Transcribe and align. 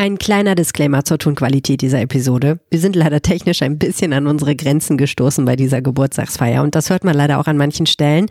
Ein 0.00 0.16
kleiner 0.16 0.54
Disclaimer 0.54 1.04
zur 1.04 1.18
Tonqualität 1.18 1.80
dieser 1.80 2.00
Episode. 2.00 2.60
Wir 2.70 2.78
sind 2.78 2.94
leider 2.94 3.20
technisch 3.20 3.62
ein 3.62 3.80
bisschen 3.80 4.12
an 4.12 4.28
unsere 4.28 4.54
Grenzen 4.54 4.96
gestoßen 4.96 5.44
bei 5.44 5.56
dieser 5.56 5.82
Geburtstagsfeier 5.82 6.62
und 6.62 6.76
das 6.76 6.88
hört 6.88 7.02
man 7.02 7.16
leider 7.16 7.40
auch 7.40 7.48
an 7.48 7.56
manchen 7.56 7.84
Stellen. 7.84 8.26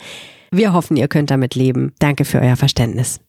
Wir 0.49 0.71
hoffen, 0.71 0.95
ihr 0.95 1.09
könnt 1.09 1.29
damit 1.29 1.55
leben. 1.55 1.91
Danke 1.99 2.23
für 2.23 2.39
euer 2.39 2.55
Verständnis. 2.55 3.19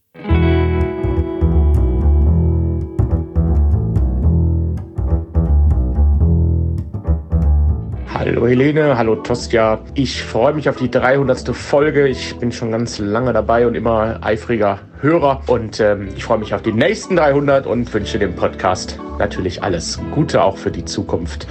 Hallo 8.29 8.47
Helene, 8.47 8.99
hallo 8.99 9.17
Tosja. 9.17 9.81
Ich 9.95 10.22
freue 10.22 10.53
mich 10.53 10.69
auf 10.69 10.77
die 10.77 10.90
300. 10.90 11.49
Folge. 11.56 12.06
Ich 12.08 12.37
bin 12.37 12.53
schon 12.53 12.71
ganz 12.71 12.99
lange 12.99 13.33
dabei 13.33 13.67
und 13.67 13.74
immer 13.74 14.19
eifriger 14.21 14.81
Hörer. 15.01 15.40
Und 15.47 15.81
ähm, 15.81 16.10
ich 16.15 16.24
freue 16.24 16.37
mich 16.37 16.52
auf 16.52 16.60
die 16.60 16.73
nächsten 16.73 17.16
300 17.16 17.66
und 17.66 17.92
wünsche 17.95 18.19
dem 18.19 18.34
Podcast 18.34 18.98
natürlich 19.19 19.62
alles 19.62 19.98
Gute 20.10 20.42
auch 20.42 20.59
für 20.59 20.70
die 20.70 20.84
Zukunft. 20.84 21.46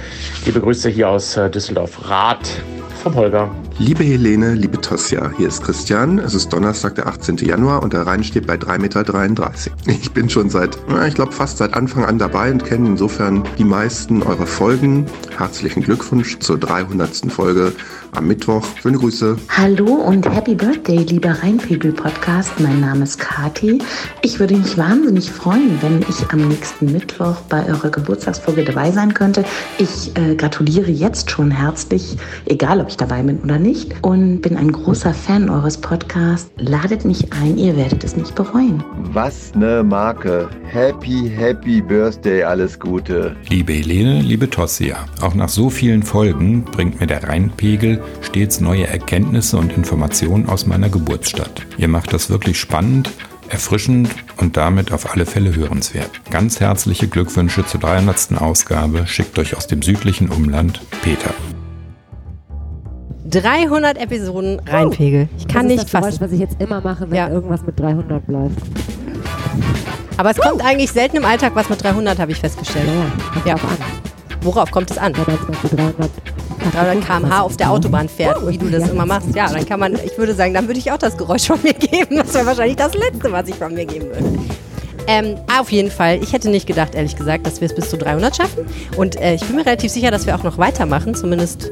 Liebe 0.46 0.60
Grüße 0.60 0.88
hier 0.88 1.08
aus 1.08 1.36
äh, 1.36 1.50
Düsseldorf-Rath 1.50 2.62
vom 3.08 3.14
Holger. 3.14 3.50
Liebe 3.78 4.04
Helene, 4.04 4.54
liebe 4.54 4.80
Tosja, 4.80 5.30
hier 5.36 5.48
ist 5.48 5.62
Christian. 5.62 6.18
Es 6.18 6.34
ist 6.34 6.52
Donnerstag, 6.52 6.96
der 6.96 7.06
18. 7.06 7.36
Januar 7.38 7.82
und 7.82 7.92
der 7.94 8.06
Rhein 8.06 8.22
steht 8.22 8.46
bei 8.46 8.56
3,33 8.56 8.78
Meter. 8.78 9.52
Ich 9.86 10.12
bin 10.12 10.28
schon 10.28 10.50
seit, 10.50 10.76
ich 11.06 11.14
glaube, 11.14 11.32
fast 11.32 11.58
seit 11.58 11.74
Anfang 11.74 12.04
an 12.04 12.18
dabei 12.18 12.50
und 12.50 12.64
kenne 12.64 12.88
insofern 12.88 13.44
die 13.56 13.64
meisten 13.64 14.22
eurer 14.22 14.46
Folgen. 14.46 15.06
Herzlichen 15.36 15.82
Glückwunsch 15.82 16.38
zur 16.40 16.58
300. 16.58 17.32
Folge 17.32 17.72
am 18.12 18.26
Mittwoch. 18.26 18.64
Schöne 18.80 18.98
Grüße. 18.98 19.36
Hallo 19.48 19.86
und 19.86 20.28
Happy 20.34 20.54
Birthday, 20.54 20.98
lieber 20.98 21.30
Rheinpegel-Podcast. 21.30 22.60
Mein 22.60 22.80
Name 22.80 23.04
ist 23.04 23.18
Kati. 23.18 23.78
Ich 24.22 24.40
würde 24.40 24.56
mich 24.56 24.76
wahnsinnig 24.78 25.30
freuen, 25.30 25.80
wenn 25.82 26.00
ich 26.08 26.30
am 26.30 26.48
nächsten 26.48 26.92
Mittwoch 26.92 27.36
bei 27.48 27.66
eurer 27.66 27.90
Geburtstagsfolge 27.90 28.64
dabei 28.64 28.90
sein 28.90 29.14
könnte. 29.14 29.44
Ich 29.78 30.16
äh, 30.16 30.34
gratuliere 30.34 30.90
jetzt 30.90 31.30
schon 31.30 31.50
herzlich, 31.50 32.16
egal 32.46 32.80
ob 32.80 32.88
ich 32.88 32.96
dabei 32.96 33.22
bin 33.22 33.38
oder 33.40 33.58
nicht, 33.58 33.94
und 34.02 34.40
bin 34.40 34.56
ein 34.56 34.72
großer 34.72 35.14
Fan 35.14 35.50
eures 35.50 35.78
Podcasts. 35.78 36.50
Ladet 36.58 37.04
mich 37.04 37.32
ein, 37.32 37.56
ihr 37.58 37.76
werdet 37.76 38.04
es 38.04 38.16
nicht 38.16 38.34
bereuen. 38.34 38.82
Was 39.12 39.54
ne 39.54 39.82
Marke. 39.82 40.48
Happy, 40.64 41.30
happy 41.34 41.80
Birthday, 41.80 42.42
alles 42.42 42.78
Gute. 42.78 43.36
Liebe 43.48 43.72
Helene, 43.72 44.20
liebe 44.20 44.50
Tossia, 44.50 44.96
auch 45.20 45.34
nach 45.34 45.48
so 45.48 45.70
vielen 45.70 46.02
Folgen 46.02 46.64
bringt 46.64 47.00
mir 47.00 47.06
der 47.06 47.24
Rheinpegel 47.24 47.97
stets 48.22 48.60
neue 48.60 48.86
Erkenntnisse 48.86 49.56
und 49.56 49.72
Informationen 49.76 50.48
aus 50.48 50.66
meiner 50.66 50.88
Geburtsstadt. 50.88 51.62
Ihr 51.76 51.88
macht 51.88 52.12
das 52.12 52.30
wirklich 52.30 52.58
spannend, 52.58 53.10
erfrischend 53.48 54.10
und 54.36 54.56
damit 54.56 54.92
auf 54.92 55.12
alle 55.12 55.26
Fälle 55.26 55.54
hörenswert. 55.54 56.10
Ganz 56.30 56.60
herzliche 56.60 57.08
Glückwünsche 57.08 57.64
zur 57.66 57.80
300. 57.80 58.40
Ausgabe 58.40 59.06
schickt 59.06 59.38
euch 59.38 59.56
aus 59.56 59.66
dem 59.66 59.82
südlichen 59.82 60.28
Umland 60.28 60.80
Peter. 61.02 61.32
300 63.30 63.98
Episoden 63.98 64.60
Rheinpegel. 64.66 65.28
Ich 65.36 65.46
kann 65.48 65.68
das 65.68 65.72
nicht 65.76 65.84
das 65.84 65.90
Geräusch, 65.92 66.04
fassen. 66.14 66.20
was 66.20 66.32
ich 66.32 66.40
jetzt 66.40 66.60
immer 66.62 66.80
mache, 66.80 67.10
wenn 67.10 67.16
Ja. 67.16 67.28
irgendwas 67.28 67.62
mit 67.62 67.78
300 67.78 68.26
bläuft. 68.26 68.56
Aber 70.16 70.30
es 70.30 70.36
kommt 70.38 70.64
eigentlich 70.64 70.90
selten 70.90 71.18
im 71.18 71.24
Alltag 71.24 71.52
was 71.54 71.68
mit 71.68 71.82
300, 71.82 72.18
habe 72.18 72.32
ich 72.32 72.38
festgestellt. 72.38 72.88
Kommt 73.34 73.46
Ja. 73.46 73.54
drauf 73.54 73.70
an. 73.70 73.76
Worauf 74.40 74.70
kommt 74.70 74.90
es 74.90 74.98
an? 74.98 75.12
Wenn 75.16 75.24
man 75.26 75.38
zum 75.38 75.48
Beispiel 75.48 75.70
300 75.70 76.10
300 76.70 77.04
km/h 77.04 77.40
auf 77.42 77.56
der 77.56 77.70
Autobahn 77.70 78.08
fährt, 78.08 78.46
wie 78.46 78.58
du 78.58 78.70
das 78.70 78.88
immer 78.88 79.06
machst. 79.06 79.34
Ja, 79.34 79.48
dann 79.52 79.66
kann 79.66 79.80
man, 79.80 79.94
ich 79.94 80.16
würde 80.18 80.34
sagen, 80.34 80.54
dann 80.54 80.66
würde 80.66 80.78
ich 80.78 80.90
auch 80.92 80.98
das 80.98 81.16
Geräusch 81.16 81.46
von 81.46 81.58
mir 81.62 81.74
geben. 81.74 82.16
Das 82.16 82.34
wäre 82.34 82.46
wahrscheinlich 82.46 82.76
das 82.76 82.94
Letzte, 82.94 83.32
was 83.32 83.48
ich 83.48 83.54
von 83.54 83.74
mir 83.74 83.86
geben 83.86 84.06
würde. 84.06 84.38
Ähm, 85.06 85.36
auf 85.58 85.72
jeden 85.72 85.90
Fall. 85.90 86.22
Ich 86.22 86.34
hätte 86.34 86.50
nicht 86.50 86.66
gedacht, 86.66 86.94
ehrlich 86.94 87.16
gesagt, 87.16 87.46
dass 87.46 87.62
wir 87.62 87.66
es 87.66 87.74
bis 87.74 87.88
zu 87.88 87.96
300 87.96 88.36
schaffen. 88.36 88.66
Und 88.96 89.16
äh, 89.16 89.34
ich 89.34 89.44
bin 89.44 89.56
mir 89.56 89.64
relativ 89.64 89.90
sicher, 89.90 90.10
dass 90.10 90.26
wir 90.26 90.34
auch 90.34 90.42
noch 90.42 90.58
weitermachen. 90.58 91.14
Zumindest 91.14 91.70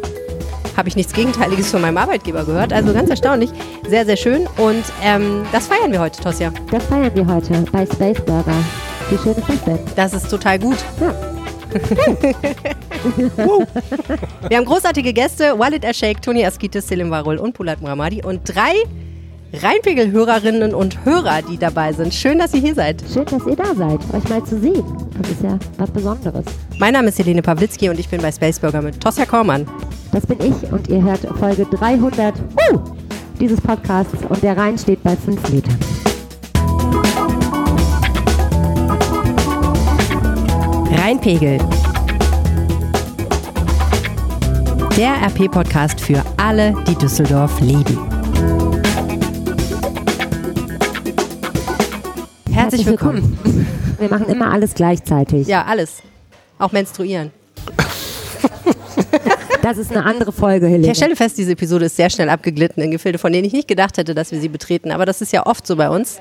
habe 0.75 0.89
ich 0.89 0.97
nichts 0.97 1.13
Gegenteiliges 1.13 1.71
von 1.71 1.83
meinem 1.83 1.99
Arbeitgeber 1.99 2.45
gehört. 2.45 2.73
Also 2.73 2.95
ganz 2.95 3.11
erstaunlich. 3.11 3.51
Sehr, 3.89 4.06
sehr 4.06 4.17
schön. 4.17 4.47
Und 4.56 4.85
ähm, 5.03 5.43
das 5.53 5.67
feiern 5.67 5.93
wir 5.93 6.01
heute, 6.01 6.23
Tosja. 6.23 6.51
Das 6.71 6.85
feiern 6.85 7.11
wir 7.15 7.27
heute 7.27 7.53
bei 7.73 7.85
Space 7.85 8.21
Burger. 8.25 8.55
Wie 9.11 9.19
schön 9.19 9.33
ist 9.33 9.49
das 9.49 9.65
denn? 9.65 9.79
Das 9.95 10.15
ist 10.15 10.31
total 10.31 10.59
gut. 10.59 10.79
Ja. 11.01 11.15
Wir 14.49 14.56
haben 14.56 14.65
großartige 14.65 15.12
Gäste, 15.12 15.59
Walid 15.59 15.84
Ashake, 15.84 16.21
Toni 16.21 16.44
Askitis, 16.44 16.89
Selim 16.89 17.11
Warul 17.11 17.39
und 17.39 17.53
Pulat 17.53 17.81
Muhammadi 17.81 18.22
und 18.25 18.41
drei 18.44 18.75
Rheinpegel-Hörerinnen 19.53 20.75
und 20.75 21.05
Hörer, 21.05 21.43
die 21.43 21.56
dabei 21.56 21.93
sind. 21.93 22.12
Schön, 22.12 22.39
dass 22.39 22.53
ihr 22.53 22.61
hier 22.61 22.75
seid. 22.75 23.03
Schön, 23.12 23.25
dass 23.27 23.47
ihr 23.47 23.56
da 23.56 23.75
seid, 23.75 24.00
euch 24.12 24.28
mal 24.28 24.44
zu 24.44 24.59
sehen. 24.59 24.84
Das 25.21 25.31
ist 25.31 25.43
ja 25.43 25.59
was 25.78 25.91
Besonderes. 25.91 26.44
Mein 26.78 26.93
Name 26.93 27.09
ist 27.09 27.19
Helene 27.19 27.43
Pawlitzki 27.43 27.89
und 27.89 27.99
ich 27.99 28.09
bin 28.09 28.21
bei 28.21 28.33
Spaceburger 28.33 28.83
mit 28.83 29.00
Tosja 29.00 29.25
Kormann. 29.25 29.67
Das 30.12 30.27
bin 30.27 30.38
ich 30.41 30.73
und 30.73 30.88
ihr 30.88 31.03
hört 31.03 31.21
Folge 31.38 31.67
300 31.67 32.34
uh, 32.73 32.78
dieses 33.41 33.61
Podcasts 33.61 34.15
und 34.28 34.43
der 34.43 34.56
Rhein 34.56 34.77
steht 34.77 35.03
bei 35.03 35.17
5 35.17 35.50
Metern. 35.50 35.78
Rheinpegel. 40.99 41.59
Der 44.97 45.12
RP-Podcast 45.27 46.01
für 46.01 46.25
alle, 46.39 46.75
die 46.89 46.95
Düsseldorf 46.95 47.61
lieben. 47.61 47.99
Herzlich 52.51 52.87
willkommen. 52.87 53.39
Wir 53.99 54.09
machen 54.09 54.31
immer 54.31 54.51
alles 54.51 54.73
gleichzeitig. 54.73 55.47
Ja, 55.49 55.67
alles. 55.67 56.03
Auch 56.59 56.73
menstruieren. 56.73 57.31
Das 59.61 59.77
ist 59.77 59.91
eine 59.91 60.03
andere 60.06 60.33
Folge, 60.33 60.67
Helene. 60.67 60.93
Ich 60.93 60.97
stelle 60.97 61.15
fest, 61.15 61.37
diese 61.37 61.53
Episode 61.53 61.85
ist 61.85 61.97
sehr 61.97 62.09
schnell 62.09 62.31
abgeglitten 62.31 62.83
in 62.83 62.91
Gefilde, 62.91 63.19
von 63.19 63.31
denen 63.33 63.45
ich 63.45 63.53
nicht 63.53 63.69
gedacht 63.69 63.99
hätte, 63.99 64.15
dass 64.15 64.33
wir 64.33 64.41
sie 64.41 64.49
betreten. 64.49 64.93
Aber 64.93 65.05
das 65.05 65.21
ist 65.21 65.31
ja 65.31 65.45
oft 65.45 65.67
so 65.67 65.77
bei 65.77 65.91
uns. 65.91 66.21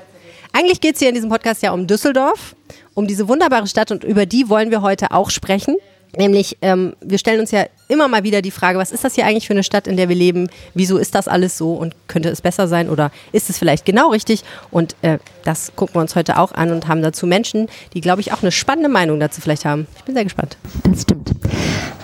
Eigentlich 0.52 0.82
geht 0.82 0.96
es 0.96 0.98
hier 0.98 1.08
in 1.08 1.14
diesem 1.14 1.30
Podcast 1.30 1.62
ja 1.62 1.72
um 1.72 1.86
Düsseldorf, 1.86 2.54
um 2.92 3.06
diese 3.06 3.26
wunderbare 3.26 3.66
Stadt 3.68 3.90
und 3.90 4.04
über 4.04 4.26
die 4.26 4.50
wollen 4.50 4.70
wir 4.70 4.82
heute 4.82 5.12
auch 5.12 5.30
sprechen. 5.30 5.76
Nämlich, 6.16 6.56
ähm, 6.62 6.94
wir 7.00 7.18
stellen 7.18 7.40
uns 7.40 7.50
ja 7.50 7.66
immer 7.88 8.08
mal 8.08 8.24
wieder 8.24 8.42
die 8.42 8.50
Frage, 8.50 8.78
was 8.78 8.92
ist 8.92 9.04
das 9.04 9.14
hier 9.14 9.26
eigentlich 9.26 9.46
für 9.46 9.52
eine 9.52 9.62
Stadt, 9.62 9.86
in 9.86 9.96
der 9.96 10.08
wir 10.08 10.16
leben? 10.16 10.48
Wieso 10.74 10.98
ist 10.98 11.14
das 11.14 11.28
alles 11.28 11.58
so 11.58 11.74
und 11.74 11.94
könnte 12.08 12.28
es 12.28 12.40
besser 12.40 12.68
sein 12.68 12.88
oder 12.88 13.10
ist 13.32 13.50
es 13.50 13.58
vielleicht 13.58 13.84
genau 13.84 14.10
richtig? 14.10 14.44
Und 14.70 14.96
äh, 15.02 15.18
das 15.44 15.72
gucken 15.76 15.96
wir 15.96 16.00
uns 16.00 16.16
heute 16.16 16.38
auch 16.38 16.52
an 16.52 16.72
und 16.72 16.88
haben 16.88 17.02
dazu 17.02 17.26
Menschen, 17.26 17.68
die, 17.94 18.00
glaube 18.00 18.20
ich, 18.20 18.32
auch 18.32 18.42
eine 18.42 18.52
spannende 18.52 18.88
Meinung 18.88 19.20
dazu 19.20 19.40
vielleicht 19.40 19.64
haben. 19.64 19.86
Ich 19.96 20.04
bin 20.04 20.14
sehr 20.14 20.24
gespannt. 20.24 20.56
Das 20.84 21.02
stimmt. 21.02 21.30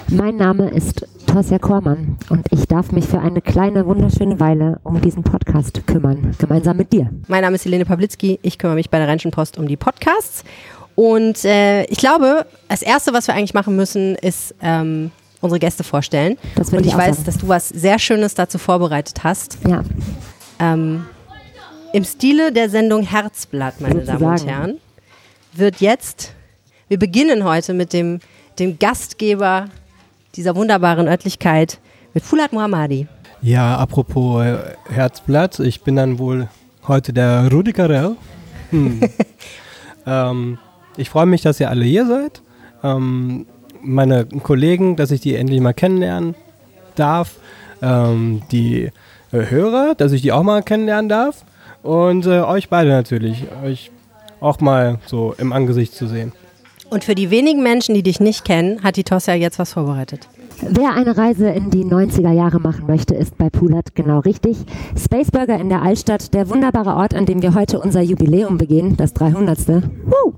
Mein 0.09 0.37
Name 0.37 0.69
ist 0.69 1.07
Tosja 1.27 1.59
Kormann 1.59 2.19
und 2.29 2.47
ich 2.51 2.67
darf 2.67 2.93
mich 2.93 3.07
für 3.07 3.19
eine 3.21 3.41
kleine, 3.41 3.87
wunderschöne 3.87 4.39
Weile 4.39 4.79
um 4.83 5.01
diesen 5.01 5.23
Podcast 5.23 5.87
kümmern, 5.87 6.37
gemeinsam 6.39 6.77
mit 6.77 6.93
dir. 6.93 7.09
Mein 7.29 7.41
Name 7.41 7.55
ist 7.55 7.65
Helene 7.65 7.87
Pawlitzki. 7.87 8.39
Ich 8.43 8.59
kümmere 8.59 8.77
mich 8.77 8.91
bei 8.91 8.99
der 8.99 9.09
Rheinischen 9.09 9.31
Post 9.31 9.57
um 9.57 9.67
die 9.67 9.79
Podcasts. 9.79 10.45
Und 10.95 11.45
äh, 11.45 11.85
ich 11.85 11.99
glaube, 11.99 12.47
das 12.69 12.83
Erste, 12.83 13.13
was 13.13 13.27
wir 13.27 13.35
eigentlich 13.35 13.55
machen 13.55 13.77
müssen, 13.77 14.15
ist 14.17 14.55
ähm, 14.63 15.11
unsere 15.41 15.59
Gäste 15.59 15.85
vorstellen. 15.85 16.39
Und 16.57 16.81
ich 16.81 16.89
ich 16.89 16.97
weiß, 16.97 17.17
sagen. 17.17 17.25
dass 17.25 17.39
du 17.39 17.49
was 17.49 17.69
sehr 17.69 17.99
Schönes 17.99 18.35
dazu 18.35 18.59
vorbereitet 18.59 19.25
hast. 19.25 19.59
Ja, 19.67 19.83
Ähm, 20.59 21.07
Im 21.93 22.05
Stile 22.05 22.53
der 22.53 22.71
Sendung 22.71 23.03
Herzblatt, 23.03 23.81
meine 23.81 24.03
Damen 24.03 24.23
und 24.23 24.39
Sozusagen. 24.39 24.49
Herren, 24.49 24.79
wird 25.55 25.81
jetzt, 25.81 26.33
wir 26.89 26.99
beginnen 26.99 27.45
heute 27.45 27.75
mit 27.75 27.93
dem, 27.93 28.21
dem 28.59 28.79
Gastgeber 28.79 29.67
dieser 30.37 30.57
wunderbaren 30.57 31.09
Örtlichkeit, 31.09 31.79
mit 32.15 32.25
Fulat 32.25 32.53
Muhammadi. 32.53 33.07
Ja, 33.43 33.77
apropos 33.77 34.45
äh, 34.45 34.59
Herzblatt, 34.91 35.59
ich 35.59 35.83
bin 35.83 35.97
dann 35.97 36.19
wohl 36.19 36.49
heute 36.87 37.13
der 37.13 37.49
Rudi 37.51 37.73
Carell. 37.73 38.17
Hm. 38.71 39.01
ähm, 40.07 40.59
ich 40.97 41.11
freue 41.11 41.27
mich, 41.27 41.43
dass 41.43 41.61
ihr 41.61 41.71
alle 41.71 41.85
hier 41.85 42.07
seid. 42.07 42.43
Ähm, 42.83 43.47
meine 43.83 44.27
Kollegen, 44.27 44.97
dass 44.97 45.11
ich 45.11 45.21
die 45.21 45.35
endlich 45.35 45.61
mal 45.61 45.75
kennenlernen 45.75 46.35
darf. 46.95 47.37
Ähm, 47.81 48.43
die 48.53 48.91
äh, 49.33 49.51
Hörer, 49.51 49.95
dass 49.97 50.13
ich 50.13 50.23
die 50.23 50.33
auch 50.33 50.43
mal 50.43 50.63
kennenlernen 50.63 51.09
darf. 51.09 51.45
Und 51.83 52.27
äh, 52.27 52.41
euch 52.41 52.69
beide 52.69 52.91
natürlich, 52.91 53.45
euch 53.65 53.91
auch 54.41 54.61
mal 54.61 54.99
so 55.07 55.35
im 55.39 55.53
Angesicht 55.53 55.95
zu 55.95 56.07
sehen. 56.07 56.33
Und 56.91 57.05
für 57.05 57.15
die 57.15 57.31
wenigen 57.31 57.63
Menschen, 57.63 57.95
die 57.95 58.03
dich 58.03 58.21
nicht 58.21 58.45
kennen, 58.45 58.83
hat 58.83 58.97
die 58.97 59.05
Tosja 59.05 59.35
jetzt 59.35 59.59
was 59.59 59.73
vorbereitet. 59.73 60.29
Wer 60.61 60.95
eine 60.95 61.17
Reise 61.17 61.49
in 61.49 61.71
die 61.71 61.85
90er 61.85 62.33
Jahre 62.33 62.61
machen 62.61 62.87
möchte, 62.87 63.15
ist 63.15 63.37
bei 63.39 63.51
Pulat 63.51 63.95
genau 63.95 64.21
richtig. 64.21 64.59
Spaceburger 64.97 65.59
in 65.59 65.69
der 65.69 65.83
Altstadt, 65.83 66.35
der 66.35 66.49
wunderbare 66.51 66.95
Ort, 66.95 67.15
an 67.15 67.27
dem 67.27 67.43
wir 67.43 67.55
heute 67.55 67.81
unser 67.81 68.01
Jubiläum 68.01 68.59
begehen, 68.59 68.97
das 68.97 69.13
300. 69.15 69.59
Woo! 69.69 70.35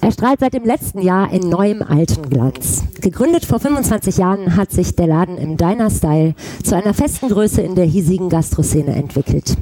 Er 0.00 0.12
strahlt 0.12 0.40
seit 0.40 0.54
dem 0.54 0.64
letzten 0.64 1.02
Jahr 1.02 1.32
in 1.32 1.48
neuem 1.48 1.82
alten 1.82 2.28
Glanz. 2.28 2.84
Gegründet 3.00 3.44
vor 3.44 3.60
25 3.60 4.16
Jahren 4.16 4.56
hat 4.56 4.70
sich 4.70 4.94
der 4.96 5.06
Laden 5.06 5.36
im 5.36 5.56
Diner-Style 5.56 6.34
zu 6.62 6.76
einer 6.76 6.94
festen 6.94 7.28
Größe 7.28 7.60
in 7.60 7.74
der 7.74 7.86
hiesigen 7.86 8.28
Gastroszene 8.28 8.94
entwickelt. 8.94 9.56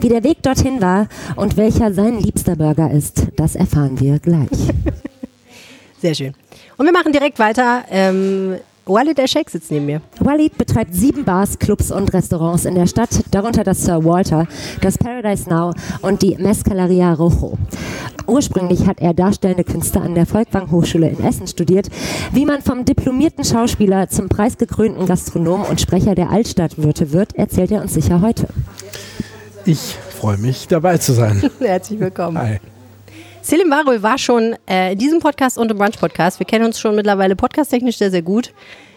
Wie 0.00 0.08
der 0.08 0.24
Weg 0.24 0.42
dorthin 0.42 0.80
war 0.80 1.08
und 1.36 1.56
welcher 1.56 1.92
sein 1.92 2.18
liebster 2.20 2.56
Burger 2.56 2.90
ist, 2.90 3.26
das 3.36 3.56
erfahren 3.56 3.98
wir 4.00 4.18
gleich. 4.18 4.48
Sehr 6.00 6.14
schön. 6.14 6.34
Und 6.76 6.86
wir 6.86 6.92
machen 6.92 7.12
direkt 7.12 7.38
weiter. 7.38 7.84
Ähm, 7.90 8.56
Walid 8.88 9.18
El 9.18 9.26
Sheikh 9.26 9.50
sitzt 9.50 9.72
neben 9.72 9.86
mir. 9.86 10.00
Walid 10.20 10.56
betreibt 10.56 10.94
sieben 10.94 11.24
Bars, 11.24 11.58
Clubs 11.58 11.90
und 11.90 12.12
Restaurants 12.12 12.64
in 12.64 12.76
der 12.76 12.86
Stadt, 12.86 13.10
darunter 13.32 13.64
das 13.64 13.82
Sir 13.82 14.04
Walter, 14.04 14.46
das 14.80 14.96
Paradise 14.96 15.50
Now 15.50 15.72
und 16.02 16.22
die 16.22 16.36
Mescaleria 16.36 17.12
Rojo. 17.14 17.58
Ursprünglich 18.28 18.86
hat 18.86 19.00
er 19.00 19.12
darstellende 19.12 19.64
Künste 19.64 20.00
an 20.00 20.14
der 20.14 20.24
Volkwang 20.24 20.70
Hochschule 20.70 21.08
in 21.08 21.24
Essen 21.24 21.48
studiert. 21.48 21.88
Wie 22.32 22.44
man 22.44 22.62
vom 22.62 22.84
diplomierten 22.84 23.44
Schauspieler 23.44 24.08
zum 24.08 24.28
preisgekrönten 24.28 25.06
Gastronom 25.06 25.62
und 25.62 25.80
Sprecher 25.80 26.14
der 26.14 26.30
Altstadtwirte 26.30 27.12
wird, 27.12 27.34
erzählt 27.34 27.72
er 27.72 27.82
uns 27.82 27.94
sicher 27.94 28.20
heute. 28.20 28.46
Ich 29.64 29.96
freue 30.10 30.38
mich, 30.38 30.68
dabei 30.68 30.98
zu 30.98 31.12
sein. 31.12 31.42
Herzlich 31.58 31.98
willkommen. 31.98 32.38
Hi. 32.38 32.60
Selim 33.46 33.70
Warul 33.70 34.02
war 34.02 34.18
schon 34.18 34.56
äh, 34.68 34.94
in 34.94 34.98
diesem 34.98 35.20
Podcast 35.20 35.56
und 35.56 35.70
im 35.70 35.78
Brunch-Podcast. 35.78 36.40
Wir 36.40 36.46
kennen 36.46 36.64
uns 36.64 36.80
schon 36.80 36.96
mittlerweile 36.96 37.36
podcasttechnisch 37.36 37.96
sehr, 37.96 38.10
sehr 38.10 38.22
gut. 38.22 38.52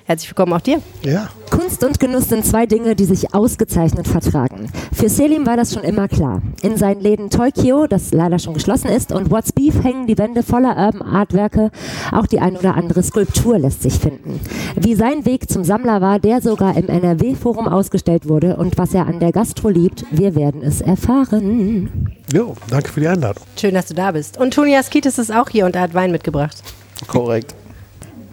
Herzlich 0.10 0.32
willkommen 0.32 0.54
auch 0.54 0.62
dir. 0.62 0.82
Ja, 1.04 1.30
Kunst 1.52 1.84
und 1.84 2.00
Genuss 2.00 2.30
sind 2.30 2.44
zwei 2.44 2.66
Dinge, 2.66 2.96
die 2.96 3.06
sich 3.06 3.36
ausgezeichnet 3.36 4.08
vertragen. 4.08 4.68
Für 4.92 5.08
Selim 5.08 5.46
war 5.46 5.56
das 5.56 5.72
schon 5.72 5.84
immer 5.84 6.08
klar. 6.08 6.42
In 6.64 6.78
seinen 6.78 7.00
Läden 7.00 7.30
Tokyo, 7.30 7.86
das 7.86 8.12
leider 8.12 8.40
schon 8.40 8.56
geschlossen 8.56 8.88
ist, 8.88 9.12
und 9.12 9.30
What's 9.30 9.54
Beef 9.54 9.84
hängen 9.84 10.08
die 10.08 10.18
Wände 10.18 10.42
voller 10.42 10.76
Urban 10.78 11.04
Artwerke. 11.04 11.70
Auch 12.12 12.26
die 12.26 12.40
ein 12.40 12.58
oder 12.58 12.74
andere 12.74 13.04
Skulptur 13.04 13.60
lässt 13.60 13.84
sich 13.84 14.00
finden. 14.00 14.40
Wie 14.76 14.96
sein 14.96 15.28
Weg 15.28 15.48
zum 15.48 15.64
Sammler 15.64 16.02
war, 16.02 16.18
der 16.18 16.42
sogar 16.42 16.76
im 16.76 16.88
NRW-Forum 16.88 17.68
ausgestellt 17.68 18.28
wurde 18.28 18.58
und 18.58 18.80
was 18.80 18.96
er 18.96 19.06
an 19.06 19.20
der 19.20 19.32
Gastro 19.32 19.70
liebt, 19.70 20.06
wir 20.10 20.34
werden 20.34 20.64
es 20.64 20.82
erfahren. 20.82 22.16
jo, 22.34 22.56
danke 22.72 22.90
für 22.90 23.02
die 23.02 23.08
Einladung. 23.10 23.44
Schön, 23.62 23.76
dass 23.76 23.86
du 23.86 23.94
da 23.94 24.10
bist. 24.12 24.40
Und 24.40 24.56
Toni 24.56 24.76
Askitis 24.76 25.20
ist 25.20 25.32
auch 25.32 25.50
hier 25.50 25.68
und 25.68 25.76
er 25.76 25.84
hat 25.84 25.94
Wein 25.94 26.12
mitgebracht. 26.12 26.64
Korrekt. 27.06 27.54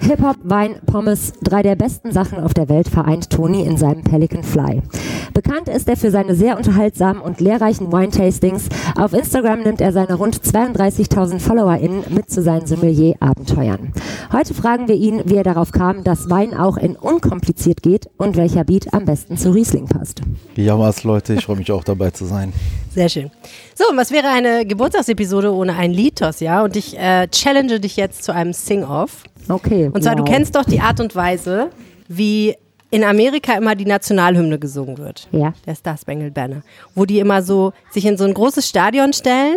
Hip-Hop, 0.00 0.36
Wein, 0.44 0.76
Pommes, 0.86 1.32
drei 1.42 1.62
der 1.62 1.74
besten 1.74 2.12
Sachen 2.12 2.38
auf 2.38 2.54
der 2.54 2.68
Welt 2.68 2.88
vereint 2.88 3.30
Toni 3.30 3.62
in 3.62 3.76
seinem 3.76 4.02
Pelican 4.02 4.42
Fly. 4.42 4.82
Bekannt 5.34 5.68
ist 5.68 5.88
er 5.88 5.96
für 5.96 6.10
seine 6.10 6.34
sehr 6.34 6.56
unterhaltsamen 6.56 7.20
und 7.20 7.40
lehrreichen 7.40 7.92
Wine-Tastings. 7.92 8.68
Auf 8.96 9.12
Instagram 9.12 9.62
nimmt 9.62 9.80
er 9.80 9.92
seine 9.92 10.14
rund 10.14 10.36
32.000 10.40 11.40
FollowerInnen 11.40 12.04
mit 12.10 12.30
zu 12.30 12.42
seinen 12.42 12.66
Sommelier-Abenteuern. 12.66 13.92
Heute 14.32 14.54
fragen 14.54 14.88
wir 14.88 14.94
ihn, 14.94 15.22
wie 15.24 15.36
er 15.36 15.44
darauf 15.44 15.72
kam, 15.72 16.04
dass 16.04 16.30
Wein 16.30 16.54
auch 16.54 16.76
in 16.76 16.96
unkompliziert 16.96 17.82
geht 17.82 18.08
und 18.16 18.36
welcher 18.36 18.64
Beat 18.64 18.92
am 18.94 19.04
besten 19.04 19.36
zu 19.36 19.50
Riesling 19.50 19.86
passt. 19.86 20.20
Ja, 20.56 20.78
was 20.78 21.04
Leute, 21.04 21.34
ich 21.34 21.44
freue 21.44 21.56
mich 21.56 21.72
auch 21.72 21.84
dabei 21.84 22.10
zu 22.10 22.26
sein. 22.26 22.52
Sehr 22.94 23.08
schön. 23.10 23.30
So, 23.74 23.90
und 23.90 23.96
was 23.98 24.10
wäre 24.10 24.28
eine 24.28 24.64
Geburtstagsepisode 24.64 25.52
ohne 25.52 25.76
ein 25.76 25.90
Liedtos, 25.92 26.40
ja? 26.40 26.64
Und 26.64 26.76
ich 26.76 26.98
äh, 26.98 27.28
challenge 27.28 27.78
dich 27.78 27.96
jetzt 27.96 28.24
zu 28.24 28.32
einem 28.32 28.54
Sing-Off. 28.54 29.24
Okay. 29.48 29.90
Und 29.92 30.02
zwar, 30.02 30.18
wow. 30.18 30.24
du 30.24 30.30
kennst 30.30 30.54
doch 30.54 30.64
die 30.64 30.80
Art 30.80 31.00
und 31.00 31.14
Weise, 31.14 31.70
wie 32.08 32.54
in 32.90 33.04
Amerika 33.04 33.54
immer 33.56 33.74
die 33.74 33.84
Nationalhymne 33.84 34.58
gesungen 34.58 34.98
wird. 34.98 35.28
Ja. 35.32 35.52
Der 35.66 35.74
Star 35.74 35.96
Spangled 35.96 36.34
Banner. 36.34 36.62
Wo 36.94 37.04
die 37.04 37.18
immer 37.18 37.42
so 37.42 37.72
sich 37.90 38.06
in 38.06 38.16
so 38.16 38.24
ein 38.24 38.34
großes 38.34 38.68
Stadion 38.68 39.12
stellen 39.12 39.56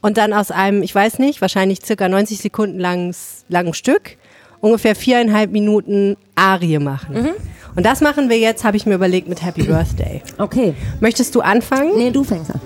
und 0.00 0.16
dann 0.16 0.32
aus 0.32 0.50
einem, 0.50 0.82
ich 0.82 0.94
weiß 0.94 1.18
nicht, 1.18 1.40
wahrscheinlich 1.40 1.84
circa 1.84 2.08
90 2.08 2.38
Sekunden 2.38 2.78
langes, 2.78 3.44
langen 3.48 3.74
Stück 3.74 4.16
ungefähr 4.60 4.94
viereinhalb 4.94 5.50
Minuten 5.50 6.16
Arie 6.34 6.78
machen. 6.78 7.22
Mhm. 7.22 7.30
Und 7.76 7.86
das 7.86 8.00
machen 8.00 8.28
wir 8.28 8.38
jetzt, 8.38 8.64
habe 8.64 8.76
ich 8.76 8.86
mir 8.86 8.94
überlegt, 8.94 9.28
mit 9.28 9.42
Happy 9.44 9.62
Birthday. 9.62 10.22
Okay. 10.38 10.74
Möchtest 11.00 11.34
du 11.34 11.40
anfangen? 11.40 11.92
Nee, 11.96 12.10
du 12.10 12.24
fängst 12.24 12.50
an. 12.50 12.60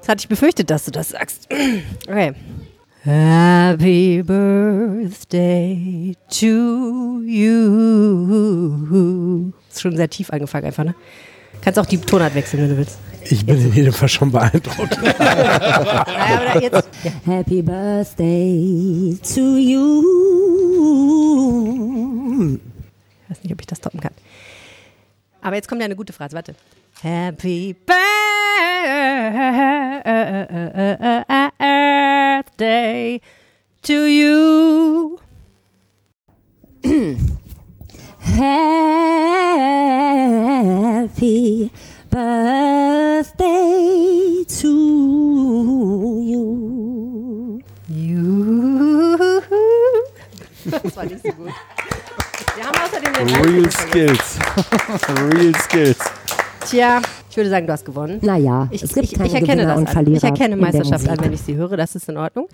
Das 0.00 0.08
hatte 0.08 0.20
ich 0.20 0.28
befürchtet, 0.28 0.70
dass 0.70 0.84
du 0.84 0.90
das 0.90 1.10
sagst. 1.10 1.48
Okay. 2.08 2.32
Happy 3.08 4.22
Birthday 4.22 6.14
to 6.28 7.22
you. 7.24 7.54
Ist 9.70 9.80
schon 9.80 9.96
sehr 9.96 10.10
tief 10.10 10.30
angefangen 10.30 10.66
einfach, 10.66 10.84
ne? 10.84 10.94
Kannst 11.62 11.78
auch 11.78 11.86
die 11.86 11.96
Tonart 11.96 12.34
wechseln, 12.34 12.64
wenn 12.64 12.68
du 12.68 12.76
willst. 12.76 12.98
Ich 13.24 13.46
bin 13.46 13.56
in 13.62 13.72
jedem 13.72 13.94
Fall 13.94 14.10
schon 14.10 14.30
beeindruckt. 14.30 14.98
Jetzt. 16.60 16.90
Happy 17.24 17.62
Birthday 17.62 19.16
to 19.34 19.56
you. 19.56 20.04
Ich 23.24 23.30
weiß 23.30 23.42
nicht, 23.42 23.54
ob 23.54 23.60
ich 23.60 23.66
das 23.66 23.80
toppen 23.80 24.00
kann. 24.00 24.12
Aber 25.40 25.56
jetzt 25.56 25.68
kommt 25.68 25.80
ja 25.80 25.86
eine 25.86 25.96
gute 25.96 26.12
Phrase, 26.12 26.34
warte. 26.34 26.54
Happy 27.00 27.74
Birthday 32.48 33.20
to 33.82 33.92
you. 33.92 35.18
Happy 40.88 41.70
Birthday 42.10 43.64
to 44.60 44.68
you. 46.24 47.62
You. 47.88 49.18
Das 50.70 50.96
war 50.96 51.04
nicht 51.06 51.22
so 51.22 51.32
gut. 51.32 51.52
Wir 52.58 52.66
haben 52.66 52.76
außerdem 52.76 53.12
den 53.12 53.36
Real 53.36 53.70
Skills. 53.70 54.38
Real 55.32 55.54
Skills. 55.62 55.98
Tja, 56.68 57.00
ich 57.30 57.36
würde 57.36 57.50
sagen, 57.50 57.68
du 57.68 57.72
hast 57.72 57.84
gewonnen. 57.84 58.18
Naja, 58.20 58.66
Ich, 58.72 58.82
es 58.82 58.92
gibt 58.94 59.04
ich, 59.04 59.14
keine 59.14 59.28
ich 59.28 59.34
erkenne 59.34 59.52
Gewinner 59.62 59.74
das 59.74 59.78
und. 59.78 59.90
Verlierer. 59.90 60.16
Ich 60.16 60.24
erkenne 60.24 60.56
Meisterschaft 60.56 61.08
an, 61.08 61.18
wenn 61.20 61.32
ich 61.32 61.40
sie 61.40 61.54
höre. 61.54 61.76
Das 61.76 61.94
ist 61.94 62.08
in 62.08 62.16
Ordnung. 62.16 62.48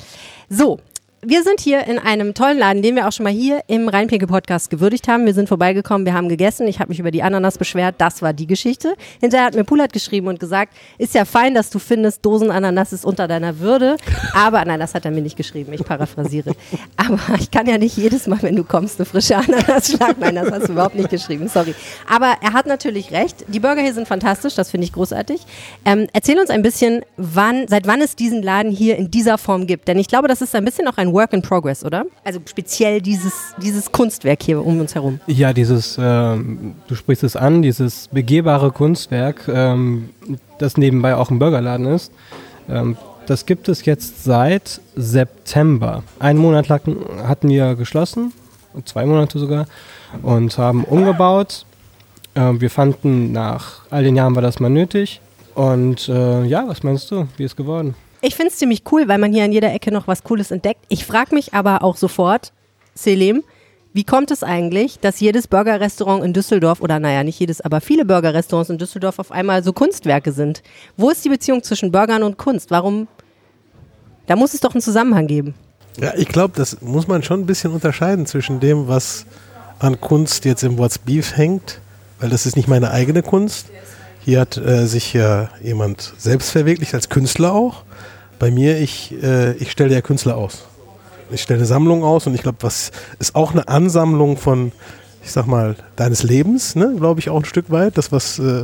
So. 0.50 0.78
Wir 1.26 1.42
sind 1.42 1.58
hier 1.58 1.86
in 1.86 1.98
einem 1.98 2.34
tollen 2.34 2.58
Laden, 2.58 2.82
den 2.82 2.96
wir 2.96 3.08
auch 3.08 3.12
schon 3.12 3.24
mal 3.24 3.32
hier 3.32 3.62
im 3.66 3.88
Rheinpegel-Podcast 3.88 4.68
gewürdigt 4.68 5.08
haben. 5.08 5.24
Wir 5.24 5.32
sind 5.32 5.48
vorbeigekommen, 5.48 6.04
wir 6.04 6.12
haben 6.12 6.28
gegessen. 6.28 6.68
Ich 6.68 6.80
habe 6.80 6.90
mich 6.90 6.98
über 6.98 7.10
die 7.10 7.22
Ananas 7.22 7.56
beschwert. 7.56 7.94
Das 7.96 8.20
war 8.20 8.34
die 8.34 8.46
Geschichte. 8.46 8.94
Hinterher 9.20 9.46
hat 9.46 9.54
mir 9.54 9.64
Pulat 9.64 9.94
geschrieben 9.94 10.28
und 10.28 10.38
gesagt, 10.38 10.74
ist 10.98 11.14
ja 11.14 11.24
fein, 11.24 11.54
dass 11.54 11.70
du 11.70 11.78
findest, 11.78 12.26
Dosen 12.26 12.50
Ananas 12.50 12.92
ist 12.92 13.06
unter 13.06 13.26
deiner 13.26 13.58
Würde. 13.58 13.96
Aber, 14.34 14.62
nein, 14.66 14.78
das 14.78 14.94
hat 14.94 15.06
er 15.06 15.12
mir 15.12 15.22
nicht 15.22 15.38
geschrieben. 15.38 15.72
Ich 15.72 15.82
paraphrasiere. 15.82 16.52
Aber 16.98 17.18
ich 17.38 17.50
kann 17.50 17.66
ja 17.66 17.78
nicht 17.78 17.96
jedes 17.96 18.26
Mal, 18.26 18.42
wenn 18.42 18.56
du 18.56 18.64
kommst, 18.64 19.00
eine 19.00 19.06
frische 19.06 19.36
Ananas 19.38 19.92
schlagen. 19.92 20.20
Nein, 20.20 20.34
das 20.34 20.50
hast 20.50 20.68
du 20.68 20.72
überhaupt 20.72 20.94
nicht 20.94 21.08
geschrieben. 21.08 21.48
Sorry. 21.48 21.74
Aber 22.06 22.34
er 22.42 22.52
hat 22.52 22.66
natürlich 22.66 23.12
recht. 23.12 23.46
Die 23.48 23.60
Burger 23.60 23.80
hier 23.80 23.94
sind 23.94 24.06
fantastisch. 24.06 24.56
Das 24.56 24.70
finde 24.70 24.84
ich 24.84 24.92
großartig. 24.92 25.40
Ähm, 25.86 26.06
erzähl 26.12 26.38
uns 26.38 26.50
ein 26.50 26.60
bisschen, 26.60 27.00
wann, 27.16 27.66
seit 27.66 27.86
wann 27.86 28.02
es 28.02 28.14
diesen 28.14 28.42
Laden 28.42 28.70
hier 28.70 28.96
in 28.98 29.10
dieser 29.10 29.38
Form 29.38 29.66
gibt. 29.66 29.88
Denn 29.88 29.98
ich 29.98 30.08
glaube, 30.08 30.28
das 30.28 30.42
ist 30.42 30.54
ein 30.54 30.66
bisschen 30.66 30.86
auch 30.86 30.98
ein 30.98 31.13
Work 31.14 31.32
in 31.32 31.42
Progress, 31.42 31.84
oder? 31.84 32.04
Also 32.24 32.40
speziell 32.44 33.00
dieses, 33.00 33.54
dieses 33.62 33.90
Kunstwerk 33.90 34.42
hier 34.42 34.64
um 34.64 34.80
uns 34.80 34.94
herum. 34.94 35.20
Ja, 35.26 35.52
dieses, 35.52 35.96
ähm, 35.98 36.74
du 36.88 36.94
sprichst 36.94 37.24
es 37.24 37.36
an, 37.36 37.62
dieses 37.62 38.08
begehbare 38.08 38.72
Kunstwerk, 38.72 39.48
ähm, 39.48 40.10
das 40.58 40.76
nebenbei 40.76 41.14
auch 41.14 41.30
ein 41.30 41.38
Burgerladen 41.38 41.86
ist, 41.86 42.12
ähm, 42.68 42.96
das 43.26 43.46
gibt 43.46 43.68
es 43.68 43.84
jetzt 43.86 44.24
seit 44.24 44.80
September. 44.96 46.02
Einen 46.18 46.38
Monat 46.38 46.68
lang 46.68 46.82
hatten 47.26 47.48
wir 47.48 47.74
geschlossen, 47.74 48.32
zwei 48.84 49.06
Monate 49.06 49.38
sogar, 49.38 49.66
und 50.22 50.58
haben 50.58 50.84
umgebaut. 50.84 51.64
Ähm, 52.34 52.60
wir 52.60 52.68
fanden, 52.70 53.32
nach 53.32 53.82
all 53.90 54.02
den 54.02 54.16
Jahren 54.16 54.34
war 54.34 54.42
das 54.42 54.60
mal 54.60 54.68
nötig. 54.68 55.20
Und 55.54 56.08
äh, 56.08 56.44
ja, 56.44 56.66
was 56.66 56.82
meinst 56.82 57.10
du? 57.10 57.28
Wie 57.36 57.44
ist 57.44 57.56
geworden? 57.56 57.94
Ich 58.26 58.36
finde 58.36 58.52
es 58.52 58.56
ziemlich 58.56 58.84
cool, 58.90 59.06
weil 59.06 59.18
man 59.18 59.34
hier 59.34 59.44
an 59.44 59.52
jeder 59.52 59.70
Ecke 59.74 59.92
noch 59.92 60.08
was 60.08 60.24
Cooles 60.24 60.50
entdeckt. 60.50 60.80
Ich 60.88 61.04
frage 61.04 61.34
mich 61.34 61.52
aber 61.52 61.82
auch 61.82 61.98
sofort, 61.98 62.54
Selim, 62.94 63.44
wie 63.92 64.04
kommt 64.04 64.30
es 64.30 64.42
eigentlich, 64.42 64.98
dass 64.98 65.20
jedes 65.20 65.46
Burgerrestaurant 65.46 66.24
in 66.24 66.32
Düsseldorf, 66.32 66.80
oder 66.80 66.98
naja, 66.98 67.22
nicht 67.22 67.38
jedes, 67.38 67.60
aber 67.60 67.82
viele 67.82 68.06
Burgerrestaurants 68.06 68.70
in 68.70 68.78
Düsseldorf 68.78 69.18
auf 69.18 69.30
einmal 69.30 69.62
so 69.62 69.74
Kunstwerke 69.74 70.32
sind? 70.32 70.62
Wo 70.96 71.10
ist 71.10 71.22
die 71.22 71.28
Beziehung 71.28 71.62
zwischen 71.62 71.92
Burgern 71.92 72.22
und 72.22 72.38
Kunst? 72.38 72.70
Warum? 72.70 73.08
Da 74.26 74.36
muss 74.36 74.54
es 74.54 74.60
doch 74.60 74.72
einen 74.72 74.80
Zusammenhang 74.80 75.26
geben. 75.26 75.52
Ja, 76.00 76.14
ich 76.16 76.28
glaube, 76.28 76.54
das 76.56 76.80
muss 76.80 77.06
man 77.06 77.22
schon 77.22 77.40
ein 77.40 77.46
bisschen 77.46 77.72
unterscheiden 77.72 78.24
zwischen 78.24 78.58
dem, 78.58 78.88
was 78.88 79.26
an 79.80 80.00
Kunst 80.00 80.46
jetzt 80.46 80.62
im 80.62 80.78
What's 80.78 80.96
Beef 80.96 81.36
hängt, 81.36 81.78
weil 82.20 82.30
das 82.30 82.46
ist 82.46 82.56
nicht 82.56 82.68
meine 82.68 82.90
eigene 82.90 83.22
Kunst. 83.22 83.66
Hier 84.24 84.40
hat 84.40 84.56
äh, 84.56 84.86
sich 84.86 85.12
ja 85.12 85.50
jemand 85.62 86.14
selbst 86.16 86.52
verwirklicht, 86.52 86.94
als 86.94 87.10
Künstler 87.10 87.52
auch. 87.52 87.84
Bei 88.38 88.50
mir, 88.50 88.78
ich, 88.78 89.14
äh, 89.22 89.52
ich 89.54 89.70
stelle 89.70 89.92
ja 89.94 90.00
Künstler 90.00 90.36
aus. 90.36 90.64
Ich 91.30 91.42
stelle 91.42 91.60
eine 91.60 91.66
Sammlung 91.66 92.04
aus 92.04 92.26
und 92.26 92.34
ich 92.34 92.42
glaube, 92.42 92.58
was 92.60 92.90
ist 93.18 93.34
auch 93.34 93.52
eine 93.52 93.68
Ansammlung 93.68 94.36
von, 94.36 94.72
ich 95.22 95.32
sag 95.32 95.46
mal, 95.46 95.76
deines 95.96 96.22
Lebens, 96.22 96.76
ne, 96.76 96.94
glaube 96.96 97.20
ich 97.20 97.30
auch 97.30 97.38
ein 97.38 97.44
Stück 97.44 97.70
weit, 97.70 97.96
das, 97.96 98.12
was, 98.12 98.38
äh, 98.38 98.62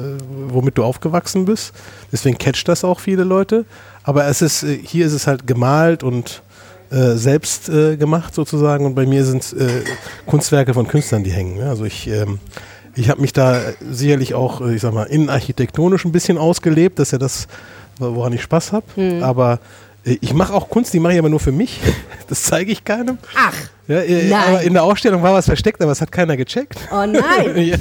womit 0.48 0.78
du 0.78 0.84
aufgewachsen 0.84 1.46
bist. 1.46 1.72
Deswegen 2.12 2.36
catcht 2.38 2.68
das 2.68 2.84
auch 2.84 3.00
viele 3.00 3.24
Leute. 3.24 3.64
Aber 4.02 4.26
es 4.26 4.42
ist, 4.42 4.62
äh, 4.62 4.78
hier 4.82 5.06
ist 5.06 5.12
es 5.12 5.26
halt 5.26 5.46
gemalt 5.46 6.02
und 6.02 6.42
äh, 6.90 7.12
selbst 7.12 7.68
äh, 7.68 7.96
gemacht 7.96 8.34
sozusagen 8.34 8.84
und 8.84 8.94
bei 8.94 9.06
mir 9.06 9.24
sind 9.24 9.52
äh, 9.52 9.84
Kunstwerke 10.26 10.74
von 10.74 10.88
Künstlern, 10.88 11.22
die 11.22 11.30
hängen. 11.30 11.56
Ne? 11.58 11.68
Also 11.68 11.84
ich, 11.84 12.08
ähm, 12.08 12.40
ich 12.96 13.08
habe 13.08 13.20
mich 13.20 13.32
da 13.32 13.60
sicherlich 13.90 14.34
auch, 14.34 14.60
äh, 14.60 14.74
ich 14.74 14.82
sag 14.82 14.92
mal, 14.92 15.04
innenarchitektonisch 15.04 16.04
ein 16.04 16.12
bisschen 16.12 16.36
ausgelebt, 16.36 16.98
das 16.98 17.08
ist 17.08 17.12
ja 17.12 17.18
das, 17.18 17.46
woran 18.00 18.32
ich 18.32 18.42
Spaß 18.42 18.72
habe. 18.72 18.86
Mhm. 18.96 19.22
Aber 19.22 19.58
Äh, 20.04 20.16
Ich 20.20 20.32
mache 20.34 20.54
auch 20.54 20.68
Kunst, 20.70 20.92
die 20.94 21.00
mache 21.00 21.12
ich 21.12 21.18
aber 21.18 21.28
nur 21.28 21.40
für 21.40 21.52
mich. 21.52 21.80
Das 22.28 22.44
zeige 22.44 22.70
ich 22.70 22.84
keinem. 22.84 23.18
Ach, 23.36 23.54
Ja, 23.90 24.02
äh, 24.02 24.28
Nein. 24.28 24.42
aber 24.46 24.62
in 24.62 24.72
der 24.72 24.84
Ausstellung 24.84 25.20
war 25.20 25.34
was 25.34 25.46
versteckt, 25.46 25.82
aber 25.82 25.90
es 25.90 26.00
hat 26.00 26.12
keiner 26.12 26.36
gecheckt. 26.36 26.78
oh 26.92 27.06
nein. 27.06 27.56
ja, 27.56 27.76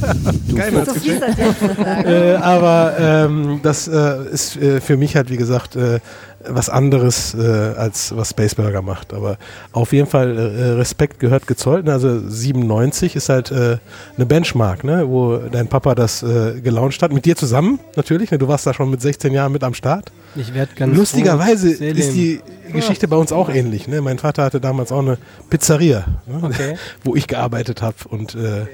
keiner 0.57 0.83
so 0.83 0.91
hat's 0.91 1.03
gecheckt. 1.03 2.07
Äh, 2.07 2.33
aber 2.33 2.95
ähm, 2.99 3.59
das 3.61 3.87
äh, 3.87 4.23
ist 4.31 4.57
äh, 4.57 4.81
für 4.81 4.97
mich 4.97 5.15
halt, 5.15 5.29
wie 5.29 5.37
gesagt, 5.37 5.75
äh, 5.75 5.99
was 6.47 6.69
anderes, 6.69 7.33
äh, 7.33 7.39
als 7.77 8.15
was 8.15 8.29
Spaceburger 8.29 8.81
macht. 8.81 9.13
Aber 9.13 9.37
auf 9.71 9.93
jeden 9.93 10.07
Fall 10.07 10.37
äh, 10.37 10.63
Respekt 10.71 11.19
gehört 11.19 11.47
gezollt. 11.47 11.87
Also 11.89 12.27
97 12.27 13.15
ist 13.15 13.29
halt 13.29 13.51
äh, 13.51 13.77
eine 14.15 14.25
Benchmark, 14.25 14.83
ne? 14.83 15.07
wo 15.07 15.37
dein 15.37 15.67
Papa 15.67 15.95
das 15.95 16.23
äh, 16.23 16.59
gelauncht 16.61 17.01
hat. 17.01 17.11
Mit 17.11 17.25
dir 17.25 17.35
zusammen 17.35 17.79
natürlich. 17.95 18.31
Ne? 18.31 18.37
Du 18.37 18.47
warst 18.47 18.65
da 18.65 18.73
schon 18.73 18.89
mit 18.89 19.01
16 19.01 19.33
Jahren 19.33 19.51
mit 19.51 19.63
am 19.63 19.73
Start. 19.73 20.11
Ich 20.35 20.53
werde 20.53 20.73
ganz 20.75 20.95
Lustigerweise 20.95 21.71
ist 21.71 22.13
die 22.13 22.41
Geschichte 22.71 23.07
bei 23.07 23.15
uns 23.17 23.31
auch 23.31 23.49
ähnlich. 23.49 23.87
Ne? 23.87 24.01
Mein 24.01 24.19
Vater 24.19 24.43
hatte 24.43 24.61
damals 24.61 24.91
auch 24.91 24.99
eine 24.99 25.17
Pizzeria, 25.49 25.98
ne? 26.25 26.39
Okay. 26.43 26.75
wo 27.03 27.15
ich 27.15 27.27
gearbeitet 27.27 27.81
habe 27.81 27.95
und 28.09 28.35
äh, 28.35 28.65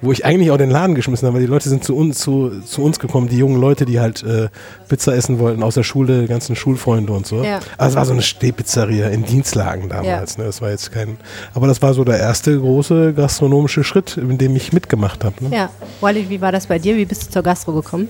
wo 0.00 0.12
ich 0.12 0.24
eigentlich 0.24 0.50
auch 0.50 0.58
den 0.58 0.70
Laden 0.70 0.94
geschmissen 0.94 1.26
habe, 1.26 1.36
weil 1.36 1.42
die 1.42 1.50
Leute 1.50 1.68
sind 1.68 1.82
zu 1.82 1.96
uns, 1.96 2.18
zu, 2.18 2.60
zu 2.60 2.82
uns 2.82 2.98
gekommen, 2.98 3.28
die 3.28 3.38
jungen 3.38 3.58
Leute, 3.58 3.86
die 3.86 4.00
halt 4.00 4.22
äh, 4.22 4.48
Pizza 4.88 5.14
essen 5.14 5.38
wollten 5.38 5.62
aus 5.62 5.74
der 5.74 5.82
Schule, 5.82 6.22
die 6.22 6.28
ganzen 6.28 6.56
Schulfreunde 6.56 7.12
und 7.12 7.26
so. 7.26 7.42
Ja. 7.42 7.60
Also 7.78 7.90
es 7.92 7.96
war 7.96 8.04
so 8.04 8.12
eine 8.12 8.22
Stehpizzeria 8.22 9.08
in 9.08 9.24
Dienstlagen 9.24 9.88
damals. 9.88 10.36
Ne? 10.36 10.44
Das 10.44 10.60
war 10.60 10.70
jetzt 10.70 10.92
kein, 10.92 11.16
aber 11.54 11.66
das 11.66 11.80
war 11.80 11.94
so 11.94 12.04
der 12.04 12.18
erste 12.18 12.58
große 12.58 13.14
gastronomische 13.14 13.82
Schritt, 13.82 14.18
in 14.18 14.36
dem 14.36 14.54
ich 14.56 14.72
mitgemacht 14.72 15.24
habe. 15.24 15.42
Ne? 15.42 15.56
Ja, 15.56 15.70
Walid, 16.00 16.28
wie 16.28 16.40
war 16.40 16.52
das 16.52 16.66
bei 16.66 16.78
dir? 16.78 16.96
Wie 16.96 17.06
bist 17.06 17.28
du 17.28 17.30
zur 17.30 17.42
Gastro 17.42 17.72
gekommen? 17.72 18.08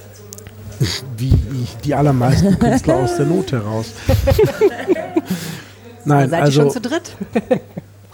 wie 1.17 1.33
ich 1.63 1.77
die 1.85 1.95
allermeisten 1.95 2.59
Künstler 2.59 2.97
aus 2.97 3.17
der 3.17 3.27
Not 3.27 3.53
heraus. 3.53 3.87
Nein, 6.05 6.31
Seid 6.31 6.43
also 6.43 6.61
ihr 6.61 6.65
schon 6.65 6.73
zu 6.73 6.81
dritt? 6.81 7.17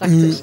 Praktisch. 0.00 0.42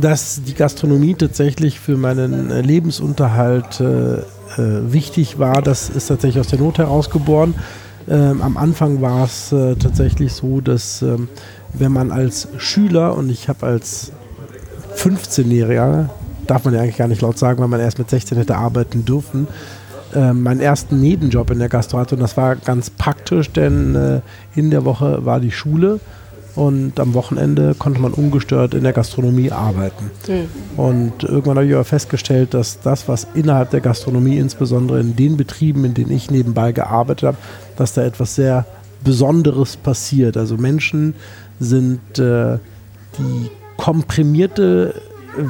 dass 0.00 0.40
die 0.42 0.54
Gastronomie 0.54 1.14
tatsächlich 1.14 1.78
für 1.78 1.96
meinen 1.96 2.50
äh, 2.50 2.62
Lebensunterhalt 2.62 3.80
äh, 3.80 4.14
äh, 4.14 4.22
wichtig 4.92 5.38
war, 5.38 5.60
das 5.60 5.90
ist 5.90 6.06
tatsächlich 6.06 6.40
aus 6.40 6.48
der 6.48 6.60
Not 6.60 6.78
herausgeboren. 6.78 7.54
Ähm, 8.08 8.40
am 8.40 8.56
Anfang 8.56 9.00
war 9.00 9.24
es 9.24 9.52
äh, 9.52 9.76
tatsächlich 9.76 10.32
so, 10.32 10.60
dass 10.60 11.02
ähm, 11.02 11.28
wenn 11.72 11.92
man 11.92 12.10
als 12.10 12.48
Schüler 12.58 13.16
und 13.16 13.30
ich 13.30 13.48
habe 13.48 13.66
als 13.66 14.12
15-Jähriger, 14.96 16.08
darf 16.46 16.64
man 16.64 16.74
ja 16.74 16.80
eigentlich 16.80 16.96
gar 16.96 17.08
nicht 17.08 17.22
laut 17.22 17.38
sagen, 17.38 17.60
weil 17.60 17.68
man 17.68 17.80
erst 17.80 17.98
mit 17.98 18.10
16 18.10 18.38
hätte 18.38 18.56
arbeiten 18.56 19.04
dürfen, 19.04 19.46
äh, 20.14 20.32
meinen 20.32 20.60
ersten 20.60 21.00
Nebenjob 21.00 21.50
in 21.50 21.58
der 21.58 21.68
Gastro 21.68 21.98
hatte 21.98 22.14
und 22.14 22.20
das 22.20 22.36
war 22.36 22.56
ganz 22.56 22.90
praktisch, 22.90 23.50
denn 23.50 23.94
äh, 23.94 24.20
in 24.54 24.70
der 24.70 24.84
Woche 24.84 25.24
war 25.24 25.40
die 25.40 25.52
Schule 25.52 26.00
und 26.54 27.00
am 27.00 27.14
Wochenende 27.14 27.74
konnte 27.78 28.00
man 28.00 28.12
ungestört 28.12 28.74
in 28.74 28.82
der 28.82 28.92
Gastronomie 28.92 29.50
arbeiten. 29.50 30.10
Und 30.76 31.22
irgendwann 31.22 31.56
habe 31.56 31.66
ich 31.66 31.74
aber 31.74 31.84
festgestellt, 31.84 32.54
dass 32.54 32.80
das, 32.80 33.08
was 33.08 33.26
innerhalb 33.34 33.70
der 33.70 33.80
Gastronomie, 33.80 34.36
insbesondere 34.38 35.00
in 35.00 35.16
den 35.16 35.36
Betrieben, 35.36 35.84
in 35.84 35.94
denen 35.94 36.10
ich 36.10 36.30
nebenbei 36.30 36.72
gearbeitet 36.72 37.26
habe, 37.26 37.36
dass 37.76 37.94
da 37.94 38.02
etwas 38.02 38.34
sehr 38.34 38.66
Besonderes 39.02 39.76
passiert. 39.76 40.36
Also 40.36 40.56
Menschen 40.56 41.14
sind 41.58 42.18
äh, 42.18 42.58
die 43.18 43.50
komprimierte 43.76 44.94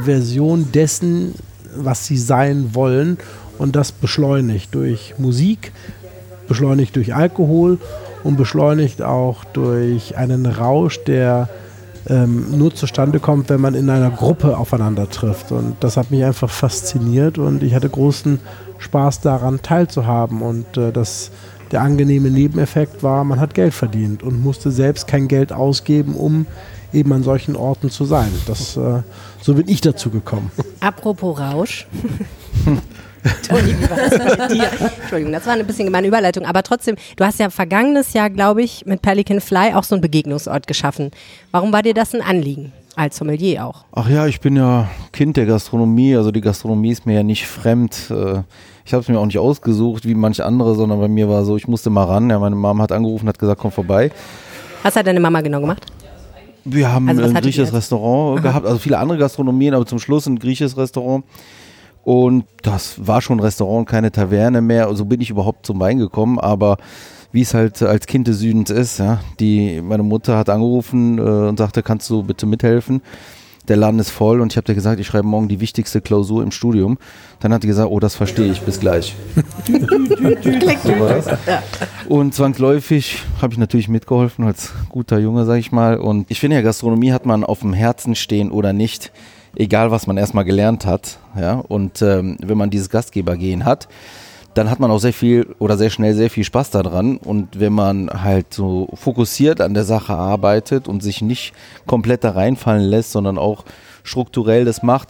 Version 0.05 0.69
dessen, 0.73 1.35
was 1.77 2.07
sie 2.07 2.17
sein 2.17 2.71
wollen 2.75 3.19
und 3.59 3.77
das 3.77 3.93
beschleunigt 3.93 4.75
durch 4.75 5.15
Musik, 5.19 5.73
beschleunigt 6.49 6.97
durch 6.97 7.15
Alkohol 7.15 7.79
und 8.25 8.37
beschleunigt 8.37 9.03
auch 9.03 9.45
durch 9.45 10.17
einen 10.17 10.47
Rausch, 10.47 11.03
der 11.05 11.49
ähm, 12.09 12.59
nur 12.59 12.75
zustande 12.75 13.21
kommt, 13.21 13.49
wenn 13.49 13.61
man 13.61 13.75
in 13.75 13.89
einer 13.89 14.11
Gruppe 14.11 14.57
aufeinander 14.57 15.09
trifft. 15.09 15.53
Und 15.53 15.77
das 15.81 15.97
hat 15.97 16.11
mich 16.11 16.25
einfach 16.25 16.51
fasziniert 16.51 17.39
und 17.39 17.63
ich 17.63 17.75
hatte 17.75 17.89
großen 17.89 18.41
Spaß 18.79 19.21
daran 19.21 19.63
teilzuhaben. 19.63 20.43
Und 20.43 20.77
äh, 20.77 20.93
das, 20.93 21.31
der 21.71 21.83
angenehme 21.83 22.31
Nebeneffekt 22.31 23.03
war, 23.03 23.25
man 23.25 23.41
hat 23.41 23.55
Geld 23.55 23.75
verdient 23.75 24.23
und 24.23 24.43
musste 24.43 24.71
selbst 24.71 25.07
kein 25.07 25.29
Geld 25.29 25.53
ausgeben, 25.53 26.15
um 26.15 26.47
eben 26.93 27.13
an 27.13 27.23
solchen 27.23 27.57
Orten 27.57 27.91
zu 27.91 28.05
sein. 28.05 28.31
Das, 28.47 28.77
äh, 28.77 29.03
so 29.41 29.55
bin 29.55 29.69
ich 29.69 29.81
dazu 29.81 30.11
gekommen. 30.11 30.51
Apropos 30.81 31.39
Rausch. 31.39 31.87
Entschuldigung, 33.25 33.83
was 33.89 34.19
war 34.19 34.49
mit 34.49 34.51
dir? 34.57 34.69
Entschuldigung, 35.01 35.33
das 35.33 35.47
war 35.47 35.53
eine 35.55 35.65
bisschen 35.65 35.85
gemeine 35.87 36.07
Überleitung, 36.09 36.45
aber 36.45 36.63
trotzdem, 36.63 36.97
du 37.17 37.25
hast 37.25 37.39
ja 37.39 37.51
vergangenes 37.51 38.13
Jahr, 38.13 38.31
glaube 38.31 38.63
ich, 38.63 38.85
mit 38.87 39.03
Pelican 39.03 39.41
Fly 39.41 39.75
auch 39.75 39.85
so 39.85 39.95
einen 39.95 40.03
Begegnungsort 40.03 40.67
geschaffen. 40.67 41.11
Warum 41.51 41.73
war 41.73 41.83
dir 41.83 41.95
das 41.95 42.15
ein 42.15 42.23
Anliegen? 42.23 42.73
Als 42.95 43.17
Sommelier 43.17 43.65
auch. 43.65 43.85
Ach 43.93 44.09
ja, 44.09 44.27
ich 44.27 44.41
bin 44.41 44.55
ja 44.57 44.87
Kind 45.13 45.39
der 45.39 45.47
Gastronomie, 45.47 46.15
also 46.15 46.31
die 46.31 46.43
Gastronomie 46.43 46.91
ist 46.91 47.07
mir 47.07 47.15
ja 47.15 47.23
nicht 47.23 47.47
fremd. 47.47 48.11
Äh, 48.11 48.43
Ich 48.85 48.93
habe 48.93 49.01
es 49.03 49.09
mir 49.09 49.19
auch 49.19 49.25
nicht 49.25 49.39
ausgesucht 49.39 50.05
wie 50.05 50.15
manche 50.15 50.45
andere, 50.45 50.75
sondern 50.75 50.99
bei 51.01 51.09
mir 51.09 51.29
war 51.29 51.45
so, 51.45 51.57
ich 51.57 51.67
musste 51.69 51.89
mal 51.89 52.05
ran. 52.05 52.29
Ja, 52.29 52.39
meine 52.39 52.57
Mama 52.57 52.83
hat 52.83 52.93
angerufen, 52.93 53.29
hat 53.29 53.39
gesagt, 53.39 53.61
komm 53.61 53.71
vorbei. 53.71 54.11
Was 54.83 54.97
hat 54.97 55.07
deine 55.07 55.21
Mama 55.21 55.41
genau 55.41 55.61
gemacht? 55.61 55.87
Wir 56.65 56.93
haben 56.93 57.09
Also 57.09 57.23
ein 57.23 57.33
griechisches? 57.35 57.73
Restaurant 57.73 58.43
gehabt, 58.43 58.67
also 58.67 58.79
viele 58.79 58.99
andere 58.99 59.17
Gastronomien, 59.19 59.73
aber 59.75 59.87
zum 59.87 59.99
Schluss 59.99 60.27
ein 60.27 60.39
griechisches 60.39 60.77
Restaurant. 60.77 61.25
Und 62.05 62.45
das 62.63 63.07
war 63.07 63.23
schon 63.23 63.39
ein 63.39 63.45
Restaurant, 63.45 63.89
keine 63.89 64.11
Taverne 64.11 64.61
mehr. 64.61 64.95
So 64.95 65.05
bin 65.05 65.21
ich 65.21 65.31
überhaupt 65.31 65.67
zum 65.67 65.79
Wein 65.81 65.99
gekommen, 65.99 66.39
aber 66.39 66.79
wie 67.33 67.43
es 67.43 67.55
halt 67.55 67.83
als 67.83 68.07
Kind 68.07 68.29
des 68.29 68.41
Südens 68.41 68.71
ist, 68.71 68.99
ja, 68.99 69.21
die, 69.41 69.81
meine 69.81 70.03
Mutter 70.03 70.37
hat 70.37 70.51
angerufen 70.51 71.19
äh, 71.19 71.23
und 71.23 71.59
sagte, 71.59 71.83
kannst 71.83 72.11
du 72.11 72.23
bitte 72.23 72.45
mithelfen? 72.47 73.01
Der 73.69 73.77
Laden 73.77 74.01
ist 74.01 74.11
voll 74.11 74.41
und 74.41 74.53
ich 74.53 74.57
habe 74.57 74.65
dir 74.65 74.75
gesagt, 74.75 74.99
ich 74.99 75.07
schreibe 75.07 75.27
morgen 75.27 75.47
die 75.47 75.61
wichtigste 75.61 76.01
Klausur 76.01 76.43
im 76.43 76.51
Studium. 76.51 76.99
Dann 77.39 77.55
hat 77.55 77.63
die 77.63 77.69
gesagt, 77.69 77.89
oh, 77.91 78.01
das 78.01 78.17
verstehe 78.17 78.51
ich, 78.51 78.61
bis 78.63 78.81
gleich. 78.81 79.15
so. 80.83 80.93
Und 82.09 82.35
zwangsläufig 82.35 83.23
habe 83.41 83.53
ich 83.53 83.59
natürlich 83.59 83.89
mitgeholfen 83.89 84.45
als 84.45 84.73
guter 84.89 85.21
Junge, 85.21 85.45
sag 85.45 85.59
ich 85.59 85.71
mal. 85.71 85.97
Und 85.97 86.29
ich 86.29 86.41
finde 86.41 86.57
ja, 86.57 86.63
Gastronomie 86.63 87.13
hat 87.13 87.25
man 87.25 87.45
auf 87.45 87.61
dem 87.61 87.73
Herzen 87.73 88.17
stehen 88.17 88.51
oder 88.51 88.73
nicht, 88.73 89.13
egal 89.57 89.91
was 89.91 90.07
man 90.07 90.17
erstmal 90.17 90.45
gelernt 90.45 90.87
hat. 90.87 91.19
Ja? 91.39 91.55
Und 91.55 92.03
ähm, 92.03 92.37
wenn 92.41 92.59
man 92.59 92.71
dieses 92.71 92.91
Gastgebergehen 92.91 93.65
hat, 93.65 93.89
dann 94.55 94.71
hat 94.71 94.81
man 94.81 94.91
auch 94.91 94.99
sehr 94.99 95.13
viel 95.13 95.55
oder 95.59 95.79
sehr 95.79 95.91
schnell 95.91 96.15
sehr 96.15 96.31
viel 96.31 96.45
Spaß 96.45 96.71
daran. 96.71 97.17
Und 97.17 97.59
wenn 97.59 97.73
man 97.73 98.11
halt 98.23 98.53
so 98.53 98.89
fokussiert 98.95 99.61
an 99.61 99.75
der 99.75 99.85
Sache 99.85 100.15
arbeitet 100.15 100.89
und 100.89 101.03
sich 101.03 101.23
nicht 101.23 101.55
komplett 101.87 102.25
da 102.25 102.33
reinfallen 102.33 102.85
lässt, 102.85 103.13
sondern 103.13 103.39
auch 103.39 103.65
strukturell 104.03 104.65
das 104.65 104.83
macht, 104.83 105.09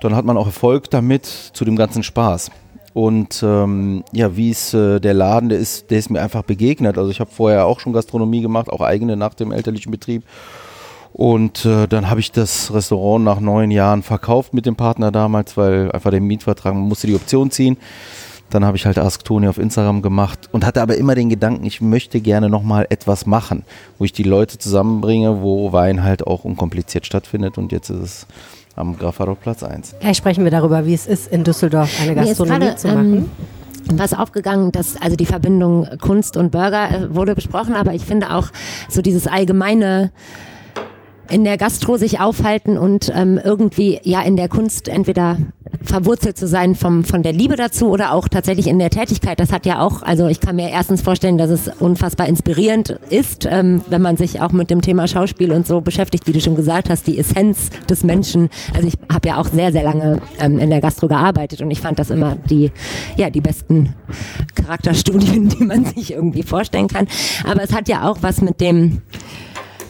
dann 0.00 0.16
hat 0.16 0.24
man 0.24 0.38
auch 0.38 0.46
Erfolg 0.46 0.88
damit 0.90 1.26
zu 1.26 1.64
dem 1.64 1.76
ganzen 1.76 2.02
Spaß. 2.02 2.50
Und 2.92 3.42
ähm, 3.44 4.02
ja, 4.12 4.36
wie 4.36 4.50
ist 4.50 4.74
äh, 4.74 4.98
der 4.98 5.14
Laden, 5.14 5.48
der 5.48 5.58
ist, 5.58 5.90
der 5.90 5.98
ist 5.98 6.10
mir 6.10 6.20
einfach 6.20 6.42
begegnet. 6.42 6.98
Also 6.98 7.10
ich 7.10 7.20
habe 7.20 7.30
vorher 7.30 7.66
auch 7.66 7.80
schon 7.80 7.92
Gastronomie 7.92 8.40
gemacht, 8.40 8.68
auch 8.70 8.80
eigene 8.80 9.16
nach 9.16 9.34
dem 9.34 9.52
elterlichen 9.52 9.92
Betrieb. 9.92 10.24
Und 11.12 11.64
äh, 11.64 11.86
dann 11.86 12.08
habe 12.08 12.20
ich 12.20 12.32
das 12.32 12.72
Restaurant 12.72 13.24
nach 13.24 13.40
neun 13.40 13.70
Jahren 13.70 14.02
verkauft 14.02 14.54
mit 14.54 14.66
dem 14.66 14.76
Partner 14.76 15.10
damals, 15.10 15.56
weil 15.56 15.90
einfach 15.92 16.10
der 16.10 16.20
Mietvertrag, 16.20 16.74
man 16.74 16.84
musste 16.84 17.06
die 17.06 17.14
Option 17.14 17.50
ziehen. 17.50 17.76
Dann 18.50 18.64
habe 18.64 18.76
ich 18.76 18.84
halt 18.84 18.98
Ask 18.98 19.24
Tony 19.24 19.46
auf 19.46 19.58
Instagram 19.58 20.02
gemacht 20.02 20.48
und 20.50 20.66
hatte 20.66 20.82
aber 20.82 20.96
immer 20.96 21.14
den 21.14 21.28
Gedanken, 21.28 21.64
ich 21.64 21.80
möchte 21.80 22.20
gerne 22.20 22.48
nochmal 22.48 22.86
etwas 22.90 23.26
machen, 23.26 23.64
wo 23.98 24.04
ich 24.04 24.12
die 24.12 24.24
Leute 24.24 24.58
zusammenbringe, 24.58 25.40
wo 25.40 25.72
Wein 25.72 26.02
halt 26.02 26.26
auch 26.26 26.44
unkompliziert 26.44 27.06
stattfindet. 27.06 27.58
Und 27.58 27.70
jetzt 27.70 27.90
ist 27.90 28.00
es 28.00 28.26
am 28.74 28.96
Grafador 28.98 29.36
Platz 29.36 29.62
1. 29.62 29.96
Gleich 30.00 30.16
sprechen 30.16 30.42
wir 30.42 30.50
darüber, 30.50 30.84
wie 30.84 30.94
es 30.94 31.06
ist, 31.06 31.30
in 31.30 31.44
Düsseldorf 31.44 31.90
eine 32.02 32.14
Gastronomie 32.14 32.58
gerade, 32.58 32.76
zu 32.76 32.88
machen. 32.88 33.14
ähm, 33.14 33.30
was 33.98 34.14
aufgegangen, 34.14 34.72
dass 34.72 35.00
also 35.00 35.16
die 35.16 35.26
Verbindung 35.26 35.86
Kunst 36.00 36.36
und 36.36 36.50
Burger 36.50 36.90
äh, 36.90 37.14
wurde 37.14 37.34
besprochen, 37.34 37.74
aber 37.74 37.94
ich 37.94 38.04
finde 38.04 38.34
auch 38.34 38.48
so 38.88 39.02
dieses 39.02 39.26
allgemeine 39.26 40.10
in 41.30 41.44
der 41.44 41.56
Gastro 41.56 41.96
sich 41.96 42.20
aufhalten 42.20 42.76
und 42.76 43.10
ähm, 43.14 43.40
irgendwie 43.42 44.00
ja 44.02 44.20
in 44.22 44.36
der 44.36 44.48
Kunst 44.48 44.88
entweder 44.88 45.38
verwurzelt 45.82 46.36
zu 46.36 46.46
sein 46.46 46.74
vom, 46.74 47.04
von 47.04 47.22
der 47.22 47.32
Liebe 47.32 47.56
dazu 47.56 47.88
oder 47.88 48.12
auch 48.12 48.28
tatsächlich 48.28 48.66
in 48.66 48.78
der 48.78 48.90
Tätigkeit. 48.90 49.40
Das 49.40 49.52
hat 49.52 49.66
ja 49.66 49.80
auch, 49.80 50.02
also 50.02 50.26
ich 50.26 50.40
kann 50.40 50.56
mir 50.56 50.70
erstens 50.70 51.02
vorstellen, 51.02 51.38
dass 51.38 51.50
es 51.50 51.68
unfassbar 51.78 52.28
inspirierend 52.28 52.98
ist, 53.08 53.46
ähm, 53.50 53.82
wenn 53.88 54.02
man 54.02 54.16
sich 54.16 54.40
auch 54.40 54.52
mit 54.52 54.70
dem 54.70 54.82
Thema 54.82 55.06
Schauspiel 55.06 55.52
und 55.52 55.66
so 55.66 55.80
beschäftigt, 55.80 56.26
wie 56.26 56.32
du 56.32 56.40
schon 56.40 56.56
gesagt 56.56 56.90
hast, 56.90 57.06
die 57.06 57.18
Essenz 57.18 57.70
des 57.88 58.04
Menschen. 58.04 58.50
Also 58.74 58.88
ich 58.88 58.94
habe 59.12 59.28
ja 59.28 59.36
auch 59.38 59.46
sehr, 59.46 59.72
sehr 59.72 59.84
lange 59.84 60.20
ähm, 60.38 60.58
in 60.58 60.70
der 60.70 60.80
Gastro 60.80 61.08
gearbeitet 61.08 61.62
und 61.62 61.70
ich 61.70 61.80
fand 61.80 61.98
das 61.98 62.10
immer 62.10 62.36
die, 62.48 62.72
ja, 63.16 63.30
die 63.30 63.40
besten 63.40 63.94
Charakterstudien, 64.54 65.48
die 65.60 65.64
man 65.64 65.84
sich 65.84 66.12
irgendwie 66.12 66.42
vorstellen 66.42 66.88
kann. 66.88 67.06
Aber 67.44 67.62
es 67.62 67.72
hat 67.72 67.88
ja 67.88 68.08
auch 68.08 68.18
was 68.20 68.40
mit 68.40 68.60
dem 68.60 69.02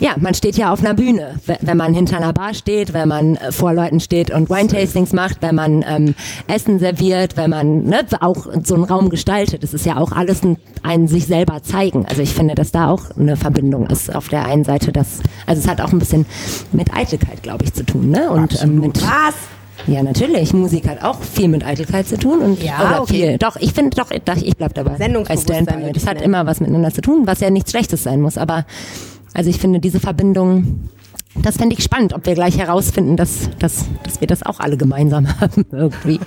ja, 0.01 0.15
man 0.19 0.35
steht 0.35 0.57
ja 0.57 0.73
auf 0.73 0.81
einer 0.81 0.95
Bühne. 0.95 1.35
Wenn 1.61 1.77
man 1.77 1.95
hinter 1.95 2.17
einer 2.17 2.33
Bar 2.33 2.55
steht, 2.55 2.93
wenn 2.93 3.09
man 3.09 3.37
äh, 3.37 3.53
vor 3.53 3.75
Leuten 3.75 4.01
steht 4.01 4.31
und 4.31 4.49
Wine-Tastings 4.49 5.13
macht, 5.13 5.43
wenn 5.43 5.55
man 5.55 5.85
ähm, 5.87 6.15
Essen 6.47 6.79
serviert, 6.79 7.37
wenn 7.37 7.51
man 7.51 7.85
ne, 7.85 8.07
auch 8.21 8.47
so 8.65 8.75
einen 8.75 8.85
Raum 8.85 9.11
gestaltet. 9.11 9.63
Das 9.63 9.75
ist 9.75 9.85
ja 9.85 9.99
auch 9.99 10.13
alles 10.13 10.43
ein, 10.43 10.57
ein 10.83 11.07
sich 11.07 11.27
selber 11.27 11.63
zeigen. 11.63 12.07
Also 12.07 12.23
ich 12.23 12.33
finde, 12.33 12.55
dass 12.55 12.73
da 12.73 12.89
auch 12.89 13.03
eine 13.19 13.37
Verbindung 13.37 13.87
ist. 13.87 14.15
Auf 14.15 14.29
der 14.29 14.47
einen 14.47 14.65
Seite, 14.65 14.91
das, 14.91 15.21
also 15.47 15.61
es 15.61 15.69
hat 15.69 15.81
auch 15.81 15.93
ein 15.93 15.99
bisschen 15.99 16.27
mit 16.73 16.95
Eitelkeit, 16.95 17.43
glaube 17.43 17.65
ich, 17.65 17.75
zu 17.75 17.85
tun. 17.85 18.11
Ne? 18.11 18.31
Und 18.31 18.63
ähm, 18.63 18.81
mit 18.81 19.03
Was? 19.03 19.35
ja, 19.87 20.03
natürlich. 20.03 20.55
Musik 20.55 20.89
hat 20.89 21.03
auch 21.03 21.21
viel 21.21 21.49
mit 21.49 21.65
Eitelkeit 21.65 22.09
zu 22.09 22.19
tun. 22.19 22.41
Und, 22.41 22.63
Ja, 22.63 22.81
oder 22.81 23.03
okay. 23.03 23.13
viel. 23.13 23.39
Doch, 23.39 23.57
ich 23.57 23.75
finde, 23.75 23.91
doch, 23.97 24.11
ich 24.11 24.57
bleib 24.57 24.73
dabei. 24.75 24.97
Sendungsbewusstsein 24.97 25.93
Das 25.93 26.07
hat 26.07 26.23
immer 26.23 26.47
was 26.47 26.61
miteinander 26.61 26.93
zu 26.93 27.03
tun, 27.03 27.27
was 27.27 27.41
ja 27.41 27.51
nichts 27.51 27.71
Schlechtes 27.71 28.03
sein 28.03 28.21
muss. 28.23 28.39
Aber 28.39 28.65
also 29.35 29.51
ich 29.51 29.59
finde 29.59 29.81
diese 29.81 30.01
Verbindung, 30.01 30.89
das 31.37 31.57
fände 31.57 31.75
ich 31.77 31.85
spannend, 31.85 32.13
ob 32.13 32.27
wir 32.27 32.35
gleich 32.35 32.59
herausfinden, 32.59 33.17
dass, 33.17 33.51
dass, 33.59 33.87
dass 34.03 34.21
wir 34.21 34.27
das 34.27 34.43
auch 34.45 34.61
alle 34.61 34.77
gemeinsam 34.77 35.27
haben 35.41 35.65
irgendwie. 35.73 36.21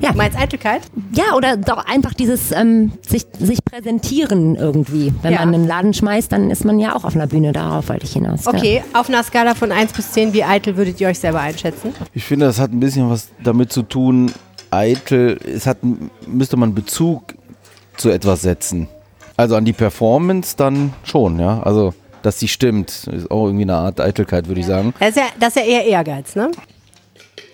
Ja. 0.00 0.12
Du 0.12 0.18
meinst 0.18 0.38
Eitelkeit? 0.38 0.82
Ja, 1.12 1.34
oder 1.34 1.56
doch 1.56 1.86
einfach 1.86 2.12
dieses 2.12 2.52
ähm, 2.52 2.92
sich, 3.06 3.24
sich 3.38 3.64
präsentieren 3.64 4.54
irgendwie. 4.54 5.14
Wenn 5.22 5.32
Ja. 5.32 5.38
man 5.46 5.54
einen 5.54 5.66
Laden 5.66 5.94
schmeißt, 5.94 6.30
dann 6.30 6.50
ist 6.50 6.66
man 6.66 6.78
ja 6.78 6.94
auch 6.94 7.04
auf 7.04 7.14
einer 7.14 7.26
Bühne, 7.26 7.52
darauf 7.52 7.88
wollte 7.88 8.04
ich 8.04 8.12
hinaus. 8.12 8.44
ja. 8.44 8.52
Okay, 8.52 8.82
auf 8.92 9.08
einer 9.08 9.22
Skala 9.22 9.54
von 9.54 9.72
1 9.72 9.94
bis 9.94 10.12
10, 10.12 10.34
wie 10.34 10.44
eitel 10.44 10.76
würdet 10.76 11.00
ihr 11.00 11.08
euch 11.08 11.18
selber 11.18 11.40
einschätzen? 11.40 11.94
Ich 12.12 12.24
finde, 12.24 12.44
das 12.44 12.60
hat 12.60 12.70
ein 12.70 12.80
bisschen 12.80 13.08
was 13.08 13.28
damit 13.42 13.72
zu 13.72 13.82
tun, 13.82 14.30
eitel, 14.70 15.38
es 15.46 15.66
hat, 15.66 15.78
müsste 16.26 16.58
man 16.58 16.74
Bezug 16.74 17.34
zu 17.96 18.10
etwas 18.10 18.42
setzen. 18.42 18.88
Also 19.38 19.54
an 19.54 19.64
die 19.64 19.72
Performance 19.72 20.56
dann 20.56 20.92
schon, 21.04 21.38
ja. 21.38 21.62
Also, 21.62 21.94
dass 22.22 22.40
sie 22.40 22.48
stimmt, 22.48 23.06
ist 23.06 23.30
auch 23.30 23.46
irgendwie 23.46 23.62
eine 23.62 23.76
Art 23.76 24.00
Eitelkeit, 24.00 24.48
würde 24.48 24.60
ich 24.60 24.66
sagen. 24.66 24.92
Das 24.98 25.10
ist, 25.10 25.16
ja, 25.16 25.26
das 25.38 25.54
ist 25.54 25.62
ja 25.62 25.62
eher 25.62 25.86
Ehrgeiz, 25.86 26.34
ne? 26.34 26.50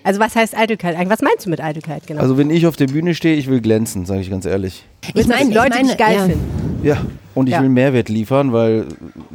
Also 0.05 0.19
was 0.19 0.35
heißt 0.35 0.55
Eitelkeit 0.55 0.95
eigentlich? 0.95 1.09
Was 1.09 1.21
meinst 1.21 1.45
du 1.47 1.49
mit 1.49 1.59
Eitelkeit 1.59 2.05
genau? 2.05 2.21
Also, 2.21 2.37
wenn 2.37 2.51
ich 2.51 2.67
auf 2.67 2.75
der 2.75 2.85
Bühne 2.85 3.15
stehe, 3.15 3.35
ich 3.35 3.47
will 3.47 3.59
glänzen, 3.59 4.05
sage 4.05 4.21
ich 4.21 4.29
ganz 4.29 4.45
ehrlich. 4.45 4.85
Dass 5.15 5.25
die 5.25 5.51
Leute 5.53 5.79
dich 5.83 5.97
geil 5.97 6.15
ja. 6.15 6.25
finden? 6.25 6.79
Ja, 6.83 6.97
und 7.33 7.47
ich 7.47 7.53
Ja. 7.53 7.61
will 7.63 7.69
Mehrwert 7.69 8.07
liefern, 8.09 8.53
weil 8.53 8.85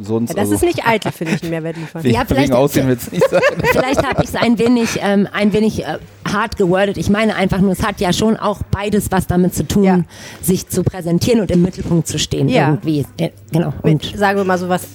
sonst. 0.00 0.31
Ja, 0.31 0.35
das 0.37 0.43
also, 0.43 0.55
ist 0.55 0.62
nicht 0.62 0.87
eitel, 0.87 1.11
finde 1.11 1.35
ich, 1.35 1.43
einen 1.43 1.50
Mehrwert 1.50 1.77
liefern. 1.77 2.03
Ja, 2.07 2.25
vielleicht- 2.25 2.53
Aussehen 2.53 2.87
wird 2.87 3.00
es 3.03 3.11
nicht 3.11 3.29
sein. 3.29 3.41
Vielleicht 3.73 4.07
habe 4.07 4.23
ich 4.23 4.29
es 4.29 4.37
ein 4.37 4.59
wenig, 4.61 5.00
ähm, 5.03 5.27
ein 5.33 5.53
wenig 5.53 5.85
äh, 5.85 5.99
hart 6.33 6.57
gewordet. 6.57 6.97
Ich 6.99 7.11
meine 7.11 7.35
einfach 7.35 7.59
nur, 7.61 7.73
es 7.73 7.83
hat 7.83 8.00
ja 8.00 8.12
schon 8.12 8.37
auch 8.37 8.61
beides 8.71 9.11
was 9.11 9.27
damit 9.27 9.55
zu 9.57 9.67
tun, 9.67 9.83
Ja. 9.83 10.00
sich 10.41 10.69
zu 10.69 10.85
präsentieren 10.85 11.41
und 11.41 11.50
im 11.50 11.62
Mittelpunkt 11.62 12.07
zu 12.07 12.21
stehen. 12.21 12.49
Ja. 12.49 12.69
Irgendwie. 12.69 13.05
Äh, 13.19 13.31
genau. 13.50 13.75
Mit, 13.83 14.05
Und 14.12 14.17
sagen 14.17 14.39
wir 14.39 14.45
mal 14.45 14.59
so 14.59 14.69
was 14.69 14.87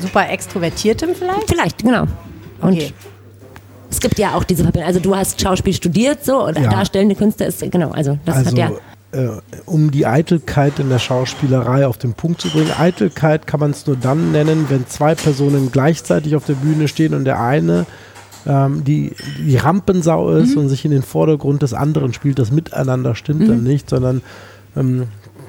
super 0.00 0.26
Extrovertiertem 0.30 1.10
vielleicht? 1.14 1.48
vielleicht, 1.50 1.78
genau. 1.82 2.04
Und 2.62 2.72
Okay. 2.72 2.92
Es 3.90 4.00
gibt 4.00 4.18
ja 4.18 4.34
auch 4.34 4.44
diese 4.44 4.62
Verbindung. 4.62 4.86
Also 4.88 5.00
du 5.00 5.14
hast 5.16 5.40
Schauspiel 5.40 5.72
studiert, 5.72 6.24
so, 6.24 6.44
oder 6.46 6.60
Ja. 6.60 6.70
darstellende 6.70 7.14
Künste 7.14 7.44
ist, 7.44 7.60
genau, 7.70 7.90
also 7.90 8.18
das 8.24 8.36
also, 8.36 8.50
hat 8.50 8.58
ja. 8.58 8.70
äh, 9.12 9.28
um 9.66 9.90
die 9.90 10.06
Eitelkeit 10.06 10.78
in 10.78 10.88
der 10.90 10.98
Schauspielerei 10.98 11.86
auf 11.86 11.96
den 11.98 12.12
Punkt 12.14 12.40
zu 12.40 12.48
bringen. 12.50 12.70
Eitelkeit 12.78 13.46
kann 13.46 13.60
man 13.60 13.70
es 13.70 13.86
nur 13.86 13.96
dann 13.96 14.32
nennen, 14.32 14.66
wenn 14.68 14.86
zwei 14.86 15.14
Personen 15.14 15.70
gleichzeitig 15.72 16.36
auf 16.36 16.44
der 16.44 16.54
Bühne 16.54 16.88
stehen 16.88 17.14
und 17.14 17.24
der 17.24 17.40
eine 17.40 17.86
ähm, 18.46 18.84
die, 18.84 19.12
die 19.38 19.56
Rampensau 19.56 20.30
ist 20.30 20.52
Mhm. 20.54 20.62
und 20.62 20.68
sich 20.68 20.84
in 20.84 20.90
den 20.90 21.02
Vordergrund 21.02 21.60
des 21.62 21.74
anderen 21.74 22.12
spielt. 22.14 22.38
Das 22.38 22.50
Miteinander 22.52 23.14
stimmt 23.14 23.40
Mhm. 23.40 23.48
dann 23.48 23.62
nicht, 23.64 23.90
sondern 23.90 24.22
ähm, 24.76 25.08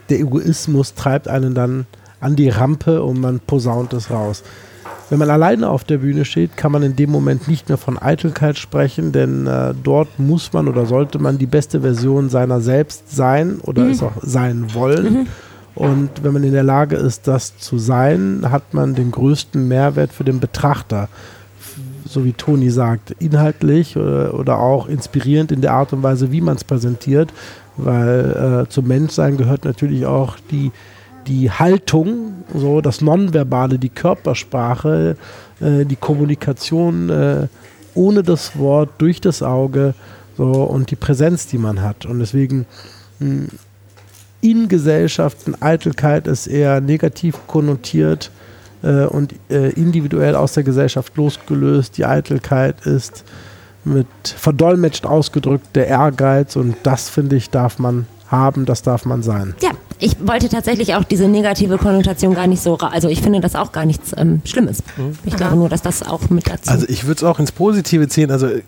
der 0.09 0.19
Egoismus 0.19 0.95
treibt 0.95 1.27
einen 1.27 1.53
dann 1.53 1.85
an 2.19 2.35
die 2.35 2.49
Rampe 2.49 3.03
und 3.03 3.21
man 3.21 3.39
posaunt 3.39 3.93
es 3.93 4.09
raus. 4.09 4.43
Wenn 5.09 5.17
man 5.17 5.29
alleine 5.31 5.69
auf 5.69 5.83
der 5.83 5.97
Bühne 5.99 6.23
steht, 6.23 6.55
kann 6.55 6.71
man 6.71 6.83
in 6.83 6.95
dem 6.95 7.09
Moment 7.09 7.47
nicht 7.47 7.67
mehr 7.67 7.79
von 7.79 7.97
Eitelkeit 7.97 8.57
sprechen, 8.59 9.11
denn 9.11 9.47
äh, 9.47 9.73
dort 9.83 10.19
muss 10.19 10.53
man 10.53 10.67
oder 10.67 10.85
sollte 10.85 11.17
man 11.17 11.37
die 11.39 11.47
beste 11.47 11.81
Version 11.81 12.29
seiner 12.29 12.61
selbst 12.61 13.15
sein 13.15 13.59
oder 13.63 13.85
Mhm. 13.85 13.91
es 13.91 14.03
auch 14.03 14.13
sein 14.21 14.73
wollen. 14.73 15.27
Und 15.75 16.09
wenn 16.23 16.33
man 16.33 16.43
in 16.43 16.51
der 16.51 16.63
Lage 16.63 16.95
ist, 16.95 17.27
das 17.27 17.57
zu 17.57 17.79
sein, 17.79 18.41
hat 18.51 18.73
man 18.73 18.95
den 18.95 19.11
größten 19.11 19.67
Mehrwert 19.67 20.11
für 20.11 20.23
den 20.23 20.39
Betrachter. 20.39 21.07
So 22.05 22.25
wie 22.25 22.33
Toni 22.33 22.69
sagt, 22.69 23.11
inhaltlich 23.19 23.95
oder, 23.95 24.33
oder 24.33 24.59
auch 24.59 24.87
inspirierend 24.87 25.51
in 25.51 25.61
der 25.61 25.73
Art 25.73 25.93
und 25.93 26.03
Weise, 26.03 26.31
wie 26.31 26.41
man 26.41 26.55
es 26.55 26.63
präsentiert, 26.63 27.31
weil 27.77 28.65
äh, 28.65 28.69
zum 28.69 28.87
Menschsein 28.87 29.37
gehört 29.37 29.63
natürlich 29.63 30.05
auch 30.05 30.35
die, 30.51 30.71
die 31.29 31.51
Haltung, 31.51 32.43
so 32.53 32.81
das 32.81 33.01
Nonverbale, 33.01 33.79
die 33.79 33.89
Körpersprache, 33.89 35.15
äh, 35.61 35.85
die 35.85 35.95
Kommunikation 35.95 37.09
äh, 37.09 37.47
ohne 37.93 38.23
das 38.23 38.57
Wort, 38.57 38.89
durch 38.97 39.21
das 39.21 39.41
Auge 39.43 39.93
so, 40.37 40.51
und 40.51 40.91
die 40.91 40.95
Präsenz, 40.95 41.47
die 41.47 41.57
man 41.57 41.81
hat. 41.81 42.05
Und 42.05 42.19
deswegen 42.19 42.65
mh, 43.19 43.47
in 44.41 44.67
Gesellschaften 44.67 45.61
Eitelkeit 45.61 46.27
ist 46.27 46.47
eher 46.47 46.81
negativ 46.81 47.37
konnotiert 47.47 48.31
äh, 48.81 49.05
und 49.05 49.33
äh, 49.49 49.69
individuell 49.71 50.35
aus 50.35 50.53
der 50.53 50.63
Gesellschaft 50.63 51.15
losgelöst. 51.17 51.97
Die 51.97 52.05
Eitelkeit 52.05 52.85
ist 52.85 53.23
mit 53.85 54.07
verdolmetscht 54.23 55.05
ausgedrückt 55.05 55.75
der 55.75 55.87
Ehrgeiz 55.87 56.55
und 56.55 56.75
das 56.83 57.09
finde 57.09 57.35
ich 57.35 57.49
darf 57.49 57.79
man 57.79 58.07
haben, 58.27 58.65
das 58.65 58.81
darf 58.81 59.05
man 59.05 59.23
sein. 59.23 59.55
Ja, 59.61 59.71
ich 59.99 60.15
wollte 60.25 60.49
tatsächlich 60.49 60.95
auch 60.95 61.03
diese 61.03 61.27
negative 61.27 61.77
Konnotation 61.77 62.33
gar 62.33 62.47
nicht 62.47 62.61
so, 62.63 62.77
also 62.77 63.09
ich 63.09 63.21
finde 63.21 63.41
das 63.41 63.55
auch 63.55 63.71
gar 63.71 63.85
nichts 63.85 64.11
ähm, 64.17 64.41
Schlimmes. 64.45 64.81
Ich 65.25 65.35
glaube 65.35 65.55
nur, 65.57 65.69
dass 65.69 65.81
das 65.81 66.03
auch 66.03 66.29
mit 66.29 66.47
dazu. 66.49 66.69
Also 66.71 66.85
ich 66.87 67.03
würde 67.05 67.17
es 67.19 67.23
auch 67.23 67.39
ins 67.39 67.51
Positive 67.51 68.07
ziehen. 68.07 68.31
Also 68.31 68.47
äh, 68.47 68.61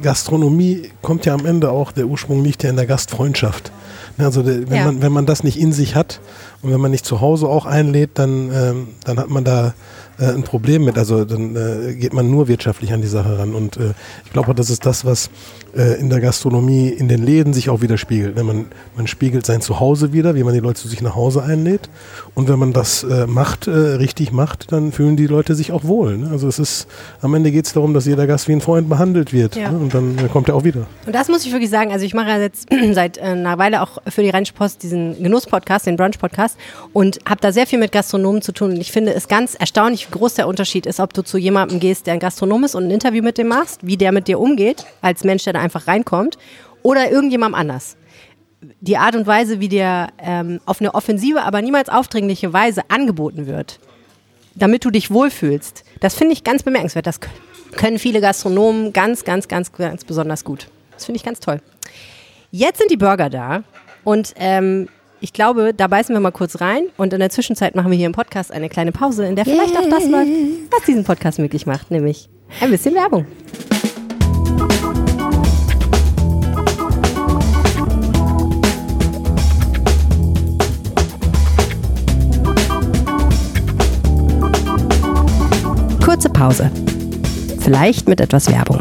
Gastronomie 0.00 0.90
kommt 1.02 1.26
ja 1.26 1.34
am 1.34 1.44
Ende 1.44 1.70
auch, 1.70 1.92
der 1.92 2.06
Ursprung 2.06 2.42
liegt 2.44 2.62
ja 2.62 2.70
in 2.70 2.76
der 2.76 2.86
Gastfreundschaft. 2.86 3.72
Ne, 4.16 4.24
Also 4.26 4.42
der, 4.42 4.70
wenn, 4.70 4.76
Ja. 4.76 4.84
man, 4.86 5.02
wenn 5.02 5.12
man 5.12 5.26
das 5.26 5.42
nicht 5.42 5.58
in 5.58 5.72
sich 5.72 5.94
hat 5.94 6.20
und 6.62 6.72
wenn 6.72 6.80
man 6.80 6.90
nicht 6.90 7.04
zu 7.04 7.20
Hause 7.20 7.48
auch 7.48 7.66
einlädt, 7.66 8.10
dann, 8.14 8.50
ähm, 8.52 8.88
dann 9.04 9.18
hat 9.18 9.28
man 9.28 9.44
da 9.44 9.74
äh, 10.18 10.26
ein 10.26 10.42
Problem 10.42 10.84
mit. 10.84 10.98
Also 10.98 11.24
dann 11.24 11.56
äh, 11.56 11.94
geht 11.94 12.12
man 12.12 12.30
nur 12.30 12.48
wirtschaftlich 12.48 12.92
an 12.92 13.00
die 13.00 13.08
Sache 13.08 13.38
ran. 13.38 13.54
Und 13.54 13.76
äh, 13.76 13.92
ich 14.24 14.32
glaube, 14.32 14.54
das 14.54 14.70
ist 14.70 14.86
das, 14.86 15.04
was 15.04 15.30
äh, 15.76 16.00
in 16.00 16.10
der 16.10 16.20
Gastronomie, 16.20 16.88
in 16.88 17.08
den 17.08 17.24
Läden 17.24 17.52
sich 17.52 17.68
auch 17.68 17.80
widerspiegelt. 17.80 18.36
Ne? 18.36 18.44
Man, 18.44 18.66
man 18.96 19.06
spiegelt 19.06 19.44
sein 19.46 19.60
Zuhause 19.60 20.12
wieder, 20.12 20.34
wie 20.34 20.42
man 20.42 20.54
die 20.54 20.60
Leute 20.60 20.80
zu 20.80 20.88
sich 20.88 21.02
nach 21.02 21.14
Hause 21.14 21.42
einlädt. 21.42 21.88
Und 22.34 22.48
wenn 22.48 22.58
man 22.58 22.72
das 22.72 23.02
äh, 23.04 23.26
macht, 23.26 23.66
äh, 23.66 23.70
richtig 23.70 24.32
macht, 24.32 24.72
dann 24.72 24.92
fühlen 24.92 25.16
die 25.16 25.26
Leute 25.26 25.54
sich 25.54 25.72
auch 25.72 25.84
wohl. 25.84 26.18
Ne? 26.18 26.30
Also 26.30 26.48
es 26.48 26.58
ist, 26.58 26.86
am 27.20 27.34
Ende 27.34 27.50
geht 27.50 27.66
es 27.66 27.72
darum, 27.72 27.94
dass 27.94 28.06
jeder 28.06 28.26
Gast 28.26 28.48
wie 28.48 28.52
ein 28.52 28.60
Freund 28.60 28.88
behandelt 28.88 29.32
wird. 29.32 29.56
Ja. 29.56 29.70
Ne? 29.70 29.78
Und 29.78 29.94
dann 29.94 30.16
kommt 30.32 30.48
er 30.48 30.54
auch 30.54 30.64
wieder. 30.64 30.86
Und 31.04 31.14
das 31.14 31.28
muss 31.28 31.44
ich 31.44 31.52
wirklich 31.52 31.70
sagen. 31.70 31.92
Also 31.92 32.04
ich 32.04 32.14
mache 32.14 32.28
ja 32.28 32.38
jetzt 32.38 32.68
seit 32.92 33.18
einer 33.18 33.58
Weile 33.58 33.82
auch 33.82 33.98
für 34.08 34.22
die 34.22 34.30
Rheinische 34.30 34.54
Post 34.54 34.82
diesen 34.82 35.22
Genuss-Podcast, 35.22 35.86
den 35.86 35.96
Brunch-Podcast 35.96 36.56
und 36.92 37.18
habe 37.28 37.40
da 37.40 37.52
sehr 37.52 37.66
viel 37.66 37.78
mit 37.78 37.92
Gastronomen 37.92 38.42
zu 38.42 38.52
tun. 38.52 38.70
Und 38.70 38.80
ich 38.80 38.92
finde 38.92 39.14
es 39.14 39.28
ganz 39.28 39.54
erstaunlich, 39.54 40.05
groß 40.10 40.34
der 40.34 40.48
Unterschied 40.48 40.86
ist, 40.86 41.00
ob 41.00 41.12
du 41.12 41.22
zu 41.22 41.38
jemandem 41.38 41.80
gehst, 41.80 42.06
der 42.06 42.14
ein 42.14 42.20
Gastronom 42.20 42.64
ist 42.64 42.74
und 42.74 42.84
ein 42.84 42.90
Interview 42.90 43.22
mit 43.22 43.38
dem 43.38 43.48
machst, 43.48 43.86
wie 43.86 43.96
der 43.96 44.12
mit 44.12 44.28
dir 44.28 44.40
umgeht, 44.40 44.86
als 45.02 45.24
Mensch, 45.24 45.44
der 45.44 45.54
da 45.54 45.60
einfach 45.60 45.86
reinkommt, 45.86 46.38
oder 46.82 47.10
irgendjemandem 47.10 47.58
anders. 47.58 47.96
Die 48.80 48.96
Art 48.96 49.16
und 49.16 49.26
Weise, 49.26 49.60
wie 49.60 49.68
dir 49.68 50.08
ähm, 50.18 50.60
auf 50.66 50.80
eine 50.80 50.94
offensive, 50.94 51.42
aber 51.42 51.62
niemals 51.62 51.88
aufdringliche 51.88 52.52
Weise 52.52 52.82
angeboten 52.88 53.46
wird, 53.46 53.78
damit 54.54 54.84
du 54.84 54.90
dich 54.90 55.10
wohlfühlst, 55.10 55.84
das 56.00 56.14
finde 56.14 56.32
ich 56.32 56.44
ganz 56.44 56.62
bemerkenswert. 56.62 57.06
Das 57.06 57.20
können 57.72 57.98
viele 57.98 58.20
Gastronomen 58.20 58.92
ganz, 58.92 59.24
ganz, 59.24 59.48
ganz, 59.48 59.72
ganz 59.72 60.04
besonders 60.04 60.44
gut. 60.44 60.68
Das 60.92 61.04
finde 61.04 61.18
ich 61.18 61.24
ganz 61.24 61.40
toll. 61.40 61.60
Jetzt 62.50 62.78
sind 62.78 62.90
die 62.90 62.96
Burger 62.96 63.28
da 63.28 63.62
und 64.04 64.32
ähm, 64.36 64.88
ich 65.26 65.32
glaube, 65.32 65.74
da 65.74 65.88
beißen 65.88 66.14
wir 66.14 66.20
mal 66.20 66.30
kurz 66.30 66.60
rein 66.60 66.84
und 66.96 67.12
in 67.12 67.18
der 67.18 67.30
Zwischenzeit 67.30 67.74
machen 67.74 67.90
wir 67.90 67.98
hier 67.98 68.06
im 68.06 68.12
Podcast 68.12 68.52
eine 68.52 68.68
kleine 68.68 68.92
Pause, 68.92 69.26
in 69.26 69.34
der 69.34 69.44
vielleicht 69.44 69.76
auch 69.76 69.88
das 69.90 70.06
läuft, 70.06 70.30
was 70.70 70.84
diesen 70.86 71.02
Podcast 71.02 71.40
möglich 71.40 71.66
macht, 71.66 71.90
nämlich 71.90 72.28
ein 72.60 72.70
bisschen 72.70 72.94
Werbung. 72.94 73.26
Kurze 86.04 86.28
Pause. 86.28 86.70
Vielleicht 87.58 88.08
mit 88.08 88.20
etwas 88.20 88.48
Werbung. 88.48 88.80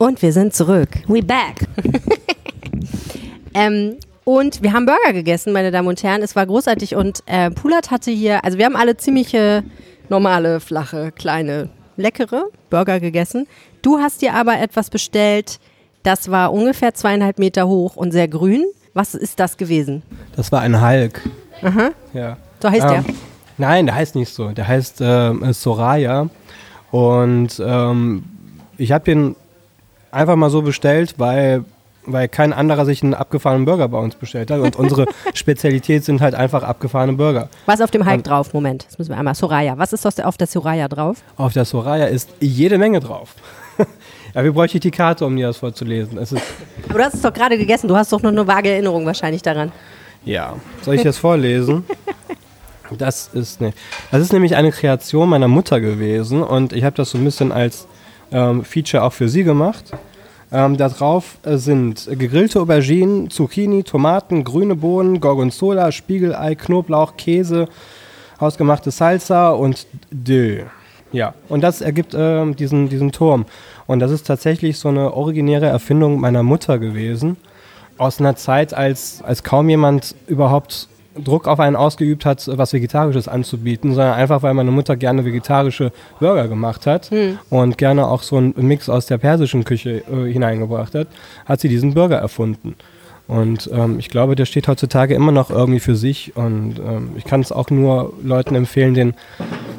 Und 0.00 0.22
wir 0.22 0.32
sind 0.32 0.54
zurück. 0.54 0.88
We 1.08 1.22
back. 1.22 1.68
Ähm, 3.52 3.96
und 4.22 4.62
wir 4.62 4.72
haben 4.72 4.86
Burger 4.86 5.12
gegessen, 5.12 5.52
meine 5.52 5.72
Damen 5.72 5.88
und 5.88 6.00
Herren. 6.04 6.22
Es 6.22 6.36
war 6.36 6.46
großartig. 6.46 6.94
Und 6.94 7.24
äh, 7.26 7.50
Pulat 7.50 7.90
hatte 7.90 8.12
hier, 8.12 8.44
also 8.44 8.58
wir 8.58 8.64
haben 8.64 8.76
alle 8.76 8.96
ziemliche 8.96 9.64
normale, 10.08 10.60
flache, 10.60 11.10
kleine, 11.10 11.68
leckere 11.96 12.44
Burger 12.70 13.00
gegessen. 13.00 13.48
Du 13.82 13.98
hast 13.98 14.22
dir 14.22 14.34
aber 14.34 14.60
etwas 14.60 14.88
bestellt, 14.88 15.58
Das 16.04 16.30
war 16.30 16.52
ungefähr 16.52 16.94
zweieinhalb 16.94 17.40
Meter 17.40 17.66
hoch 17.66 17.96
und 17.96 18.12
sehr 18.12 18.28
grün. 18.28 18.64
Was 18.94 19.16
ist 19.16 19.40
das 19.40 19.56
gewesen? 19.56 20.04
Das 20.36 20.52
war 20.52 20.60
ein 20.60 20.80
Hulk. 20.80 21.28
Aha. 21.62 21.90
Ja. 22.14 22.36
So 22.62 22.70
heißt 22.70 22.84
Ähm, 22.84 22.88
der. 22.88 23.04
Nein, 23.58 23.86
der 23.86 23.96
heißt 23.96 24.14
nicht 24.14 24.32
so. 24.32 24.50
Der 24.52 24.68
heißt 24.68 25.00
ähm, 25.00 25.52
Soraya. 25.52 26.30
Und 26.92 27.60
ähm, 27.66 28.24
ich 28.78 28.92
habe 28.92 29.04
den 29.04 29.34
einfach 30.12 30.36
mal 30.36 30.50
so 30.50 30.62
bestellt, 30.62 31.14
weil, 31.18 31.64
weil 32.06 32.28
kein 32.28 32.52
anderer 32.52 32.84
sich 32.84 33.02
einen 33.02 33.14
abgefahrenen 33.14 33.64
Burger 33.64 33.88
bei 33.88 33.98
uns 33.98 34.14
bestellt 34.16 34.50
hat. 34.50 34.60
Und 34.60 34.76
unsere 34.76 35.06
Spezialität 35.34 36.04
sind 36.04 36.20
halt 36.20 36.34
einfach 36.34 36.62
abgefahrene 36.62 37.12
Burger. 37.14 37.48
Was 37.66 37.76
ist 37.76 37.84
auf 37.84 37.90
dem 37.90 38.04
Hulk 38.04 38.16
Ähm, 38.16 38.22
drauf? 38.22 38.52
Moment, 38.54 38.86
das 38.88 38.98
müssen 38.98 39.10
wir 39.10 39.18
einmal. 39.18 39.34
Soraya. 39.34 39.78
Was 39.78 39.92
ist 39.92 40.06
auf 40.24 40.36
der 40.36 40.46
Soraya 40.46 40.88
drauf? 40.88 41.18
Auf 41.36 41.52
der 41.52 41.64
Soraya 41.64 42.06
ist 42.06 42.30
jede 42.40 42.78
Menge 42.78 43.00
drauf. 43.00 43.34
ja, 44.34 44.44
wie 44.44 44.50
bräuchte 44.50 44.78
ich 44.78 44.82
die 44.82 44.90
Karte, 44.90 45.24
um 45.26 45.36
dir 45.36 45.46
das 45.46 45.58
vorzulesen? 45.58 46.18
Es 46.18 46.32
ist, 46.32 46.42
Aber 46.88 46.98
du 46.98 47.04
hast 47.04 47.14
es 47.14 47.22
doch 47.22 47.32
gerade 47.32 47.56
gegessen. 47.56 47.88
Du 47.88 47.96
hast 47.96 48.12
doch 48.12 48.20
nur 48.22 48.32
eine 48.32 48.46
vage 48.46 48.70
Erinnerung 48.70 49.06
wahrscheinlich 49.06 49.42
daran. 49.42 49.72
ja, 50.24 50.54
soll 50.82 50.96
ich 50.96 51.02
das 51.02 51.18
vorlesen? 51.18 51.84
Das 52.98 53.28
ist, 53.34 53.60
ne, 53.60 53.72
das 54.10 54.20
ist 54.20 54.32
nämlich 54.32 54.56
eine 54.56 54.72
Kreation 54.72 55.28
meiner 55.28 55.46
Mutter 55.46 55.80
gewesen 55.80 56.42
und 56.42 56.72
ich 56.72 56.82
habe 56.82 56.96
das 56.96 57.10
so 57.10 57.18
ein 57.18 57.24
bisschen 57.24 57.52
als 57.52 57.86
ähm, 58.32 58.64
Feature 58.64 59.02
auch 59.02 59.12
für 59.12 59.28
sie 59.28 59.44
gemacht. 59.44 59.92
Ähm, 60.52 60.76
da 60.76 60.88
drauf 60.88 61.38
äh, 61.44 61.56
sind 61.56 62.08
gegrillte 62.10 62.60
Auberginen, 62.60 63.30
Zucchini, 63.30 63.84
Tomaten, 63.84 64.42
grüne 64.42 64.74
Bohnen, 64.74 65.20
Gorgonzola, 65.20 65.92
Spiegelei, 65.92 66.56
Knoblauch, 66.56 67.16
Käse, 67.16 67.68
hausgemachte 68.40 68.90
Salsa 68.90 69.50
und 69.50 69.86
Dill. 70.10 70.66
Ja, 71.12 71.34
und 71.48 71.62
das 71.62 71.80
ergibt 71.80 72.14
ähm, 72.16 72.56
diesen, 72.56 72.88
diesen 72.88 73.12
Turm. 73.12 73.46
Und 73.86 74.00
das 74.00 74.10
ist 74.10 74.26
tatsächlich 74.26 74.78
so 74.78 74.88
eine 74.88 75.14
originäre 75.14 75.66
Erfindung 75.66 76.20
meiner 76.20 76.42
Mutter 76.42 76.78
gewesen. 76.78 77.36
Aus 77.98 78.20
einer 78.20 78.36
Zeit, 78.36 78.74
als, 78.74 79.22
als 79.22 79.42
kaum 79.42 79.68
jemand 79.68 80.14
überhaupt 80.26 80.88
Druck 81.24 81.46
auf 81.46 81.60
einen 81.60 81.76
ausgeübt 81.76 82.24
hat, 82.24 82.48
was 82.52 82.72
Vegetarisches 82.72 83.28
anzubieten, 83.28 83.94
sondern 83.94 84.14
einfach, 84.14 84.42
weil 84.42 84.54
meine 84.54 84.70
Mutter 84.70 84.96
gerne 84.96 85.24
vegetarische 85.24 85.92
Burger 86.18 86.48
gemacht 86.48 86.86
hat 86.86 87.10
Hm. 87.10 87.38
und 87.50 87.78
gerne 87.78 88.06
auch 88.06 88.22
so 88.22 88.36
einen 88.36 88.54
Mix 88.56 88.88
aus 88.88 89.06
der 89.06 89.18
persischen 89.18 89.64
Küche 89.64 90.02
äh, 90.10 90.32
hineingebracht 90.32 90.94
hat, 90.94 91.08
hat 91.46 91.60
sie 91.60 91.68
diesen 91.68 91.94
Burger 91.94 92.18
erfunden. 92.18 92.74
Und 93.28 93.70
ähm, 93.72 94.00
ich 94.00 94.08
glaube, 94.08 94.34
der 94.34 94.44
steht 94.44 94.66
heutzutage 94.66 95.14
immer 95.14 95.30
noch 95.30 95.50
irgendwie 95.50 95.78
für 95.78 95.94
sich 95.94 96.36
und 96.36 96.80
ähm, 96.80 97.10
ich 97.16 97.24
kann 97.24 97.40
es 97.40 97.52
auch 97.52 97.70
nur 97.70 98.12
Leuten 98.24 98.56
empfehlen, 98.56 98.94
den 98.94 99.14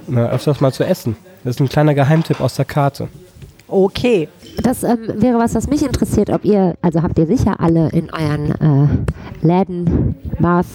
äh, 0.09 0.19
öfters 0.19 0.61
mal 0.61 0.71
zu 0.71 0.85
essen. 0.85 1.17
Das 1.43 1.55
ist 1.55 1.59
ein 1.59 1.67
kleiner 1.67 1.93
Geheimtipp 1.93 2.39
aus 2.39 2.55
der 2.55 2.63
Karte. 2.63 3.09
Okay. 3.67 4.29
Das 4.61 4.83
ähm, 4.83 4.99
wäre 5.15 5.39
was, 5.39 5.55
was 5.55 5.67
mich 5.67 5.83
interessiert, 5.83 6.29
ob 6.29 6.45
ihr, 6.45 6.75
also 6.81 7.01
habt 7.01 7.17
ihr 7.17 7.27
sicher 7.27 7.59
alle 7.59 7.89
in 7.89 8.09
euren 8.11 9.05
äh, 9.41 9.45
Läden, 9.45 10.15
Bars, 10.39 10.67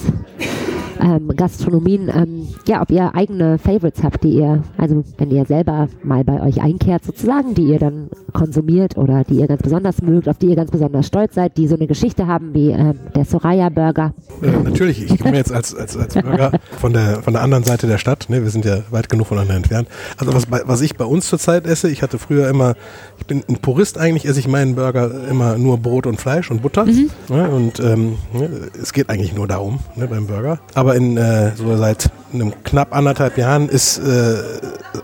ähm, 1.01 1.29
Gastronomien, 1.37 2.09
ähm, 2.09 2.49
ja, 2.67 2.83
ob 2.83 2.91
ihr 2.91 3.15
eigene 3.15 3.59
Favorites 3.59 4.03
habt, 4.03 4.25
die 4.25 4.35
ihr, 4.35 4.63
also 4.77 5.05
wenn 5.19 5.31
ihr 5.31 5.45
selber 5.47 5.89
mal 6.03 6.25
bei 6.25 6.43
euch 6.43 6.61
einkehrt 6.61 7.05
sozusagen, 7.05 7.55
die 7.55 7.65
ihr 7.65 7.79
dann 7.79 8.09
konsumiert 8.33 8.97
oder 8.97 9.25
die 9.25 9.37
ihr 9.37 9.47
ganz 9.47 9.63
besonders 9.63 10.03
mögt, 10.03 10.29
auf 10.29 10.39
die 10.39 10.47
ihr 10.47 10.57
ganz 10.57 10.71
besonders 10.71 11.07
stolz 11.07 11.35
seid, 11.35 11.57
die 11.57 11.67
so 11.67 11.77
eine 11.77 11.87
Geschichte 11.87 12.27
haben 12.27 12.55
wie 12.55 12.71
ähm, 12.71 12.95
der 13.15 13.25
Soraya 13.25 13.69
Burger. 13.69 14.15
Äh, 14.43 14.51
natürlich, 14.65 15.11
ich 15.11 15.19
komme 15.19 15.37
jetzt 15.37 15.53
als, 15.53 15.75
als, 15.75 15.97
als 15.97 16.15
Bürger 16.15 16.53
von 16.79 16.93
der, 16.93 17.23
von 17.23 17.33
der 17.33 17.43
anderen 17.43 17.65
Seite 17.65 17.87
der 17.87 17.99
Stadt. 17.99 18.27
Ne? 18.29 18.43
Wir 18.43 18.51
sind 18.51 18.65
ja 18.65 18.79
weit 18.91 19.09
genug 19.09 19.27
voneinander 19.29 19.57
entfernt. 19.57 19.89
Also 20.19 20.35
was, 20.35 20.47
was 20.51 20.81
ich 20.81 20.97
bei 20.97 21.05
uns 21.05 21.29
zurzeit 21.29 21.67
esse, 21.67 21.89
ich 21.89 22.03
hatte 22.03 22.19
früher 22.19 22.49
immer, 22.49 22.75
ich 23.19 23.27
bin 23.27 23.43
ein 23.49 23.57
Purist 23.57 23.99
eigentlich, 23.99 24.27
esse 24.27 24.39
ich 24.39 24.49
meinen 24.49 24.75
Burger 24.75 25.11
immer 25.29 25.59
nur 25.59 25.79
Brot 25.79 26.07
und 26.07 26.21
Fleisch 26.21 26.51
und 26.51 26.63
Butter. 26.63 26.85
Ne? 26.85 27.51
Und 27.51 27.81
ähm, 27.81 28.17
ne? 28.33 28.71
es 28.81 28.93
geht 28.93 29.09
eigentlich 29.11 29.35
nur 29.35 29.49
darum 29.49 29.81
ne, 29.97 30.07
beim 30.07 30.27
Burger. 30.27 30.59
Aber 30.75 30.86
in 30.95 31.17
äh, 31.17 31.53
so 31.57 31.77
seit 31.77 32.11
einem 32.33 32.53
knapp 32.65 32.95
anderthalb 32.95 33.37
Jahren 33.39 33.69
ist 33.69 33.99
äh, 33.99 34.37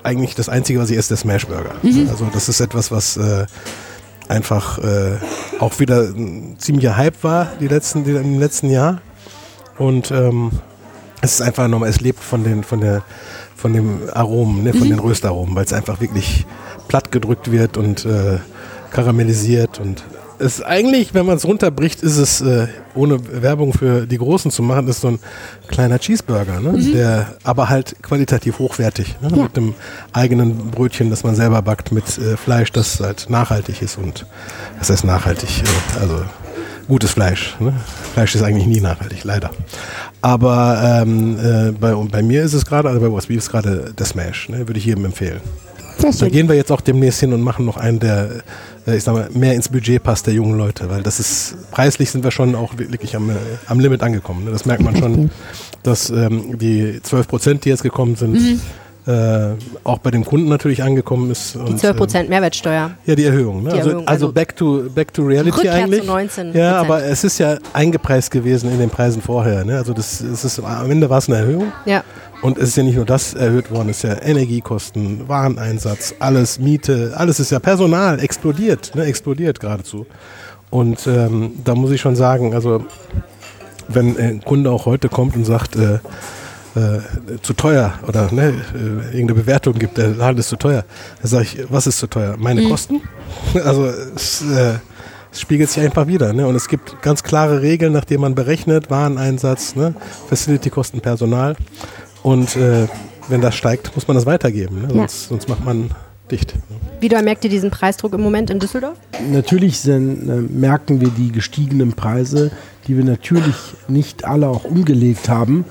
eigentlich 0.02 0.34
das 0.34 0.48
Einzige, 0.48 0.78
was 0.80 0.90
ich 0.90 0.98
esse, 0.98 1.08
der 1.08 1.16
Smash 1.16 1.46
Burger. 1.46 1.74
Mhm. 1.82 2.08
Also 2.10 2.28
das 2.32 2.48
ist 2.48 2.60
etwas, 2.60 2.90
was 2.90 3.16
äh, 3.16 3.46
einfach 4.28 4.78
äh, 4.78 5.16
auch 5.58 5.78
wieder 5.78 6.02
ein 6.02 6.56
ziemlicher 6.58 6.96
Hype 6.96 7.22
war 7.24 7.48
die 7.60 7.68
letzten, 7.68 8.04
die, 8.04 8.12
im 8.12 8.38
letzten 8.38 8.70
Jahr. 8.70 9.00
Und 9.78 10.10
ähm, 10.10 10.50
es 11.20 11.34
ist 11.34 11.42
einfach 11.42 11.68
nochmal, 11.68 11.88
es 11.88 12.00
lebt 12.00 12.20
von 12.20 12.44
den, 12.44 12.62
von 12.64 12.80
der, 12.80 13.02
von 13.56 13.72
dem 13.72 14.00
Aromen, 14.12 14.64
ne, 14.64 14.72
von 14.72 14.82
Mhm. 14.86 14.90
den 14.90 14.98
Röstaromen, 14.98 15.54
weil 15.54 15.64
es 15.64 15.72
einfach 15.72 16.00
wirklich 16.00 16.46
platt 16.88 17.12
gedrückt 17.12 17.50
wird 17.50 17.76
und 17.76 18.04
äh, 18.04 18.38
karamellisiert 18.90 19.78
und 19.80 20.02
es 20.42 20.58
ist 20.58 20.62
eigentlich, 20.62 21.14
wenn 21.14 21.24
man 21.24 21.36
es 21.36 21.44
runterbricht, 21.44 22.02
ist 22.02 22.16
es, 22.16 22.40
äh, 22.40 22.66
ohne 22.94 23.20
Werbung 23.42 23.72
für 23.72 24.06
die 24.06 24.18
Großen 24.18 24.50
zu 24.50 24.62
machen, 24.62 24.88
ist 24.88 25.00
so 25.00 25.08
ein 25.08 25.18
kleiner 25.68 25.98
Cheeseburger, 25.98 26.60
ne? 26.60 26.72
Mhm. 26.72 26.92
der 26.92 27.36
aber 27.44 27.68
halt 27.68 27.96
qualitativ 28.02 28.58
hochwertig, 28.58 29.16
ne? 29.20 29.28
Ja. 29.30 29.42
mit 29.44 29.56
dem 29.56 29.74
eigenen 30.12 30.70
Brötchen, 30.70 31.10
das 31.10 31.22
man 31.22 31.34
selber 31.36 31.62
backt, 31.62 31.92
mit 31.92 32.18
äh, 32.18 32.36
Fleisch, 32.36 32.72
das 32.72 33.00
halt 33.00 33.30
nachhaltig 33.30 33.82
ist 33.82 33.98
und 33.98 34.26
das 34.78 34.90
heißt 34.90 35.04
nachhaltig, 35.04 35.62
äh, 35.62 36.00
also 36.00 36.22
gutes 36.88 37.12
Fleisch. 37.12 37.56
Ne? 37.60 37.72
Fleisch 38.12 38.34
ist 38.34 38.42
eigentlich 38.42 38.66
nie 38.66 38.80
nachhaltig, 38.80 39.24
leider. 39.24 39.50
Aber 40.20 41.02
ähm, 41.02 41.38
äh, 41.38 41.72
bei, 41.72 41.94
bei 41.94 42.22
mir 42.22 42.42
ist 42.42 42.52
es 42.52 42.66
gerade, 42.66 42.88
also 42.88 43.00
bei 43.00 43.08
Beef 43.08 43.30
ist 43.30 43.50
gerade 43.50 43.94
der 43.96 44.06
Smash, 44.06 44.48
ne? 44.48 44.66
würde 44.66 44.78
ich 44.78 44.84
jedem 44.86 45.04
empfehlen. 45.04 45.40
Da 46.18 46.28
gehen 46.28 46.48
wir 46.48 46.56
jetzt 46.56 46.72
auch 46.72 46.80
demnächst 46.80 47.20
hin 47.20 47.32
und 47.32 47.42
machen 47.42 47.64
noch 47.64 47.76
einen, 47.76 48.00
der, 48.00 48.42
ich 48.86 49.04
sag 49.04 49.14
mal, 49.14 49.28
mehr 49.32 49.54
ins 49.54 49.68
Budget 49.68 50.02
passt 50.02 50.26
der 50.26 50.34
jungen 50.34 50.58
Leute, 50.58 50.90
weil 50.90 51.02
das 51.02 51.20
ist, 51.20 51.70
preislich 51.70 52.10
sind 52.10 52.24
wir 52.24 52.30
schon 52.30 52.54
auch 52.54 52.76
wirklich 52.78 53.14
am, 53.16 53.30
äh, 53.30 53.34
am 53.66 53.78
Limit 53.80 54.02
angekommen. 54.02 54.44
Ne? 54.44 54.50
Das 54.50 54.64
merkt 54.66 54.82
man 54.82 54.96
schon, 54.96 55.30
dass 55.82 56.10
ähm, 56.10 56.58
die 56.58 57.00
12 57.02 57.28
Prozent, 57.28 57.64
die 57.64 57.68
jetzt 57.68 57.82
gekommen 57.82 58.16
sind, 58.16 58.32
Mhm. 58.32 58.60
äh, 59.06 59.54
auch 59.84 59.98
bei 59.98 60.10
dem 60.10 60.24
Kunden 60.24 60.48
natürlich 60.48 60.82
angekommen 60.82 61.30
ist. 61.30 61.54
Die 61.54 61.58
und, 61.58 61.78
12 61.78 61.92
ähm, 61.92 61.96
Prozent 61.96 62.28
Mehrwertsteuer. 62.28 62.90
ja, 63.04 63.14
die 63.14 63.24
Erhöhung. 63.24 63.62
Ne? 63.64 63.70
Die 63.70 63.76
also, 63.78 63.88
Erhöhung, 63.90 64.08
also, 64.08 64.26
also 64.26 64.32
back 64.32 64.56
to 64.56 64.84
back 64.94 65.12
to 65.12 65.22
reality 65.22 65.50
Rückkehr 65.50 65.72
zu 65.72 65.78
eigentlich. 65.78 66.02
19%. 66.08 66.56
Ja, 66.56 66.76
aber 66.76 67.02
es 67.04 67.24
ist 67.24 67.38
ja 67.38 67.58
eingepreist 67.72 68.30
gewesen 68.30 68.70
in 68.72 68.78
den 68.78 68.90
Preisen 68.90 69.20
vorher. 69.22 69.64
Ne? 69.64 69.76
Also 69.76 69.92
das, 69.92 70.20
es 70.20 70.44
ist 70.44 70.60
am 70.60 70.90
Ende 70.90 71.08
war 71.10 71.18
es 71.18 71.28
eine 71.28 71.38
Erhöhung. 71.38 71.72
Ja. 71.84 72.04
Und 72.42 72.58
es 72.58 72.70
ist 72.70 72.76
ja 72.76 72.82
nicht 72.82 72.96
nur 72.96 73.04
das 73.06 73.34
erhöht 73.34 73.70
worden, 73.70 73.88
es 73.90 73.98
ist 73.98 74.02
ja 74.02 74.20
Energiekosten, 74.20 75.28
Wareneinsatz, 75.28 76.14
alles, 76.18 76.58
Miete, 76.58 77.12
alles 77.16 77.38
ist 77.40 77.50
ja 77.52 77.60
Personal, 77.60 78.18
explodiert, 78.20 78.94
ne? 78.94 79.04
explodiert 79.04 79.60
geradezu. 79.60 80.06
Und 80.70 81.06
ähm, 81.06 81.52
da 81.64 81.74
muss 81.74 81.92
ich 81.92 82.00
schon 82.00 82.16
sagen, 82.16 82.52
also 82.54 82.84
wenn 83.88 84.18
ein 84.18 84.40
Kunde 84.42 84.70
auch 84.70 84.86
heute 84.86 85.08
kommt 85.08 85.36
und 85.36 85.44
sagt, 85.44 85.76
äh, 85.76 85.98
äh, 86.74 87.00
zu 87.42 87.52
teuer 87.52 87.92
oder 88.08 88.32
ne, 88.32 88.54
äh, 88.74 89.14
irgendeine 89.14 89.34
Bewertung 89.34 89.74
gibt, 89.74 89.98
der 89.98 90.08
Laden 90.08 90.38
ist 90.38 90.48
zu 90.48 90.56
teuer, 90.56 90.84
dann 91.20 91.30
sage 91.30 91.44
ich, 91.44 91.58
was 91.68 91.86
ist 91.86 91.98
zu 91.98 92.06
teuer? 92.06 92.36
Meine 92.38 92.62
Mhm. 92.62 92.70
Kosten? 92.70 93.02
Also 93.64 93.86
es, 93.86 94.42
äh, 94.42 94.74
es 95.30 95.40
spiegelt 95.40 95.70
sich 95.70 95.82
einfach 95.82 96.06
wieder. 96.06 96.32
Ne? 96.32 96.46
Und 96.46 96.54
es 96.54 96.68
gibt 96.68 97.00
ganz 97.02 97.22
klare 97.22 97.60
Regeln, 97.62 97.92
nach 97.92 98.04
denen 98.06 98.22
man 98.22 98.34
berechnet, 98.34 98.90
Wareneinsatz, 98.90 99.74
ne? 99.76 99.94
Facility-Kosten, 100.28 101.00
Personal. 101.00 101.56
Und 102.22 102.56
äh, 102.56 102.86
wenn 103.28 103.40
das 103.40 103.54
steigt, 103.54 103.94
muss 103.94 104.06
man 104.08 104.16
das 104.16 104.26
weitergeben. 104.26 104.82
Ne? 104.82 104.88
Ja. 104.88 104.94
Sonst, 104.94 105.28
sonst 105.28 105.48
macht 105.48 105.64
man 105.64 105.90
dicht. 106.30 106.54
Wie 107.00 107.08
doll 107.08 107.22
merkt 107.22 107.44
ihr 107.44 107.50
diesen 107.50 107.70
Preisdruck 107.70 108.14
im 108.14 108.20
Moment 108.20 108.50
in 108.50 108.58
Düsseldorf? 108.58 108.96
Natürlich 109.30 109.80
sind, 109.80 110.28
äh, 110.28 110.40
merken 110.40 111.00
wir 111.00 111.08
die 111.08 111.32
gestiegenen 111.32 111.92
Preise, 111.92 112.50
die 112.86 112.96
wir 112.96 113.04
natürlich 113.04 113.56
nicht 113.88 114.24
alle 114.24 114.48
auch 114.48 114.64
umgelegt 114.64 115.28
haben. 115.28 115.64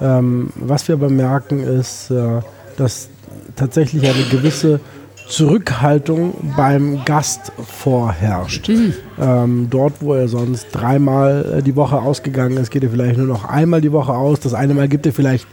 Ähm, 0.00 0.50
was 0.54 0.88
wir 0.88 0.94
aber 0.94 1.08
merken, 1.08 1.62
ist, 1.62 2.10
äh, 2.10 2.40
dass 2.76 3.08
tatsächlich 3.56 4.04
eine 4.04 4.24
gewisse 4.30 4.80
Zurückhaltung 5.28 6.34
beim 6.56 7.04
Gast 7.04 7.52
vorherrscht. 7.66 8.70
Ähm, 9.18 9.66
dort, 9.70 9.94
wo 10.00 10.14
er 10.14 10.28
sonst 10.28 10.68
dreimal 10.72 11.56
äh, 11.58 11.62
die 11.62 11.74
Woche 11.74 11.98
ausgegangen 11.98 12.56
ist, 12.58 12.70
geht 12.70 12.84
er 12.84 12.90
vielleicht 12.90 13.18
nur 13.18 13.26
noch 13.26 13.44
einmal 13.44 13.80
die 13.80 13.92
Woche 13.92 14.12
aus. 14.12 14.40
Das 14.40 14.54
eine 14.54 14.74
Mal 14.74 14.88
gibt 14.88 15.06
er 15.06 15.12
vielleicht 15.12 15.46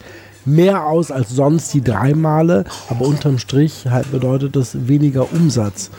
mehr 0.45 0.85
aus 0.85 1.11
als 1.11 1.29
sonst 1.29 1.73
die 1.73 1.81
drei 1.81 2.13
Male, 2.13 2.65
aber 2.89 3.05
unterm 3.05 3.37
Strich 3.39 3.85
halt 3.89 4.11
bedeutet 4.11 4.55
das 4.55 4.87
weniger 4.87 5.31
Umsatz. 5.31 5.89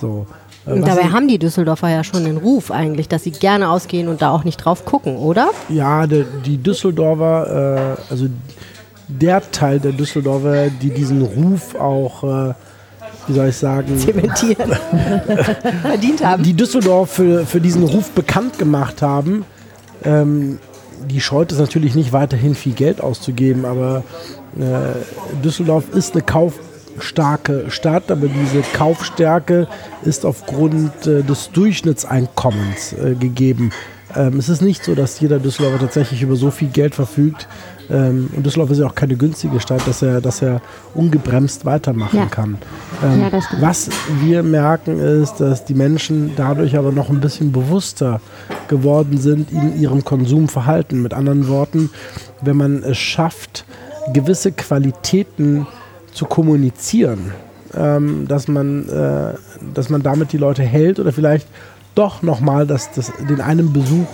So. 0.00 0.26
Äh, 0.66 0.72
Und 0.72 0.86
dabei 0.86 1.04
haben 1.04 1.28
die 1.28 1.38
Düsseldorfer 1.38 1.88
ja 1.88 2.04
schon 2.04 2.24
den 2.24 2.36
Ruf 2.36 2.70
eigentlich, 2.70 3.08
dass 3.08 3.24
sie 3.24 3.30
gerne 3.30 3.68
ausgehen 3.70 4.08
und 4.08 4.22
da 4.22 4.30
auch 4.30 4.44
nicht 4.44 4.56
drauf 4.58 4.84
gucken, 4.84 5.16
oder? 5.16 5.50
Ja, 5.68 6.06
der, 6.06 6.24
die 6.44 6.58
Düsseldorfer, 6.58 7.96
äh, 8.08 8.12
also 8.12 8.26
der 9.08 9.50
Teil 9.50 9.80
der 9.80 9.92
Düsseldorfer, 9.92 10.68
die 10.70 10.90
diesen 10.90 11.22
Ruf 11.22 11.74
auch, 11.74 12.24
äh, 12.24 12.54
wie 13.26 13.32
soll 13.32 13.48
ich 13.48 13.56
sagen, 13.56 13.98
Zementieren. 13.98 14.72
Verdient 15.82 16.24
haben. 16.24 16.42
die 16.42 16.54
Düsseldorf 16.54 17.10
für, 17.10 17.46
für 17.46 17.60
diesen 17.60 17.84
Ruf 17.84 18.10
bekannt 18.10 18.58
gemacht 18.58 19.02
haben, 19.02 19.44
ähm, 20.04 20.58
die 21.08 21.20
scheut 21.20 21.52
es 21.52 21.58
natürlich 21.58 21.94
nicht 21.94 22.12
weiterhin 22.12 22.54
viel 22.54 22.72
Geld 22.72 23.00
auszugeben, 23.00 23.64
aber 23.64 24.04
äh, 24.58 25.42
Düsseldorf 25.42 25.84
ist 25.94 26.14
eine 26.14 26.22
Kauf, 26.22 26.54
kaufstarke 26.94 27.70
Stadt, 27.70 28.10
aber 28.10 28.28
diese 28.28 28.62
Kaufstärke 28.72 29.66
ist 30.02 30.24
aufgrund 30.24 31.06
äh, 31.06 31.22
des 31.22 31.50
Durchschnittseinkommens 31.50 32.92
äh, 32.92 33.14
gegeben. 33.14 33.72
Ähm, 34.14 34.38
es 34.38 34.48
ist 34.48 34.62
nicht 34.62 34.84
so, 34.84 34.94
dass 34.94 35.20
jeder 35.20 35.38
Düsseldorfer 35.38 35.80
tatsächlich 35.80 36.22
über 36.22 36.36
so 36.36 36.50
viel 36.50 36.68
Geld 36.68 36.94
verfügt. 36.94 37.48
Ähm, 37.90 38.30
und 38.34 38.44
Düsseldorf 38.44 38.70
ist 38.70 38.78
ja 38.78 38.86
auch 38.86 38.94
keine 38.94 39.16
günstige 39.16 39.60
Stadt, 39.60 39.86
dass 39.86 40.02
er, 40.02 40.20
dass 40.20 40.42
er 40.42 40.60
ungebremst 40.94 41.64
weitermachen 41.64 42.16
Ja. 42.18 42.26
kann. 42.26 42.58
Ähm, 43.02 43.20
Ja, 43.20 43.30
was 43.60 43.90
wir 44.20 44.42
merken 44.42 44.98
ist, 44.98 45.36
dass 45.36 45.64
die 45.64 45.74
Menschen 45.74 46.32
dadurch 46.36 46.76
aber 46.76 46.92
noch 46.92 47.10
ein 47.10 47.20
bisschen 47.20 47.52
bewusster 47.52 48.20
geworden 48.68 49.18
sind 49.18 49.50
in 49.52 49.80
ihrem 49.80 50.04
Konsumverhalten. 50.04 51.02
Mit 51.02 51.14
anderen 51.14 51.48
Worten, 51.48 51.90
wenn 52.42 52.56
man 52.56 52.82
es 52.82 52.98
schafft, 52.98 53.64
gewisse 54.12 54.52
Qualitäten 54.52 55.66
zu 56.12 56.26
kommunizieren, 56.26 57.32
ähm, 57.76 58.26
dass, 58.28 58.48
man, 58.48 58.88
äh, 58.88 59.34
dass 59.74 59.88
man 59.88 60.02
damit 60.02 60.32
die 60.32 60.38
Leute 60.38 60.62
hält 60.62 60.98
oder 61.00 61.12
vielleicht 61.12 61.46
doch 61.94 62.22
nochmal 62.22 62.66
das, 62.66 62.90
das, 62.92 63.12
den 63.28 63.40
einen 63.40 63.72
Besuch 63.72 64.06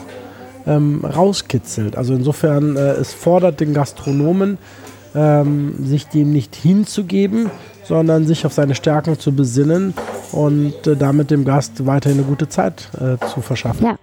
ähm, 0.67 1.05
rauskitzelt. 1.05 1.97
Also 1.97 2.15
insofern, 2.15 2.77
äh, 2.77 2.93
es 2.93 3.13
fordert 3.13 3.61
den 3.61 3.75
Gastronomen, 3.75 4.59
ähm, 5.15 5.75
sich 5.85 6.07
dem 6.07 6.33
nicht 6.33 6.55
hinzugeben, 6.55 7.51
sondern 7.85 8.27
sich 8.27 8.47
auf 8.47 8.53
seine 8.53 8.75
Stärken 8.77 9.19
zu 9.19 9.33
besinnen 9.33 9.95
und 10.33 10.87
äh, 10.87 10.95
damit 10.97 11.31
dem 11.33 11.45
Gast 11.45 11.85
weiterhin 11.87 12.19
eine 12.19 12.27
gute 12.27 12.49
Zeit 12.49 12.89
äh, 12.95 13.17
zu 13.33 13.41
verschaffen. 13.41 13.85
Ja. 13.85 13.97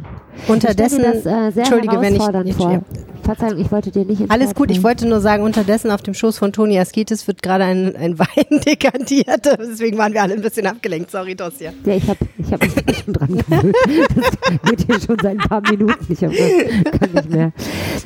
Unterdessen, 0.47 1.01
das 1.03 1.17
äh, 1.19 1.51
sehr 1.51 1.57
Entschuldige, 1.63 2.01
wenn 2.01 2.15
ich- 2.15 2.21
ich- 2.49 2.55
vor. 2.55 2.71
ja. 2.73 2.81
Verzeihung, 3.27 3.59
ich 3.59 3.71
wollte 3.73 3.91
dir 3.91 4.05
nicht 4.05 4.21
ins 4.21 4.29
Alles 4.29 4.55
gut, 4.55 4.71
ich 4.71 4.83
wollte 4.83 5.05
nur 5.05 5.19
sagen, 5.19 5.43
unterdessen 5.43 5.91
auf 5.91 6.01
dem 6.01 6.13
Schoß 6.13 6.37
von 6.37 6.53
Toni 6.53 6.79
Askitis 6.79 7.27
wird 7.27 7.43
gerade 7.43 7.65
ein, 7.65 7.93
ein 7.97 8.17
Wein 8.19 8.61
dekantiert. 8.65 9.45
Deswegen 9.59 9.97
waren 9.97 10.13
wir 10.13 10.21
alle 10.21 10.33
ein 10.33 10.41
bisschen 10.41 10.65
abgelenkt. 10.65 11.11
Sorry, 11.11 11.35
Tosja. 11.35 11.71
Ja, 11.85 11.95
ich 11.95 12.07
habe 12.07 12.19
ich 12.37 12.53
hab 12.53 12.61
mich 12.61 12.97
schon 13.03 13.13
dran 13.13 13.27
gewöhnt. 13.27 13.75
Das 14.15 14.71
geht 14.71 14.85
hier 14.85 15.01
schon 15.01 15.17
seit 15.21 15.39
ein 15.39 15.49
paar 15.49 15.61
Minuten. 15.69 16.05
Ich 16.07 16.23
hab, 16.23 16.31
kann 16.99 17.11
nicht 17.11 17.29
mehr. 17.29 17.51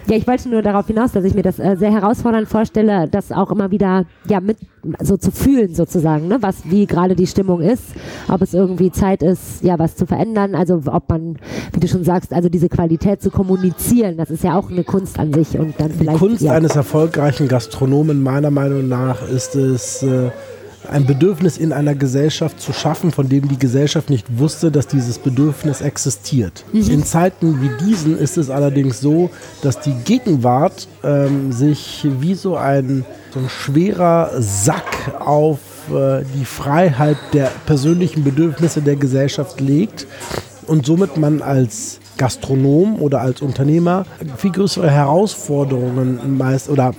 Ja, 0.07 0.17
ich 0.17 0.25
wollte 0.25 0.49
nur 0.49 0.63
darauf 0.63 0.87
hinaus, 0.87 1.11
dass 1.11 1.23
ich 1.23 1.35
mir 1.35 1.43
das 1.43 1.59
äh, 1.59 1.75
sehr 1.75 1.91
herausfordernd 1.91 2.47
vorstelle, 2.47 3.07
das 3.07 3.31
auch 3.31 3.51
immer 3.51 3.69
wieder 3.69 4.05
ja 4.27 4.39
mit 4.39 4.57
so 4.99 5.17
zu 5.17 5.31
fühlen 5.31 5.75
sozusagen, 5.75 6.27
ne? 6.27 6.37
was 6.41 6.69
wie 6.69 6.85
gerade 6.85 7.15
die 7.15 7.27
Stimmung 7.27 7.61
ist, 7.61 7.83
ob 8.27 8.41
es 8.41 8.53
irgendwie 8.53 8.91
Zeit 8.91 9.21
ist, 9.21 9.63
ja 9.63 9.77
was 9.77 9.95
zu 9.95 10.07
verändern, 10.07 10.55
also 10.55 10.81
ob 10.87 11.09
man, 11.09 11.37
wie 11.73 11.79
du 11.79 11.87
schon 11.87 12.03
sagst, 12.03 12.33
also 12.33 12.49
diese 12.49 12.69
Qualität 12.69 13.21
zu 13.21 13.29
kommunizieren, 13.29 14.17
das 14.17 14.31
ist 14.31 14.43
ja 14.43 14.57
auch 14.57 14.71
eine 14.71 14.83
Kunst 14.83 15.10
an 15.19 15.33
sich 15.33 15.57
und 15.57 15.73
dann 15.79 15.89
Die 15.89 15.97
vielleicht 15.99 16.17
Kunst 16.17 16.41
ja. 16.41 16.53
eines 16.53 16.75
erfolgreichen 16.75 17.47
Gastronomen 17.47 18.21
meiner 18.21 18.51
Meinung 18.51 18.87
nach 18.87 19.27
ist 19.27 19.55
es, 19.55 20.03
äh, 20.03 20.29
ein 20.89 21.05
Bedürfnis 21.05 21.57
in 21.57 21.73
einer 21.73 21.95
Gesellschaft 21.95 22.59
zu 22.59 22.73
schaffen, 22.73 23.11
von 23.11 23.29
dem 23.29 23.47
die 23.47 23.57
Gesellschaft 23.57 24.09
nicht 24.09 24.25
wusste, 24.37 24.71
dass 24.71 24.87
dieses 24.87 25.19
Bedürfnis 25.19 25.81
existiert. 25.81 26.65
In 26.73 27.05
Zeiten 27.05 27.61
wie 27.61 27.85
diesen 27.85 28.17
ist 28.17 28.37
es 28.37 28.49
allerdings 28.49 28.99
so, 28.99 29.29
dass 29.61 29.79
die 29.79 29.93
Gegenwart 30.05 30.87
ähm, 31.03 31.51
sich 31.51 32.07
wie 32.19 32.33
so 32.33 32.57
ein, 32.57 33.05
so 33.33 33.39
ein 33.39 33.49
schwerer 33.49 34.31
Sack 34.39 35.13
auf 35.19 35.59
äh, 35.89 36.23
die 36.35 36.45
Freiheit 36.45 37.17
der 37.33 37.51
persönlichen 37.65 38.23
Bedürfnisse 38.23 38.81
der 38.81 38.95
Gesellschaft 38.95 39.61
legt 39.61 40.07
und 40.67 40.85
somit 40.85 41.17
man 41.17 41.41
als 41.41 42.00
Gastronom 42.17 43.01
oder 43.01 43.21
als 43.21 43.41
Unternehmer 43.41 44.05
viel 44.37 44.51
größere 44.51 44.89
Herausforderungen 44.89 46.37
meist 46.37 46.69
oder 46.69 46.93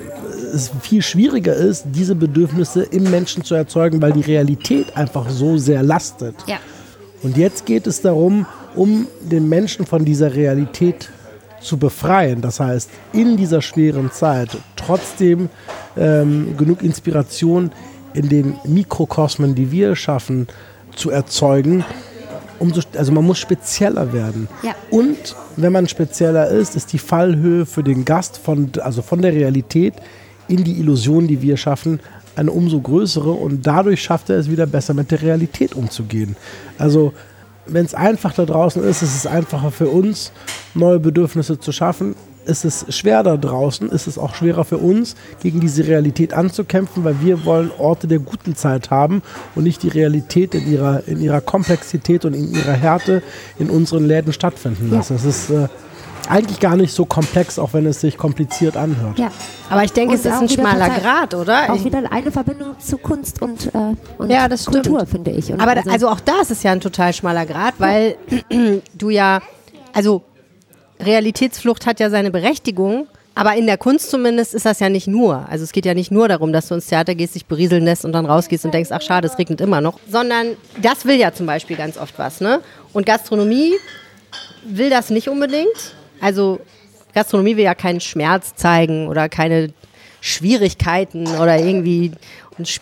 es 0.54 0.70
viel 0.80 1.02
schwieriger 1.02 1.54
ist, 1.54 1.84
diese 1.92 2.14
Bedürfnisse 2.14 2.82
im 2.82 3.10
Menschen 3.10 3.44
zu 3.44 3.54
erzeugen, 3.54 4.02
weil 4.02 4.12
die 4.12 4.20
Realität 4.20 4.96
einfach 4.96 5.30
so 5.30 5.56
sehr 5.56 5.82
lastet. 5.82 6.34
Ja. 6.46 6.58
Und 7.22 7.36
jetzt 7.36 7.66
geht 7.66 7.86
es 7.86 8.02
darum, 8.02 8.46
um 8.74 9.06
den 9.20 9.48
Menschen 9.48 9.86
von 9.86 10.04
dieser 10.04 10.34
Realität 10.34 11.10
zu 11.60 11.76
befreien. 11.76 12.40
Das 12.40 12.60
heißt, 12.60 12.90
in 13.12 13.36
dieser 13.36 13.62
schweren 13.62 14.10
Zeit 14.10 14.50
trotzdem 14.76 15.48
ähm, 15.96 16.56
genug 16.56 16.82
Inspiration 16.82 17.70
in 18.14 18.28
den 18.28 18.54
Mikrokosmen, 18.64 19.54
die 19.54 19.70
wir 19.70 19.96
schaffen, 19.96 20.48
zu 20.94 21.10
erzeugen. 21.10 21.84
Umso, 22.62 22.80
also 22.96 23.10
man 23.10 23.24
muss 23.24 23.40
spezieller 23.40 24.12
werden. 24.12 24.48
Ja. 24.62 24.76
Und 24.90 25.34
wenn 25.56 25.72
man 25.72 25.88
spezieller 25.88 26.46
ist, 26.46 26.76
ist 26.76 26.92
die 26.92 26.98
Fallhöhe 26.98 27.66
für 27.66 27.82
den 27.82 28.04
Gast 28.04 28.38
von, 28.38 28.70
also 28.80 29.02
von 29.02 29.20
der 29.20 29.32
Realität 29.32 29.94
in 30.46 30.62
die 30.62 30.78
Illusion, 30.78 31.26
die 31.26 31.42
wir 31.42 31.56
schaffen, 31.56 31.98
eine 32.36 32.52
umso 32.52 32.80
größere 32.80 33.32
und 33.32 33.66
dadurch 33.66 34.00
schafft 34.00 34.30
er 34.30 34.38
es 34.38 34.48
wieder 34.48 34.66
besser 34.66 34.94
mit 34.94 35.10
der 35.10 35.22
Realität 35.22 35.74
umzugehen. 35.74 36.36
Also 36.78 37.12
wenn 37.66 37.84
es 37.84 37.94
einfach 37.94 38.32
da 38.32 38.44
draußen 38.44 38.82
ist, 38.84 39.02
ist 39.02 39.16
es 39.16 39.26
einfacher 39.26 39.72
für 39.72 39.88
uns, 39.88 40.30
neue 40.74 41.00
Bedürfnisse 41.00 41.58
zu 41.58 41.72
schaffen. 41.72 42.14
Ist 42.44 42.64
es 42.64 42.86
schwer 42.88 43.22
da 43.22 43.36
draußen, 43.36 43.88
ist 43.90 44.06
es 44.06 44.18
auch 44.18 44.34
schwerer 44.34 44.64
für 44.64 44.78
uns, 44.78 45.14
gegen 45.42 45.60
diese 45.60 45.86
Realität 45.86 46.34
anzukämpfen, 46.34 47.04
weil 47.04 47.20
wir 47.20 47.44
wollen 47.44 47.70
Orte 47.78 48.06
der 48.08 48.18
guten 48.18 48.56
Zeit 48.56 48.90
haben 48.90 49.22
und 49.54 49.64
nicht 49.64 49.82
die 49.82 49.88
Realität 49.88 50.54
in 50.54 50.70
ihrer, 50.70 51.06
in 51.06 51.20
ihrer 51.20 51.40
Komplexität 51.40 52.24
und 52.24 52.34
in 52.34 52.52
ihrer 52.52 52.72
Härte 52.72 53.22
in 53.58 53.70
unseren 53.70 54.06
Läden 54.06 54.32
stattfinden 54.32 54.90
lassen. 54.90 55.14
Das 55.14 55.24
ist 55.24 55.50
äh, 55.50 55.68
eigentlich 56.28 56.60
gar 56.60 56.76
nicht 56.76 56.94
so 56.94 57.04
komplex, 57.04 57.58
auch 57.58 57.72
wenn 57.72 57.86
es 57.86 58.00
sich 58.00 58.16
kompliziert 58.16 58.76
anhört. 58.76 59.18
Ja. 59.18 59.30
Aber 59.70 59.84
ich 59.84 59.92
denke, 59.92 60.14
Und 60.14 60.20
es 60.20 60.26
ist 60.26 60.32
ein 60.32 60.48
schmaler 60.48 60.88
Grad, 60.90 61.34
oder? 61.34 61.72
Auch 61.72 61.84
wieder 61.84 62.02
eine 62.10 62.30
Verbindung 62.30 62.78
zu 62.78 62.98
Kunst 62.98 63.40
und, 63.42 63.66
äh, 63.74 63.94
und 64.18 64.30
Ja, 64.30 64.48
das 64.48 64.66
Kultur, 64.66 65.00
stimmt. 65.00 65.10
finde 65.10 65.30
ich. 65.32 65.52
Und 65.52 65.60
Aber 65.60 65.74
da, 65.74 65.82
also 65.90 66.08
auch 66.08 66.20
das 66.20 66.50
ist 66.50 66.62
ja 66.64 66.72
ein 66.72 66.80
total 66.80 67.12
schmaler 67.12 67.46
Grad, 67.46 67.74
weil 67.78 68.16
du 68.94 69.10
ja, 69.10 69.40
also 69.92 70.22
Realitätsflucht 71.02 71.86
hat 71.86 72.00
ja 72.00 72.10
seine 72.10 72.30
Berechtigung, 72.30 73.06
aber 73.34 73.54
in 73.54 73.66
der 73.66 73.78
Kunst 73.78 74.10
zumindest 74.10 74.54
ist 74.54 74.66
das 74.66 74.80
ja 74.80 74.88
nicht 74.88 75.06
nur. 75.06 75.48
Also 75.48 75.64
es 75.64 75.72
geht 75.72 75.86
ja 75.86 75.94
nicht 75.94 76.10
nur 76.10 76.28
darum, 76.28 76.52
dass 76.52 76.68
du 76.68 76.74
ins 76.74 76.86
Theater 76.86 77.14
gehst, 77.14 77.34
dich 77.34 77.46
berieseln 77.46 77.84
lässt 77.84 78.04
und 78.04 78.12
dann 78.12 78.26
rausgehst 78.26 78.64
und 78.64 78.74
denkst, 78.74 78.90
ach 78.92 79.02
schade, 79.02 79.26
es 79.26 79.38
regnet 79.38 79.60
immer 79.60 79.80
noch, 79.80 79.98
sondern 80.08 80.56
das 80.80 81.04
will 81.06 81.16
ja 81.16 81.32
zum 81.32 81.46
Beispiel 81.46 81.76
ganz 81.76 81.96
oft 81.96 82.18
was, 82.18 82.40
ne? 82.40 82.60
Und 82.92 83.06
Gastronomie 83.06 83.72
will 84.64 84.90
das 84.90 85.10
nicht 85.10 85.28
unbedingt. 85.28 85.94
Also 86.20 86.60
Gastronomie 87.14 87.56
will 87.56 87.64
ja 87.64 87.74
keinen 87.74 88.00
Schmerz 88.00 88.54
zeigen 88.54 89.08
oder 89.08 89.28
keine 89.28 89.72
Schwierigkeiten 90.20 91.26
oder 91.26 91.58
irgendwie 91.58 92.12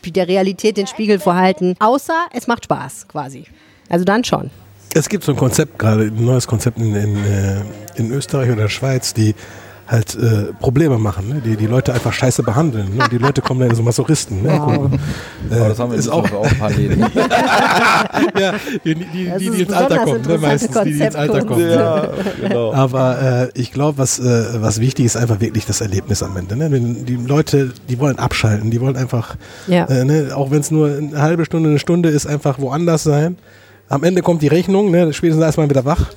der 0.05 0.29
Realität 0.29 0.77
den 0.77 0.87
Spiegel 0.87 1.21
vorhalten, 1.21 1.75
außer 1.79 2.27
es 2.33 2.49
macht 2.49 2.65
Spaß 2.65 3.09
quasi. 3.09 3.45
Also 3.89 4.05
dann 4.05 4.25
schon. 4.25 4.51
Es 4.95 5.09
gibt 5.09 5.25
so 5.25 5.33
ein 5.33 5.39
Konzept 5.39 5.79
gerade, 5.79 6.05
ein 6.05 6.25
neues 6.25 6.47
Konzept 6.47 6.79
in, 6.79 6.95
in, 6.95 7.17
äh, 7.25 7.61
in 7.95 8.11
Österreich 8.13 8.49
oder 8.51 8.63
der 8.63 8.69
Schweiz, 8.69 9.15
die 9.15 9.35
halt 9.87 10.15
äh, 10.15 10.53
Probleme 10.61 10.99
machen, 10.99 11.29
ne? 11.29 11.43
die 11.45 11.57
die 11.57 11.67
Leute 11.67 11.93
einfach 11.93 12.13
scheiße 12.13 12.45
behandeln. 12.45 12.95
Ne? 12.97 13.05
Die 13.11 13.19
Leute 13.19 13.41
kommen 13.41 13.61
dann 13.61 13.75
so 13.75 13.83
Masochisten. 13.83 14.43
Ne? 14.43 14.49
Wow. 14.51 14.91
Äh, 15.51 15.55
Aber 15.57 15.69
das 15.69 15.79
haben 15.81 15.91
wir 15.91 15.95
in 15.95 16.01
ist 16.01 16.09
auch, 16.09 16.31
auch 16.33 16.47
ein 16.49 16.59
paar 16.59 16.71
Läden. 16.71 17.01
ja, 18.39 18.55
die, 18.85 18.95
die, 18.95 19.05
die, 19.05 19.27
Das 19.27 19.39
die, 19.39 19.51
die 19.51 19.63
ins 19.63 19.73
Alter 19.73 19.99
kommen, 19.99 20.23
ne? 20.23 20.39
meistens 20.39 20.81
die, 20.85 20.93
die 20.93 21.01
ins 21.01 21.17
Alter 21.17 21.45
kommen. 21.45 21.49
Konzept, 21.61 22.39
ne? 22.43 22.49
genau. 22.49 22.73
Aber 22.73 23.49
äh, 23.53 23.61
ich 23.61 23.73
glaube, 23.73 23.99
was, 23.99 24.21
äh, 24.21 24.63
was 24.63 24.81
wichtig 24.81 25.07
ist, 25.07 25.17
einfach 25.17 25.41
wirklich 25.41 25.67
das 25.67 25.81
Erlebnis 25.81 26.23
am 26.23 26.37
Ende. 26.37 26.57
Ne? 26.57 26.71
Wenn 26.71 27.05
die 27.05 27.17
Leute, 27.17 27.73
die 27.89 27.99
wollen 27.99 28.19
abschalten, 28.21 28.71
die 28.71 28.81
wollen 28.81 28.97
einfach, 28.97 29.35
Ja. 29.67 29.87
äh, 29.87 30.05
ne? 30.05 30.31
auch 30.37 30.53
wenn 30.53 30.61
es 30.61 30.71
nur 30.71 30.89
eine 30.97 31.21
halbe 31.21 31.45
Stunde, 31.45 31.69
eine 31.69 31.79
Stunde 31.81 32.11
ist, 32.11 32.27
einfach 32.27 32.61
woanders 32.61 33.03
sein. 33.03 33.39
Am 33.91 34.05
Ende 34.05 34.23
kommt 34.23 34.41
die 34.41 34.49
Rechnung, 34.49 34.91
ne? 34.91 35.13
spätestens 35.13 35.45
erstmal 35.45 35.69
wieder 35.69 35.85
wach. 35.85 36.13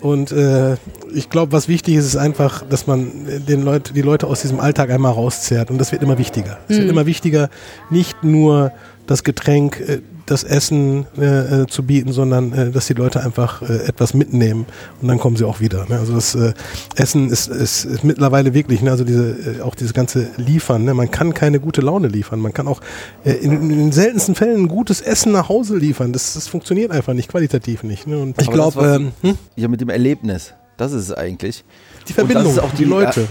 Und 0.00 0.30
äh, 0.30 0.74
ich 1.14 1.30
glaube, 1.30 1.52
was 1.52 1.66
wichtig 1.66 1.94
ist, 1.96 2.04
ist 2.04 2.16
einfach, 2.16 2.62
dass 2.68 2.86
man 2.86 3.10
den 3.48 3.62
Leut, 3.62 3.92
die 3.96 4.02
Leute 4.02 4.26
aus 4.26 4.42
diesem 4.42 4.60
Alltag 4.60 4.90
einmal 4.90 5.12
rauszehrt. 5.12 5.70
Und 5.70 5.78
das 5.78 5.90
wird 5.90 6.02
immer 6.02 6.18
wichtiger. 6.18 6.58
Es 6.68 6.76
wird 6.76 6.84
Mhm. 6.84 6.90
immer 6.90 7.06
wichtiger, 7.06 7.48
nicht 7.90 8.22
nur 8.22 8.72
das 9.06 9.24
Getränk, 9.24 9.80
äh, 9.80 10.00
das 10.26 10.42
Essen 10.44 11.06
äh, 11.18 11.62
äh, 11.62 11.66
zu 11.66 11.84
bieten, 11.84 12.12
sondern 12.12 12.52
äh, 12.52 12.70
dass 12.70 12.86
die 12.86 12.94
Leute 12.94 13.22
einfach 13.22 13.62
äh, 13.62 13.86
etwas 13.86 14.12
mitnehmen 14.12 14.66
und 15.00 15.08
dann 15.08 15.18
kommen 15.18 15.36
sie 15.36 15.44
auch 15.44 15.60
wieder. 15.60 15.86
Ne? 15.88 15.98
Also 15.98 16.14
das 16.14 16.34
äh, 16.34 16.52
Essen 16.96 17.30
ist, 17.30 17.46
ist, 17.48 17.84
ist 17.84 18.04
mittlerweile 18.04 18.52
wirklich, 18.52 18.82
ne? 18.82 18.90
also 18.90 19.04
diese, 19.04 19.30
äh, 19.58 19.60
auch 19.62 19.74
dieses 19.76 19.94
ganze 19.94 20.28
Liefern. 20.36 20.84
Ne? 20.84 20.94
Man 20.94 21.10
kann 21.10 21.32
keine 21.32 21.60
gute 21.60 21.80
Laune 21.80 22.08
liefern. 22.08 22.40
Man 22.40 22.52
kann 22.52 22.66
auch 22.66 22.80
äh, 23.24 23.32
in, 23.32 23.52
in 23.52 23.68
den 23.68 23.92
seltensten 23.92 24.34
Fällen 24.34 24.64
ein 24.64 24.68
gutes 24.68 25.00
Essen 25.00 25.32
nach 25.32 25.48
Hause 25.48 25.76
liefern. 25.76 26.12
Das, 26.12 26.34
das 26.34 26.48
funktioniert 26.48 26.90
einfach 26.90 27.14
nicht, 27.14 27.28
qualitativ 27.28 27.84
nicht. 27.84 28.06
Ne? 28.06 28.18
Und 28.18 28.40
ich 28.40 28.50
glaube, 28.50 28.84
ähm, 28.96 29.12
hm? 29.22 29.38
ja, 29.54 29.68
mit 29.68 29.80
dem 29.80 29.88
Erlebnis, 29.90 30.54
das 30.76 30.92
ist 30.92 31.04
es 31.04 31.12
eigentlich. 31.12 31.64
Die 32.08 32.12
Verbindung, 32.12 32.46
Und 32.46 32.56
das 32.56 32.64
ist 32.64 32.70
auch 32.70 32.74
die 32.76 32.84
die, 32.84 32.90
Leute. 32.90 33.20
Ä- 33.22 33.26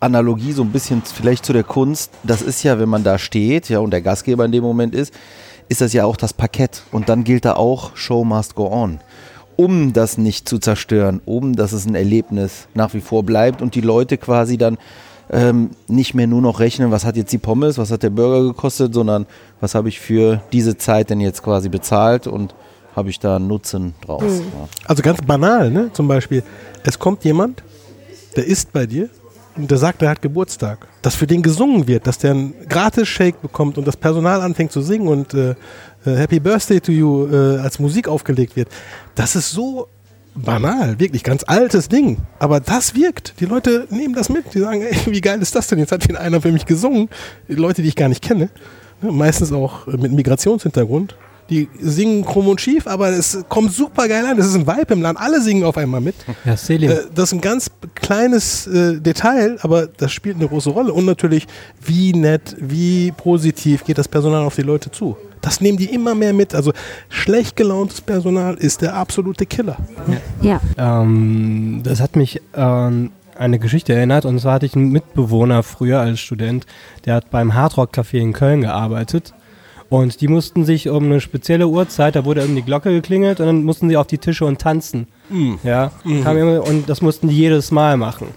Analogie 0.00 0.52
so 0.52 0.62
ein 0.62 0.72
bisschen 0.72 1.02
vielleicht 1.02 1.44
zu 1.44 1.52
der 1.52 1.62
Kunst. 1.62 2.10
Das 2.22 2.40
ist 2.40 2.62
ja, 2.62 2.78
wenn 2.78 2.88
man 2.88 3.04
da 3.04 3.18
steht, 3.18 3.68
ja, 3.68 3.80
und 3.80 3.90
der 3.90 4.00
Gastgeber 4.00 4.46
in 4.46 4.52
dem 4.52 4.64
Moment 4.64 4.94
ist, 4.94 5.12
ist 5.70 5.80
das 5.80 5.92
ja 5.92 6.04
auch 6.04 6.16
das 6.16 6.34
Parkett. 6.34 6.82
Und 6.90 7.08
dann 7.08 7.24
gilt 7.24 7.44
da 7.44 7.54
auch, 7.54 7.96
Show 7.96 8.24
must 8.24 8.56
go 8.56 8.66
on. 8.66 8.98
Um 9.56 9.92
das 9.92 10.18
nicht 10.18 10.48
zu 10.48 10.58
zerstören, 10.58 11.22
um 11.24 11.54
dass 11.54 11.72
es 11.72 11.86
ein 11.86 11.94
Erlebnis 11.94 12.66
nach 12.74 12.92
wie 12.92 13.00
vor 13.00 13.22
bleibt 13.22 13.62
und 13.62 13.74
die 13.74 13.80
Leute 13.80 14.18
quasi 14.18 14.58
dann 14.58 14.78
ähm, 15.30 15.70
nicht 15.86 16.14
mehr 16.14 16.26
nur 16.26 16.42
noch 16.42 16.58
rechnen, 16.58 16.90
was 16.90 17.04
hat 17.04 17.16
jetzt 17.16 17.32
die 17.32 17.38
Pommes, 17.38 17.78
was 17.78 17.92
hat 17.92 18.02
der 18.02 18.10
Burger 18.10 18.48
gekostet, 18.48 18.92
sondern 18.92 19.26
was 19.60 19.76
habe 19.76 19.88
ich 19.88 20.00
für 20.00 20.42
diese 20.52 20.76
Zeit 20.76 21.08
denn 21.08 21.20
jetzt 21.20 21.42
quasi 21.42 21.68
bezahlt 21.68 22.26
und 22.26 22.52
habe 22.96 23.10
ich 23.10 23.20
da 23.20 23.36
einen 23.36 23.46
Nutzen 23.46 23.94
draus. 24.04 24.22
Mhm. 24.22 24.40
Ja. 24.40 24.68
Also 24.86 25.02
ganz 25.04 25.20
banal, 25.24 25.70
ne? 25.70 25.90
Zum 25.92 26.08
Beispiel, 26.08 26.42
es 26.82 26.98
kommt 26.98 27.24
jemand, 27.24 27.62
der 28.34 28.44
isst 28.44 28.72
bei 28.72 28.86
dir 28.86 29.08
und 29.56 29.70
der 29.70 29.78
sagt, 29.78 30.02
er 30.02 30.10
hat 30.10 30.22
Geburtstag. 30.22 30.86
Dass 31.02 31.14
für 31.14 31.26
den 31.26 31.42
gesungen 31.42 31.86
wird, 31.86 32.06
dass 32.06 32.18
der 32.18 32.32
einen 32.32 32.54
Gratis-Shake 32.68 33.42
bekommt 33.42 33.78
und 33.78 33.86
das 33.86 33.96
Personal 33.96 34.40
anfängt 34.40 34.72
zu 34.72 34.82
singen 34.82 35.08
und 35.08 35.34
äh, 35.34 35.50
äh, 35.50 35.54
Happy 36.04 36.40
Birthday 36.40 36.80
to 36.80 36.92
you 36.92 37.26
äh, 37.26 37.58
als 37.58 37.78
Musik 37.78 38.08
aufgelegt 38.08 38.56
wird. 38.56 38.68
Das 39.14 39.36
ist 39.36 39.50
so 39.50 39.88
banal, 40.34 40.98
wirklich 40.98 41.24
ganz 41.24 41.44
altes 41.46 41.88
Ding. 41.88 42.18
Aber 42.38 42.60
das 42.60 42.94
wirkt. 42.94 43.34
Die 43.40 43.46
Leute 43.46 43.86
nehmen 43.90 44.14
das 44.14 44.28
mit. 44.28 44.54
Die 44.54 44.60
sagen, 44.60 44.82
ey, 44.82 44.96
wie 45.06 45.20
geil 45.20 45.40
ist 45.42 45.54
das 45.54 45.66
denn? 45.66 45.78
Jetzt 45.78 45.92
hat 45.92 46.04
hier 46.04 46.18
einer 46.20 46.40
für 46.40 46.52
mich 46.52 46.66
gesungen. 46.66 47.08
Die 47.48 47.54
Leute, 47.54 47.82
die 47.82 47.88
ich 47.88 47.96
gar 47.96 48.08
nicht 48.08 48.22
kenne. 48.22 48.50
Ne? 49.02 49.12
Meistens 49.12 49.52
auch 49.52 49.86
mit 49.86 50.12
Migrationshintergrund. 50.12 51.16
Die 51.50 51.68
singen 51.80 52.24
krumm 52.24 52.48
und 52.48 52.60
schief, 52.60 52.86
aber 52.86 53.10
es 53.10 53.44
kommt 53.48 53.72
super 53.72 54.08
geil 54.08 54.24
an. 54.24 54.36
Das 54.36 54.46
ist 54.46 54.54
ein 54.54 54.66
Vibe 54.66 54.94
im 54.94 55.02
Land. 55.02 55.18
Alle 55.20 55.42
singen 55.42 55.64
auf 55.64 55.76
einmal 55.76 56.00
mit. 56.00 56.14
Ja, 56.44 56.56
Selim. 56.56 56.90
Äh, 56.90 56.96
das 57.14 57.30
ist 57.30 57.32
ein 57.32 57.40
ganz 57.40 57.70
kleines 57.94 58.66
äh, 58.68 59.00
Detail, 59.00 59.58
aber 59.62 59.86
das 59.86 60.12
spielt 60.12 60.36
eine 60.36 60.48
große 60.48 60.70
Rolle. 60.70 60.92
Und 60.92 61.04
natürlich, 61.04 61.46
wie 61.84 62.12
nett, 62.12 62.56
wie 62.60 63.12
positiv 63.12 63.84
geht 63.84 63.98
das 63.98 64.08
Personal 64.08 64.44
auf 64.44 64.54
die 64.54 64.62
Leute 64.62 64.90
zu. 64.90 65.16
Das 65.40 65.60
nehmen 65.60 65.78
die 65.78 65.86
immer 65.86 66.14
mehr 66.14 66.32
mit. 66.32 66.54
Also 66.54 66.72
schlecht 67.08 67.56
gelauntes 67.56 68.00
Personal 68.00 68.54
ist 68.54 68.82
der 68.82 68.94
absolute 68.94 69.46
Killer. 69.46 69.76
Ja. 70.42 70.60
Ähm, 70.78 71.80
das 71.82 72.00
hat 72.00 72.14
mich 72.14 72.40
an 72.52 73.10
eine 73.40 73.58
Geschichte 73.58 73.94
erinnert. 73.94 74.24
Und 74.24 74.38
zwar 74.38 74.54
hatte 74.54 74.66
ich 74.66 74.76
einen 74.76 74.90
Mitbewohner 74.90 75.62
früher 75.62 76.00
als 76.00 76.20
Student, 76.20 76.66
der 77.06 77.14
hat 77.14 77.30
beim 77.30 77.54
Hardrock 77.54 77.92
Café 77.92 78.18
in 78.18 78.32
Köln 78.32 78.60
gearbeitet. 78.60 79.32
Und 79.90 80.20
die 80.20 80.28
mussten 80.28 80.64
sich 80.64 80.88
um 80.88 81.04
eine 81.04 81.20
spezielle 81.20 81.66
Uhrzeit, 81.68 82.14
da 82.16 82.24
wurde 82.24 82.40
irgendwie 82.40 82.60
die 82.62 82.66
Glocke 82.66 82.90
geklingelt 82.92 83.40
und 83.40 83.46
dann 83.46 83.64
mussten 83.64 83.88
sie 83.88 83.96
auf 83.96 84.06
die 84.06 84.18
Tische 84.18 84.46
und 84.46 84.60
tanzen. 84.60 85.08
Mhm. 85.28 85.58
Ja, 85.64 85.90
Mhm. 86.04 86.60
und 86.60 86.88
das 86.88 87.02
mussten 87.02 87.28
die 87.28 87.36
jedes 87.36 87.70
Mal 87.72 87.96
machen. 87.96 88.28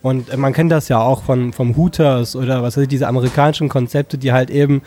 Und 0.00 0.30
äh, 0.30 0.36
man 0.38 0.52
kennt 0.54 0.72
das 0.72 0.88
ja 0.88 0.98
auch 1.00 1.22
von, 1.24 1.52
vom 1.52 1.76
Hooters 1.76 2.34
oder 2.36 2.62
was 2.62 2.76
weiß 2.76 2.82
ich, 2.84 2.88
diese 2.88 3.06
amerikanischen 3.06 3.68
Konzepte, 3.68 4.16
die 4.16 4.32
halt 4.32 4.48
eben 4.48 4.80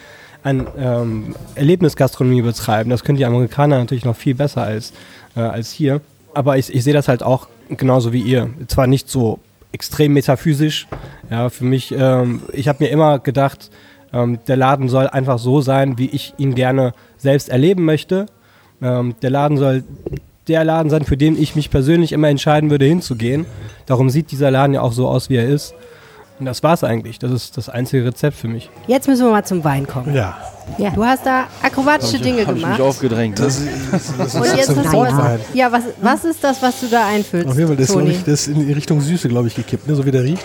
an 0.43 0.65
ähm, 0.75 1.35
Erlebnisgastronomie 1.53 2.41
betreiben. 2.41 2.89
Das 2.89 3.03
können 3.03 3.17
die 3.19 3.25
Amerikaner 3.25 3.77
natürlich 3.77 4.05
noch 4.05 4.15
viel 4.15 4.33
besser 4.33 4.63
als, 4.63 4.93
äh, 5.35 5.41
als 5.41 5.71
hier. 5.71 6.01
Aber 6.33 6.57
ich, 6.57 6.73
ich 6.73 6.83
sehe 6.83 6.93
das 6.93 7.07
halt 7.07 7.21
auch 7.21 7.47
genauso 7.69 8.11
wie 8.11 8.21
ihr. 8.21 8.49
Zwar 8.67 8.87
nicht 8.87 9.07
so 9.07 9.37
extrem 9.71 10.13
metaphysisch. 10.13 10.87
Ja, 11.29 11.49
für 11.49 11.63
mich, 11.65 11.93
ähm, 11.95 12.41
ich 12.53 12.67
habe 12.67 12.83
mir 12.83 12.89
immer 12.89 13.19
gedacht, 13.19 13.69
ähm, 14.13 14.39
der 14.47 14.57
Laden 14.57 14.89
soll 14.89 15.07
einfach 15.07 15.39
so 15.39 15.61
sein, 15.61 15.97
wie 15.97 16.09
ich 16.09 16.33
ihn 16.37 16.55
gerne 16.55 16.93
selbst 17.17 17.49
erleben 17.49 17.85
möchte. 17.85 18.25
Ähm, 18.81 19.15
der 19.21 19.29
Laden 19.29 19.57
soll 19.57 19.83
der 20.47 20.63
Laden 20.63 20.89
sein, 20.89 21.03
für 21.05 21.17
den 21.17 21.39
ich 21.41 21.55
mich 21.55 21.69
persönlich 21.69 22.11
immer 22.11 22.27
entscheiden 22.27 22.69
würde, 22.71 22.85
hinzugehen. 22.85 23.45
Darum 23.85 24.09
sieht 24.09 24.31
dieser 24.31 24.51
Laden 24.51 24.73
ja 24.73 24.81
auch 24.81 24.91
so 24.93 25.07
aus, 25.07 25.29
wie 25.29 25.35
er 25.35 25.47
ist. 25.47 25.73
Und 26.39 26.45
das 26.47 26.63
war's 26.63 26.83
eigentlich. 26.83 27.19
Das 27.19 27.29
ist 27.31 27.55
das 27.55 27.69
einzige 27.69 28.03
Rezept 28.05 28.35
für 28.35 28.47
mich. 28.47 28.71
Jetzt 28.87 29.07
müssen 29.07 29.23
wir 29.25 29.31
mal 29.31 29.45
zum 29.45 29.63
Wein 29.63 29.85
kommen. 29.85 30.15
Ja. 30.15 30.35
Ja. 30.79 30.89
Du 30.89 31.03
hast 31.05 31.23
da 31.23 31.43
akrobatische 31.61 32.17
Dinge 32.17 32.41
Hab 32.47 32.55
ich 32.55 32.61
gemacht. 32.63 32.79
mich 32.79 32.87
aufgedrängt. 32.87 33.37
ne? 33.37 33.45
Das, 33.45 33.61
das, 33.91 34.17
das 34.17 34.35
Und 34.35 34.45
ist 34.45 34.55
jetzt 34.55 34.69
ein 34.71 34.77
hast 34.77 34.85
du 34.87 34.91
Portwein. 34.91 35.39
was, 35.39 35.53
ja, 35.55 35.71
was, 35.71 35.83
was 36.01 36.25
ist 36.25 36.43
das, 36.43 36.59
was 36.63 36.79
du 36.79 36.87
da 36.87 37.05
einfüllst? 37.07 37.47
Auf 37.47 37.55
jeden 37.55 37.67
Fall, 37.67 37.77
das 37.77 37.89
ist, 37.89 37.93
Toni? 37.93 38.07
nicht, 38.09 38.27
das 38.27 38.47
ist 38.47 38.47
in 38.47 38.65
die 38.65 38.73
Richtung 38.73 38.99
Süße, 39.01 39.29
glaube 39.29 39.49
ich, 39.49 39.55
gekippt, 39.55 39.87
ne? 39.87 39.93
so 39.95 40.03
wie 40.03 40.09
der 40.11 40.23
riecht. 40.23 40.43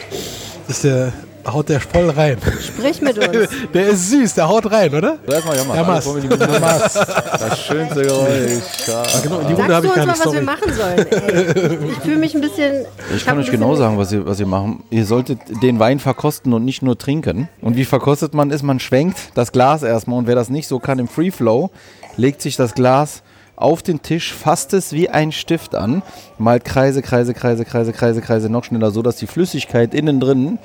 Ist 0.68 0.84
der, 0.84 1.14
haut 1.52 1.68
der 1.68 1.80
voll 1.80 2.10
rein. 2.10 2.38
Sprich 2.60 3.00
mit 3.00 3.18
uns. 3.18 3.48
Der 3.74 3.88
ist 3.88 4.10
süß, 4.10 4.34
der 4.34 4.48
haut 4.48 4.70
rein, 4.70 4.94
oder? 4.94 5.18
So, 5.26 5.32
erstmal 5.32 5.56
Jammers. 5.56 5.76
Ja, 5.76 5.82
Alle 5.82 5.92
Mast. 5.92 6.06
kommen 6.06 6.22
in 6.22 6.28
die 6.28 6.34
Runde. 6.34 6.60
Das 6.60 7.60
schönste 7.62 8.02
Geräusch. 8.02 8.62
Ja. 8.86 9.02
Genau, 9.22 9.38
in 9.40 9.48
die 9.48 9.54
Sagst 9.54 9.60
Runde 9.60 9.74
habe 9.74 9.86
du 9.86 9.92
ich 9.92 9.96
uns 9.96 9.96
gar 9.96 10.06
mal, 10.06 10.12
nicht, 10.12 10.26
was 10.26 10.32
wir 10.32 10.32
sorry. 10.32 10.44
machen 10.44 10.72
sollen? 10.72 11.06
Ey. 11.10 11.78
Ich 11.96 11.98
fühle 12.02 12.16
mich 12.16 12.34
ein 12.34 12.40
bisschen... 12.40 12.86
Ich 13.14 13.22
hab 13.22 13.34
kann 13.34 13.38
euch 13.38 13.50
genau 13.50 13.74
sagen, 13.74 13.98
was 13.98 14.12
ihr, 14.12 14.26
was 14.26 14.40
ihr 14.40 14.46
machen. 14.46 14.82
Ihr 14.90 15.04
solltet 15.04 15.38
den 15.62 15.78
Wein 15.78 15.98
verkosten 15.98 16.52
und 16.52 16.64
nicht 16.64 16.82
nur 16.82 16.98
trinken. 16.98 17.48
Und 17.60 17.76
wie 17.76 17.84
verkostet 17.84 18.34
man 18.34 18.50
es? 18.50 18.62
Man 18.62 18.80
schwenkt 18.80 19.18
das 19.34 19.52
Glas 19.52 19.82
erstmal 19.82 20.18
und 20.18 20.26
wer 20.26 20.34
das 20.34 20.48
nicht 20.48 20.68
so 20.68 20.78
kann 20.78 20.98
im 20.98 21.08
Free 21.08 21.30
Flow, 21.30 21.70
legt 22.16 22.42
sich 22.42 22.56
das 22.56 22.74
Glas 22.74 23.22
auf 23.56 23.82
den 23.82 24.02
Tisch, 24.02 24.34
fasst 24.34 24.74
es 24.74 24.92
wie 24.92 25.08
ein 25.08 25.32
Stift 25.32 25.74
an, 25.74 26.02
malt 26.38 26.64
Kreise, 26.64 27.00
Kreise, 27.02 27.32
Kreise, 27.32 27.64
Kreise, 27.64 27.92
Kreise, 27.92 28.20
Kreise 28.20 28.50
noch 28.50 28.64
schneller, 28.64 28.90
so 28.90 29.00
dass 29.02 29.16
die 29.16 29.26
Flüssigkeit 29.26 29.94
innen 29.94 30.20
drin 30.20 30.58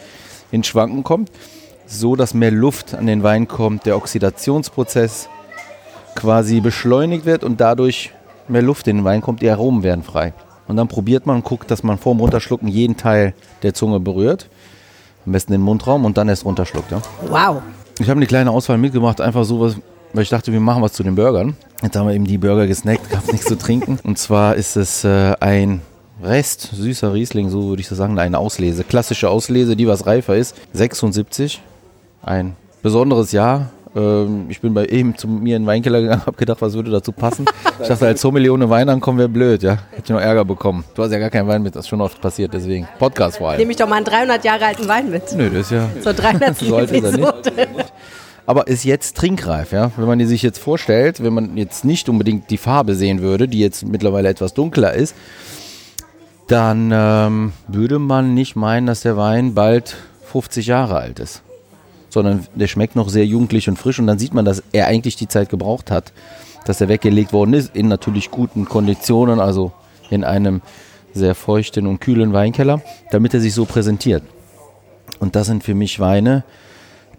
in 0.52 0.64
Schwanken 0.64 1.04
kommt, 1.04 1.32
so 1.86 2.16
dass 2.16 2.34
mehr 2.34 2.52
Luft 2.52 2.94
an 2.94 3.08
den 3.08 3.24
Wein 3.24 3.48
kommt, 3.48 3.86
der 3.86 3.98
Oxidationsprozess 3.98 5.30
quasi 6.16 6.60
beschleunigt 6.60 7.26
wird 7.26 7.44
und 7.44 7.62
dadurch 7.62 8.12
mehr 8.48 8.62
Luft 8.62 8.88
in 8.88 8.98
den 8.98 9.06
Wein 9.06 9.22
kommt, 9.22 9.42
die 9.42 9.50
Aromen 9.50 9.84
werden 9.84 10.04
frei. 10.04 10.34
Und 10.68 10.78
dann 10.78 10.88
probiert 10.88 11.26
man, 11.26 11.44
guckt, 11.44 11.70
dass 11.72 11.84
man 11.84 11.98
vorm 11.98 12.20
Runterschlucken 12.20 12.68
jeden 12.68 12.96
Teil 12.98 13.34
der 13.64 13.74
Zunge 13.74 14.00
berührt. 14.00 14.50
Am 15.26 15.34
besten 15.34 15.52
den 15.52 15.62
Mundraum 15.62 16.06
und 16.06 16.18
dann 16.18 16.30
erst 16.30 16.46
runterschluckt. 16.46 16.92
Ja. 16.92 17.02
Wow. 17.28 17.62
Ich 18.00 18.10
habe 18.10 18.18
eine 18.18 18.26
kleine 18.26 18.52
Auswahl 18.52 18.78
mitgemacht, 18.78 19.22
einfach 19.22 19.44
so 19.44 19.60
was, 19.60 19.76
weil 20.14 20.24
ich 20.24 20.30
dachte, 20.30 20.52
wir 20.52 20.60
machen 20.60 20.82
was 20.82 20.94
zu 20.94 21.04
den 21.04 21.16
Burgern. 21.16 21.56
Jetzt 21.84 21.96
haben 21.96 22.08
wir 22.08 22.16
eben 22.16 22.26
die 22.26 22.38
Burger 22.38 22.68
gesnackt, 22.68 23.10
gab 23.10 23.28
nichts 23.32 23.48
zu 23.48 23.58
trinken. 23.58 24.00
Und 24.04 24.18
zwar 24.18 24.56
ist 24.56 24.76
es 24.78 25.04
äh, 25.04 25.34
ein 25.40 25.82
Rest, 26.24 26.70
süßer 26.74 27.14
Riesling, 27.14 27.50
so 27.50 27.70
würde 27.70 27.82
ich 27.82 27.90
das 27.90 27.98
sagen, 27.98 28.18
eine 28.20 28.38
Auslese. 28.38 28.84
Klassische 28.84 29.30
Auslese, 29.30 29.76
die 29.76 29.88
was 29.88 30.06
reifer 30.06 30.36
ist. 30.36 30.56
76. 30.74 31.62
Ein 32.22 32.56
besonderes 32.84 33.32
Jahr. 33.32 33.72
Ähm, 33.96 34.46
ich 34.50 34.62
bin 34.62 34.74
bei 34.74 34.86
eben 34.86 35.18
zu 35.18 35.28
mir 35.28 35.58
in 35.58 35.64
den 35.64 35.68
Weinkeller 35.68 36.02
gegangen, 36.02 36.26
habe 36.26 36.38
gedacht, 36.38 36.62
was 36.62 36.74
würde 36.74 36.92
dazu 36.92 37.12
passen. 37.12 37.46
Ich 37.82 37.88
dachte, 37.88 38.06
als 38.08 38.22
Sommelier 38.22 38.54
ohne 38.54 38.70
Wein 38.70 38.88
ankommen 38.90 39.18
wäre 39.18 39.30
blöd, 39.30 39.64
ja. 39.64 39.80
Hätte 39.92 40.04
ich 40.06 40.10
noch 40.10 40.22
Ärger 40.22 40.46
bekommen. 40.46 40.84
Du 40.96 41.04
hast 41.04 41.12
ja 41.12 41.20
gar 41.20 41.30
keinen 41.30 41.48
Wein 41.48 41.64
mit, 41.64 41.76
das 41.76 41.86
ist 41.86 41.90
schon 41.90 42.02
oft 42.02 42.22
passiert, 42.22 42.54
deswegen. 42.54 42.88
Podcast 43.00 43.38
vor 43.38 43.50
allem. 43.50 43.60
Nehme 43.60 43.72
ich 43.72 43.78
doch 43.78 43.88
mal 43.88 43.98
einen 43.98 44.06
300 44.06 44.46
Jahre 44.46 44.66
alten 44.66 44.88
Wein 44.88 45.10
mit. 45.10 45.36
Nö, 45.36 45.50
das 45.50 45.72
ist 45.72 45.72
ja. 45.72 46.14
300. 46.14 46.58
So 46.62 46.76
alt 46.76 46.92
ist 46.92 47.04
er 47.04 47.18
nicht. 47.18 47.94
Aber 48.46 48.68
ist 48.68 48.84
jetzt 48.84 49.18
trinkreif, 49.18 49.72
ja. 49.72 49.92
Wenn 49.98 50.08
man 50.08 50.20
die 50.20 50.26
sich 50.26 50.42
jetzt 50.42 50.60
vorstellt, 50.60 51.24
wenn 51.24 51.34
man 51.34 51.58
jetzt 51.58 51.86
nicht 51.86 52.10
unbedingt 52.10 52.50
die 52.50 52.58
Farbe 52.58 52.96
sehen 52.96 53.22
würde, 53.22 53.48
die 53.48 53.60
jetzt 53.60 53.86
mittlerweile 53.86 54.30
etwas 54.30 54.54
dunkler 54.54 54.94
ist, 54.94 55.16
dann 56.52 56.92
ähm, 56.94 57.54
würde 57.70 57.98
man 57.98 58.34
nicht 58.34 58.58
meinen, 58.58 58.86
dass 58.86 59.02
der 59.02 59.16
Wein 59.16 59.54
bald 59.54 59.96
50 60.32 60.68
Jahre 60.68 60.98
alt 60.98 61.20
ist. 61.20 61.44
Sondern 62.10 62.46
der 62.56 62.68
schmeckt 62.68 62.98
noch 62.98 63.08
sehr 63.08 63.26
jugendlich 63.26 63.70
und 63.70 63.80
frisch 63.80 64.00
und 64.00 64.08
dann 64.08 64.20
sieht 64.20 64.34
man, 64.34 64.44
dass 64.44 64.62
er 64.74 64.88
eigentlich 64.88 65.16
die 65.16 65.30
Zeit 65.30 65.48
gebraucht 65.48 65.90
hat, 65.90 66.12
dass 66.66 66.82
er 66.82 66.90
weggelegt 66.90 67.32
worden 67.32 67.54
ist, 67.54 67.74
in 67.74 67.88
natürlich 67.88 68.32
guten 68.32 68.66
Konditionen, 68.66 69.40
also 69.40 69.72
in 70.10 70.26
einem 70.26 70.62
sehr 71.14 71.36
feuchten 71.36 71.88
und 71.88 72.02
kühlen 72.02 72.34
Weinkeller, 72.34 72.82
damit 73.12 73.34
er 73.34 73.40
sich 73.40 73.54
so 73.54 73.64
präsentiert. 73.64 74.24
Und 75.20 75.38
das 75.38 75.48
sind 75.48 75.64
für 75.64 75.74
mich 75.74 76.02
Weine, 76.02 76.44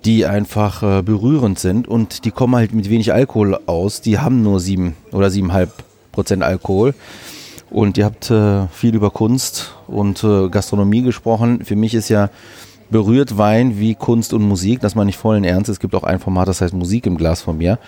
die 0.04 0.26
einfach 0.26 0.82
äh, 0.82 1.02
berührend 1.02 1.58
sind 1.58 1.88
und 1.88 2.26
die 2.26 2.32
kommen 2.32 2.56
halt 2.56 2.74
mit 2.74 2.90
wenig 2.90 3.14
Alkohol 3.14 3.58
aus. 3.64 4.02
Die 4.02 4.18
haben 4.18 4.42
nur 4.42 4.60
sieben 4.60 4.94
oder 5.10 5.30
siebeneinhalb 5.30 5.72
Prozent 6.12 6.42
Alkohol. 6.42 6.94
Und 7.72 7.96
ihr 7.96 8.04
habt 8.04 8.30
äh, 8.30 8.66
viel 8.68 8.94
über 8.94 9.10
Kunst 9.10 9.72
und 9.86 10.22
äh, 10.22 10.50
Gastronomie 10.50 11.00
gesprochen. 11.00 11.64
Für 11.64 11.74
mich 11.74 11.94
ist 11.94 12.10
ja 12.10 12.28
berührt 12.90 13.38
Wein 13.38 13.78
wie 13.78 13.94
Kunst 13.94 14.34
und 14.34 14.42
Musik. 14.42 14.80
Das 14.80 14.94
meine 14.94 15.08
ich 15.08 15.16
vollen 15.16 15.42
Ernst. 15.42 15.70
Es 15.70 15.80
gibt 15.80 15.94
auch 15.94 16.04
ein 16.04 16.20
Format, 16.20 16.48
das 16.48 16.60
heißt 16.60 16.74
Musik 16.74 17.06
im 17.06 17.16
Glas 17.16 17.40
von 17.40 17.56
mir. 17.56 17.78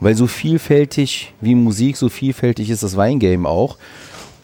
Weil 0.00 0.16
so 0.16 0.26
vielfältig 0.26 1.32
wie 1.40 1.54
Musik, 1.54 1.96
so 1.96 2.08
vielfältig 2.08 2.70
ist 2.70 2.82
das 2.82 2.96
Weingame 2.96 3.48
auch. 3.48 3.76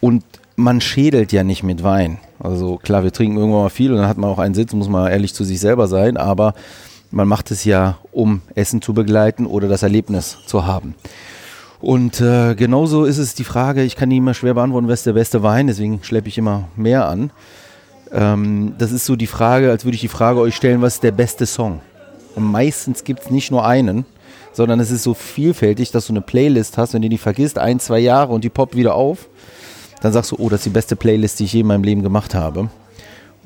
Und 0.01 0.23
man 0.55 0.81
schädelt 0.81 1.33
ja 1.33 1.43
nicht 1.43 1.65
mit 1.65 1.83
Wein. 1.83 2.19
Also 2.39 2.77
klar, 2.77 3.03
wir 3.03 3.13
trinken 3.13 3.39
irgendwann 3.39 3.63
mal 3.63 3.71
viel 3.71 3.91
und 3.91 3.99
dann 3.99 4.09
hat 4.09 4.19
man 4.19 4.31
auch 4.31 4.39
einen 4.39 4.55
Sitz, 4.55 4.73
muss 4.73 4.89
man 4.89 5.11
ehrlich 5.11 5.35
zu 5.35 5.43
sich 5.43 5.59
selber 5.59 5.89
sein, 5.89 6.17
aber 6.17 6.55
man 7.11 7.27
macht 7.27 7.51
es 7.51 7.65
ja, 7.65 7.99
um 8.13 8.41
Essen 8.55 8.83
zu 8.83 8.95
begleiten 8.95 9.47
oder 9.47 9.67
das 9.67 9.83
Erlebnis 9.83 10.39
zu 10.47 10.65
haben. 10.65 10.95
Und 11.81 12.21
äh, 12.21 12.55
genauso 12.55 13.05
ist 13.05 13.19
es 13.19 13.35
die 13.35 13.45
Frage, 13.45 13.83
ich 13.83 13.97
kann 13.97 14.11
die 14.11 14.17
immer 14.17 14.35
schwer 14.35 14.55
beantworten, 14.55 14.89
was 14.89 15.01
ist 15.01 15.07
der 15.07 15.13
beste 15.13 15.43
Wein, 15.43 15.67
deswegen 15.67 16.03
schleppe 16.03 16.29
ich 16.29 16.39
immer 16.39 16.69
mehr 16.75 17.07
an. 17.07 17.31
Ähm, 18.13 18.75
das 18.79 18.93
ist 18.93 19.05
so 19.05 19.17
die 19.17 19.27
Frage, 19.27 19.71
als 19.71 19.85
würde 19.85 19.97
ich 19.97 20.01
die 20.01 20.09
Frage 20.09 20.41
euch 20.41 20.57
stellen, 20.57 20.81
was 20.81 20.95
ist 20.95 21.03
der 21.03 21.13
beste 21.13 21.45
Song? 21.47 21.81
Und 22.35 22.45
meistens 22.45 23.05
gibt 23.05 23.21
es 23.21 23.31
nicht 23.31 23.51
nur 23.51 23.67
einen, 23.67 24.07
sondern 24.53 24.81
es 24.81 24.91
ist 24.91 25.03
so 25.03 25.13
vielfältig, 25.13 25.91
dass 25.91 26.07
du 26.07 26.13
eine 26.13 26.23
Playlist 26.23 26.79
hast, 26.79 26.95
wenn 26.95 27.03
du 27.03 27.09
die 27.09 27.19
vergisst, 27.19 27.59
ein, 27.59 27.79
zwei 27.79 27.99
Jahre 27.99 28.33
und 28.33 28.43
die 28.43 28.49
poppt 28.49 28.75
wieder 28.75 28.95
auf, 28.95 29.29
dann 30.01 30.13
sagst 30.13 30.33
du, 30.33 30.37
oh, 30.39 30.49
das 30.49 30.61
ist 30.61 30.67
die 30.67 30.71
beste 30.71 30.97
Playlist, 30.97 31.41
die 31.41 31.45
ich 31.45 31.53
je 31.53 31.61
in 31.61 31.67
meinem 31.67 31.85
Leben 31.85 32.03
gemacht 32.03 32.35
habe. 32.35 32.71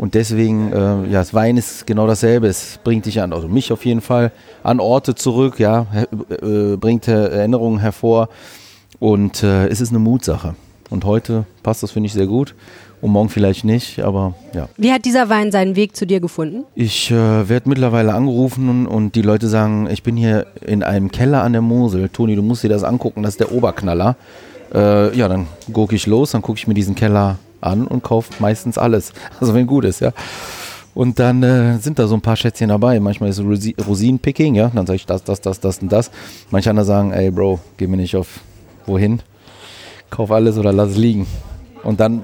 Und 0.01 0.15
deswegen, 0.15 0.73
äh, 0.73 1.11
ja, 1.11 1.19
das 1.19 1.35
Wein 1.35 1.59
ist 1.59 1.87
genau 1.87 2.07
dasselbe. 2.07 2.47
Es 2.47 2.79
bringt 2.83 3.05
dich 3.05 3.21
an, 3.21 3.35
also 3.35 3.49
mich 3.49 3.71
auf 3.71 3.85
jeden 3.85 4.01
Fall, 4.01 4.33
an 4.63 4.81
Orte 4.81 5.15
zurück, 5.15 5.61
ja, 5.61 5.87
äh, 6.41 6.79
bringt 6.79 7.07
Erinnerungen 7.07 7.81
hervor. 7.81 8.31
Und 8.99 9.43
äh, 9.43 9.67
es 9.67 9.83
ist 9.83 9.91
eine 9.91 9.99
Mutsache. 9.99 10.55
Und 10.89 11.05
heute 11.05 11.45
passt 11.63 11.83
das, 11.83 11.91
finde 11.91 12.07
ich, 12.07 12.15
sehr 12.15 12.27
gut. 12.27 12.55
und 13.03 13.11
morgen 13.11 13.29
vielleicht 13.29 13.67
nicht, 13.67 14.01
aber 14.01 14.33
ja. 14.55 14.71
Wie 14.79 14.91
hat 14.91 15.05
dieser 15.05 15.29
Wein 15.29 15.53
seinen 15.53 15.77
Weg 15.77 15.95
zu 15.95 16.07
dir 16.07 16.21
gefunden? 16.21 16.65
Ich 16.75 17.11
äh, 17.11 17.47
werde 17.47 17.69
mittlerweile 17.69 18.15
angerufen 18.15 18.71
und, 18.71 18.87
und 18.87 19.15
die 19.15 19.23
Leute 19.23 19.49
sagen, 19.49 19.87
ich 19.91 20.03
bin 20.03 20.17
hier 20.17 20.47
in 20.67 20.83
einem 20.83 21.11
Keller 21.11 21.43
an 21.43 21.53
der 21.53 21.61
Mosel. 21.61 22.09
Toni, 22.09 22.37
du 22.37 22.43
musst 22.43 22.63
dir 22.63 22.71
das 22.71 22.85
angucken, 22.85 23.23
das 23.23 23.35
ist 23.35 23.41
der 23.41 23.53
Oberknaller. 23.53 24.17
Äh, 24.73 25.15
ja, 25.15 25.29
dann 25.29 25.47
gucke 25.75 25.95
ich 25.95 26.07
los, 26.07 26.31
dann 26.31 26.41
gucke 26.41 26.59
ich 26.59 26.67
mir 26.67 26.75
diesen 26.75 26.95
Keller 26.95 27.37
an 27.61 27.87
und 27.87 28.03
kaufe 28.03 28.33
meistens 28.39 28.79
alles. 28.79 29.13
Also 29.41 29.55
wenn 29.55 29.67
gut 29.67 29.85
ist, 29.85 30.01
ja. 30.01 30.13
Und 30.95 31.19
dann 31.19 31.43
äh, 31.43 31.79
sind 31.79 31.99
da 31.99 32.07
so 32.07 32.15
ein 32.15 32.21
paar 32.21 32.37
Schätzchen 32.37 32.69
dabei. 32.69 32.99
Manchmal 33.01 33.31
ist 33.31 33.41
Rosinenpicking, 33.41 34.55
ja. 34.55 34.71
Dann 34.75 34.87
sage 34.87 34.97
ich 34.97 35.07
das, 35.07 35.23
das, 35.23 35.41
das, 35.41 35.61
das 35.61 35.79
und 35.79 35.91
das. 35.91 36.11
Manche 36.51 36.71
andere 36.71 36.85
sagen, 36.85 37.13
ey 37.13 37.31
Bro, 37.31 37.61
geh 37.77 37.87
mir 37.87 37.97
nicht 37.97 38.17
auf 38.17 38.41
wohin. 38.87 39.23
Kauf 40.11 40.31
alles 40.31 40.59
oder 40.59 40.73
lass 40.73 40.91
es 40.91 40.97
liegen. 40.97 41.27
Und 41.85 42.01
dann 42.01 42.23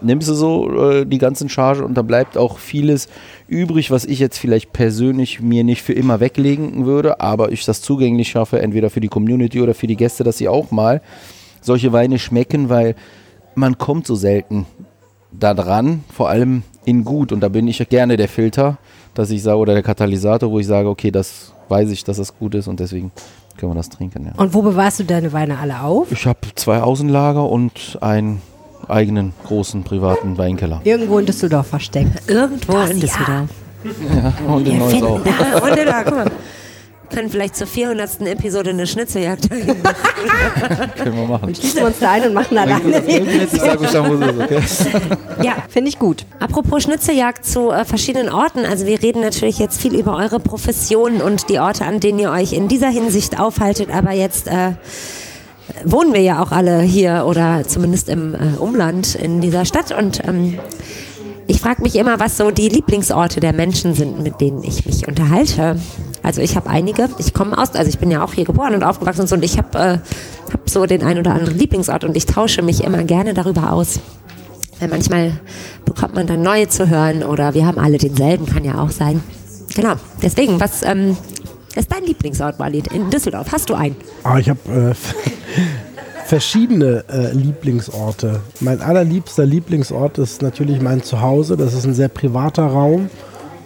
nimmst 0.00 0.28
du 0.28 0.34
so 0.34 0.90
äh, 0.90 1.06
die 1.06 1.18
ganzen 1.18 1.48
Charge 1.48 1.84
und 1.84 1.94
da 1.94 2.02
bleibt 2.02 2.38
auch 2.38 2.58
vieles 2.58 3.08
übrig, 3.48 3.90
was 3.90 4.04
ich 4.04 4.18
jetzt 4.18 4.38
vielleicht 4.38 4.72
persönlich 4.72 5.40
mir 5.40 5.64
nicht 5.64 5.82
für 5.82 5.92
immer 5.92 6.20
weglegen 6.20 6.86
würde, 6.86 7.20
aber 7.20 7.52
ich 7.52 7.64
das 7.64 7.82
zugänglich 7.82 8.30
schaffe, 8.30 8.60
entweder 8.62 8.90
für 8.90 9.00
die 9.00 9.08
Community 9.08 9.60
oder 9.60 9.74
für 9.74 9.86
die 9.86 9.96
Gäste, 9.96 10.24
dass 10.24 10.38
sie 10.38 10.48
auch 10.48 10.70
mal 10.70 11.02
solche 11.60 11.92
Weine 11.92 12.18
schmecken, 12.18 12.68
weil 12.68 12.94
man 13.54 13.78
kommt 13.78 14.06
so 14.06 14.14
selten 14.14 14.66
da 15.32 15.54
dran, 15.54 16.04
vor 16.12 16.28
allem 16.28 16.62
in 16.84 17.04
gut 17.04 17.32
und 17.32 17.40
da 17.40 17.48
bin 17.48 17.68
ich 17.68 17.86
gerne 17.88 18.16
der 18.16 18.28
Filter, 18.28 18.78
dass 19.14 19.30
ich 19.30 19.42
sage, 19.42 19.58
oder 19.58 19.74
der 19.74 19.82
Katalysator, 19.82 20.50
wo 20.50 20.58
ich 20.58 20.66
sage, 20.66 20.88
okay, 20.88 21.10
das 21.10 21.52
weiß 21.68 21.90
ich, 21.90 22.04
dass 22.04 22.16
das 22.16 22.36
gut 22.36 22.54
ist 22.54 22.68
und 22.68 22.80
deswegen 22.80 23.12
können 23.56 23.72
wir 23.72 23.76
das 23.76 23.90
trinken. 23.90 24.26
Ja. 24.26 24.32
Und 24.36 24.54
wo 24.54 24.62
bewahrst 24.62 25.00
du 25.00 25.04
deine 25.04 25.32
Weine 25.32 25.58
alle 25.58 25.82
auf? 25.82 26.10
Ich 26.10 26.26
habe 26.26 26.38
zwei 26.54 26.80
Außenlager 26.80 27.48
und 27.48 27.98
einen 28.00 28.40
eigenen 28.88 29.32
großen 29.44 29.84
privaten 29.84 30.38
Weinkeller. 30.38 30.80
Irgendwo 30.84 31.18
in 31.18 31.26
Düsseldorf 31.26 31.68
versteckt. 31.68 32.28
Irgendwo 32.28 32.78
in 32.80 33.00
Düsseldorf. 33.00 33.50
Ja, 33.82 34.34
und 34.46 34.68
in 34.68 34.76
Neuss 34.76 35.02
auch. 35.02 35.20
da, 35.24 35.58
und 35.58 35.78
in 35.78 35.86
da, 35.86 36.02
guck 36.04 36.14
mal. 36.14 36.30
Können 37.10 37.30
vielleicht 37.30 37.56
zur 37.56 37.66
400. 37.66 38.22
Episode 38.22 38.70
eine 38.70 38.86
Schnitzeljagd. 38.86 39.50
Können 40.96 41.16
wir 41.16 41.26
machen. 41.26 41.54
Schließen 41.54 41.80
wir 41.80 41.86
uns 41.86 41.98
da 41.98 42.12
ein 42.12 42.24
und 42.24 42.34
machen 42.34 42.56
alleine. 42.56 42.80
Ja, 45.42 45.54
Finde 45.68 45.88
ich 45.88 45.98
gut. 45.98 46.26
Apropos 46.38 46.82
Schnitzeljagd 46.82 47.44
zu 47.44 47.70
äh, 47.70 47.84
verschiedenen 47.84 48.28
Orten. 48.28 48.64
Also 48.64 48.86
wir 48.86 49.02
reden 49.02 49.22
natürlich 49.22 49.58
jetzt 49.58 49.80
viel 49.80 49.94
über 49.94 50.16
eure 50.16 50.40
Profession 50.40 51.20
und 51.20 51.48
die 51.48 51.58
Orte, 51.58 51.84
an 51.84 52.00
denen 52.00 52.18
ihr 52.18 52.30
euch 52.30 52.52
in 52.52 52.68
dieser 52.68 52.88
Hinsicht 52.88 53.38
aufhaltet. 53.40 53.90
Aber 53.90 54.12
jetzt 54.12 54.48
äh, 54.48 54.72
wohnen 55.84 56.12
wir 56.12 56.20
ja 56.20 56.42
auch 56.42 56.52
alle 56.52 56.80
hier 56.80 57.24
oder 57.26 57.62
zumindest 57.66 58.08
im 58.08 58.34
äh, 58.34 58.58
Umland 58.58 59.14
in 59.14 59.40
dieser 59.40 59.64
Stadt. 59.64 59.92
Und 59.92 60.22
ähm, 60.26 60.58
ich 61.50 61.60
frage 61.60 61.82
mich 61.82 61.96
immer, 61.96 62.20
was 62.20 62.36
so 62.36 62.52
die 62.52 62.68
Lieblingsorte 62.68 63.40
der 63.40 63.52
Menschen 63.52 63.92
sind, 63.94 64.22
mit 64.22 64.40
denen 64.40 64.62
ich 64.62 64.86
mich 64.86 65.08
unterhalte. 65.08 65.80
Also 66.22 66.40
ich 66.40 66.54
habe 66.54 66.70
einige. 66.70 67.08
Ich 67.18 67.34
komme 67.34 67.58
aus, 67.58 67.74
also 67.74 67.88
ich 67.88 67.98
bin 67.98 68.08
ja 68.08 68.22
auch 68.22 68.34
hier 68.34 68.44
geboren 68.44 68.72
und 68.74 68.84
aufgewachsen 68.84 69.22
und 69.22 69.26
so. 69.26 69.34
Und 69.34 69.44
ich 69.44 69.58
habe 69.58 69.76
äh, 69.76 69.98
hab 70.52 70.70
so 70.70 70.86
den 70.86 71.02
ein 71.02 71.18
oder 71.18 71.34
anderen 71.34 71.58
Lieblingsort 71.58 72.04
und 72.04 72.16
ich 72.16 72.26
tausche 72.26 72.62
mich 72.62 72.84
immer 72.84 73.02
gerne 73.02 73.34
darüber 73.34 73.72
aus. 73.72 73.98
Weil 74.78 74.90
manchmal 74.90 75.40
bekommt 75.84 76.14
man 76.14 76.28
dann 76.28 76.40
neue 76.40 76.68
zu 76.68 76.88
hören 76.88 77.24
oder 77.24 77.52
wir 77.52 77.66
haben 77.66 77.80
alle 77.80 77.98
denselben, 77.98 78.46
kann 78.46 78.64
ja 78.64 78.80
auch 78.80 78.90
sein. 78.90 79.20
Genau. 79.74 79.94
Deswegen, 80.22 80.60
was 80.60 80.84
ähm, 80.84 81.16
ist 81.74 81.90
dein 81.90 82.04
Lieblingsort, 82.04 82.60
Walid? 82.60 82.92
In 82.92 83.10
Düsseldorf. 83.10 83.50
Hast 83.50 83.68
du 83.68 83.74
einen? 83.74 83.96
Ah, 84.22 84.38
ich 84.38 84.48
habe 84.48 84.94
äh, 84.94 84.94
verschiedene 86.24 87.04
äh, 87.08 87.32
Lieblingsorte. 87.32 88.40
Mein 88.60 88.80
allerliebster 88.80 89.46
Lieblingsort 89.46 90.18
ist 90.18 90.42
natürlich 90.42 90.80
mein 90.80 91.02
Zuhause. 91.02 91.56
Das 91.56 91.74
ist 91.74 91.84
ein 91.84 91.94
sehr 91.94 92.08
privater 92.08 92.66
Raum. 92.66 93.10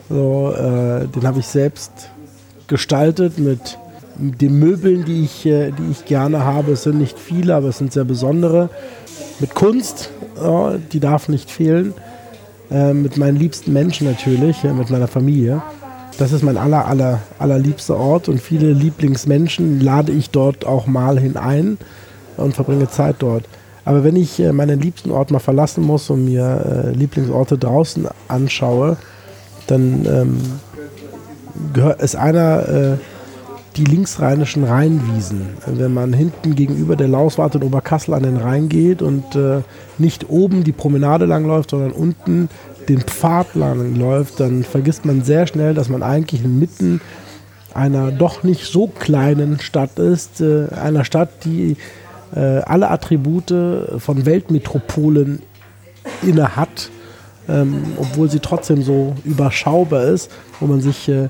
So, 0.09 0.53
äh, 0.53 1.07
den 1.09 1.27
habe 1.27 1.41
ich 1.41 1.47
selbst 1.47 2.11
gestaltet 2.67 3.39
mit 3.39 3.79
den 4.17 4.59
Möbeln, 4.59 5.05
die 5.05 5.25
ich, 5.25 5.47
äh, 5.47 5.73
die 5.73 5.91
ich 5.91 6.05
gerne 6.05 6.45
habe. 6.45 6.73
Es 6.73 6.85
sind 6.85 6.99
nicht 6.99 7.19
viele, 7.19 7.55
aber 7.55 7.69
es 7.69 7.79
sind 7.79 7.93
sehr 7.93 8.05
besondere. 8.05 8.71
Mit 9.41 9.55
Kunst, 9.55 10.11
ja, 10.37 10.77
die 10.93 11.01
darf 11.01 11.29
nicht 11.29 11.51
fehlen. 11.51 11.95
Äh, 12.71 12.95
mit 12.95 13.17
meinen 13.17 13.37
liebsten 13.37 13.73
Menschen 13.73 14.07
natürlich, 14.07 14.65
äh, 14.65 14.73
mit 14.73 14.91
meiner 14.91 15.09
Familie. 15.09 15.63
Das 16.19 16.33
ist 16.33 16.43
mein 16.43 16.57
aller, 16.57 16.87
aller, 16.87 17.21
allerliebster 17.39 17.97
Ort 17.97 18.29
und 18.29 18.41
viele 18.41 18.73
Lieblingsmenschen 18.73 19.81
lade 19.81 20.13
ich 20.13 20.31
dort 20.31 20.65
auch 20.65 20.87
mal 20.87 21.19
hinein 21.19 21.77
und 22.37 22.55
verbringe 22.55 22.89
Zeit 22.89 23.17
dort. 23.19 23.45
Aber 23.85 24.03
wenn 24.05 24.17
ich 24.17 24.41
äh, 24.41 24.53
meinen 24.53 24.81
liebsten 24.81 25.11
Ort 25.11 25.31
mal 25.31 25.39
verlassen 25.39 25.85
muss 25.85 26.09
und 26.11 26.25
mir 26.25 26.87
äh, 26.87 26.97
Lieblingsorte 26.97 27.59
draußen 27.59 28.09
anschaue, 28.29 28.97
dann 29.67 30.07
ähm, 30.07 30.41
gehört, 31.73 32.01
ist 32.01 32.17
einer 32.17 32.69
äh, 32.69 32.97
die 33.77 33.85
linksrheinischen 33.85 34.65
Rheinwiesen. 34.65 35.49
Wenn 35.67 35.93
man 35.93 36.13
hinten 36.13 36.55
gegenüber 36.55 36.97
der 36.97 37.09
Lauswarte 37.09 37.59
in 37.59 37.65
Oberkassel 37.65 38.15
an 38.15 38.23
den 38.23 38.37
Rhein 38.37 38.69
geht 38.69 39.03
und 39.03 39.35
äh, 39.35 39.63
nicht 39.99 40.31
oben 40.31 40.65
die 40.65 40.73
Promenade 40.73 41.27
langläuft, 41.27 41.71
sondern 41.71 41.91
unten 41.91 42.49
den 42.89 43.01
Pfad 43.01 43.55
lang 43.55 43.97
läuft, 43.97 44.41
dann 44.41 44.63
vergisst 44.63 45.05
man 45.05 45.25
sehr 45.25 45.47
schnell, 45.47 45.75
dass 45.75 45.89
man 45.89 46.03
eigentlich 46.03 46.45
inmitten 46.45 47.01
einer 47.73 48.13
doch 48.13 48.45
nicht 48.45 48.65
so 48.65 48.87
kleinen 48.87 49.59
Stadt 49.59 49.99
ist. 49.99 50.41
Äh, 50.41 50.69
einer 50.81 51.05
Stadt, 51.05 51.45
die 51.45 51.77
alle 52.41 52.91
Attribute 52.91 53.55
von 53.99 54.27
Weltmetropolen 54.27 55.41
inne 56.23 56.57
hat, 56.57 56.91
ähm, 57.49 57.95
obwohl 57.97 58.31
sie 58.31 58.41
trotzdem 58.41 58.83
so 58.83 59.15
überschaubar 59.25 60.05
ist, 60.05 60.31
wo 60.61 60.67
man 60.67 60.81
sich 60.81 61.09
äh, 61.09 61.29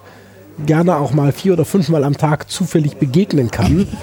gerne 0.67 0.97
auch 0.97 1.13
mal 1.13 1.33
vier 1.33 1.55
oder 1.55 1.65
fünfmal 1.65 2.05
am 2.05 2.17
Tag 2.17 2.51
zufällig 2.51 2.97
begegnen 2.97 3.51
kann. 3.51 3.87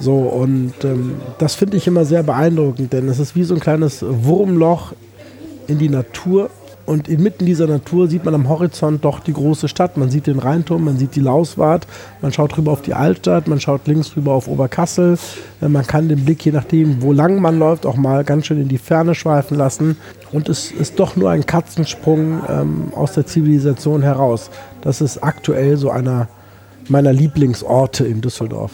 So, 0.00 0.16
und 0.16 0.74
ähm, 0.82 1.14
das 1.38 1.54
finde 1.54 1.76
ich 1.76 1.86
immer 1.86 2.04
sehr 2.04 2.24
beeindruckend, 2.24 2.92
denn 2.92 3.08
es 3.08 3.20
ist 3.20 3.36
wie 3.36 3.44
so 3.44 3.54
ein 3.54 3.60
kleines 3.60 4.04
Wurmloch 4.06 4.92
in 5.68 5.78
die 5.78 5.88
Natur. 5.88 6.50
Und 6.86 7.08
inmitten 7.08 7.46
dieser 7.46 7.66
Natur 7.66 8.08
sieht 8.08 8.24
man 8.24 8.34
am 8.34 8.48
Horizont 8.48 9.04
doch 9.04 9.20
die 9.20 9.32
große 9.32 9.68
Stadt. 9.68 9.96
Man 9.96 10.10
sieht 10.10 10.26
den 10.26 10.38
Rheinturm, 10.38 10.84
man 10.84 10.98
sieht 10.98 11.16
die 11.16 11.20
Lauswart, 11.20 11.86
man 12.20 12.32
schaut 12.32 12.56
rüber 12.58 12.72
auf 12.72 12.82
die 12.82 12.92
Altstadt, 12.92 13.48
man 13.48 13.58
schaut 13.58 13.86
links 13.86 14.14
rüber 14.16 14.32
auf 14.32 14.48
Oberkassel. 14.48 15.16
Äh, 15.62 15.68
Man 15.68 15.86
kann 15.86 16.08
den 16.08 16.24
Blick, 16.24 16.44
je 16.44 16.52
nachdem, 16.52 17.00
wo 17.00 17.12
lang 17.12 17.40
man 17.40 17.58
läuft, 17.58 17.86
auch 17.86 17.96
mal 17.96 18.22
ganz 18.22 18.46
schön 18.46 18.60
in 18.60 18.68
die 18.68 18.78
Ferne 18.78 19.14
schweifen 19.14 19.56
lassen. 19.56 19.96
Und 20.32 20.48
es 20.48 20.70
ist 20.70 21.00
doch 21.00 21.16
nur 21.16 21.30
ein 21.30 21.46
Katzensprung 21.46 22.42
ähm, 22.48 22.92
aus 22.94 23.12
der 23.12 23.24
Zivilisation 23.24 24.02
heraus. 24.02 24.50
Das 24.82 25.00
ist 25.00 25.22
aktuell 25.22 25.78
so 25.78 25.90
einer 25.90 26.28
meiner 26.88 27.14
Lieblingsorte 27.14 28.06
in 28.06 28.20
Düsseldorf. 28.20 28.72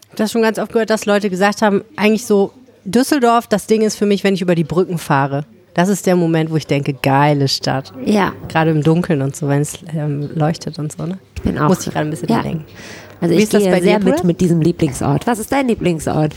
Ich 0.00 0.08
habe 0.08 0.16
das 0.16 0.32
schon 0.32 0.42
ganz 0.42 0.58
oft 0.58 0.72
gehört, 0.72 0.90
dass 0.90 1.06
Leute 1.06 1.30
gesagt 1.30 1.62
haben, 1.62 1.82
eigentlich 1.96 2.26
so, 2.26 2.52
Düsseldorf, 2.84 3.46
das 3.46 3.68
Ding 3.68 3.82
ist 3.82 3.94
für 3.94 4.06
mich, 4.06 4.24
wenn 4.24 4.34
ich 4.34 4.42
über 4.42 4.56
die 4.56 4.64
Brücken 4.64 4.98
fahre. 4.98 5.44
Das 5.74 5.88
ist 5.88 6.06
der 6.06 6.16
Moment, 6.16 6.50
wo 6.50 6.56
ich 6.56 6.66
denke, 6.66 6.92
geile 6.92 7.48
Stadt. 7.48 7.92
Ja. 8.04 8.32
Gerade 8.48 8.70
im 8.72 8.82
Dunkeln 8.82 9.22
und 9.22 9.34
so, 9.34 9.48
wenn 9.48 9.62
es 9.62 9.78
ähm, 9.94 10.30
leuchtet 10.34 10.78
und 10.78 10.92
so. 10.92 11.06
Ne? 11.06 11.18
Ich 11.36 11.42
bin 11.42 11.58
auch. 11.58 11.68
Muss 11.68 11.86
ich 11.86 11.92
gerade 11.92 12.06
ein 12.06 12.10
bisschen 12.10 12.28
Ja. 12.28 12.42
denken. 12.42 12.64
Also 13.20 13.32
Wie 13.34 13.38
ich 13.38 13.44
ist 13.44 13.54
das 13.54 13.62
gehe 13.62 13.70
bei 13.72 13.78
dir, 13.78 13.84
sehr 13.84 13.98
mit 14.00 14.14
Bruder? 14.16 14.26
mit 14.26 14.40
diesem 14.40 14.60
Lieblingsort. 14.60 15.26
Was 15.26 15.38
ist 15.38 15.50
dein 15.52 15.68
Lieblingsort? 15.68 16.34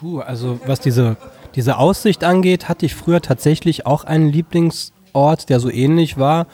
Puh, 0.00 0.18
also 0.20 0.58
was 0.66 0.80
diese, 0.80 1.16
diese 1.54 1.78
Aussicht 1.78 2.24
angeht, 2.24 2.68
hatte 2.68 2.84
ich 2.86 2.94
früher 2.94 3.22
tatsächlich 3.22 3.86
auch 3.86 4.04
einen 4.04 4.28
Lieblingsort, 4.30 5.48
der 5.48 5.60
so 5.60 5.70
ähnlich 5.70 6.18
war. 6.18 6.46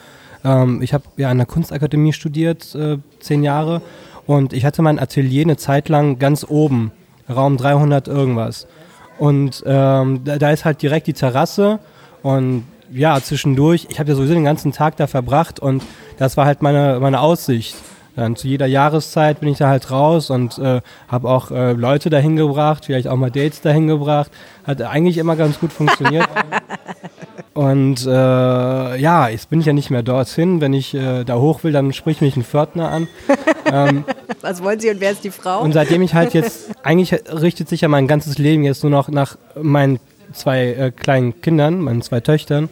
Ähm, 0.45 0.81
ich 0.81 0.93
habe 0.93 1.03
ja 1.17 1.29
an 1.29 1.37
der 1.37 1.47
Kunstakademie 1.47 2.13
studiert, 2.13 2.73
äh, 2.75 2.97
zehn 3.19 3.43
Jahre, 3.43 3.81
und 4.27 4.53
ich 4.53 4.63
hatte 4.65 4.81
mein 4.83 4.99
Atelier 4.99 5.41
eine 5.43 5.57
Zeit 5.57 5.89
lang 5.89 6.19
ganz 6.19 6.45
oben, 6.47 6.91
Raum 7.29 7.57
300 7.57 8.07
irgendwas. 8.07 8.67
Und 9.17 9.63
ähm, 9.65 10.21
da, 10.23 10.37
da 10.37 10.51
ist 10.51 10.63
halt 10.63 10.81
direkt 10.81 11.07
die 11.07 11.13
Terrasse 11.13 11.79
und 12.23 12.65
ja, 12.91 13.19
zwischendurch, 13.21 13.87
ich 13.89 13.99
habe 13.99 14.09
ja 14.09 14.15
sowieso 14.15 14.33
den 14.33 14.43
ganzen 14.43 14.71
Tag 14.71 14.97
da 14.97 15.07
verbracht 15.07 15.59
und 15.59 15.83
das 16.17 16.37
war 16.37 16.45
halt 16.45 16.61
meine, 16.61 16.99
meine 16.99 17.21
Aussicht. 17.21 17.75
Dann 18.15 18.35
zu 18.35 18.47
jeder 18.47 18.65
Jahreszeit 18.65 19.39
bin 19.39 19.47
ich 19.49 19.57
da 19.57 19.69
halt 19.69 19.89
raus 19.89 20.29
und 20.29 20.57
äh, 20.59 20.81
habe 21.07 21.29
auch 21.29 21.49
äh, 21.49 21.71
Leute 21.71 22.09
dahin 22.09 22.35
gebracht, 22.35 22.85
vielleicht 22.85 23.07
auch 23.07 23.15
mal 23.15 23.31
Dates 23.31 23.61
dahin 23.61 23.87
gebracht. 23.87 24.31
Hat 24.65 24.81
eigentlich 24.81 25.17
immer 25.17 25.37
ganz 25.37 25.59
gut 25.59 25.71
funktioniert. 25.71 26.27
und 27.53 28.05
äh, 28.05 28.09
ja, 28.97 29.29
jetzt 29.29 29.49
bin 29.49 29.61
ich 29.61 29.65
ja 29.65 29.71
nicht 29.71 29.91
mehr 29.91 30.03
dorthin. 30.03 30.59
Wenn 30.59 30.73
ich 30.73 30.93
äh, 30.93 31.23
da 31.23 31.35
hoch 31.37 31.63
will, 31.63 31.71
dann 31.71 31.93
spricht 31.93 32.21
mich 32.21 32.35
ein 32.35 32.43
Pförtner 32.43 32.89
an. 32.89 33.07
ähm, 33.71 34.03
Was 34.41 34.61
wollen 34.61 34.81
Sie 34.81 34.89
und 34.89 34.99
wer 34.99 35.11
ist 35.11 35.23
die 35.23 35.31
Frau? 35.31 35.61
und 35.61 35.71
seitdem 35.71 36.01
ich 36.01 36.13
halt 36.13 36.33
jetzt, 36.33 36.71
eigentlich 36.83 37.13
richtet 37.13 37.69
sich 37.69 37.79
ja 37.79 37.87
mein 37.87 38.07
ganzes 38.07 38.37
Leben 38.37 38.63
jetzt 38.63 38.83
nur 38.83 38.91
noch 38.91 39.07
nach 39.07 39.37
meinen 39.55 40.01
zwei 40.33 40.67
äh, 40.67 40.91
kleinen 40.91 41.41
Kindern, 41.41 41.79
meinen 41.81 42.01
zwei 42.01 42.19
Töchtern. 42.19 42.69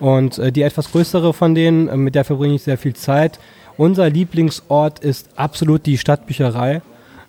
Und 0.00 0.38
äh, 0.38 0.52
die 0.52 0.62
etwas 0.62 0.90
größere 0.92 1.32
von 1.32 1.54
denen, 1.54 1.88
äh, 1.88 1.96
mit 1.96 2.14
der 2.14 2.24
verbringe 2.24 2.54
ich 2.54 2.62
sehr 2.62 2.78
viel 2.78 2.94
Zeit. 2.94 3.38
Unser 3.76 4.10
Lieblingsort 4.10 4.98
ist 5.00 5.28
absolut 5.36 5.86
die 5.86 5.98
Stadtbücherei. 5.98 6.82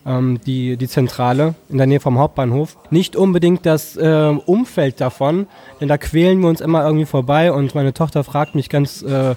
ähm, 0.05 0.39
die, 0.45 0.77
die 0.77 0.87
Zentrale 0.87 1.55
in 1.69 1.77
der 1.77 1.87
Nähe 1.87 1.99
vom 1.99 2.17
Hauptbahnhof. 2.17 2.77
Nicht 2.89 3.15
unbedingt 3.15 3.65
das 3.65 3.95
äh, 3.95 4.35
Umfeld 4.45 5.01
davon, 5.01 5.47
denn 5.79 5.87
da 5.87 5.97
quälen 5.97 6.39
wir 6.41 6.49
uns 6.49 6.61
immer 6.61 6.83
irgendwie 6.85 7.05
vorbei 7.05 7.51
und 7.51 7.75
meine 7.75 7.93
Tochter 7.93 8.23
fragt 8.23 8.55
mich 8.55 8.69
ganz, 8.69 9.01
äh, 9.01 9.35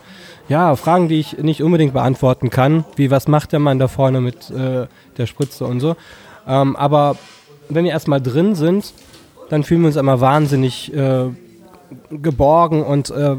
ja, 0.49 0.75
Fragen, 0.77 1.09
die 1.09 1.21
ich 1.21 1.39
nicht 1.39 1.63
unbedingt 1.63 1.93
beantworten 1.93 2.51
kann, 2.51 2.85
wie 2.97 3.11
was 3.11 3.29
macht 3.29 3.53
der 3.53 3.61
Mann 3.61 3.79
da 3.79 3.89
vorne 3.89 4.21
mit 4.21 4.51
äh, 4.51 4.87
der 5.17 5.27
Spritze 5.27 5.67
und 5.67 5.81
so. 5.81 5.97
Ähm, 6.47 6.77
aber 6.77 7.17
wenn 7.69 7.85
wir 7.85 7.93
erstmal 7.93 8.21
drin 8.21 8.55
sind, 8.55 8.93
dann 9.53 9.65
fühlen 9.65 9.83
wir 9.83 9.89
uns 9.89 9.97
immer 9.97 10.23
wahnsinnig 10.23 10.95
äh, 10.95 11.27
geborgen 12.11 12.83
und 12.83 13.11
äh, 13.11 13.37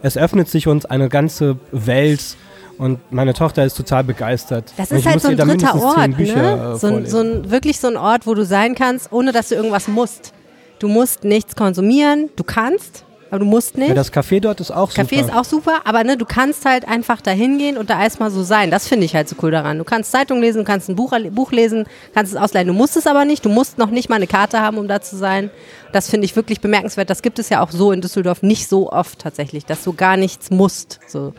es 0.00 0.16
öffnet 0.16 0.48
sich 0.48 0.66
uns 0.68 0.86
eine 0.86 1.10
ganze 1.10 1.58
Welt 1.70 2.38
und 2.78 2.98
meine 3.12 3.34
Tochter 3.34 3.62
ist 3.62 3.76
total 3.76 4.04
begeistert. 4.04 4.72
Das 4.78 4.90
ist 4.90 5.04
halt 5.04 5.16
muss 5.16 5.24
so 5.24 5.30
ihr 5.30 5.38
ein 5.38 5.48
dritter 5.48 5.74
Ort, 5.74 6.16
Bücher, 6.16 6.56
ne? 6.56 6.72
äh, 6.72 6.78
So 6.78 6.86
ein, 6.86 7.04
so 7.04 7.18
ein, 7.18 7.50
wirklich 7.50 7.78
so 7.78 7.88
ein 7.88 7.98
Ort, 7.98 8.26
wo 8.26 8.32
du 8.32 8.46
sein 8.46 8.74
kannst, 8.74 9.12
ohne 9.12 9.32
dass 9.32 9.50
du 9.50 9.56
irgendwas 9.56 9.86
musst. 9.86 10.32
Du 10.78 10.88
musst 10.88 11.24
nichts 11.24 11.54
konsumieren, 11.56 12.30
du 12.36 12.42
kannst, 12.44 13.04
aber 13.30 13.40
du 13.40 13.44
musst 13.44 13.76
nicht. 13.76 13.88
ja, 13.88 13.94
das 13.94 14.12
Café 14.12 14.40
dort 14.40 14.60
ist 14.60 14.70
auch 14.70 14.90
Café 14.90 15.16
super. 15.16 15.20
ist 15.20 15.34
auch 15.34 15.44
super, 15.44 15.80
aber 15.84 16.04
ne, 16.04 16.16
du 16.16 16.24
kannst 16.24 16.64
halt 16.64 16.86
einfach 16.88 17.20
da 17.20 17.30
hingehen 17.30 17.76
und 17.76 17.90
da 17.90 18.02
erstmal 18.02 18.30
so 18.30 18.42
sein. 18.42 18.70
Das 18.70 18.88
finde 18.88 19.04
ich 19.04 19.14
halt 19.14 19.28
so 19.28 19.36
cool 19.42 19.50
daran. 19.50 19.78
Du 19.78 19.84
kannst 19.84 20.12
Zeitung 20.12 20.40
lesen, 20.40 20.58
du 20.58 20.64
kannst 20.64 20.88
ein 20.88 20.96
Buch, 20.96 21.12
Buch 21.30 21.52
lesen, 21.52 21.86
kannst 22.14 22.32
es 22.32 22.38
ausleihen. 22.38 22.68
Du 22.68 22.74
musst 22.74 22.96
es 22.96 23.06
aber 23.06 23.24
nicht. 23.24 23.44
Du 23.44 23.48
musst 23.48 23.78
noch 23.78 23.90
nicht 23.90 24.08
mal 24.08 24.16
eine 24.16 24.26
Karte 24.26 24.60
haben, 24.60 24.78
um 24.78 24.88
da 24.88 25.00
zu 25.00 25.16
sein. 25.16 25.50
Das 25.92 26.08
finde 26.08 26.24
ich 26.24 26.36
wirklich 26.36 26.60
bemerkenswert. 26.60 27.10
Das 27.10 27.22
gibt 27.22 27.38
es 27.38 27.48
ja 27.48 27.62
auch 27.62 27.70
so 27.70 27.92
in 27.92 28.00
Düsseldorf 28.00 28.42
nicht 28.42 28.68
so 28.68 28.90
oft 28.90 29.18
tatsächlich, 29.18 29.64
dass 29.64 29.84
du 29.84 29.92
gar 29.92 30.16
nichts 30.16 30.50
musst. 30.50 31.00
So. 31.06 31.32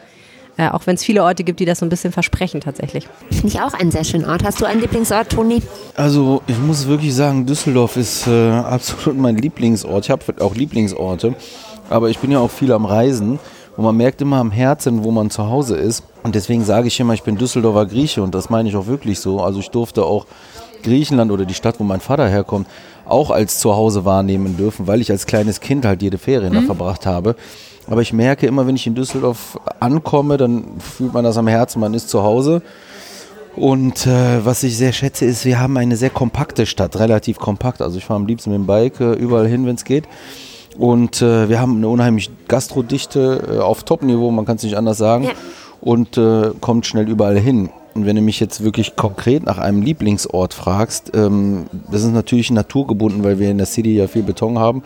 Äh, 0.60 0.68
auch 0.72 0.86
wenn 0.88 0.96
es 0.96 1.06
viele 1.06 1.24
Orte 1.24 1.46
gibt, 1.46 1.62
die 1.62 1.66
das 1.66 1.80
so 1.80 1.86
ein 1.86 1.90
bisschen 1.90 2.12
versprechen 2.12 2.60
tatsächlich. 2.60 3.08
Finde 3.30 3.48
ich 3.48 3.62
auch 3.62 3.74
einen 3.74 3.92
sehr 3.92 4.04
schönen 4.04 4.26
Ort. 4.26 4.44
Hast 4.44 4.60
du 4.60 4.66
einen 4.66 4.82
Lieblingsort, 4.82 5.30
Toni? 5.30 5.62
Also 5.96 6.42
ich 6.48 6.58
muss 6.58 6.86
wirklich 6.86 7.16
sagen, 7.16 7.46
Düsseldorf 7.46 7.96
ist 7.96 8.28
äh, 8.28 8.50
absolut 8.52 9.18
mein 9.18 9.38
Lieblingsort. 9.38 10.04
Ich 10.04 10.12
habe 10.12 10.22
auch 10.42 10.56
Lieblingsorte, 10.56 11.34
aber 11.90 12.10
ich 12.10 12.20
bin 12.20 12.32
ja 12.32 12.40
auch 12.40 12.52
viel 12.52 12.72
am 12.72 12.86
Reisen 12.86 13.40
und 13.78 13.84
man 13.84 13.96
merkt 13.96 14.22
immer 14.22 14.38
am 14.38 14.52
Herzen, 14.52 15.04
wo 15.04 15.12
man 15.12 15.30
zu 15.30 15.50
Hause 15.50 15.76
ist. 15.76 16.04
Und 16.24 16.36
deswegen 16.36 16.64
sage 16.66 16.88
ich 16.88 17.00
immer, 17.00 17.14
ich 17.14 17.24
bin 17.24 17.38
Düsseldorfer 17.38 17.86
Grieche 17.86 18.22
und 18.22 18.36
das 18.36 18.50
meine 18.50 18.70
ich 18.70 18.76
auch 18.76 18.88
wirklich 18.88 19.20
so. 19.20 19.42
Also 19.42 19.60
ich 19.60 19.70
durfte 19.70 20.04
auch 20.04 20.26
Griechenland 20.84 21.32
oder 21.32 21.46
die 21.46 21.54
Stadt, 21.54 21.80
wo 21.80 21.84
mein 21.84 22.02
Vater 22.02 22.28
herkommt, 22.28 22.68
auch 23.06 23.32
als 23.32 23.60
Zuhause 23.60 24.06
wahrnehmen 24.06 24.58
dürfen, 24.58 24.88
weil 24.88 25.02
ich 25.02 25.12
als 25.12 25.26
kleines 25.26 25.60
Kind 25.62 25.86
halt 25.86 26.02
jede 26.02 26.18
Ferien 26.18 26.54
da 26.54 26.62
verbracht 26.62 27.06
habe. 27.06 27.36
Aber 27.88 28.02
ich 28.02 28.14
merke 28.14 28.46
immer, 28.46 28.68
wenn 28.68 28.76
ich 28.76 28.86
in 28.86 28.96
Düsseldorf 28.96 29.60
ankomme, 29.80 30.38
dann 30.38 30.80
fühlt 30.80 31.14
man 31.14 31.24
das 31.24 31.38
am 31.38 31.48
Herzen, 31.48 31.80
man 31.80 31.94
ist 31.94 32.10
zu 32.10 32.22
Hause. 32.22 32.62
Und 33.56 34.06
äh, 34.06 34.46
was 34.46 34.62
ich 34.64 34.78
sehr 34.78 34.94
schätze, 34.94 35.26
ist, 35.26 35.44
wir 35.44 35.60
haben 35.60 35.76
eine 35.76 35.98
sehr 35.98 36.12
kompakte 36.12 36.66
Stadt, 36.66 37.00
relativ 37.00 37.40
kompakt. 37.40 37.82
Also 37.82 37.98
ich 37.98 38.06
fahre 38.06 38.20
am 38.20 38.28
liebsten 38.28 38.52
mit 38.52 38.60
dem 38.60 38.68
Bike 38.68 39.00
äh, 39.00 39.14
überall 39.14 39.48
hin, 39.48 39.66
wenn 39.66 39.76
es 39.76 39.86
geht. 39.86 40.06
Und 40.80 41.22
äh, 41.22 41.50
wir 41.50 41.60
haben 41.60 41.76
eine 41.76 41.90
unheimlich 41.90 42.32
Gastrodichte 42.48 43.58
äh, 43.58 43.60
auf 43.60 43.84
Top-Niveau, 43.84 44.32
man 44.32 44.46
kann 44.46 44.56
es 44.56 44.64
nicht 44.64 44.78
anders 44.78 44.98
sagen. 44.98 45.26
Ja. 45.26 45.32
Und 45.82 46.18
äh, 46.18 46.52
kommt 46.62 46.86
schnell 46.86 47.10
überall 47.10 47.38
hin. 47.38 47.70
Und 47.96 48.06
wenn 48.06 48.16
du 48.16 48.22
mich 48.22 48.40
jetzt 48.40 48.64
wirklich 48.64 48.96
konkret 48.96 49.44
nach 49.44 49.58
einem 49.58 49.82
Lieblingsort 49.82 50.54
fragst, 50.54 51.12
ähm, 51.16 51.66
das 51.92 52.04
ist 52.04 52.14
natürlich 52.14 52.50
naturgebunden, 52.50 53.26
weil 53.26 53.40
wir 53.40 53.52
in 53.52 53.58
der 53.58 53.68
City 53.68 53.96
ja 53.96 54.08
viel 54.08 54.24
Beton 54.24 54.58
haben. 54.58 54.84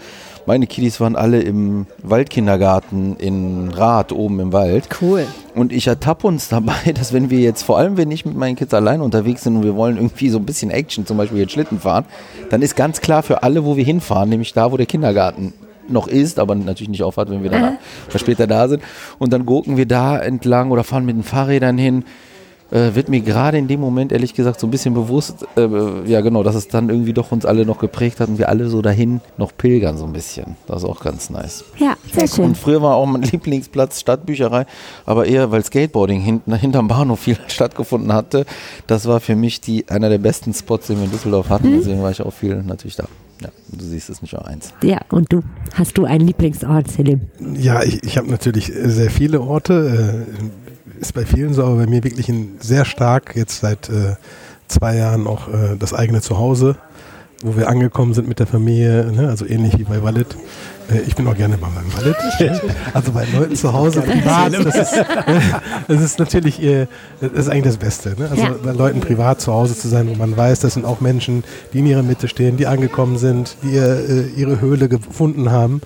Meine 0.47 0.65
Kiddies 0.65 0.99
waren 0.99 1.15
alle 1.15 1.41
im 1.41 1.85
Waldkindergarten 2.01 3.15
in 3.17 3.69
Rath 3.69 4.11
oben 4.11 4.39
im 4.39 4.51
Wald. 4.51 4.89
Cool. 4.99 5.27
Und 5.53 5.71
ich 5.71 5.85
ertappe 5.85 6.25
uns 6.25 6.49
dabei, 6.49 6.91
dass 6.95 7.13
wenn 7.13 7.29
wir 7.29 7.39
jetzt, 7.39 7.61
vor 7.61 7.77
allem 7.77 7.97
wenn 7.97 8.09
ich 8.09 8.25
mit 8.25 8.35
meinen 8.35 8.55
Kids 8.55 8.73
allein 8.73 9.01
unterwegs 9.01 9.43
sind 9.43 9.57
und 9.57 9.63
wir 9.63 9.75
wollen 9.75 9.97
irgendwie 9.97 10.29
so 10.29 10.39
ein 10.39 10.45
bisschen 10.45 10.71
Action, 10.71 11.05
zum 11.05 11.17
Beispiel 11.17 11.37
jetzt 11.37 11.51
Schlitten 11.51 11.79
fahren, 11.79 12.05
dann 12.49 12.63
ist 12.63 12.75
ganz 12.75 12.99
klar 12.99 13.21
für 13.21 13.43
alle, 13.43 13.63
wo 13.63 13.77
wir 13.77 13.85
hinfahren, 13.85 14.29
nämlich 14.29 14.53
da, 14.53 14.71
wo 14.71 14.77
der 14.77 14.87
Kindergarten 14.87 15.53
noch 15.89 16.07
ist, 16.07 16.39
aber 16.39 16.55
natürlich 16.55 16.89
nicht 16.89 17.03
aufhat, 17.03 17.29
wenn 17.29 17.43
wir 17.43 17.49
dann 17.49 17.77
später 18.15 18.47
da 18.47 18.67
sind. 18.67 18.83
Und 19.19 19.33
dann 19.33 19.45
gucken 19.45 19.77
wir 19.77 19.85
da 19.85 20.17
entlang 20.17 20.71
oder 20.71 20.83
fahren 20.83 21.05
mit 21.05 21.15
den 21.15 21.23
Fahrrädern 21.23 21.77
hin. 21.77 22.03
Äh, 22.73 22.95
wird 22.95 23.07
mir 23.07 23.21
gerade 23.21 23.59
in 23.59 23.67
dem 23.67 23.79
Moment 23.79 24.11
ehrlich 24.11 24.33
gesagt 24.33 24.59
so 24.59 24.65
ein 24.65 24.71
bisschen 24.71 24.95
bewusst, 24.95 25.45
äh, 25.57 26.09
ja 26.09 26.21
genau, 26.21 26.41
dass 26.41 26.55
es 26.55 26.69
dann 26.69 26.89
irgendwie 26.89 27.13
doch 27.13 27.31
uns 27.31 27.45
alle 27.45 27.67
noch 27.67 27.77
geprägt 27.77 28.19
hat 28.19 28.29
und 28.29 28.39
wir 28.39 28.49
alle 28.49 28.67
so 28.67 28.81
dahin 28.81 29.21
noch 29.37 29.55
pilgern 29.55 29.95
so 29.95 30.05
ein 30.05 30.13
bisschen. 30.13 30.55
Das 30.65 30.77
ist 30.77 30.89
auch 30.89 30.99
ganz 30.99 31.29
nice. 31.29 31.65
Ja, 31.77 31.95
sehr 32.11 32.27
schön. 32.27 32.45
Und 32.45 32.57
früher 32.57 32.81
war 32.81 32.95
auch 32.95 33.05
mein 33.05 33.21
Lieblingsplatz 33.31 33.99
Stadtbücherei, 33.99 34.65
aber 35.05 35.27
eher 35.27 35.51
weil 35.51 35.63
Skateboarding 35.63 36.21
hinten, 36.21 36.55
hinterm 36.55 36.87
Bahnhof 36.87 37.19
viel 37.19 37.37
stattgefunden 37.47 38.11
hatte. 38.11 38.45
Das 38.87 39.05
war 39.05 39.19
für 39.19 39.35
mich 39.35 39.61
die, 39.61 39.87
einer 39.89 40.09
der 40.09 40.17
besten 40.17 40.51
Spots, 40.51 40.87
den 40.87 40.97
wir 40.97 41.05
in 41.05 41.11
Düsseldorf 41.11 41.49
hatten. 41.49 41.73
Mhm. 41.73 41.77
Deswegen 41.77 42.01
war 42.01 42.09
ich 42.09 42.23
auch 42.23 42.33
viel 42.33 42.63
natürlich 42.63 42.95
da. 42.95 43.05
Ja, 43.43 43.49
du 43.71 43.85
siehst 43.85 44.09
es 44.09 44.21
nicht 44.21 44.33
nur 44.33 44.47
eins. 44.47 44.73
Ja, 44.81 44.99
und 45.09 45.31
du? 45.31 45.41
Hast 45.73 45.97
du 45.97 46.05
einen 46.05 46.25
Lieblingsort, 46.25 46.89
Selim? 46.89 47.21
Ja, 47.55 47.83
ich, 47.83 48.03
ich 48.03 48.17
habe 48.17 48.29
natürlich 48.29 48.71
sehr 48.73 49.09
viele 49.09 49.41
Orte. 49.41 50.25
Äh, 50.39 51.01
ist 51.01 51.13
bei 51.13 51.25
vielen 51.25 51.53
so, 51.53 51.63
aber 51.63 51.75
bei 51.75 51.87
mir 51.87 52.03
wirklich 52.03 52.29
ein 52.29 52.57
sehr 52.59 52.85
stark, 52.85 53.35
jetzt 53.35 53.59
seit 53.59 53.89
äh, 53.89 54.15
zwei 54.67 54.95
Jahren 54.95 55.27
auch 55.27 55.49
äh, 55.49 55.75
das 55.77 55.93
eigene 55.93 56.21
Zuhause, 56.21 56.77
wo 57.43 57.55
wir 57.57 57.67
angekommen 57.69 58.13
sind 58.13 58.27
mit 58.27 58.39
der 58.39 58.47
Familie, 58.47 59.11
ne? 59.11 59.27
also 59.29 59.45
ähnlich 59.45 59.77
wie 59.77 59.83
bei 59.83 60.01
Walid. 60.01 60.35
Äh, 60.89 61.01
ich 61.01 61.15
bin 61.15 61.27
auch 61.27 61.35
gerne 61.35 61.57
mal 61.57 61.69
beim 61.75 61.93
Walid. 61.93 62.15
also 62.93 63.11
bei 63.11 63.25
Leuten 63.37 63.55
zu 63.55 63.71
Hause 63.73 64.01
privat, 64.01 64.53
das 64.53 64.75
ist, 64.75 65.05
das 65.87 66.01
ist 66.01 66.19
natürlich, 66.19 66.61
äh, 66.63 66.87
das 67.21 67.31
ist 67.33 67.49
eigentlich 67.49 67.65
das 67.65 67.77
Beste. 67.77 68.15
Ne? 68.17 68.29
Also 68.29 68.43
Ja. 68.43 68.55
bei 68.63 68.71
Leuten 68.71 69.01
privat 69.01 69.41
zu 69.41 69.53
Hause 69.53 69.77
zu 69.77 69.87
sein, 69.87 70.09
wo 70.09 70.15
man 70.15 70.35
weiß, 70.35 70.61
das 70.61 70.73
sind 70.73 70.85
auch 70.85 71.01
Menschen, 71.01 71.43
die 71.73 71.79
in 71.79 71.85
ihrer 71.85 72.03
Mitte 72.03 72.27
stehen, 72.27 72.57
die 72.57 72.65
angekommen 72.67 73.17
sind, 73.17 73.57
die 73.61 73.75
äh, 73.77 74.25
ihre 74.35 74.61
Höhle 74.61 74.87
gefunden 74.89 75.51
haben. 75.51 75.81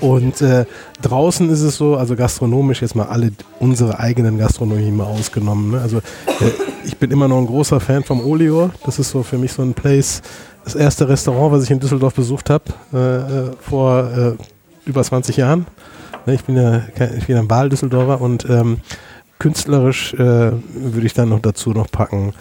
Und 0.00 0.40
äh, 0.42 0.64
draußen 1.00 1.48
ist 1.50 1.60
es 1.60 1.76
so, 1.76 1.96
also 1.96 2.16
gastronomisch 2.16 2.82
jetzt 2.82 2.96
mal 2.96 3.06
alle 3.06 3.30
unsere 3.60 4.00
eigenen 4.00 4.36
Gastronomie 4.36 4.90
mal 4.90 5.04
ausgenommen. 5.04 5.72
Ne? 5.72 5.80
Also 5.80 5.98
äh, 5.98 6.50
ich 6.84 6.96
bin 6.96 7.12
immer 7.12 7.28
noch 7.28 7.38
ein 7.38 7.46
großer 7.46 7.78
Fan 7.78 8.02
vom 8.02 8.20
Olior. 8.20 8.70
Das 8.84 8.98
ist 8.98 9.10
so 9.10 9.22
für 9.22 9.38
mich 9.38 9.52
so 9.52 9.62
ein 9.62 9.74
Place, 9.74 10.22
das 10.64 10.74
erste 10.74 11.08
Restaurant, 11.08 11.52
was 11.52 11.64
ich 11.64 11.70
in 11.70 11.80
Düsseldorf 11.80 12.14
besucht 12.14 12.50
habe 12.50 12.64
äh, 12.92 12.98
äh, 12.98 13.50
vor 13.60 14.10
äh, 14.10 14.32
über 14.84 15.02
20 15.02 15.36
Jahren. 15.36 15.66
Ne, 16.26 16.34
Ich 16.34 16.44
bin 16.44 16.56
ja 16.56 16.82
ich 17.16 17.26
bin 17.26 17.36
ein 17.36 17.50
Wahl-Düsseldorfer 17.50 18.20
und 18.20 18.48
ähm, 18.48 18.80
künstlerisch 19.38 20.14
äh, 20.14 20.18
würde 20.18 21.06
ich 21.06 21.14
dann 21.14 21.30
noch 21.30 21.40
dazu 21.40 21.70
noch 21.70 21.90
packen, 21.90 22.32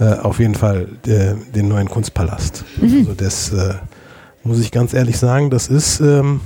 äh, 0.00 0.14
auf 0.14 0.40
jeden 0.40 0.54
Fall 0.54 0.88
äh, 1.06 1.34
den 1.54 1.68
neuen 1.68 1.88
Kunstpalast. 1.88 2.64
Also 2.82 3.14
das 3.14 3.52
muss 4.44 4.60
ich 4.60 4.70
ganz 4.70 4.94
ehrlich 4.94 5.18
sagen, 5.18 5.50
das 5.50 5.68
ist 5.68 6.00
ähm, 6.00 6.40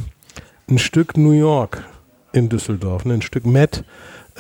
ein 0.69 0.79
Stück 0.79 1.17
New 1.17 1.33
York 1.33 1.85
in 2.33 2.49
Düsseldorf, 2.49 3.05
ne? 3.05 3.15
ein 3.15 3.23
Stück 3.23 3.47
Met. 3.47 3.85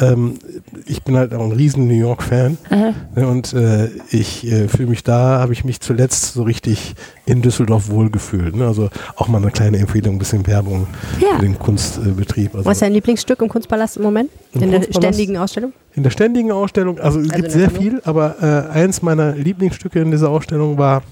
Ähm, 0.01 0.39
ich 0.87 1.03
bin 1.03 1.17
halt 1.19 1.35
auch 1.35 1.45
ein 1.45 1.53
riesen 1.53 1.87
New 1.87 1.95
York-Fan 1.95 2.57
ne? 2.71 3.29
und 3.29 3.53
äh, 3.53 3.89
ich 4.11 4.51
äh, 4.51 4.67
fühle 4.67 4.89
mich 4.89 5.05
da, 5.05 5.39
habe 5.41 5.53
ich 5.53 5.65
mich 5.65 5.81
zuletzt 5.81 6.33
so 6.33 6.45
richtig 6.45 6.95
in 7.27 7.43
Düsseldorf 7.43 7.91
wohlgefühlt. 7.91 8.57
Ne? 8.57 8.67
Also 8.67 8.89
auch 9.17 9.29
mal 9.29 9.37
eine 9.43 9.51
kleine 9.51 9.77
Empfehlung, 9.79 10.15
ein 10.15 10.19
bisschen 10.19 10.47
Werbung 10.47 10.87
Ja. 11.21 11.37
für 11.37 11.43
den 11.43 11.59
Kunstbetrieb. 11.59 12.55
Also 12.55 12.65
Was 12.65 12.79
ist 12.79 12.83
dein 12.83 12.95
Lieblingsstück 12.95 13.43
im 13.43 13.49
Kunstpalast 13.51 13.99
im 13.99 14.05
Moment? 14.05 14.31
Im 14.53 14.63
in 14.63 14.71
der 14.71 14.83
ständigen 14.83 15.37
Ausstellung? 15.37 15.75
In 15.95 16.03
der 16.05 16.11
ständigen 16.11 16.53
Ausstellung, 16.53 16.99
also 16.99 17.21
es 17.21 17.29
Also 17.29 17.37
gibt 17.43 17.53
sehr 17.53 17.67
Sammlung? 17.67 17.83
viel, 17.83 18.01
aber 18.05 18.37
äh, 18.73 18.73
eins 18.79 19.03
meiner 19.03 19.33
Lieblingsstücke 19.35 20.01
in 20.01 20.11
dieser 20.11 20.31
Ausstellung 20.31 20.79
war 20.79 21.03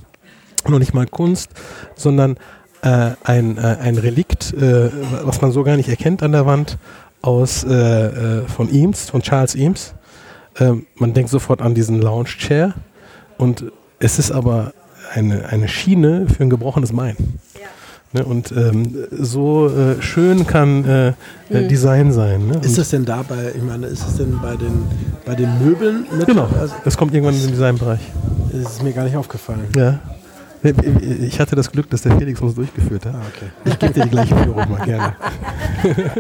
noch 0.69 0.79
nicht 0.79 0.95
mal 0.95 1.07
Kunst, 1.07 1.51
sondern 1.97 2.37
äh, 2.83 3.11
ein, 3.25 3.59
äh, 3.59 3.77
ein 3.83 3.99
Relikt, 3.99 4.55
äh, 4.55 4.89
was 5.25 5.43
man 5.43 5.53
so 5.53 5.65
gar 5.65 5.77
nicht 5.77 5.91
erkennt 5.91 6.23
an 6.23 6.33
der 6.33 6.47
Wand, 6.47 6.79
aus 7.23 7.65
äh, 7.65 7.69
äh, 7.75 8.47
von 8.49 8.73
Eames, 8.73 9.11
von 9.11 9.23
Charles 9.23 9.55
Eames. 9.55 9.95
Ähm, 10.59 10.87
man 10.97 11.13
denkt 11.15 11.31
sofort 11.31 11.61
an 11.63 11.75
diesen 11.75 12.01
Lounge 12.01 12.25
Chair 12.39 12.75
und 13.39 13.65
es 13.99 14.19
ist 14.19 14.31
aber 14.33 14.73
eine, 15.15 15.47
eine 15.49 15.69
Schiene 15.69 16.27
für 16.29 16.43
ein 16.43 16.51
gebrochenes 16.51 16.93
Bein. 16.95 17.17
Ne, 18.13 18.25
und 18.25 18.51
ähm, 18.51 18.93
so 19.13 19.69
äh, 19.69 20.03
schön 20.03 20.45
kann 20.45 20.85
äh, 20.85 21.09
äh, 21.09 21.13
Mhm. 21.51 21.69
Design 21.69 22.13
sein. 22.13 22.49
Ne? 22.49 22.59
Ist 22.61 22.77
das 22.77 22.89
denn 22.91 23.05
dabei, 23.05 23.53
ich 23.57 23.63
meine, 23.63 23.87
ist 23.87 24.05
es 24.05 24.17
denn 24.17 24.37
bei 24.43 24.57
den, 24.57 24.83
bei 25.25 25.37
den 25.37 25.65
Möbeln 25.65 26.07
mit? 26.19 26.27
Genau, 26.27 26.49
Also, 26.61 26.75
das 26.85 26.97
kommt 26.97 27.15
irgendwann 27.15 27.37
in 27.37 27.43
den 27.43 27.51
Designbereich. 27.53 28.01
das 28.53 28.73
ist 28.73 28.83
mir 28.83 28.93
gar 28.93 29.05
nicht 29.05 29.15
aufgefallen. 29.17 29.61
Ja. 29.77 30.01
Ich 30.63 31.41
hatte 31.41 31.57
das 31.57 31.71
Glück, 31.73 31.89
dass 31.91 32.03
der 32.03 32.19
Felix 32.19 32.41
uns 32.41 32.55
durchgeführt 32.55 33.07
hat. 33.07 33.15
Ah, 33.15 33.23
okay. 33.35 33.51
Ich 33.65 33.79
gebe 33.79 33.93
dir 33.93 34.05
die 34.05 34.11
gleiche 34.11 34.37
Führung 34.37 34.71
mal 34.71 34.85
gerne. 34.85 35.17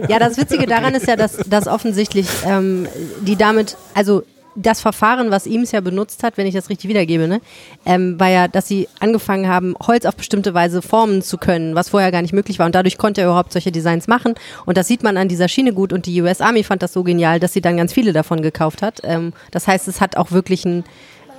Ja, 0.08 0.18
das 0.18 0.38
Witzige 0.38 0.66
daran 0.66 0.94
ist 0.94 1.06
ja, 1.06 1.16
dass, 1.16 1.36
dass 1.36 1.66
offensichtlich 1.66 2.26
ähm, 2.46 2.88
die 3.20 3.36
damit, 3.36 3.76
also 3.94 4.22
das 4.56 4.80
Verfahren, 4.80 5.30
was 5.30 5.46
Eames 5.46 5.72
ja 5.72 5.80
benutzt 5.80 6.22
hat, 6.22 6.36
wenn 6.36 6.46
ich 6.46 6.54
das 6.54 6.70
richtig 6.70 6.88
wiedergebe, 6.88 7.28
ne, 7.28 7.40
ähm, 7.86 8.18
war 8.18 8.28
ja, 8.28 8.48
dass 8.48 8.66
sie 8.66 8.88
angefangen 8.98 9.48
haben, 9.48 9.74
Holz 9.86 10.04
auf 10.06 10.16
bestimmte 10.16 10.54
Weise 10.54 10.82
formen 10.82 11.22
zu 11.22 11.38
können, 11.38 11.74
was 11.74 11.90
vorher 11.90 12.10
gar 12.10 12.22
nicht 12.22 12.32
möglich 12.32 12.58
war. 12.58 12.66
Und 12.66 12.74
dadurch 12.74 12.98
konnte 12.98 13.20
er 13.20 13.28
überhaupt 13.28 13.52
solche 13.52 13.72
Designs 13.72 14.08
machen. 14.08 14.34
Und 14.66 14.76
das 14.76 14.88
sieht 14.88 15.02
man 15.02 15.16
an 15.16 15.28
dieser 15.28 15.48
Schiene 15.48 15.72
gut. 15.72 15.92
Und 15.92 16.06
die 16.06 16.20
US 16.22 16.40
Army 16.40 16.64
fand 16.64 16.82
das 16.82 16.92
so 16.92 17.04
genial, 17.04 17.40
dass 17.40 17.52
sie 17.52 17.60
dann 17.60 17.76
ganz 17.76 17.92
viele 17.92 18.12
davon 18.12 18.42
gekauft 18.42 18.82
hat. 18.82 19.00
Ähm, 19.04 19.32
das 19.50 19.66
heißt, 19.68 19.88
es 19.88 20.00
hat 20.00 20.16
auch 20.16 20.32
wirklich 20.32 20.64
ein 20.64 20.84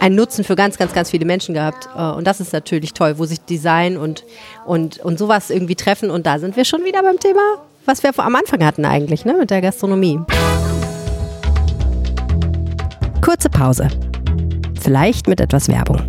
einen 0.01 0.15
Nutzen 0.15 0.43
für 0.43 0.55
ganz, 0.55 0.77
ganz, 0.77 0.93
ganz 0.93 1.11
viele 1.11 1.25
Menschen 1.25 1.53
gehabt. 1.53 1.87
Äh, 1.95 2.01
Und 2.01 2.25
das 2.25 2.41
ist 2.41 2.51
natürlich 2.51 2.93
toll, 2.93 3.19
wo 3.19 3.25
sich 3.25 3.39
Design 3.39 3.97
und, 3.97 4.25
und, 4.65 4.97
und 4.97 5.19
sowas 5.19 5.51
irgendwie 5.51 5.75
treffen. 5.75 6.09
Und 6.09 6.25
da 6.25 6.39
sind 6.39 6.57
wir 6.57 6.65
schon 6.65 6.83
wieder 6.83 7.03
beim 7.03 7.19
Thema, 7.19 7.39
was 7.85 8.01
wir 8.01 8.11
am 8.17 8.35
Anfang 8.35 8.65
hatten 8.65 8.83
eigentlich, 8.83 9.25
ne, 9.25 9.35
mit 9.35 9.51
der 9.51 9.61
Gastronomie. 9.61 10.19
Kurze 13.21 13.49
Pause. 13.49 13.89
Vielleicht 14.81 15.27
mit 15.27 15.39
etwas 15.39 15.67
Werbung. 15.67 16.01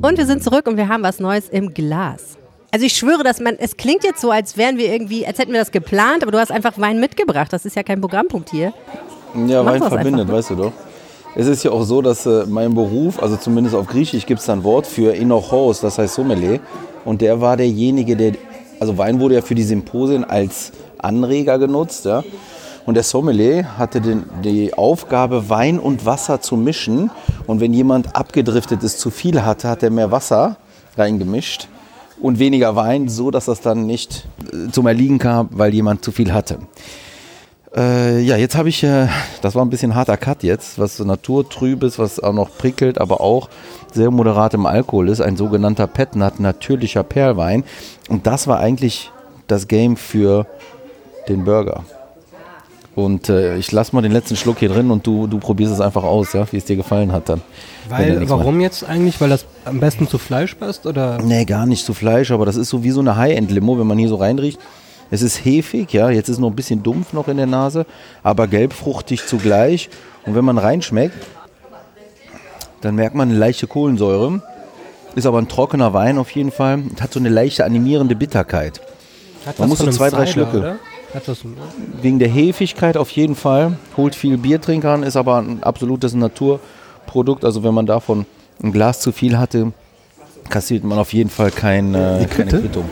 Und 0.00 0.16
wir 0.16 0.26
sind 0.26 0.44
zurück 0.44 0.68
und 0.68 0.76
wir 0.76 0.88
haben 0.88 1.02
was 1.02 1.18
Neues 1.18 1.48
im 1.48 1.74
Glas. 1.74 2.37
Also 2.70 2.84
ich 2.84 2.92
schwöre, 2.94 3.22
dass 3.22 3.40
man, 3.40 3.56
es 3.58 3.78
klingt 3.78 4.04
jetzt 4.04 4.20
so, 4.20 4.30
als 4.30 4.58
wären 4.58 4.76
wir 4.76 4.92
irgendwie, 4.92 5.26
als 5.26 5.38
hätten 5.38 5.52
wir 5.52 5.58
das 5.58 5.70
geplant, 5.70 6.22
aber 6.22 6.32
du 6.32 6.38
hast 6.38 6.52
einfach 6.52 6.78
Wein 6.78 7.00
mitgebracht. 7.00 7.50
Das 7.50 7.64
ist 7.64 7.76
ja 7.76 7.82
kein 7.82 8.00
Programmpunkt 8.00 8.50
hier. 8.50 8.74
Ja, 9.46 9.64
Wein 9.64 9.82
verbindet, 9.82 10.22
einfach, 10.22 10.34
weißt 10.34 10.50
du 10.50 10.54
doch. 10.56 10.72
Es 11.34 11.46
ist 11.46 11.62
ja 11.62 11.70
auch 11.70 11.84
so, 11.84 12.02
dass 12.02 12.26
äh, 12.26 12.44
mein 12.46 12.74
Beruf, 12.74 13.22
also 13.22 13.36
zumindest 13.36 13.74
auf 13.74 13.86
Griechisch 13.86 14.26
gibt 14.26 14.40
es 14.40 14.46
da 14.46 14.52
ein 14.52 14.64
Wort 14.64 14.86
für 14.86 15.14
Enochos, 15.14 15.80
das 15.80 15.96
heißt 15.96 16.14
Sommelier. 16.14 16.60
Und 17.06 17.22
der 17.22 17.40
war 17.40 17.56
derjenige, 17.56 18.16
der, 18.16 18.32
also 18.80 18.98
Wein 18.98 19.18
wurde 19.18 19.36
ja 19.36 19.42
für 19.42 19.54
die 19.54 19.62
Symposien 19.62 20.24
als 20.24 20.72
Anreger 20.98 21.58
genutzt, 21.58 22.04
ja. 22.04 22.22
Und 22.84 22.94
der 22.94 23.02
Sommelier 23.02 23.78
hatte 23.78 24.00
den, 24.00 24.24
die 24.42 24.74
Aufgabe, 24.74 25.48
Wein 25.48 25.78
und 25.78 26.04
Wasser 26.06 26.40
zu 26.40 26.56
mischen. 26.56 27.10
Und 27.46 27.60
wenn 27.60 27.72
jemand 27.72 28.16
abgedriftet 28.16 28.82
ist, 28.82 28.98
zu 28.98 29.10
viel 29.10 29.42
hatte, 29.42 29.68
hat 29.68 29.82
er 29.82 29.90
mehr 29.90 30.10
Wasser 30.10 30.56
reingemischt 30.96 31.68
und 32.20 32.38
weniger 32.38 32.76
Wein, 32.76 33.08
so 33.08 33.30
dass 33.30 33.46
das 33.46 33.60
dann 33.60 33.86
nicht 33.86 34.26
äh, 34.52 34.70
zum 34.70 34.86
Erliegen 34.86 35.18
kam, 35.18 35.48
weil 35.52 35.74
jemand 35.74 36.04
zu 36.04 36.12
viel 36.12 36.32
hatte. 36.32 36.58
Äh, 37.76 38.20
ja, 38.20 38.36
jetzt 38.36 38.56
habe 38.56 38.68
ich, 38.68 38.82
äh, 38.82 39.08
das 39.42 39.54
war 39.54 39.64
ein 39.64 39.70
bisschen 39.70 39.94
harter 39.94 40.16
Cut 40.16 40.42
jetzt, 40.42 40.78
was 40.78 40.96
so 40.96 41.04
naturtrübes, 41.04 41.98
was 41.98 42.18
auch 42.18 42.32
noch 42.32 42.50
prickelt, 42.56 42.98
aber 42.98 43.20
auch 43.20 43.48
sehr 43.92 44.10
moderat 44.10 44.54
im 44.54 44.66
Alkohol 44.66 45.08
ist. 45.08 45.20
Ein 45.20 45.36
sogenannter 45.36 45.86
Petnat, 45.86 46.40
natürlicher 46.40 47.02
Perlwein. 47.02 47.64
Und 48.08 48.26
das 48.26 48.46
war 48.46 48.58
eigentlich 48.58 49.10
das 49.46 49.68
Game 49.68 49.96
für 49.96 50.46
den 51.28 51.44
Burger. 51.44 51.84
Und 52.98 53.28
äh, 53.28 53.56
ich 53.58 53.70
lasse 53.70 53.94
mal 53.94 54.02
den 54.02 54.10
letzten 54.10 54.34
Schluck 54.34 54.58
hier 54.58 54.70
drin 54.70 54.90
und 54.90 55.06
du, 55.06 55.28
du 55.28 55.38
probierst 55.38 55.72
es 55.72 55.80
einfach 55.80 56.02
aus, 56.02 56.32
ja, 56.32 56.50
wie 56.50 56.56
es 56.56 56.64
dir 56.64 56.74
gefallen 56.74 57.12
hat 57.12 57.28
dann. 57.28 57.42
Weil, 57.88 58.28
warum 58.28 58.58
jetzt 58.58 58.82
eigentlich? 58.82 59.20
Weil 59.20 59.28
das 59.28 59.44
am 59.64 59.78
besten 59.78 60.08
zu 60.08 60.18
Fleisch 60.18 60.56
passt? 60.56 60.84
Oder? 60.84 61.18
Nee, 61.22 61.44
gar 61.44 61.64
nicht 61.64 61.86
zu 61.86 61.94
Fleisch, 61.94 62.32
aber 62.32 62.44
das 62.44 62.56
ist 62.56 62.70
so 62.70 62.82
wie 62.82 62.90
so 62.90 62.98
eine 62.98 63.14
High-End-Limo, 63.14 63.78
wenn 63.78 63.86
man 63.86 63.98
hier 63.98 64.08
so 64.08 64.16
reinriecht. 64.16 64.58
Es 65.12 65.22
ist 65.22 65.44
hefig, 65.44 65.92
ja, 65.92 66.10
jetzt 66.10 66.28
ist 66.28 66.40
noch 66.40 66.48
ein 66.48 66.56
bisschen 66.56 66.82
dumpf 66.82 67.12
noch 67.12 67.28
in 67.28 67.36
der 67.36 67.46
Nase, 67.46 67.86
aber 68.24 68.48
gelbfruchtig 68.48 69.26
zugleich. 69.26 69.90
Und 70.26 70.34
wenn 70.34 70.44
man 70.44 70.58
reinschmeckt, 70.58 71.14
dann 72.80 72.96
merkt 72.96 73.14
man 73.14 73.28
eine 73.28 73.38
leichte 73.38 73.68
Kohlensäure. 73.68 74.42
Ist 75.14 75.24
aber 75.24 75.38
ein 75.38 75.46
trockener 75.46 75.94
Wein 75.94 76.18
auf 76.18 76.32
jeden 76.32 76.50
Fall. 76.50 76.82
Hat 77.00 77.12
so 77.12 77.20
eine 77.20 77.28
leichte 77.28 77.64
animierende 77.64 78.16
Bitterkeit. 78.16 78.80
Hat 79.46 79.56
Man 79.60 79.68
muss 79.68 79.78
so 79.78 79.88
zwei, 79.88 80.10
drei 80.10 80.26
Cider, 80.26 80.32
Schlücke. 80.32 80.58
Oder? 80.58 80.78
Hat 81.14 81.26
das 81.26 81.44
ein, 81.44 81.56
Wegen 82.02 82.18
der 82.18 82.28
Hefigkeit 82.28 82.96
auf 82.96 83.10
jeden 83.10 83.34
Fall. 83.34 83.78
Holt 83.96 84.14
viel 84.14 84.36
Biertrinker 84.36 84.90
an, 84.90 85.02
ist 85.02 85.16
aber 85.16 85.38
ein 85.38 85.62
absolutes 85.62 86.14
Naturprodukt. 86.14 87.44
Also 87.44 87.62
wenn 87.64 87.74
man 87.74 87.86
davon 87.86 88.26
ein 88.62 88.72
Glas 88.72 89.00
zu 89.00 89.12
viel 89.12 89.38
hatte, 89.38 89.72
kassiert 90.50 90.84
man 90.84 90.98
auf 90.98 91.12
jeden 91.12 91.30
Fall 91.30 91.50
kein, 91.50 91.94
äh, 91.94 91.98
keine 91.98 92.26
Quitte? 92.26 92.60
Quittung. 92.60 92.84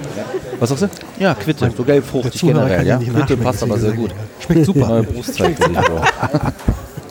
Was 0.58 0.70
sagst 0.70 0.84
du? 0.84 1.22
Ja, 1.22 1.34
Quitte. 1.34 1.70
So 1.76 1.84
gelbfruchtig 1.84 2.40
generell. 2.40 2.86
Ja. 2.86 2.98
Quitte 2.98 3.36
passt 3.36 3.62
aber 3.62 3.78
sehr 3.78 3.92
gut. 3.92 4.14
Schmeckt 4.40 4.64
super. 4.64 4.88
Neue 4.88 5.02
Brustzeit 5.02 5.56
für 5.56 5.68
dich, 5.68 5.78
Bro. 5.78 6.00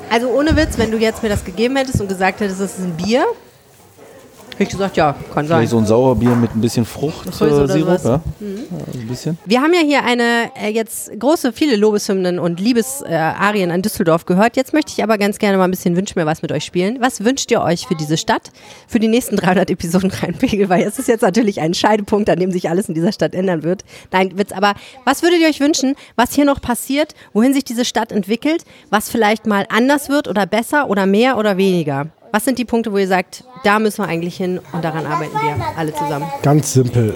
Also 0.08 0.30
ohne 0.30 0.56
Witz, 0.56 0.78
wenn 0.78 0.91
du 0.91 0.97
jetzt 0.97 1.24
mir 1.24 1.30
das 1.30 1.43
gegeben 1.43 1.76
hättest 1.76 1.99
und 1.99 2.08
gesagt 2.08 2.39
hättest, 2.39 2.62
das 2.62 2.78
ist 2.78 2.86
ein 2.86 2.95
Bier, 2.95 3.26
hätte 4.56 4.64
ich 4.64 4.70
gesagt, 4.70 4.97
ja, 4.97 5.16
kann 5.34 5.47
sein. 5.47 5.60
Vielleicht 5.60 5.72
so 5.72 5.78
ein 5.78 5.86
Sauerbier 5.86 6.36
mit 6.36 6.56
ein 6.56 6.62
bisschen 6.62 6.86
Fruchtsirup. 6.86 7.70
Äh, 7.70 8.08
ja? 8.08 8.22
Mhm. 8.39 8.58
ja, 8.72 9.01
ein 9.01 9.08
bisschen. 9.08 9.38
Wir 9.45 9.62
haben 9.62 9.74
ja 9.74 9.82
hier 9.82 10.03
eine 10.03 10.51
äh, 10.62 10.70
jetzt 10.70 11.12
große, 11.20 11.51
viele 11.53 11.76
Lobeshymnen 11.76 12.39
und 12.39 12.60
Liebesarien 12.60 13.70
äh, 13.70 13.74
an 13.74 13.82
Düsseldorf 13.82 14.26
gehört. 14.26 14.56
Jetzt 14.56 14.74
möchte 14.74 14.91
ich 14.91 15.03
aber 15.03 15.18
ganz 15.18 15.39
gerne 15.39 15.58
mal 15.58 15.66
ein 15.66 15.72
bisschen 15.72 15.95
Wünsch 15.95 16.16
mir 16.16 16.26
was 16.26 16.41
mit 16.41 16.51
euch 16.51 16.64
spielen. 16.64 16.97
Was 17.01 17.24
wünscht 17.24 17.51
ihr 17.51 17.62
euch 17.62 17.88
für 17.88 17.95
diese 17.95 18.18
Stadt, 18.18 18.51
für 18.88 18.99
die 18.99 19.08
nächsten 19.08 19.36
300 19.36 19.70
Episoden 19.70 20.12
Rheinpegel? 20.22 20.70
Weil 20.70 20.84
es 20.84 20.99
ist 20.99 21.08
jetzt 21.08 21.22
natürlich 21.22 21.62
ein 21.62 21.74
Scheidepunkt, 21.74 22.30
an 22.30 22.39
dem 22.39 22.51
sich 22.51 22.70
alles 22.70 22.88
in 22.88 22.95
dieser 22.95 23.12
Stadt 23.12 23.36
ändern 23.36 23.64
wird. 23.64 23.84
Nein, 24.12 24.38
Witz, 24.38 24.51
aber 24.51 24.74
was 25.03 25.22
würdet 25.22 25.39
ihr 25.39 25.47
euch 25.47 25.60
wünschen, 25.60 25.95
was 26.16 26.34
hier 26.34 26.45
noch 26.45 26.62
passiert, 26.62 27.14
wohin 27.34 27.53
sich 27.53 27.66
diese 27.66 27.86
Stadt 27.86 28.12
entwickelt, 28.12 28.64
was 28.89 29.10
vielleicht 29.10 29.45
mal 29.45 29.66
anders 29.70 30.10
wird 30.10 30.28
oder 30.28 30.45
besser 30.45 30.89
oder 30.89 31.06
mehr 31.06 31.38
oder 31.38 31.58
weniger? 31.58 32.08
Was 32.36 32.44
sind 32.44 32.60
die 32.60 32.66
Punkte, 32.66 32.92
wo 32.92 32.98
ihr 32.98 33.08
sagt, 33.08 33.46
da 33.64 33.80
müssen 33.80 34.04
wir 34.04 34.10
eigentlich 34.10 34.36
hin 34.36 34.60
und 34.74 34.84
daran 34.84 35.06
arbeiten 35.06 35.32
wir 35.36 35.56
alle 35.78 35.94
zusammen? 35.94 36.26
Ganz 36.42 36.74
simpel. 36.74 37.14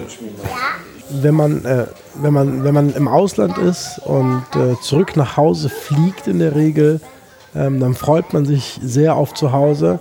Wenn 1.10 1.34
man, 1.34 1.62
äh, 1.66 1.88
wenn 2.14 2.32
man, 2.32 2.64
wenn 2.64 2.72
man 2.72 2.94
im 2.94 3.06
Ausland 3.06 3.58
ist 3.58 3.98
und 4.06 4.44
äh, 4.54 4.80
zurück 4.80 5.18
nach 5.18 5.36
Hause 5.36 5.68
fliegt 5.68 6.26
in 6.26 6.38
der 6.38 6.54
Regel, 6.54 7.02
ähm, 7.54 7.80
dann 7.80 7.92
freut 7.92 8.32
man 8.32 8.46
sich 8.46 8.80
sehr 8.82 9.14
auf 9.14 9.34
zu 9.34 9.52
Hause, 9.52 9.98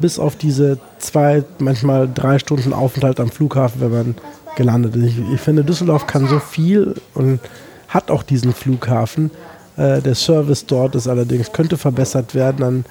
bis 0.00 0.18
auf 0.18 0.34
diese 0.34 0.80
zwei, 0.98 1.44
manchmal 1.60 2.10
drei 2.12 2.40
Stunden 2.40 2.72
Aufenthalt 2.72 3.20
am 3.20 3.30
Flughafen, 3.30 3.80
wenn 3.80 3.92
man 3.92 4.14
gelandet 4.56 4.96
ist. 4.96 5.04
Ich, 5.04 5.34
ich 5.34 5.40
finde, 5.40 5.62
Düsseldorf 5.62 6.08
kann 6.08 6.26
so 6.26 6.40
viel 6.40 6.96
und 7.14 7.38
hat 7.86 8.10
auch 8.10 8.24
diesen 8.24 8.52
Flughafen. 8.52 9.30
Äh, 9.76 10.02
der 10.02 10.16
Service 10.16 10.66
dort 10.66 10.96
ist 10.96 11.06
allerdings, 11.06 11.52
könnte 11.52 11.76
verbessert 11.76 12.34
werden. 12.34 12.56
Dann 12.58 12.84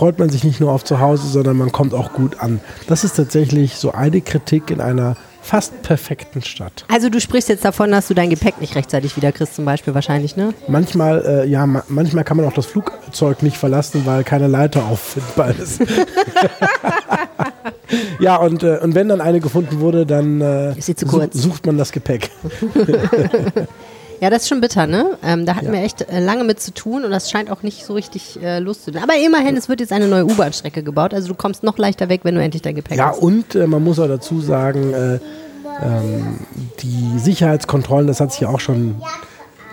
freut 0.00 0.18
man 0.18 0.30
sich 0.30 0.44
nicht 0.44 0.60
nur 0.60 0.72
auf 0.72 0.82
zu 0.82 0.98
Hause, 0.98 1.26
sondern 1.26 1.58
man 1.58 1.72
kommt 1.72 1.92
auch 1.92 2.14
gut 2.14 2.40
an. 2.40 2.60
Das 2.86 3.04
ist 3.04 3.16
tatsächlich 3.16 3.74
so 3.74 3.92
eine 3.92 4.22
Kritik 4.22 4.70
in 4.70 4.80
einer 4.80 5.14
fast 5.42 5.82
perfekten 5.82 6.40
Stadt. 6.40 6.86
Also 6.88 7.10
du 7.10 7.20
sprichst 7.20 7.50
jetzt 7.50 7.66
davon, 7.66 7.90
dass 7.90 8.08
du 8.08 8.14
dein 8.14 8.30
Gepäck 8.30 8.62
nicht 8.62 8.76
rechtzeitig 8.76 9.18
wieder 9.18 9.30
kriegst, 9.30 9.56
zum 9.56 9.66
Beispiel 9.66 9.94
wahrscheinlich, 9.94 10.36
ne? 10.36 10.54
Manchmal, 10.68 11.22
äh, 11.26 11.46
ja, 11.46 11.66
ma 11.66 11.84
manchmal 11.88 12.24
kann 12.24 12.38
man 12.38 12.46
auch 12.46 12.54
das 12.54 12.64
Flugzeug 12.64 13.42
nicht 13.42 13.58
verlassen, 13.58 14.06
weil 14.06 14.24
keine 14.24 14.46
Leiter 14.46 14.86
auffindbar 14.86 15.50
ist. 15.50 15.80
ja, 18.20 18.36
und, 18.36 18.62
äh, 18.62 18.78
und 18.78 18.94
wenn 18.94 19.10
dann 19.10 19.20
eine 19.20 19.40
gefunden 19.40 19.80
wurde, 19.80 20.06
dann 20.06 20.40
äh, 20.40 20.74
sucht 21.30 21.66
man 21.66 21.76
das 21.76 21.92
Gepäck. 21.92 22.30
Ja, 24.20 24.28
das 24.30 24.42
ist 24.42 24.48
schon 24.48 24.60
bitter, 24.60 24.86
ne? 24.86 25.16
Ähm, 25.24 25.46
da 25.46 25.54
hatten 25.56 25.66
Ja. 25.66 25.72
wir 25.72 25.80
echt 25.82 26.02
äh, 26.02 26.20
lange 26.20 26.44
mit 26.44 26.60
zu 26.60 26.72
tun 26.74 27.04
und 27.04 27.10
das 27.10 27.30
scheint 27.30 27.50
auch 27.50 27.62
nicht 27.62 27.84
so 27.84 27.94
richtig 27.94 28.38
äh, 28.42 28.58
loszutun. 28.58 29.02
Aber 29.02 29.14
immerhin, 29.16 29.56
es 29.56 29.68
wird 29.68 29.80
jetzt 29.80 29.92
eine 29.92 30.08
neue 30.08 30.24
U-Bahn-Strecke 30.26 30.82
gebaut, 30.82 31.14
also 31.14 31.28
du 31.28 31.34
kommst 31.34 31.62
noch 31.62 31.78
leichter 31.78 32.08
weg, 32.08 32.20
wenn 32.24 32.34
du 32.34 32.42
endlich 32.42 32.62
dein 32.62 32.74
Gepäck 32.74 32.98
Ja, 32.98 33.10
hast. 33.10 33.18
und 33.22 33.54
äh, 33.54 33.66
man 33.66 33.82
muss 33.82 33.98
auch 33.98 34.08
dazu 34.08 34.40
sagen, 34.40 34.92
äh, 34.92 35.14
ähm, 35.82 36.40
die 36.80 37.18
Sicherheitskontrollen, 37.18 38.06
das 38.06 38.20
hat 38.20 38.32
sich 38.32 38.42
ja 38.42 38.48
auch 38.48 38.60
schon 38.60 38.96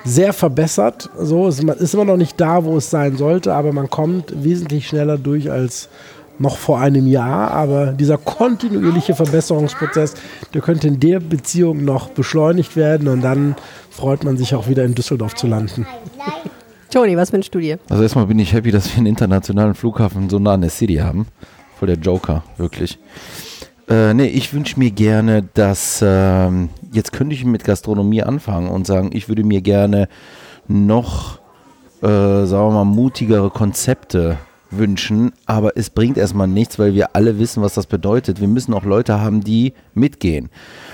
sehr 0.06 0.32
verbessert. 0.32 1.10
So, 1.20 1.48
es 1.50 1.60
ist 1.60 1.94
immer 1.94 2.06
noch 2.06 2.16
nicht 2.16 2.40
da, 2.40 2.64
wo 2.64 2.78
es 2.78 2.90
sein 2.90 3.18
sollte, 3.18 3.54
aber 3.54 3.74
man 3.74 3.90
kommt 3.90 4.32
wesentlich 4.44 4.88
schneller 4.88 5.18
durch 5.18 5.52
als 5.52 5.90
noch 6.40 6.58
vor 6.58 6.80
einem 6.80 7.08
Jahr. 7.08 7.52
Aber 7.52 7.88
dieser 7.88 8.18
kontinuierliche 8.18 9.16
Verbesserungsprozess, 9.16 10.16
der 10.54 10.62
könnte 10.62 10.88
in 10.88 11.00
der 11.00 11.20
Beziehung 11.20 11.84
noch 11.84 12.10
beschleunigt 12.10 12.76
werden 12.76 13.08
und 13.08 13.22
dann 13.22 13.56
freut 13.90 14.24
man 14.24 14.38
sich 14.38 14.56
auch 14.56 14.68
wieder 14.68 14.84
in 14.86 14.96
Düsseldorf 14.96 15.36
zu 15.36 15.48
landen. 15.48 15.86
Toni, 16.92 17.18
was 17.18 17.34
wünschst 17.34 17.54
du 17.54 17.60
dir? 17.60 17.80
Also 17.90 18.04
erstmal 18.04 18.28
bin 18.28 18.40
ich 18.40 18.54
happy, 18.54 18.72
dass 18.72 18.90
wir 18.92 18.98
einen 18.98 19.08
internationalen 19.08 19.74
Flughafen 19.74 20.30
so 20.30 20.40
nah 20.40 20.54
an 20.54 20.62
der 20.62 20.70
City 20.70 20.96
haben. 20.96 21.28
Voll 21.78 21.88
der 21.88 21.98
Joker, 21.98 22.44
wirklich. 22.58 22.98
Äh, 23.90 24.14
nee, 24.14 24.28
ich 24.28 24.54
wünsche 24.54 24.80
mir 24.80 24.92
gerne, 24.92 25.44
dass, 25.54 26.02
ähm, 26.04 26.70
jetzt 26.92 27.14
könnte 27.14 27.36
ich 27.36 27.46
mit 27.46 27.64
Gastronomie 27.64 28.24
anfangen 28.24 28.70
und 28.70 28.88
sagen, 28.88 29.12
ich 29.14 29.30
würde 29.30 29.44
mir 29.44 29.62
gerne 29.62 30.10
noch, 30.68 31.40
äh, 32.02 32.06
sagen 32.46 32.50
wir 32.50 32.72
mal, 32.72 32.86
mutigere 32.86 33.50
Konzepte 33.50 34.38
wünschen, 34.70 35.32
aber 35.46 35.78
es 35.78 35.90
bringt 35.90 36.18
erstmal 36.18 36.48
nichts, 36.48 36.78
weil 36.80 36.94
wir 36.94 37.16
alle 37.16 37.40
wissen, 37.40 37.64
was 37.64 37.74
das 37.74 37.86
bedeutet. 37.86 38.42
Wir 38.42 38.48
müssen 38.48 38.74
auch 38.74 38.84
Leute 38.84 39.20
haben, 39.20 39.42
die 39.42 39.74
mitgehen. 39.94 40.50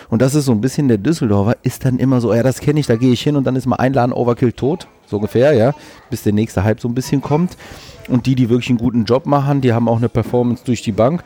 Und 0.10 0.22
das 0.22 0.36
ist 0.36 0.46
so 0.46 0.52
ein 0.52 0.62
bisschen 0.62 0.88
der 0.88 0.98
Düsseldorfer, 0.98 1.58
ist 1.64 1.86
dann 1.86 1.98
immer 1.98 2.22
so, 2.22 2.34
ja, 2.34 2.44
das 2.44 2.60
kenne 2.60 2.80
ich, 2.80 2.88
da 2.88 2.96
gehe 2.96 3.14
ich 3.14 3.22
hin 3.22 3.36
und 3.36 3.46
dann 3.46 3.56
ist 3.56 3.66
mal 3.66 3.78
ein 3.78 3.94
Laden 3.94 4.14
Overkill 4.14 4.54
tot, 4.54 4.88
so 5.06 5.18
ungefähr, 5.18 5.54
ja, 5.54 5.74
bis 6.10 6.24
der 6.24 6.34
nächste 6.34 6.64
Hype 6.64 6.80
so 6.80 6.88
ein 6.88 6.96
bisschen 6.96 7.22
kommt. 7.22 7.58
Und 8.10 8.26
die, 8.26 8.36
die 8.36 8.50
wirklich 8.50 8.70
einen 8.70 8.80
guten 8.80 9.06
Job 9.06 9.26
machen, 9.26 9.62
die 9.62 9.74
haben 9.74 9.88
auch 9.88 9.98
eine 9.98 10.10
Performance 10.10 10.64
durch 10.66 10.82
die 10.82 10.92
Bank. 10.92 11.24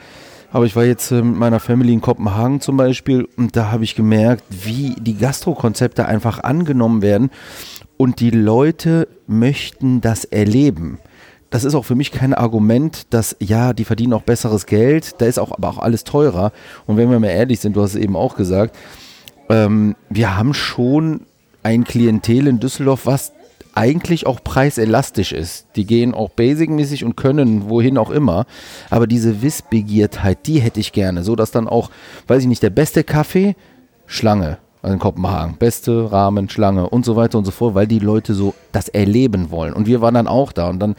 Aber 0.52 0.66
ich 0.66 0.76
war 0.76 0.86
jetzt 0.86 1.12
äh, 1.12 1.22
mit 1.22 1.38
meiner 1.38 1.60
Family 1.60 1.92
in 1.92 2.02
Kopenhagen 2.02 2.62
zum 2.62 2.78
Beispiel 2.78 3.28
und 3.36 3.56
da 3.56 3.72
habe 3.72 3.84
ich 3.84 3.96
gemerkt, 3.96 4.44
wie 4.50 4.96
die 4.98 5.18
Gastrokonzepte 5.18 6.06
einfach 6.06 6.40
angenommen 6.44 7.02
werden 7.02 7.32
und 7.98 8.20
die 8.20 8.30
Leute 8.30 9.08
möchten 9.28 10.00
das 10.02 10.24
erleben. 10.24 11.00
Das 11.50 11.64
ist 11.64 11.76
auch 11.76 11.86
für 11.86 11.96
mich 11.96 12.12
kein 12.12 12.34
Argument, 12.34 13.08
dass 13.12 13.36
ja, 13.40 13.74
die 13.74 13.86
verdienen 13.86 14.14
auch 14.14 14.24
besseres 14.24 14.66
Geld, 14.66 15.16
da 15.20 15.26
ist 15.26 15.40
auch 15.40 15.52
aber 15.52 15.70
auch 15.70 15.78
alles 15.78 16.04
teurer. 16.04 16.52
Und 16.86 16.98
wenn 16.98 17.10
wir 17.10 17.20
mal 17.20 17.28
ehrlich 17.28 17.60
sind, 17.60 17.76
du 17.76 17.82
hast 17.82 17.92
es 17.92 18.02
eben 18.02 18.16
auch 18.16 18.36
gesagt, 18.36 18.76
ähm, 19.50 19.96
wir 20.10 20.38
haben 20.38 20.54
schon 20.54 21.22
ein 21.64 21.84
Klientel 21.84 22.48
in 22.48 22.60
Düsseldorf, 22.60 23.06
was 23.06 23.32
eigentlich 23.76 24.26
auch 24.26 24.44
preiselastisch 24.44 25.32
ist. 25.32 25.68
Die 25.76 25.86
gehen 25.86 26.14
auch 26.16 26.30
basicmäßig 26.30 27.06
und 27.06 27.16
können 27.16 27.70
wohin 27.70 27.98
auch 27.98 28.10
immer. 28.10 28.46
Aber 28.90 29.06
diese 29.06 29.42
Wissbegiertheit, 29.44 30.48
die 30.48 30.60
hätte 30.60 30.80
ich 30.80 30.92
gerne. 30.92 31.24
So 31.24 31.36
dass 31.36 31.52
dann 31.52 31.68
auch, 31.68 31.92
weiß 32.28 32.42
ich 32.42 32.48
nicht, 32.48 32.64
der 32.64 32.72
beste 32.72 33.04
Kaffee, 33.04 33.56
Schlange. 34.08 34.58
In 34.92 35.00
Kopenhagen. 35.00 35.58
Beste 35.58 36.12
Rahmen, 36.12 36.50
Schlange 36.50 36.90
und 36.90 37.06
so 37.06 37.16
weiter 37.16 37.38
und 37.38 37.46
so 37.46 37.52
fort, 37.52 37.76
weil 37.76 37.88
die 37.88 38.00
Leute 38.00 38.34
so 38.34 38.54
das 38.72 38.88
erleben 38.88 39.52
wollen. 39.52 39.74
Und 39.74 39.88
wir 39.88 40.02
waren 40.02 40.14
dann 40.14 40.28
auch 40.28 40.52
da. 40.52 40.70
Und 40.70 40.80
dann 40.80 40.96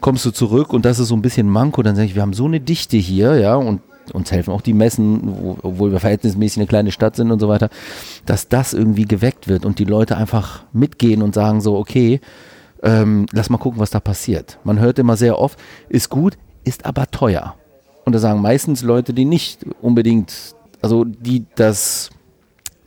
kommst 0.00 0.24
du 0.24 0.30
zurück 0.30 0.72
und 0.72 0.84
das 0.84 0.98
ist 0.98 1.08
so 1.08 1.14
ein 1.14 1.22
bisschen 1.22 1.48
Manko. 1.48 1.82
Dann 1.82 1.96
sage 1.96 2.06
ich, 2.06 2.14
wir 2.14 2.22
haben 2.22 2.32
so 2.32 2.46
eine 2.46 2.60
Dichte 2.60 2.96
hier, 2.96 3.36
ja, 3.36 3.54
und 3.54 3.80
uns 4.12 4.32
helfen 4.32 4.52
auch 4.52 4.62
die 4.62 4.72
Messen, 4.72 5.20
wo, 5.22 5.56
obwohl 5.62 5.92
wir 5.92 6.00
verhältnismäßig 6.00 6.58
eine 6.58 6.66
kleine 6.66 6.92
Stadt 6.92 7.16
sind 7.16 7.30
und 7.30 7.38
so 7.38 7.48
weiter, 7.48 7.68
dass 8.26 8.48
das 8.48 8.72
irgendwie 8.72 9.04
geweckt 9.04 9.48
wird 9.48 9.64
und 9.64 9.78
die 9.78 9.84
Leute 9.84 10.16
einfach 10.16 10.64
mitgehen 10.72 11.22
und 11.22 11.34
sagen 11.34 11.60
so, 11.60 11.76
okay, 11.76 12.20
ähm, 12.82 13.26
lass 13.32 13.50
mal 13.50 13.58
gucken, 13.58 13.78
was 13.78 13.90
da 13.90 14.00
passiert. 14.00 14.58
Man 14.64 14.80
hört 14.80 14.98
immer 14.98 15.16
sehr 15.16 15.38
oft, 15.38 15.58
ist 15.88 16.08
gut, 16.08 16.38
ist 16.64 16.86
aber 16.86 17.10
teuer. 17.10 17.54
Und 18.04 18.14
da 18.14 18.18
sagen 18.18 18.40
meistens 18.40 18.82
Leute, 18.82 19.12
die 19.12 19.24
nicht 19.24 19.64
unbedingt, 19.80 20.54
also 20.80 21.04
die 21.04 21.44
das, 21.54 22.10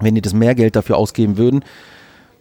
wenn 0.04 0.16
die 0.16 0.22
das 0.22 0.34
mehr 0.34 0.56
Geld 0.56 0.76
dafür 0.76 0.97
ausgeben 0.97 1.38
würden, 1.38 1.64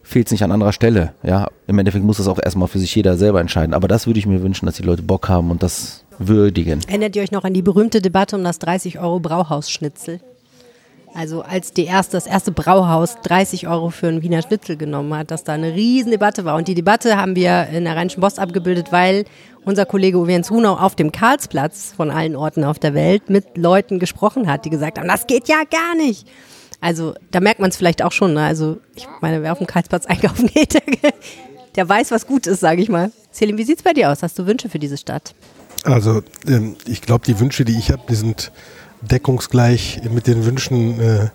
fehlt 0.03 0.27
es 0.27 0.33
nicht 0.33 0.43
an 0.43 0.53
anderer 0.53 0.73
Stelle. 0.73 1.15
Ja, 1.23 1.49
im 1.67 1.79
Endeffekt 1.79 2.05
muss 2.05 2.19
das 2.19 2.29
auch 2.29 2.39
erstmal 2.43 2.69
für 2.69 2.79
sich 2.79 2.95
jeder 2.95 3.17
selber 3.17 3.41
entscheiden. 3.41 3.75
Aber 3.75 3.89
das 3.89 4.07
würde 4.07 4.19
ich 4.19 4.27
mir 4.27 4.43
wünschen, 4.43 4.67
dass 4.67 4.77
die 4.77 4.83
Leute 4.83 5.03
Bock 5.03 5.29
haben 5.29 5.51
und 5.51 5.63
das 5.63 6.05
würdigen. 6.19 6.81
Erinnert 6.89 7.17
ihr 7.17 7.23
euch 7.23 7.33
noch 7.33 7.45
an 7.45 7.55
die 7.55 7.63
berühmte 7.63 8.01
Debatte 8.01 8.37
um 8.37 8.45
das 8.45 8.59
30 8.59 8.99
Euro 8.99 9.21
Brauhausschnitzel? 9.21 10.21
Also 11.15 11.43
als 11.43 11.73
die 11.73 11.85
erste, 11.85 12.17
das 12.17 12.27
erste 12.27 12.53
Brauhaus 12.53 13.17
30 13.23 13.69
Euro 13.69 13.91
für 13.91 14.09
einen 14.09 14.23
Wiener 14.23 14.41
Schnitzel 14.41 14.77
genommen 14.77 15.15
hat, 15.15 15.31
dass 15.31 15.45
da 15.45 15.53
eine 15.53 15.75
riesen 15.75 16.11
Debatte 16.11 16.45
war. 16.45 16.57
Und 16.57 16.69
die 16.69 16.75
Debatte 16.75 17.19
haben 17.19 17.37
wir 17.37 17.69
in 17.69 17.85
der 17.85 17.97
Rheinischen 17.97 18.23
Post 18.23 18.39
abgebildet, 18.39 18.93
weil 18.93 19.25
unser 19.65 19.85
Kollege 19.85 20.19
Uwe 20.19 20.33
Jens 20.33 20.51
Runau 20.51 20.75
auf 20.75 20.97
dem 20.97 21.13
Karlsplatz 21.13 21.93
von 21.95 22.11
allen 22.11 22.35
Orten 22.35 22.65
auf 22.65 22.79
der 22.79 22.95
Welt 22.95 23.29
mit 23.29 23.59
Leuten 23.59 23.99
gesprochen 23.99 24.51
hat, 24.51 24.65
die 24.65 24.71
gesagt 24.71 24.99
haben, 24.99 25.09
das 25.09 25.27
geht 25.27 25.49
ja 25.49 25.63
gar 25.71 25.95
nicht. 25.97 26.27
Also 26.83 27.15
da 27.31 27.41
merkt 27.41 27.61
man 27.61 27.71
es 27.71 27.77
vielleicht 27.77 28.03
auch 28.03 28.11
schon. 28.11 28.35
Ne? 28.35 28.43
Also 28.43 28.79
ich 28.97 29.07
meine, 29.21 29.41
wer 29.41 29.53
auf 29.53 29.59
dem 29.59 29.69
Karlsplatz 29.69 30.05
einkaufen 30.05 30.49
geht, 30.55 30.75
der, 30.75 30.83
der 31.77 31.89
weiß, 31.89 32.11
was 32.11 32.27
gut 32.27 32.47
ist, 32.47 32.61
sage 32.61 32.83
ich 32.83 32.89
mal. 32.89 33.13
Selim, 33.31 33.57
wie 33.57 33.65
sieht 33.65 33.79
es 33.79 33.85
bei 33.85 33.93
dir 33.93 34.11
aus? 34.11 34.23
Hast 34.23 34.39
du 34.39 34.47
Wünsche 34.47 34.69
für 34.69 34.81
diese 34.81 34.99
Stadt? 34.99 35.33
Also 35.85 36.23
ähm, 36.47 36.77
ich 36.87 37.01
glaube, 37.01 37.25
die 37.25 37.39
Wünsche, 37.39 37.65
die 37.65 37.79
ich 37.79 37.93
habe, 37.93 38.03
die 38.09 38.17
sind 38.17 38.51
deckungsgleich 39.01 40.03
mit 40.13 40.27
den 40.27 40.45
Wünschen 40.45 41.01
äh, 41.01 41.29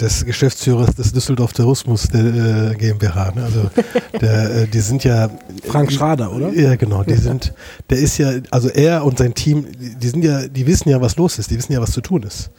des 0.00 0.24
Geschäftsführers 0.24 0.96
des 0.96 1.12
Düsseldorf 1.12 1.52
Tourismus 1.52 2.08
der 2.08 2.72
äh, 2.72 2.74
GmbH. 2.74 3.32
Ne? 3.36 3.44
Also 3.44 3.70
der, 4.20 4.62
äh, 4.62 4.66
die 4.66 4.80
sind 4.80 5.04
ja 5.04 5.30
Frank 5.64 5.92
Schrader, 5.92 6.32
oder? 6.32 6.52
Ja, 6.52 6.74
genau. 6.74 7.04
Die 7.04 7.14
sind, 7.28 7.54
der 7.88 7.98
ist 7.98 8.18
ja, 8.18 8.32
also 8.50 8.68
er 8.68 9.04
und 9.04 9.18
sein 9.18 9.32
Team, 9.32 9.66
die 9.78 10.08
sind 10.08 10.24
ja, 10.24 10.48
die 10.48 10.66
wissen 10.66 10.88
ja, 10.88 11.00
was 11.00 11.16
los 11.16 11.38
ist, 11.38 11.52
die 11.52 11.56
wissen 11.56 11.72
ja, 11.72 11.80
was 11.80 11.92
zu 11.92 12.00
tun 12.00 12.24
ist. 12.24 12.50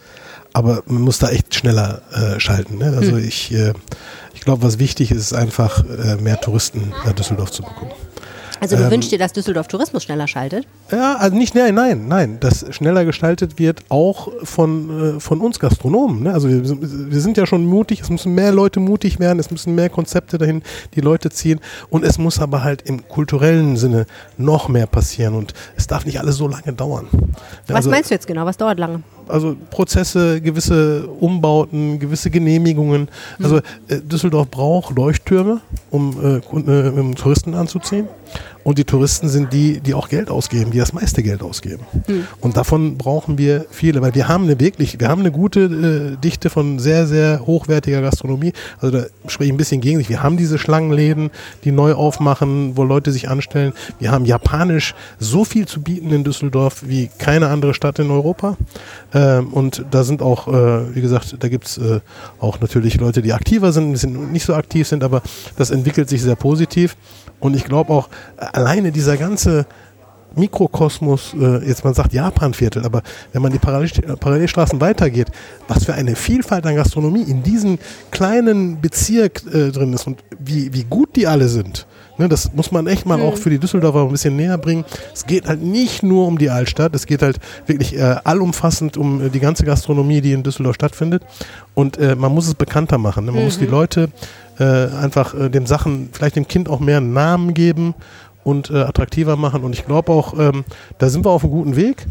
Aber 0.54 0.82
man 0.86 1.02
muss 1.02 1.18
da 1.18 1.28
echt 1.28 1.54
schneller 1.54 2.00
äh, 2.12 2.40
schalten. 2.40 2.78
Ne? 2.78 2.94
Also 2.96 3.12
hm. 3.12 3.28
ich, 3.28 3.52
äh, 3.52 3.74
ich 4.32 4.40
glaube, 4.40 4.62
was 4.62 4.78
wichtig 4.78 5.10
ist, 5.10 5.18
ist 5.18 5.32
einfach 5.34 5.84
äh, 5.84 6.16
mehr 6.16 6.40
Touristen 6.40 6.92
nach 7.04 7.12
Düsseldorf 7.12 7.50
zu 7.50 7.62
bekommen. 7.62 7.90
Also 8.60 8.76
du 8.76 8.84
ähm, 8.84 8.90
wünschst 8.92 9.12
dir, 9.12 9.18
dass 9.18 9.32
Düsseldorf 9.32 9.68
Tourismus 9.68 10.04
schneller 10.04 10.26
schaltet? 10.26 10.66
Ja, 10.90 11.16
also 11.16 11.36
nicht, 11.36 11.54
nein, 11.54 11.74
nein, 11.74 12.08
nein, 12.08 12.38
dass 12.40 12.64
schneller 12.74 13.04
gestaltet 13.04 13.58
wird, 13.58 13.82
auch 13.88 14.28
von, 14.42 15.16
äh, 15.16 15.20
von 15.20 15.40
uns 15.40 15.58
Gastronomen. 15.58 16.22
Ne? 16.22 16.32
Also 16.32 16.48
wir, 16.48 16.62
wir, 16.64 17.20
sind 17.20 17.36
ja 17.36 17.46
schon 17.46 17.66
mutig, 17.66 18.00
es 18.00 18.10
müssen 18.10 18.34
mehr 18.34 18.52
Leute 18.52 18.80
mutig 18.80 19.18
werden, 19.18 19.38
es 19.38 19.50
müssen 19.50 19.74
mehr 19.74 19.90
Konzepte 19.90 20.38
dahin 20.38 20.62
die 20.94 21.00
Leute 21.00 21.30
ziehen 21.30 21.60
und 21.90 22.04
es 22.04 22.16
muss 22.16 22.38
aber 22.38 22.62
halt 22.62 22.82
im 22.82 23.06
kulturellen 23.08 23.76
Sinne 23.76 24.06
noch 24.38 24.68
mehr 24.68 24.86
passieren 24.86 25.34
und 25.34 25.52
es 25.76 25.86
darf 25.86 26.06
nicht 26.06 26.20
alles 26.20 26.36
so 26.36 26.48
lange 26.48 26.72
dauern. 26.72 27.08
Was 27.66 27.76
also, 27.76 27.90
meinst 27.90 28.10
du 28.10 28.14
jetzt 28.14 28.26
genau? 28.26 28.46
Was 28.46 28.56
dauert 28.56 28.78
lange? 28.78 29.02
Also 29.28 29.56
Prozesse, 29.70 30.40
gewisse 30.40 31.08
Umbauten, 31.20 31.98
gewisse 31.98 32.30
Genehmigungen. 32.30 33.08
Also 33.42 33.58
äh, 33.88 34.00
Düsseldorf 34.00 34.50
braucht 34.50 34.96
Leuchttürme, 34.96 35.60
um, 35.90 36.16
äh, 36.22 36.36
äh, 36.36 36.88
um 36.90 37.14
Touristen 37.14 37.54
anzuziehen. 37.54 38.08
Und 38.64 38.78
die 38.78 38.84
Touristen 38.84 39.28
sind 39.28 39.52
die, 39.52 39.80
die 39.80 39.94
auch 39.94 40.08
Geld 40.08 40.30
ausgeben, 40.30 40.70
die 40.70 40.78
das 40.78 40.92
meiste 40.92 41.22
Geld 41.22 41.42
ausgeben. 41.42 41.84
Mhm. 42.08 42.26
Und 42.40 42.56
davon 42.56 42.96
brauchen 42.96 43.38
wir 43.38 43.66
viele, 43.70 44.00
weil 44.00 44.14
wir 44.14 44.26
haben 44.26 44.44
eine 44.44 44.58
wirklich, 44.58 44.98
wir 44.98 45.08
haben 45.08 45.20
eine 45.20 45.30
gute 45.30 45.60
äh, 45.60 46.16
Dichte 46.16 46.50
von 46.50 46.78
sehr, 46.78 47.06
sehr 47.06 47.46
hochwertiger 47.46 48.00
Gastronomie. 48.00 48.52
Also 48.80 48.98
da 48.98 49.04
spreche 49.26 49.48
ich 49.48 49.54
ein 49.54 49.58
bisschen 49.58 49.82
gegen 49.82 49.98
sich. 49.98 50.08
Wir 50.08 50.22
haben 50.22 50.38
diese 50.38 50.58
Schlangenläden, 50.58 51.30
die 51.64 51.72
neu 51.72 51.92
aufmachen, 51.92 52.76
wo 52.76 52.84
Leute 52.84 53.12
sich 53.12 53.28
anstellen. 53.28 53.74
Wir 53.98 54.10
haben 54.10 54.24
japanisch 54.24 54.94
so 55.18 55.44
viel 55.44 55.66
zu 55.66 55.82
bieten 55.82 56.10
in 56.10 56.24
Düsseldorf 56.24 56.82
wie 56.86 57.10
keine 57.18 57.48
andere 57.48 57.74
Stadt 57.74 57.98
in 57.98 58.10
Europa. 58.10 58.56
Ähm, 59.12 59.48
und 59.48 59.84
da 59.90 60.04
sind 60.04 60.22
auch, 60.22 60.48
äh, 60.48 60.94
wie 60.94 61.02
gesagt, 61.02 61.36
da 61.38 61.48
gibt 61.48 61.66
es 61.66 61.78
äh, 61.78 62.00
auch 62.40 62.60
natürlich 62.60 62.98
Leute, 62.98 63.20
die 63.20 63.34
aktiver 63.34 63.72
sind, 63.72 63.88
ein 63.88 63.92
bisschen 63.92 64.32
nicht 64.32 64.46
so 64.46 64.54
aktiv 64.54 64.88
sind, 64.88 65.04
aber 65.04 65.22
das 65.56 65.70
entwickelt 65.70 66.08
sich 66.08 66.22
sehr 66.22 66.36
positiv. 66.36 66.96
Und 67.40 67.54
ich 67.54 67.64
glaube 67.64 67.92
auch, 67.92 68.08
alleine 68.54 68.92
dieser 68.92 69.16
ganze 69.16 69.66
Mikrokosmos, 70.36 71.34
äh, 71.40 71.66
jetzt 71.66 71.84
man 71.84 71.94
sagt 71.94 72.12
Japanviertel, 72.12 72.84
aber 72.84 73.02
wenn 73.32 73.42
man 73.42 73.52
die 73.52 73.58
Parallel 73.58 73.90
Parallelstraßen 74.18 74.80
weitergeht, 74.80 75.28
was 75.68 75.84
für 75.84 75.94
eine 75.94 76.16
Vielfalt 76.16 76.66
an 76.66 76.74
Gastronomie 76.74 77.22
in 77.22 77.42
diesem 77.42 77.78
kleinen 78.10 78.80
Bezirk 78.80 79.42
äh, 79.52 79.70
drin 79.70 79.92
ist 79.92 80.06
und 80.06 80.24
wie, 80.38 80.72
wie 80.72 80.84
gut 80.84 81.14
die 81.16 81.26
alle 81.26 81.48
sind. 81.48 81.86
Ne, 82.16 82.28
das 82.28 82.52
muss 82.52 82.70
man 82.70 82.86
echt 82.86 83.06
mal 83.06 83.18
mhm. 83.18 83.24
auch 83.24 83.36
für 83.36 83.50
die 83.50 83.58
Düsseldorfer 83.58 84.02
ein 84.02 84.12
bisschen 84.12 84.36
näher 84.36 84.56
bringen. 84.56 84.84
Es 85.12 85.26
geht 85.26 85.48
halt 85.48 85.60
nicht 85.60 86.04
nur 86.04 86.28
um 86.28 86.38
die 86.38 86.48
Altstadt, 86.48 86.94
es 86.94 87.06
geht 87.06 87.22
halt 87.22 87.40
wirklich 87.66 87.96
äh, 87.96 88.16
allumfassend 88.22 88.96
um 88.96 89.20
äh, 89.20 89.30
die 89.30 89.40
ganze 89.40 89.64
Gastronomie, 89.64 90.20
die 90.20 90.32
in 90.32 90.44
Düsseldorf 90.44 90.76
stattfindet. 90.76 91.24
Und 91.74 91.98
äh, 91.98 92.14
man 92.14 92.32
muss 92.32 92.46
es 92.46 92.54
bekannter 92.54 92.98
machen. 92.98 93.24
Ne? 93.24 93.32
Man 93.32 93.40
mhm. 93.40 93.46
muss 93.46 93.58
die 93.58 93.66
Leute 93.66 94.10
äh, 94.60 94.64
einfach 94.64 95.34
äh, 95.34 95.50
den 95.50 95.66
Sachen, 95.66 96.10
vielleicht 96.12 96.36
dem 96.36 96.46
Kind 96.46 96.68
auch 96.68 96.78
mehr 96.78 96.98
einen 96.98 97.12
Namen 97.12 97.52
geben 97.52 97.94
und 98.44 98.70
äh, 98.70 98.82
attraktiver 98.82 99.36
machen. 99.36 99.64
Und 99.64 99.74
ich 99.74 99.84
glaube 99.86 100.12
auch, 100.12 100.38
ähm, 100.38 100.64
da 100.98 101.08
sind 101.08 101.24
wir 101.24 101.30
auf 101.30 101.42
einem 101.42 101.52
guten 101.52 101.76
Weg. 101.76 102.06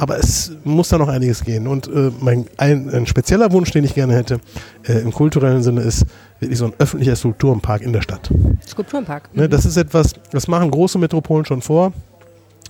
Aber 0.00 0.16
es 0.16 0.52
muss 0.62 0.90
da 0.90 0.98
noch 0.98 1.08
einiges 1.08 1.42
gehen. 1.42 1.66
Und 1.66 1.88
äh, 1.88 2.12
mein, 2.20 2.46
ein, 2.56 2.88
ein, 2.88 3.06
spezieller 3.06 3.50
Wunsch, 3.50 3.72
den 3.72 3.82
ich 3.82 3.94
gerne 3.94 4.14
hätte, 4.14 4.38
äh, 4.86 4.92
im 5.00 5.12
kulturellen 5.12 5.64
Sinne, 5.64 5.80
ist 5.80 6.06
wirklich 6.38 6.56
so 6.56 6.66
ein 6.66 6.72
öffentlicher 6.78 7.16
Skulpturenpark 7.16 7.82
in 7.82 7.92
der 7.92 8.02
Stadt. 8.02 8.30
Skulpturenpark. 8.64 9.34
Ne, 9.34 9.48
das 9.48 9.66
ist 9.66 9.76
etwas, 9.76 10.14
das 10.30 10.46
machen 10.46 10.70
große 10.70 10.98
Metropolen 10.98 11.44
schon 11.46 11.62
vor. 11.62 11.92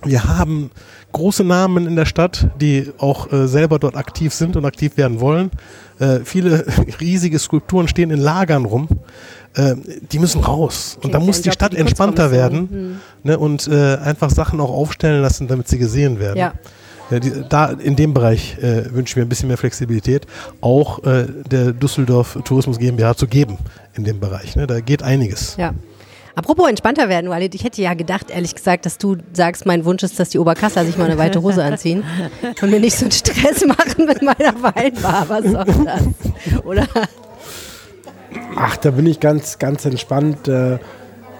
Wir 0.03 0.23
haben 0.23 0.71
große 1.11 1.43
Namen 1.43 1.85
in 1.85 1.95
der 1.95 2.05
Stadt, 2.05 2.47
die 2.59 2.91
auch 2.97 3.31
äh, 3.31 3.47
selber 3.47 3.79
dort 3.79 3.95
aktiv 3.95 4.33
sind 4.33 4.55
und 4.55 4.65
aktiv 4.65 4.97
werden 4.97 5.19
wollen. 5.19 5.51
Äh, 5.99 6.21
viele 6.23 6.65
riesige 7.01 7.37
Skulpturen 7.37 7.87
stehen 7.87 8.09
in 8.09 8.19
Lagern 8.19 8.65
rum. 8.65 8.87
Äh, 9.55 9.75
die 10.11 10.19
müssen 10.19 10.41
raus. 10.41 10.97
Und 11.01 11.13
da 11.13 11.19
muss 11.19 11.41
die 11.41 11.51
Stadt 11.51 11.73
entspannter 11.73 12.31
werden 12.31 12.69
hm. 12.69 12.99
ne, 13.23 13.39
und 13.39 13.67
äh, 13.67 13.97
einfach 13.97 14.29
Sachen 14.29 14.59
auch 14.59 14.69
aufstellen 14.69 15.21
lassen, 15.21 15.47
damit 15.47 15.67
sie 15.67 15.77
gesehen 15.77 16.19
werden. 16.19 16.37
Ja. 16.37 16.53
Ja, 17.11 17.19
die, 17.19 17.31
da 17.49 17.71
in 17.71 17.95
dem 17.95 18.13
Bereich 18.13 18.57
äh, 18.59 18.93
wünsche 18.93 19.13
ich 19.13 19.15
mir 19.15 19.23
ein 19.23 19.29
bisschen 19.29 19.47
mehr 19.47 19.57
Flexibilität, 19.57 20.27
auch 20.61 21.03
äh, 21.03 21.25
der 21.49 21.71
Düsseldorf 21.71 22.37
Tourismus 22.45 22.77
GmbH 22.77 23.15
zu 23.15 23.25
geben 23.25 23.57
in 23.95 24.03
dem 24.03 24.19
Bereich. 24.19 24.55
Ne? 24.55 24.67
Da 24.67 24.79
geht 24.79 25.01
einiges. 25.01 25.55
Ja. 25.57 25.73
Apropos 26.35 26.69
entspannter 26.69 27.09
werden, 27.09 27.29
Walid, 27.29 27.55
ich 27.55 27.63
hätte 27.63 27.81
ja 27.81 27.95
gedacht, 27.95 28.29
ehrlich 28.29 28.55
gesagt, 28.55 28.85
dass 28.85 28.97
du 28.97 29.17
sagst, 29.33 29.65
mein 29.65 29.83
Wunsch 29.83 30.03
ist, 30.03 30.19
dass 30.19 30.29
die 30.29 30.39
Oberkasser 30.39 30.85
sich 30.85 30.97
mal 30.97 31.05
eine 31.05 31.17
weite 31.17 31.41
Hose 31.41 31.63
anziehen 31.63 32.03
und 32.61 32.69
mir 32.69 32.79
nicht 32.79 32.95
so 32.95 33.05
einen 33.05 33.11
Stress 33.11 33.65
machen 33.67 34.05
mit 34.05 34.21
meiner 34.21 34.53
Weinbar. 34.61 35.27
Was 35.27 35.43
soll 35.43 35.85
das? 35.85 36.63
Oder? 36.63 36.87
Ach, 38.55 38.77
da 38.77 38.91
bin 38.91 39.05
ich 39.05 39.19
ganz, 39.19 39.59
ganz 39.59 39.85
entspannt. 39.85 40.47
Äh, 40.47 40.79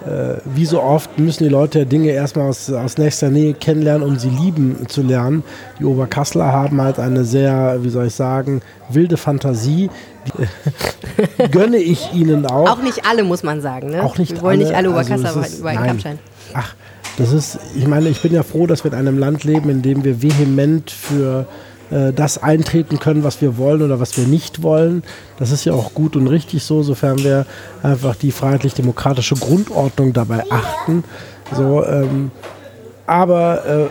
äh, 0.06 0.38
wie 0.46 0.66
so 0.66 0.82
oft 0.82 1.20
müssen 1.20 1.44
die 1.44 1.50
Leute 1.50 1.86
Dinge 1.86 2.12
erstmal 2.12 2.48
aus, 2.48 2.72
aus 2.72 2.98
nächster 2.98 3.30
Nähe 3.30 3.54
kennenlernen, 3.54 4.08
um 4.08 4.18
sie 4.18 4.30
lieben 4.30 4.88
zu 4.88 5.02
lernen. 5.02 5.44
Die 5.80 5.86
Oberkassler 5.86 6.54
haben 6.54 6.82
halt 6.82 7.00
eine 7.00 7.26
sehr, 7.26 7.80
wie 7.82 7.90
soll 7.90 8.08
ich 8.08 8.16
sagen, 8.16 8.62
wilde 8.90 9.18
Fantasie. 9.18 9.90
Die 10.26 11.48
gönne 11.52 11.78
ich 11.78 12.14
ihnen 12.14 12.46
auch. 12.46 12.70
Auch 12.70 12.82
nicht 12.82 13.06
alle, 13.06 13.24
muss 13.24 13.44
man 13.44 13.62
sagen. 13.62 13.90
Ne? 13.90 14.02
Auch 14.02 14.18
nicht 14.18 14.32
Wir 14.32 14.42
wollen 14.42 14.60
alle, 14.60 14.70
nicht 14.70 14.76
alle 14.76 14.90
Oberkassler 14.92 15.36
also 15.36 15.58
über 15.58 15.70
einen 15.70 16.02
Kamm. 16.02 16.20
Ach, 16.54 16.76
das 17.18 17.34
ist, 17.34 17.60
ich 17.76 17.86
meine, 17.86 18.08
ich 18.08 18.22
bin 18.22 18.34
ja 18.34 18.44
froh, 18.44 18.68
dass 18.68 18.86
wir 18.86 18.94
in 18.94 18.98
einem 18.98 19.18
Land 19.18 19.44
leben, 19.44 19.70
in 19.70 19.82
dem 19.82 20.06
wir 20.06 20.22
vehement 20.22 20.90
für 20.90 21.46
äh, 21.92 22.14
das 22.14 22.42
eintreten 22.42 23.00
können, 23.00 23.24
was 23.24 23.42
wir 23.42 23.58
wollen 23.58 23.82
oder 23.82 24.00
was 24.00 24.18
wir 24.18 24.28
nicht 24.28 24.62
wollen. 24.62 25.04
Das 25.38 25.52
ist 25.52 25.66
ja 25.66 25.74
auch 25.74 25.94
gut 25.94 26.16
und 26.16 26.28
richtig 26.28 26.64
so, 26.64 26.84
sofern 26.84 27.20
wir 27.24 27.46
einfach 27.84 28.16
die 28.16 28.32
freiheitlich-demokratische 28.32 29.36
Grundordnung 29.36 30.14
dabei 30.14 30.44
achten. 30.50 31.04
So, 31.56 31.84
ähm, 31.86 32.32
aber 33.08 33.66
äh, 33.66 33.86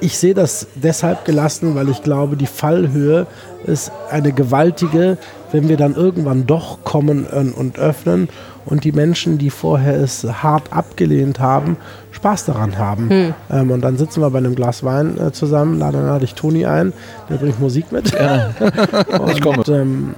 ich 0.00 0.18
sehe 0.18 0.34
das 0.34 0.68
deshalb 0.74 1.24
gelassen, 1.24 1.74
weil 1.74 1.88
ich 1.88 2.02
glaube, 2.02 2.36
die 2.36 2.46
Fallhöhe 2.46 3.26
ist 3.66 3.90
eine 4.10 4.32
gewaltige, 4.32 5.18
wenn 5.50 5.68
wir 5.68 5.76
dann 5.76 5.94
irgendwann 5.94 6.46
doch 6.46 6.84
kommen 6.84 7.24
und 7.26 7.78
öffnen 7.78 8.28
und 8.64 8.84
die 8.84 8.92
Menschen, 8.92 9.38
die 9.38 9.50
vorher 9.50 9.96
es 9.96 10.24
hart 10.24 10.72
abgelehnt 10.72 11.40
haben, 11.40 11.76
Spaß 12.18 12.46
daran 12.46 12.78
haben. 12.78 13.08
Hm. 13.10 13.34
Ähm, 13.50 13.70
und 13.70 13.80
dann 13.80 13.96
sitzen 13.96 14.20
wir 14.20 14.30
bei 14.30 14.38
einem 14.38 14.56
Glas 14.56 14.82
Wein 14.82 15.16
äh, 15.18 15.30
zusammen, 15.30 15.78
lade, 15.78 15.98
lade 15.98 16.24
ich 16.24 16.34
Toni 16.34 16.66
ein, 16.66 16.92
der 17.30 17.36
bringt 17.36 17.60
Musik 17.60 17.92
mit. 17.92 18.12
Ja. 18.12 18.50
und, 19.20 19.30
ich 19.30 19.40
komme. 19.40 19.62
Ähm, 19.68 20.14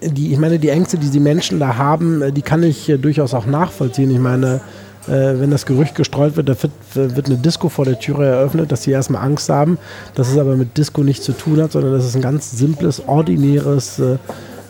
die, 0.00 0.32
ich 0.32 0.38
meine, 0.38 0.58
die 0.58 0.70
Ängste, 0.70 0.96
die 0.96 1.10
die 1.10 1.20
Menschen 1.20 1.60
da 1.60 1.76
haben, 1.76 2.22
äh, 2.22 2.32
die 2.32 2.40
kann 2.40 2.62
ich 2.62 2.88
äh, 2.88 2.96
durchaus 2.96 3.34
auch 3.34 3.44
nachvollziehen. 3.44 4.10
Ich 4.10 4.18
meine, 4.18 4.62
äh, 5.06 5.38
wenn 5.38 5.50
das 5.50 5.66
Gerücht 5.66 5.94
gestreut 5.94 6.36
wird, 6.36 6.48
da 6.48 6.54
wird, 6.62 6.72
wird, 6.94 7.26
eine 7.26 7.36
Disco 7.36 7.68
vor 7.68 7.84
der 7.84 7.98
Türe 7.98 8.26
eröffnet, 8.26 8.72
dass 8.72 8.84
sie 8.84 8.92
erstmal 8.92 9.22
Angst 9.22 9.50
haben, 9.50 9.76
dass 10.14 10.30
es 10.30 10.38
aber 10.38 10.56
mit 10.56 10.78
Disco 10.78 11.02
nichts 11.02 11.26
zu 11.26 11.32
tun 11.32 11.60
hat, 11.60 11.72
sondern 11.72 11.92
dass 11.92 12.04
es 12.04 12.14
ein 12.16 12.22
ganz 12.22 12.52
simples, 12.52 13.06
ordinäres, 13.06 13.98
äh, 13.98 14.16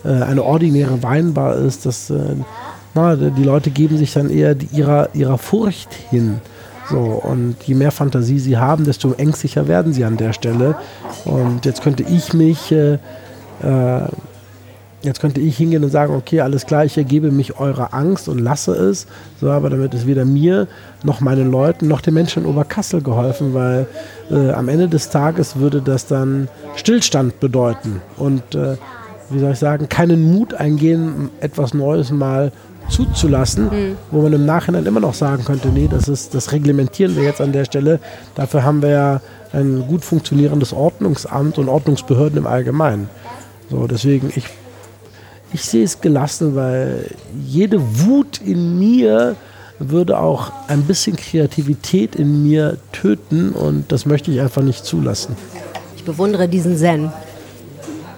äh 0.03 0.23
eine 0.23 0.43
ordinäre 0.43 1.01
Weinbar 1.03 1.55
ist, 1.55 1.85
dass 1.85 2.09
äh, 2.09 2.35
na, 2.95 3.15
die 3.15 3.43
Leute 3.43 3.71
geben 3.71 3.97
sich 3.97 4.13
dann 4.13 4.29
eher 4.29 4.55
ihrer, 4.71 5.09
ihrer 5.13 5.37
Furcht 5.37 5.93
hin. 5.93 6.39
So, 6.89 6.99
und 6.99 7.55
je 7.63 7.75
mehr 7.75 7.91
Fantasie 7.91 8.39
sie 8.39 8.57
haben, 8.57 8.85
desto 8.85 9.13
ängstlicher 9.13 9.67
werden 9.67 9.93
sie 9.93 10.05
an 10.05 10.17
der 10.17 10.33
Stelle. 10.33 10.75
Und 11.25 11.65
jetzt 11.65 11.81
könnte 11.81 12.03
ich 12.03 12.33
mich, 12.33 12.71
äh, 12.71 12.93
äh, 13.63 14.07
jetzt 15.01 15.19
könnte 15.19 15.41
ich 15.41 15.57
hingehen 15.57 15.83
und 15.83 15.89
sagen, 15.89 16.13
okay, 16.13 16.41
alles 16.41 16.65
klar, 16.65 16.85
ich 16.85 16.97
ergebe 16.97 17.31
mich 17.31 17.59
eurer 17.59 17.93
Angst 17.93 18.27
und 18.27 18.39
lasse 18.39 18.73
es. 18.73 19.07
So, 19.39 19.49
aber 19.49 19.69
damit 19.69 19.93
ist 19.93 20.05
weder 20.05 20.25
mir 20.25 20.67
noch 21.03 21.21
meinen 21.21 21.49
Leuten 21.49 21.87
noch 21.87 22.01
den 22.01 22.13
Menschen 22.13 22.43
in 22.43 22.49
Oberkassel 22.49 23.01
geholfen, 23.01 23.53
weil 23.53 23.87
äh, 24.29 24.51
am 24.51 24.69
Ende 24.69 24.87
des 24.87 25.09
Tages 25.09 25.55
würde 25.55 25.81
das 25.81 26.05
dann 26.07 26.49
Stillstand 26.75 27.39
bedeuten. 27.39 28.01
Und 28.17 28.53
äh, 28.53 28.77
wie 29.29 29.39
soll 29.39 29.53
ich 29.53 29.59
sagen, 29.59 29.89
keinen 29.89 30.21
Mut 30.21 30.53
eingehen, 30.53 31.29
etwas 31.39 31.73
Neues 31.73 32.11
mal 32.11 32.51
zuzulassen, 32.89 33.65
mhm. 33.65 33.97
wo 34.11 34.21
man 34.21 34.33
im 34.33 34.45
Nachhinein 34.45 34.85
immer 34.85 34.99
noch 34.99 35.13
sagen 35.13 35.43
könnte, 35.43 35.69
nee, 35.69 35.87
das 35.89 36.07
ist, 36.07 36.33
das 36.33 36.51
reglementieren 36.51 37.15
wir 37.15 37.23
jetzt 37.23 37.41
an 37.41 37.51
der 37.51 37.65
Stelle. 37.65 37.99
Dafür 38.35 38.63
haben 38.63 38.81
wir 38.81 38.89
ja 38.89 39.21
ein 39.53 39.85
gut 39.87 40.03
funktionierendes 40.03 40.73
Ordnungsamt 40.73 41.57
und 41.57 41.69
Ordnungsbehörden 41.69 42.37
im 42.37 42.47
Allgemeinen. 42.47 43.09
So, 43.69 43.87
deswegen, 43.87 44.31
ich, 44.35 44.45
ich 45.53 45.63
sehe 45.63 45.83
es 45.83 46.01
gelassen, 46.01 46.55
weil 46.55 47.09
jede 47.45 47.79
Wut 48.05 48.41
in 48.41 48.77
mir 48.77 49.35
würde 49.79 50.19
auch 50.19 50.51
ein 50.67 50.83
bisschen 50.83 51.15
Kreativität 51.15 52.15
in 52.15 52.43
mir 52.43 52.77
töten 52.91 53.51
und 53.51 53.91
das 53.91 54.05
möchte 54.05 54.31
ich 54.31 54.39
einfach 54.39 54.61
nicht 54.61 54.85
zulassen. 54.85 55.35
Ich 55.97 56.03
bewundere 56.03 56.47
diesen 56.47 56.77
Zen. 56.77 57.11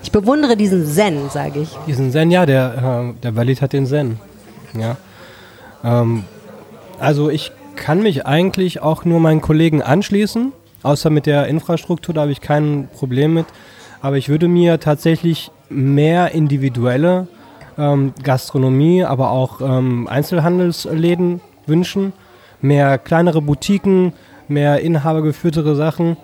Ich 0.04 0.12
bewundere 0.12 0.56
diesen 0.56 0.86
Zen, 0.86 1.30
sage 1.30 1.62
ich. 1.62 1.70
Diesen 1.88 2.12
Zen, 2.12 2.32
ja, 2.32 2.46
der, 2.46 3.14
äh, 3.14 3.22
der 3.24 3.36
Walid 3.36 3.62
hat 3.62 3.74
den 3.74 3.86
Zen. 3.86 4.20
Ja. 4.74 4.98
Ähm, 5.84 6.24
also 7.00 7.30
ich 7.30 7.52
kann 7.76 8.02
mich 8.02 8.26
eigentlich 8.26 8.82
auch 8.82 9.06
nur 9.06 9.20
meinen 9.20 9.42
Kollegen 9.42 9.82
anschließen, 9.82 10.52
außer 10.84 11.10
mit 11.10 11.26
der 11.26 11.48
Infrastruktur, 11.48 12.14
da 12.14 12.22
habe 12.22 12.32
ich 12.32 12.42
kein 12.42 12.90
Problem 12.92 13.34
mit. 13.34 13.46
Aber 14.02 14.18
ich 14.18 14.30
würde 14.30 14.48
mir 14.48 14.80
tatsächlich 14.80 15.52
mehr 15.70 16.32
individuelle 16.32 17.28
ähm, 17.78 18.14
Gastronomie, 18.24 19.04
aber 19.04 19.32
auch 19.32 19.62
ähm, 19.62 20.08
Einzelhandelsläden 20.08 21.42
wünschen, 21.66 22.14
mehr 22.62 22.98
kleinere 22.98 23.42
Boutiquen, 23.42 24.14
mehr 24.48 24.82
inhabergeführtere 24.82 25.76
Sachen. 25.76 26.18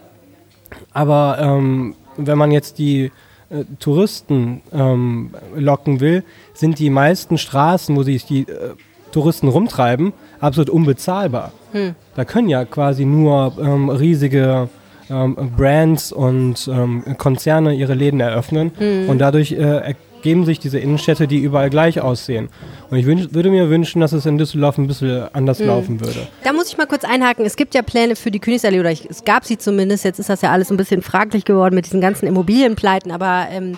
Aber 0.93 1.37
ähm, 1.39 1.95
wenn 2.17 2.37
man 2.37 2.51
jetzt 2.51 2.79
die 2.79 3.11
äh, 3.53 3.65
Touristen 3.79 4.61
ähm, 4.73 5.31
locken 5.55 5.99
will, 5.99 6.23
sind 6.53 6.79
die 6.79 6.89
meisten 6.89 7.37
Straßen, 7.37 7.95
wo 7.95 8.03
sich 8.03 8.25
die 8.25 8.41
äh, 8.41 8.73
Touristen 9.11 9.47
rumtreiben, 9.47 10.13
absolut 10.39 10.69
unbezahlbar. 10.69 11.51
Hm. 11.71 11.95
Da 12.15 12.25
können 12.25 12.49
ja 12.49 12.65
quasi 12.65 13.05
nur 13.05 13.53
ähm, 13.59 13.89
riesige 13.89 14.69
ähm, 15.09 15.35
Brands 15.55 16.11
und 16.11 16.67
ähm, 16.67 17.03
Konzerne 17.17 17.73
ihre 17.73 17.93
Läden 17.93 18.19
eröffnen 18.19 18.71
hm. 18.77 19.09
und 19.09 19.19
dadurch 19.19 19.51
äh, 19.51 19.93
geben 20.23 20.45
sich 20.45 20.57
diese 20.57 20.79
Innenstädte, 20.79 21.27
die 21.27 21.37
überall 21.37 21.69
gleich 21.69 22.01
aussehen. 22.01 22.49
Und 22.89 22.97
ich 22.97 23.05
wünsch, 23.05 23.27
würde 23.31 23.51
mir 23.51 23.69
wünschen, 23.69 24.01
dass 24.01 24.13
es 24.13 24.25
in 24.25 24.39
Düsseldorf 24.39 24.79
ein 24.79 24.87
bisschen 24.87 25.27
anders 25.33 25.59
mhm. 25.59 25.67
laufen 25.67 25.99
würde. 25.99 26.27
Da 26.43 26.53
muss 26.53 26.69
ich 26.69 26.77
mal 26.77 26.87
kurz 26.87 27.03
einhaken. 27.03 27.45
Es 27.45 27.55
gibt 27.55 27.75
ja 27.75 27.83
Pläne 27.83 28.15
für 28.15 28.31
die 28.31 28.39
Königsallee, 28.39 28.79
oder 28.79 28.91
ich, 28.91 29.07
es 29.07 29.23
gab 29.23 29.45
sie 29.45 29.59
zumindest. 29.59 30.03
Jetzt 30.03 30.17
ist 30.17 30.29
das 30.29 30.41
ja 30.41 30.51
alles 30.51 30.71
ein 30.71 30.77
bisschen 30.77 31.03
fraglich 31.03 31.45
geworden 31.45 31.75
mit 31.75 31.85
diesen 31.85 32.01
ganzen 32.01 32.25
Immobilienpleiten. 32.25 33.11
Aber 33.11 33.47
ähm, 33.51 33.77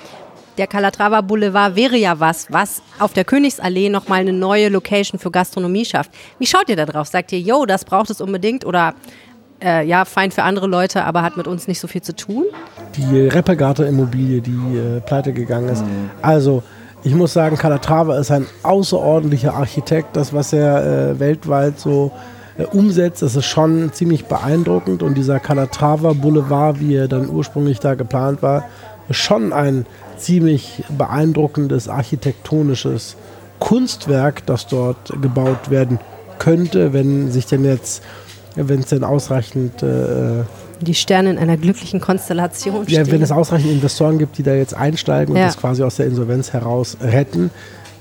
der 0.57 0.67
Calatrava 0.67 1.21
Boulevard 1.21 1.75
wäre 1.75 1.97
ja 1.97 2.19
was, 2.19 2.51
was 2.51 2.81
auf 2.99 3.11
der 3.11 3.25
Königsallee 3.25 3.89
nochmal 3.89 4.21
eine 4.21 4.31
neue 4.31 4.69
Location 4.69 5.19
für 5.19 5.31
Gastronomie 5.31 5.83
schafft. 5.83 6.11
Wie 6.39 6.45
schaut 6.45 6.69
ihr 6.69 6.77
da 6.77 6.85
drauf? 6.85 7.07
Sagt 7.07 7.31
ihr, 7.33 7.39
yo, 7.39 7.65
das 7.65 7.83
braucht 7.83 8.09
es 8.09 8.21
unbedingt? 8.21 8.65
Oder 8.65 8.93
äh, 9.63 9.85
ja, 9.85 10.05
fein 10.05 10.31
für 10.31 10.43
andere 10.43 10.67
Leute, 10.67 11.03
aber 11.03 11.21
hat 11.21 11.37
mit 11.37 11.47
uns 11.47 11.67
nicht 11.67 11.79
so 11.79 11.87
viel 11.87 12.01
zu 12.01 12.15
tun. 12.15 12.45
Die 12.95 13.27
Reppegater-Immobilie, 13.27 14.41
die 14.41 14.77
äh, 14.77 15.01
pleite 15.01 15.33
gegangen 15.33 15.69
ist. 15.69 15.83
Mhm. 15.83 16.09
Also, 16.21 16.63
ich 17.03 17.13
muss 17.13 17.33
sagen, 17.33 17.57
Calatrava 17.57 18.17
ist 18.17 18.31
ein 18.31 18.47
außerordentlicher 18.63 19.53
Architekt. 19.53 20.15
Das, 20.15 20.33
was 20.33 20.53
er 20.53 21.11
äh, 21.11 21.19
weltweit 21.19 21.79
so 21.79 22.11
äh, 22.57 22.63
umsetzt, 22.63 23.21
das 23.21 23.35
ist 23.35 23.45
schon 23.45 23.93
ziemlich 23.93 24.25
beeindruckend. 24.25 25.03
Und 25.03 25.15
dieser 25.15 25.39
Calatrava 25.39 26.13
Boulevard, 26.13 26.79
wie 26.79 26.95
er 26.95 27.07
dann 27.07 27.29
ursprünglich 27.29 27.79
da 27.79 27.93
geplant 27.95 28.41
war, 28.41 28.65
ist 29.07 29.17
schon 29.17 29.53
ein 29.53 29.85
ziemlich 30.17 30.83
beeindruckendes 30.97 31.89
architektonisches 31.89 33.17
Kunstwerk, 33.59 34.45
das 34.45 34.67
dort 34.67 35.13
gebaut 35.21 35.69
werden 35.69 35.99
könnte, 36.39 36.93
wenn 36.93 37.31
sich 37.31 37.45
denn 37.45 37.63
jetzt 37.65 38.03
wenn 38.55 38.79
es 38.79 38.87
denn 38.87 39.03
ausreichend 39.03 39.83
äh, 39.83 40.43
die 40.81 40.93
Sterne 40.93 41.31
in 41.31 41.37
einer 41.37 41.57
glücklichen 41.57 41.99
Konstellation 41.99 42.85
ja, 42.87 43.01
stehen. 43.01 43.11
wenn 43.11 43.21
es 43.21 43.31
ausreichend 43.31 43.71
Investoren 43.71 44.17
gibt, 44.17 44.37
die 44.37 44.43
da 44.43 44.53
jetzt 44.53 44.73
einsteigen 44.73 45.33
und 45.33 45.39
ja. 45.39 45.47
das 45.47 45.57
quasi 45.57 45.83
aus 45.83 45.95
der 45.95 46.05
Insolvenz 46.05 46.53
heraus 46.53 46.97
retten. 47.01 47.49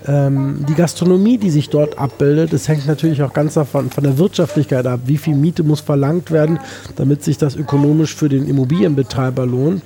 Ähm, 0.07 0.67
die 0.69 0.75
Gastronomie, 0.75 1.39
die 1.39 1.51
sich 1.51 1.71
dort 1.71 1.99
abbildet, 1.99 2.53
das 2.53 2.69
hängt 2.69 2.87
natürlich 2.87 3.23
auch 3.23 3.33
ganz 3.33 3.55
davon 3.55 3.91
von 3.91 4.05
der 4.05 4.19
Wirtschaftlichkeit 4.19 4.87
ab. 4.87 5.01
Wie 5.07 5.17
viel 5.17 5.35
Miete 5.35 5.63
muss 5.63 5.81
verlangt 5.81 6.31
werden, 6.31 6.59
damit 6.97 7.25
sich 7.25 7.39
das 7.39 7.57
ökonomisch 7.57 8.15
für 8.15 8.29
den 8.29 8.47
Immobilienbetreiber 8.47 9.47
lohnt? 9.47 9.83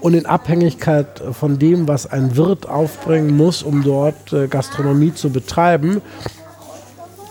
Und 0.00 0.14
in 0.14 0.26
Abhängigkeit 0.26 1.22
von 1.32 1.58
dem, 1.58 1.88
was 1.88 2.06
ein 2.06 2.36
Wirt 2.36 2.68
aufbringen 2.68 3.36
muss, 3.36 3.62
um 3.62 3.82
dort 3.82 4.32
äh, 4.32 4.46
Gastronomie 4.46 5.12
zu 5.12 5.30
betreiben, 5.30 6.00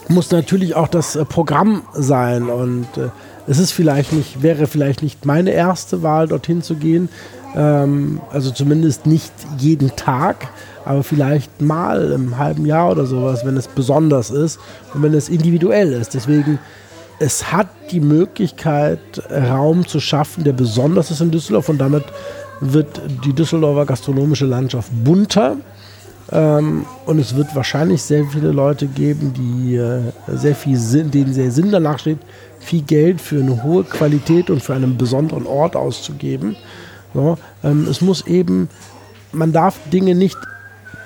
muss 0.08 0.30
natürlich 0.30 0.74
auch 0.74 0.88
das 0.88 1.16
äh, 1.16 1.24
Programm 1.24 1.82
sein. 1.92 2.44
Und 2.44 2.86
äh, 2.96 3.08
es 3.46 3.58
ist 3.58 3.72
vielleicht 3.72 4.12
nicht, 4.12 4.42
wäre 4.42 4.66
vielleicht 4.66 5.02
nicht 5.02 5.24
meine 5.24 5.50
erste 5.50 6.02
Wahl, 6.02 6.28
dorthin 6.28 6.62
zu 6.62 6.76
gehen. 6.76 7.08
Ähm, 7.54 8.20
also 8.30 8.50
zumindest 8.50 9.06
nicht 9.06 9.32
jeden 9.58 9.94
Tag, 9.96 10.48
aber 10.84 11.02
vielleicht 11.02 11.60
mal 11.60 12.12
im 12.12 12.38
halben 12.38 12.66
Jahr 12.66 12.90
oder 12.90 13.06
sowas, 13.06 13.44
wenn 13.44 13.56
es 13.56 13.68
besonders 13.68 14.30
ist 14.30 14.58
und 14.94 15.02
wenn 15.02 15.14
es 15.14 15.28
individuell 15.28 15.92
ist. 15.92 16.14
Deswegen, 16.14 16.58
es 17.18 17.50
hat 17.52 17.68
die 17.90 18.00
Möglichkeit, 18.00 19.00
Raum 19.30 19.86
zu 19.86 20.00
schaffen, 20.00 20.44
der 20.44 20.52
besonders 20.52 21.10
ist 21.10 21.20
in 21.20 21.30
Düsseldorf 21.30 21.68
und 21.68 21.78
damit 21.78 22.04
wird 22.60 23.00
die 23.24 23.32
Düsseldorfer 23.32 23.86
gastronomische 23.86 24.46
Landschaft 24.46 24.90
bunter 25.04 25.56
ähm, 26.32 26.84
und 27.04 27.18
es 27.18 27.36
wird 27.36 27.54
wahrscheinlich 27.54 28.02
sehr 28.02 28.24
viele 28.24 28.50
Leute 28.50 28.86
geben, 28.86 29.32
die 29.32 29.76
äh, 29.76 30.00
sehr 30.28 30.54
viel 30.54 30.76
Sinn, 30.76 31.10
denen 31.10 31.32
sehr 31.32 31.50
Sinn 31.50 31.70
danach 31.70 31.98
steht, 31.98 32.18
viel 32.58 32.82
Geld 32.82 33.20
für 33.20 33.40
eine 33.40 33.62
hohe 33.62 33.84
Qualität 33.84 34.50
und 34.50 34.62
für 34.62 34.74
einen 34.74 34.96
besonderen 34.96 35.46
Ort 35.46 35.76
auszugeben. 35.76 36.56
So, 37.14 37.38
ähm, 37.62 37.86
es 37.88 38.00
muss 38.00 38.26
eben, 38.26 38.68
man 39.32 39.52
darf 39.52 39.78
Dinge 39.92 40.14
nicht 40.14 40.36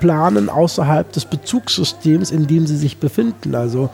planen 0.01 0.49
außerhalb 0.49 1.13
des 1.13 1.27
Bezugssystems, 1.27 2.31
in 2.31 2.47
dem 2.47 2.67
sie 2.67 2.77
sich 2.77 2.99
befinden. 2.99 3.55
Also 3.55 3.91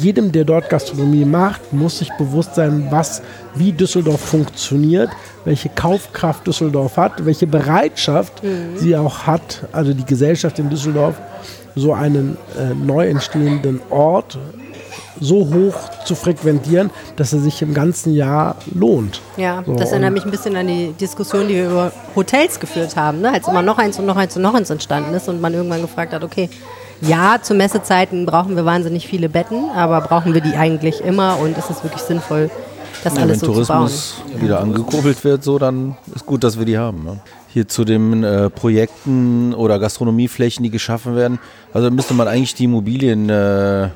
jedem, 0.00 0.32
der 0.32 0.44
dort 0.44 0.70
Gastronomie 0.70 1.24
macht, 1.24 1.72
muss 1.72 1.98
sich 1.98 2.10
bewusst 2.16 2.54
sein, 2.54 2.86
was, 2.90 3.20
wie 3.54 3.72
Düsseldorf 3.72 4.20
funktioniert, 4.20 5.10
welche 5.44 5.68
Kaufkraft 5.68 6.46
Düsseldorf 6.46 6.96
hat, 6.96 7.26
welche 7.26 7.46
Bereitschaft 7.46 8.42
mhm. 8.42 8.78
sie 8.78 8.96
auch 8.96 9.26
hat, 9.26 9.66
also 9.72 9.92
die 9.92 10.06
Gesellschaft 10.06 10.58
in 10.58 10.70
Düsseldorf, 10.70 11.16
so 11.74 11.92
einen 11.92 12.36
äh, 12.58 12.74
neu 12.74 13.06
entstehenden 13.06 13.80
Ort 13.90 14.38
so 15.20 15.48
hoch 15.52 16.04
zu 16.04 16.14
frequentieren, 16.14 16.90
dass 17.16 17.32
er 17.32 17.40
sich 17.40 17.62
im 17.62 17.74
ganzen 17.74 18.14
Jahr 18.14 18.56
lohnt. 18.74 19.20
Ja, 19.36 19.62
so, 19.64 19.74
das 19.74 19.90
erinnert 19.90 20.12
mich 20.12 20.24
ein 20.24 20.30
bisschen 20.30 20.56
an 20.56 20.66
die 20.66 20.92
Diskussion, 20.92 21.48
die 21.48 21.54
wir 21.54 21.66
über 21.66 21.92
Hotels 22.14 22.60
geführt 22.60 22.96
haben, 22.96 23.20
ne? 23.20 23.32
als 23.32 23.48
immer 23.48 23.62
noch 23.62 23.78
eins 23.78 23.98
und 23.98 24.06
noch 24.06 24.16
eins 24.16 24.36
und 24.36 24.42
noch 24.42 24.54
eins 24.54 24.70
entstanden 24.70 25.14
ist 25.14 25.28
und 25.28 25.40
man 25.40 25.54
irgendwann 25.54 25.82
gefragt 25.82 26.12
hat, 26.12 26.24
okay, 26.24 26.48
ja, 27.00 27.38
zu 27.40 27.54
Messezeiten 27.54 28.26
brauchen 28.26 28.56
wir 28.56 28.64
wahnsinnig 28.64 29.06
viele 29.06 29.28
Betten, 29.28 29.70
aber 29.70 30.00
brauchen 30.00 30.34
wir 30.34 30.40
die 30.40 30.56
eigentlich 30.56 31.00
immer 31.00 31.38
und 31.38 31.56
ist 31.56 31.70
es 31.70 31.84
wirklich 31.84 32.02
sinnvoll, 32.02 32.50
das 33.04 33.14
ja, 33.14 33.22
alles 33.22 33.40
so 33.40 33.46
zu 33.46 33.52
bauen? 33.52 33.58
Wenn 33.58 33.66
Tourismus 33.66 34.14
wieder 34.40 34.60
angekurbelt 34.60 35.22
wird, 35.22 35.44
so, 35.44 35.58
dann 35.58 35.96
ist 36.14 36.26
gut, 36.26 36.42
dass 36.42 36.58
wir 36.58 36.64
die 36.64 36.76
haben. 36.76 37.04
Ne? 37.04 37.20
hier 37.58 37.66
zu 37.66 37.84
den 37.84 38.22
äh, 38.24 38.50
Projekten 38.50 39.54
oder 39.54 39.78
Gastronomieflächen, 39.78 40.62
die 40.62 40.70
geschaffen 40.70 41.16
werden. 41.16 41.38
Also 41.72 41.90
müsste 41.90 42.14
man 42.14 42.28
eigentlich 42.28 42.54
die 42.54 42.64
Immobilienentwickler 42.64 43.86
äh, 43.86 43.90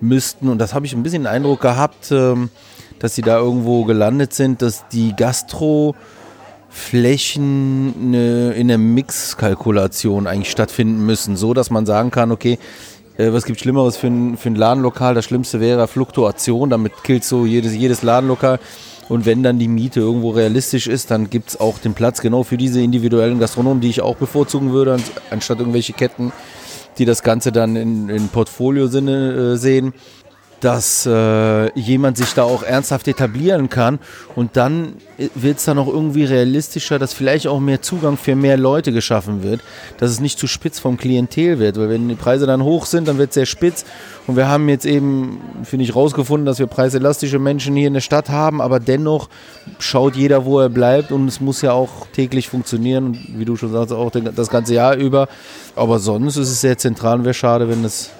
müssten, 0.00 0.48
und 0.48 0.58
das 0.58 0.74
habe 0.74 0.86
ich 0.86 0.92
ein 0.92 1.02
bisschen 1.02 1.22
den 1.22 1.28
Eindruck 1.28 1.60
gehabt, 1.60 2.10
ähm, 2.10 2.50
dass 2.98 3.14
sie 3.14 3.22
da 3.22 3.38
irgendwo 3.38 3.84
gelandet 3.84 4.32
sind, 4.34 4.62
dass 4.62 4.86
die 4.88 5.14
Gastro 5.16 5.94
Flächen 6.68 7.94
eine, 7.98 8.52
in 8.52 8.68
der 8.68 8.78
Mixkalkulation 8.78 10.26
eigentlich 10.26 10.50
stattfinden 10.50 11.04
müssen, 11.04 11.36
so 11.36 11.52
dass 11.52 11.70
man 11.70 11.84
sagen 11.84 12.10
kann, 12.10 12.32
okay, 12.32 12.58
äh, 13.18 13.32
was 13.32 13.44
gibt 13.44 13.60
Schlimmeres 13.60 13.96
für 13.96 14.06
ein, 14.06 14.36
für 14.36 14.48
ein 14.48 14.54
Ladenlokal? 14.54 15.14
Das 15.14 15.26
Schlimmste 15.26 15.60
wäre 15.60 15.86
Fluktuation, 15.86 16.70
damit 16.70 17.04
killt 17.04 17.24
so 17.24 17.44
jedes, 17.44 17.74
jedes 17.74 18.02
Ladenlokal. 18.02 18.58
Und 19.08 19.26
wenn 19.26 19.42
dann 19.42 19.58
die 19.58 19.68
Miete 19.68 20.00
irgendwo 20.00 20.30
realistisch 20.30 20.86
ist, 20.86 21.10
dann 21.10 21.28
gibt 21.28 21.50
es 21.50 21.60
auch 21.60 21.78
den 21.78 21.92
Platz 21.92 22.22
genau 22.22 22.44
für 22.44 22.56
diese 22.56 22.80
individuellen 22.80 23.38
Gastronomen, 23.38 23.82
die 23.82 23.90
ich 23.90 24.00
auch 24.00 24.16
bevorzugen 24.16 24.72
würde, 24.72 24.98
anstatt 25.30 25.58
irgendwelche 25.58 25.92
Ketten, 25.92 26.32
die 26.98 27.04
das 27.04 27.22
Ganze 27.22 27.52
dann 27.52 27.76
in, 27.76 28.08
in 28.08 28.28
Portfoliosinne 28.28 29.52
äh, 29.54 29.56
sehen 29.56 29.94
dass 30.62 31.06
äh, 31.06 31.76
jemand 31.76 32.16
sich 32.16 32.34
da 32.34 32.44
auch 32.44 32.62
ernsthaft 32.62 33.08
etablieren 33.08 33.68
kann. 33.68 33.98
Und 34.36 34.56
dann 34.56 34.94
wird 35.34 35.58
es 35.58 35.64
dann 35.64 35.76
auch 35.76 35.88
irgendwie 35.88 36.24
realistischer, 36.24 37.00
dass 37.00 37.12
vielleicht 37.12 37.48
auch 37.48 37.58
mehr 37.58 37.82
Zugang 37.82 38.16
für 38.16 38.36
mehr 38.36 38.56
Leute 38.56 38.92
geschaffen 38.92 39.42
wird, 39.42 39.60
dass 39.98 40.10
es 40.10 40.20
nicht 40.20 40.38
zu 40.38 40.46
spitz 40.46 40.78
vom 40.78 40.96
Klientel 40.96 41.58
wird, 41.58 41.78
weil 41.78 41.90
wenn 41.90 42.08
die 42.08 42.14
Preise 42.14 42.46
dann 42.46 42.62
hoch 42.62 42.86
sind, 42.86 43.08
dann 43.08 43.18
wird 43.18 43.30
es 43.30 43.34
sehr 43.34 43.46
spitz. 43.46 43.84
Und 44.28 44.36
wir 44.36 44.46
haben 44.46 44.68
jetzt 44.68 44.86
eben, 44.86 45.40
finde 45.64 45.84
ich, 45.84 45.96
rausgefunden, 45.96 46.46
dass 46.46 46.60
wir 46.60 46.68
preiselastische 46.68 47.40
Menschen 47.40 47.74
hier 47.74 47.88
in 47.88 47.94
der 47.94 48.00
Stadt 48.00 48.28
haben, 48.28 48.60
aber 48.60 48.78
dennoch 48.78 49.28
schaut 49.80 50.14
jeder, 50.14 50.44
wo 50.44 50.60
er 50.60 50.68
bleibt. 50.68 51.10
Und 51.10 51.26
es 51.26 51.40
muss 51.40 51.60
ja 51.62 51.72
auch 51.72 52.06
täglich 52.12 52.48
funktionieren, 52.48 53.18
wie 53.36 53.44
du 53.44 53.56
schon 53.56 53.72
sagst, 53.72 53.92
auch 53.92 54.12
das 54.12 54.48
ganze 54.48 54.74
Jahr 54.74 54.94
über, 54.94 55.26
aber 55.74 55.98
sonst 55.98 56.36
ist 56.36 56.50
es 56.50 56.60
sehr 56.60 56.78
zentral. 56.78 57.18
Und 57.18 57.24
wäre 57.24 57.34
schade, 57.34 57.68
wenn 57.68 57.84
es 57.84 58.10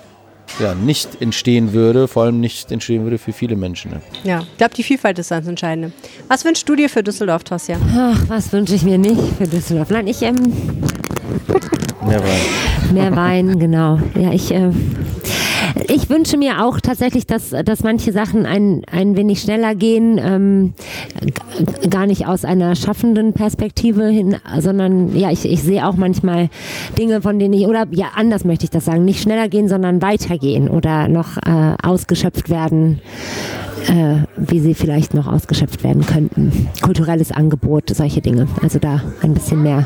ja, 0.59 0.75
nicht 0.75 1.21
entstehen 1.21 1.73
würde, 1.73 2.09
vor 2.09 2.25
allem 2.25 2.41
nicht 2.41 2.71
entstehen 2.73 3.05
würde 3.05 3.19
für 3.19 3.33
viele 3.33 3.57
Menschen. 3.57 3.93
Ne? 3.93 4.01
Ja, 4.25 4.41
ich 4.41 4.59
glaube, 4.59 4.75
die 4.75 4.83
Vielfalt 4.83 5.19
ist 5.19 5.31
das 5.31 5.47
Entscheidende. 5.47 5.93
Was 6.29 6.45
wünschst 6.45 6.69
du 6.69 6.77
dir 6.77 6.89
für 6.89 7.03
Düsseldorf, 7.03 7.45
Tosja? 7.45 7.77
Ach, 7.97 8.21
was 8.29 8.53
wünsche 8.53 8.75
ich 8.75 8.83
mir 8.83 8.99
nicht 8.99 9.21
für 9.39 9.47
Düsseldorf? 9.47 9.91
Nein, 9.91 10.07
ich. 10.07 10.23
Ähm, 10.23 10.35
Mehr 12.07 12.21
Wein. 12.21 12.95
Mehr 12.95 13.17
Wein, 13.17 13.59
genau. 13.59 13.99
Ja, 14.15 14.33
ich. 14.33 14.51
Äh, 14.53 14.71
ich 15.89 16.11
wünsche 16.11 16.37
mir 16.37 16.65
auch 16.65 16.81
tatsächlich, 16.81 17.27
dass, 17.27 17.51
dass 17.51 17.83
manche 17.83 18.13
Sachen 18.13 18.47
ein, 18.47 18.83
ein 18.91 19.17
wenig 19.17 19.41
schneller 19.41 19.75
gehen, 19.75 20.19
ähm, 20.23 20.75
gar 21.89 22.07
nicht 22.07 22.27
aus 22.27 22.45
einer 22.45 22.75
schaffenden 22.77 23.33
Perspektive 23.33 24.07
hin, 24.07 24.37
sondern 24.59 25.17
ja, 25.17 25.31
ich, 25.31 25.45
ich 25.45 25.63
sehe 25.63 25.87
auch 25.87 25.97
manchmal 25.97 26.49
Dinge, 26.99 27.23
von 27.23 27.39
denen 27.39 27.55
ich, 27.55 27.67
oder 27.67 27.87
ja, 27.91 28.13
anders 28.17 28.45
möchte 28.45 28.65
ich 28.65 28.71
das 28.71 28.85
sagen, 28.85 29.05
nicht 29.05 29.23
schneller 29.23 29.49
gehen, 29.49 29.69
sondern 29.69 30.03
weitergehen 30.03 30.69
oder 30.69 31.09
noch 31.09 31.37
äh, 31.39 31.77
ausgeschöpft 31.83 32.51
werden 32.51 33.01
äh, 33.89 34.27
wie 34.37 34.61
sie 34.61 34.75
vielleicht 34.75 35.15
noch 35.15 35.27
ausgeschöpft 35.27 35.83
werden 35.83 36.07
könnten. 36.07 36.69
Kulturelles 36.83 37.33
Angebot, 37.33 37.91
solche 37.91 38.21
Dinge. 38.21 38.47
Also 38.63 38.79
da 38.79 39.01
ein 39.23 39.35
bisschen 39.35 39.63
mehr 39.63 39.85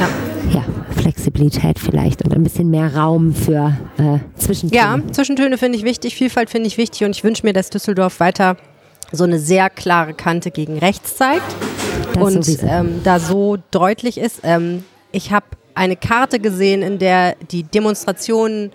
ja. 0.00 0.35
Ja 0.52 0.64
Flexibilität 0.96 1.78
vielleicht 1.78 2.24
und 2.24 2.34
ein 2.34 2.42
bisschen 2.42 2.70
mehr 2.70 2.94
Raum 2.94 3.34
für 3.34 3.76
äh, 3.98 4.18
Zwischentöne. 4.38 4.80
Ja, 4.80 4.98
Zwischentöne 5.12 5.58
finde 5.58 5.78
ich 5.78 5.84
wichtig, 5.84 6.16
Vielfalt 6.16 6.50
finde 6.50 6.68
ich 6.68 6.78
wichtig 6.78 7.04
und 7.04 7.10
ich 7.10 7.24
wünsche 7.24 7.44
mir, 7.46 7.52
dass 7.52 7.70
Düsseldorf 7.70 8.20
weiter 8.20 8.56
so 9.12 9.24
eine 9.24 9.38
sehr 9.38 9.70
klare 9.70 10.14
Kante 10.14 10.50
gegen 10.50 10.78
rechts 10.78 11.16
zeigt 11.16 11.54
das 12.14 12.22
und 12.22 12.58
ähm, 12.62 13.00
da 13.04 13.20
so 13.20 13.56
deutlich 13.70 14.18
ist. 14.18 14.40
Ähm, 14.42 14.84
ich 15.12 15.32
habe 15.32 15.46
eine 15.74 15.96
Karte 15.96 16.40
gesehen, 16.40 16.82
in 16.82 16.98
der 16.98 17.36
die 17.50 17.62
Demonstrationen 17.62 18.72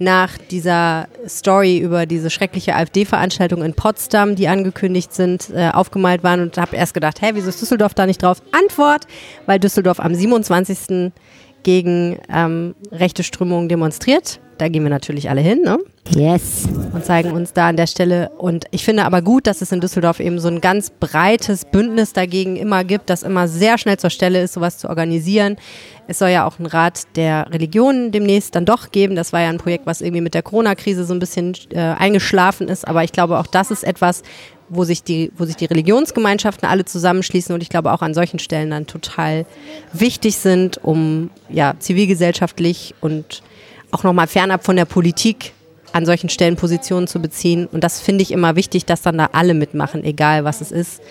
nach 0.00 0.38
dieser 0.38 1.08
Story 1.28 1.78
über 1.78 2.06
diese 2.06 2.30
schreckliche 2.30 2.74
AfD-Veranstaltung 2.74 3.62
in 3.62 3.74
Potsdam, 3.74 4.34
die 4.34 4.48
angekündigt 4.48 5.12
sind, 5.12 5.50
äh, 5.50 5.70
aufgemalt 5.70 6.24
waren 6.24 6.40
und 6.40 6.56
habe 6.56 6.74
erst 6.74 6.94
gedacht, 6.94 7.20
hä, 7.20 7.32
wieso 7.34 7.50
ist 7.50 7.60
Düsseldorf 7.60 7.92
da 7.92 8.06
nicht 8.06 8.22
drauf? 8.22 8.42
Antwort, 8.50 9.06
weil 9.44 9.60
Düsseldorf 9.60 10.00
am 10.00 10.14
27. 10.14 11.12
gegen 11.62 12.18
ähm, 12.32 12.74
rechte 12.92 13.22
Strömungen 13.22 13.68
demonstriert. 13.68 14.40
Da 14.58 14.68
gehen 14.68 14.82
wir 14.82 14.90
natürlich 14.90 15.30
alle 15.30 15.40
hin, 15.40 15.62
ne? 15.62 15.78
Yes. 16.14 16.68
Und 16.92 17.02
zeigen 17.02 17.30
uns 17.30 17.54
da 17.54 17.68
an 17.68 17.76
der 17.76 17.86
Stelle. 17.86 18.30
Und 18.36 18.66
ich 18.72 18.84
finde 18.84 19.06
aber 19.06 19.22
gut, 19.22 19.46
dass 19.46 19.62
es 19.62 19.72
in 19.72 19.80
Düsseldorf 19.80 20.20
eben 20.20 20.38
so 20.38 20.48
ein 20.48 20.60
ganz 20.60 20.90
breites 20.90 21.64
Bündnis 21.64 22.12
dagegen 22.12 22.56
immer 22.56 22.84
gibt, 22.84 23.08
das 23.08 23.22
immer 23.22 23.48
sehr 23.48 23.78
schnell 23.78 23.96
zur 23.96 24.10
Stelle 24.10 24.42
ist, 24.42 24.52
sowas 24.52 24.76
zu 24.76 24.90
organisieren. 24.90 25.56
Es 26.08 26.18
soll 26.18 26.28
ja 26.28 26.46
auch 26.46 26.58
einen 26.58 26.66
Rat 26.66 27.16
der 27.16 27.46
Religionen 27.50 28.12
demnächst 28.12 28.54
dann 28.54 28.66
doch 28.66 28.90
geben. 28.90 29.14
Das 29.14 29.32
war 29.32 29.40
ja 29.40 29.48
ein 29.48 29.56
Projekt, 29.56 29.86
was 29.86 30.02
irgendwie 30.02 30.20
mit 30.20 30.34
der 30.34 30.42
Corona-Krise 30.42 31.04
so 31.04 31.14
ein 31.14 31.20
bisschen 31.20 31.54
äh, 31.70 31.78
eingeschlafen 31.78 32.68
ist. 32.68 32.86
Aber 32.86 33.02
ich 33.02 33.12
glaube, 33.12 33.38
auch 33.38 33.46
das 33.46 33.70
ist 33.70 33.84
etwas, 33.84 34.22
wo 34.70 34.84
sich 34.84 35.02
die, 35.02 35.30
wo 35.36 35.44
sich 35.44 35.56
die 35.56 35.66
Religionsgemeinschaften 35.66 36.66
alle 36.66 36.84
zusammenschließen 36.84 37.54
und 37.54 37.62
ich 37.62 37.68
glaube 37.68 37.92
auch 37.92 38.02
an 38.02 38.14
solchen 38.14 38.38
Stellen 38.38 38.70
dann 38.70 38.86
total 38.86 39.44
wichtig 39.92 40.36
sind, 40.36 40.82
um 40.82 41.30
ja 41.50 41.74
zivilgesellschaftlich 41.78 42.94
und 43.00 43.42
auch 43.90 44.04
nochmal 44.04 44.28
fernab 44.28 44.64
von 44.64 44.76
der 44.76 44.84
Politik 44.84 45.52
an 45.92 46.06
solchen 46.06 46.28
Stellen 46.28 46.54
Positionen 46.54 47.08
zu 47.08 47.20
beziehen. 47.20 47.66
Und 47.66 47.82
das 47.82 48.00
finde 48.00 48.22
ich 48.22 48.30
immer 48.30 48.54
wichtig, 48.54 48.84
dass 48.86 49.02
dann 49.02 49.18
da 49.18 49.30
alle 49.32 49.54
mitmachen, 49.54 50.04
egal 50.04 50.44
was 50.44 50.60
es 50.60 50.70
ist. 50.70 51.02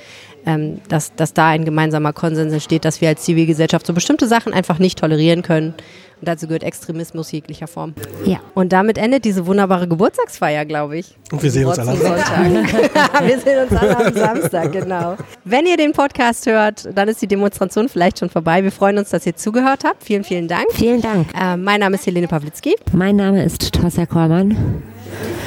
Ähm, 0.46 0.80
dass, 0.88 1.14
dass 1.16 1.34
da 1.34 1.48
ein 1.48 1.66
gemeinsamer 1.66 2.14
Konsens 2.14 2.54
entsteht, 2.54 2.86
dass 2.86 3.02
wir 3.02 3.10
als 3.10 3.24
Zivilgesellschaft 3.24 3.86
so 3.86 3.92
bestimmte 3.92 4.26
Sachen 4.26 4.54
einfach 4.54 4.80
nicht 4.80 4.98
tolerieren 4.98 5.42
können. 5.42 5.74
Und 6.20 6.28
dazu 6.28 6.48
gehört 6.48 6.64
Extremismus 6.64 7.32
jeglicher 7.32 7.68
Form. 7.68 7.94
Ja. 8.26 8.40
Und 8.54 8.74
damit 8.74 8.98
endet 8.98 9.24
diese 9.26 9.46
wunderbare 9.46 9.88
Geburtstagsfeier, 9.88 10.66
glaube 10.66 10.98
ich. 10.98 11.16
Und 11.32 11.42
wir 11.42 11.52
sehen 11.52 11.66
uns 11.66 11.80
alle 11.80 11.92
am 11.92 11.98
Sonntag. 11.98 13.24
wir 13.28 13.40
sehen 13.40 13.64
uns 13.64 13.80
alle 13.80 13.98
am 13.98 14.14
Samstag, 14.14 14.72
genau. 14.72 15.16
Wenn 15.46 15.66
ihr 15.66 15.78
den 15.78 15.94
Podcast 15.94 16.46
hört, 16.46 16.90
dann 16.94 17.08
ist 17.08 17.22
die 17.22 17.28
Demonstration 17.28 17.88
vielleicht 17.88 18.20
schon 18.20 18.30
vorbei. 18.30 18.64
Wir 18.64 18.72
freuen 18.72 18.98
uns, 18.98 19.10
dass 19.10 19.26
ihr 19.26 19.36
zugehört 19.36 19.84
habt. 19.86 20.04
Vielen, 20.04 20.24
vielen 20.24 20.48
Dank. 20.48 20.66
Vielen 20.72 21.02
Dank. 21.02 21.28
Äh, 21.40 21.56
mein 21.56 21.80
Name 21.80 21.96
ist 21.96 22.06
Helene 22.06 22.28
Pawlitzki. 22.28 22.76
Mein 22.92 23.16
Name 23.16 23.44
ist 23.44 23.74
Tosja 23.74 24.06
Kormann. 24.06 24.84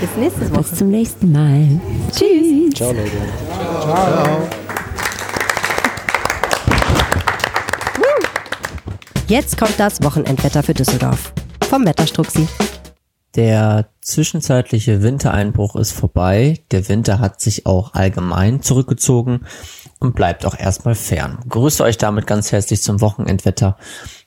Bis 0.01 0.11
nächstes 0.17 0.51
Woche. 0.51 0.63
Bis 0.63 0.75
zum 0.75 0.91
nächsten 0.91 1.33
Mal. 1.33 1.81
Tschüss. 2.11 2.75
Ciao, 2.75 2.93
Leute. 2.93 3.11
Ciao. 3.83 4.25
Ciao. 4.25 4.49
Jetzt 9.33 9.57
kommt 9.57 9.81
das 9.81 10.03
Wochenendwetter 10.03 10.63
für 10.63 10.75
Düsseldorf. 10.75 11.33
Vom 11.63 11.87
Wetterstruxi. 11.87 12.47
Der 13.35 13.89
zwischenzeitliche 14.03 15.03
Wintereinbruch 15.03 15.75
ist 15.75 15.93
vorbei. 15.93 16.61
Der 16.71 16.87
Winter 16.91 17.19
hat 17.19 17.41
sich 17.41 17.65
auch 17.65 17.95
allgemein 17.95 18.61
zurückgezogen 18.61 19.47
und 20.01 20.15
bleibt 20.15 20.45
auch 20.45 20.59
erstmal 20.59 20.95
fern. 20.95 21.39
Grüße 21.49 21.83
euch 21.83 21.97
damit 21.97 22.27
ganz 22.27 22.53
herzlich 22.53 22.83
zum 22.83 23.01
Wochenendwetter. 23.01 23.79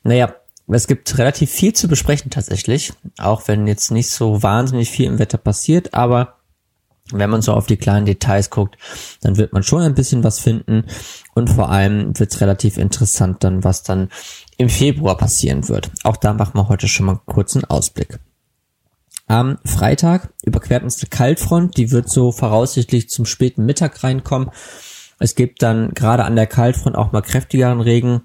Naja, 0.01 0.33
es 0.67 0.87
gibt 0.87 1.15
relativ 1.19 1.51
viel 1.51 1.73
zu 1.73 1.87
besprechen 1.87 2.31
tatsächlich, 2.31 2.91
auch 3.19 3.47
wenn 3.47 3.67
jetzt 3.67 3.91
nicht 3.91 4.09
so 4.09 4.41
wahnsinnig 4.41 4.89
viel 4.89 5.05
im 5.05 5.19
Wetter 5.19 5.37
passiert, 5.37 5.93
aber 5.93 6.37
wenn 7.11 7.29
man 7.29 7.43
so 7.43 7.53
auf 7.53 7.67
die 7.67 7.77
kleinen 7.77 8.07
Details 8.07 8.49
guckt, 8.49 8.77
dann 9.21 9.37
wird 9.37 9.53
man 9.53 9.61
schon 9.61 9.83
ein 9.83 9.93
bisschen 9.93 10.23
was 10.23 10.39
finden 10.39 10.85
und 11.35 11.51
vor 11.51 11.69
allem 11.69 12.17
wird 12.17 12.33
es 12.33 12.41
relativ 12.41 12.77
interessant 12.77 13.43
dann, 13.43 13.63
was 13.63 13.83
dann 13.83 14.09
im 14.57 14.69
Februar 14.69 15.17
passieren 15.17 15.67
wird. 15.67 15.91
Auch 16.03 16.17
da 16.17 16.33
machen 16.33 16.55
wir 16.55 16.67
heute 16.69 16.87
schon 16.87 17.05
mal 17.05 17.13
einen 17.13 17.25
kurzen 17.25 17.65
Ausblick. 17.65 18.19
Am 19.27 19.57
Freitag 19.65 20.29
überquert 20.43 20.83
uns 20.83 21.01
eine 21.01 21.09
Kaltfront, 21.09 21.77
die 21.77 21.91
wird 21.91 22.09
so 22.09 22.31
voraussichtlich 22.31 23.09
zum 23.09 23.25
späten 23.25 23.65
Mittag 23.65 24.03
reinkommen. 24.03 24.51
Es 25.19 25.35
gibt 25.35 25.63
dann 25.63 25.93
gerade 25.93 26.25
an 26.25 26.35
der 26.35 26.47
Kaltfront 26.47 26.95
auch 26.95 27.11
mal 27.11 27.21
kräftigeren 27.21 27.81
Regen 27.81 28.21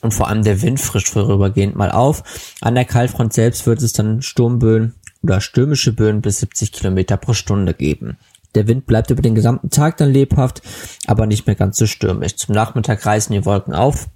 und 0.00 0.14
vor 0.14 0.28
allem 0.28 0.42
der 0.42 0.62
Wind 0.62 0.80
frischt 0.80 1.08
vorübergehend 1.08 1.76
mal 1.76 1.90
auf. 1.90 2.22
An 2.60 2.74
der 2.74 2.84
Kaltfront 2.84 3.32
selbst 3.32 3.66
wird 3.66 3.82
es 3.82 3.92
dann 3.92 4.22
Sturmböen 4.22 4.94
oder 5.22 5.40
stürmische 5.40 5.92
Böen 5.92 6.22
bis 6.22 6.40
70 6.40 6.72
Kilometer 6.72 7.16
pro 7.16 7.34
Stunde 7.34 7.74
geben. 7.74 8.18
Der 8.54 8.68
Wind 8.68 8.86
bleibt 8.86 9.10
über 9.10 9.22
den 9.22 9.34
gesamten 9.34 9.70
Tag 9.70 9.96
dann 9.96 10.12
lebhaft, 10.12 10.62
aber 11.06 11.26
nicht 11.26 11.46
mehr 11.46 11.56
ganz 11.56 11.76
so 11.76 11.86
stürmisch. 11.86 12.36
Zum 12.36 12.54
Nachmittag 12.54 13.04
reißen 13.04 13.34
die 13.34 13.44
Wolken 13.44 13.74
auf 13.74 14.08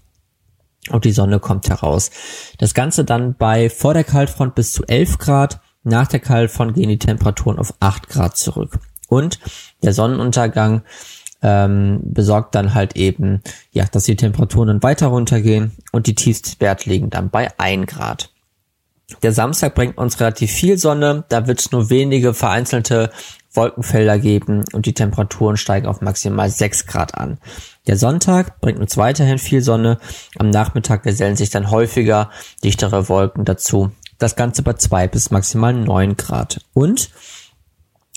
und 0.91 1.05
die 1.05 1.13
Sonne 1.13 1.41
kommt 1.41 1.69
heraus. 1.69 2.11
Das 2.59 2.75
Ganze 2.75 3.05
dann 3.05 3.35
bei 3.35 3.71
vor 3.71 3.95
der 3.95 4.05
Kaltfront 4.05 4.55
bis 4.55 4.73
zu 4.73 4.85
11 4.85 5.19
Grad, 5.19 5.61
nach 5.85 6.07
der 6.07 6.21
Kaltfront 6.21 6.75
gehen 6.75 6.89
die 6.89 6.99
Temperaturen 6.99 7.59
auf 7.59 7.75
8 7.81 8.09
Grad 8.09 8.37
zurück. 8.37 8.79
Und 9.09 9.39
der 9.83 9.93
Sonnenuntergang 9.93 10.83
ähm, 11.43 12.01
besorgt 12.03 12.55
dann 12.55 12.75
halt 12.75 12.97
eben, 12.97 13.43
ja, 13.71 13.85
dass 13.85 14.05
die 14.05 14.17
Temperaturen 14.17 14.69
dann 14.69 14.83
weiter 14.83 15.07
runtergehen 15.07 15.73
und 15.93 16.07
die 16.07 16.15
Tiefstwerte 16.15 16.89
liegen 16.91 17.11
dann 17.11 17.31
bei 17.31 17.49
1 17.59 17.87
Grad. 17.87 18.31
Der 19.23 19.33
Samstag 19.33 19.75
bringt 19.75 19.97
uns 19.97 20.21
relativ 20.21 20.53
viel 20.53 20.77
Sonne, 20.77 21.25
da 21.29 21.47
wird 21.47 21.61
es 21.61 21.73
nur 21.73 21.89
wenige 21.91 22.35
vereinzelte 22.35 23.11
Wolkenfelder 23.53 24.19
geben 24.19 24.65
und 24.73 24.87
die 24.87 24.93
Temperaturen 24.93 25.57
steigen 25.57 25.87
auf 25.87 26.03
maximal 26.03 26.51
6 26.51 26.87
Grad 26.87 27.17
an. 27.17 27.39
Der 27.87 27.97
Sonntag 27.97 28.61
bringt 28.61 28.79
uns 28.79 28.97
weiterhin 28.97 29.39
viel 29.39 29.63
Sonne, 29.63 29.99
am 30.37 30.51
Nachmittag 30.51 31.03
gesellen 31.03 31.37
sich 31.37 31.51
dann 31.51 31.71
häufiger 31.71 32.31
dichtere 32.63 33.09
Wolken 33.09 33.45
dazu. 33.45 33.91
Das 34.19 34.37
Ganze 34.37 34.63
bei 34.63 34.75
2 34.75 35.09
bis 35.09 35.31
maximal 35.31 35.73
9 35.73 36.17
Grad. 36.17 36.61
Und 36.75 37.11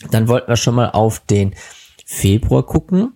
dann 0.10 0.28
wollten 0.28 0.50
wir 0.50 0.58
schon 0.58 0.76
mal 0.76 0.90
auf 0.90 1.22
den 1.22 1.56
Februar 2.06 2.66
gucken 2.66 3.14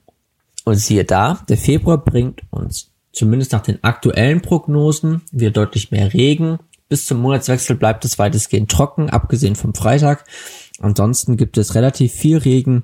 und 0.63 0.75
siehe 0.75 1.03
da, 1.03 1.39
der 1.49 1.57
Februar 1.57 1.97
bringt 1.97 2.41
uns 2.51 2.91
zumindest 3.11 3.51
nach 3.51 3.61
den 3.61 3.83
aktuellen 3.83 4.41
Prognosen 4.41 5.21
wieder 5.31 5.51
deutlich 5.51 5.91
mehr 5.91 6.13
Regen, 6.13 6.59
bis 6.89 7.05
zum 7.05 7.19
Monatswechsel 7.19 7.75
bleibt 7.75 8.05
es 8.05 8.19
weitestgehend 8.19 8.71
trocken, 8.71 9.09
abgesehen 9.09 9.55
vom 9.55 9.73
Freitag. 9.73 10.25
Ansonsten 10.79 11.37
gibt 11.37 11.57
es 11.57 11.75
relativ 11.75 12.13
viel 12.13 12.37
Regen. 12.37 12.83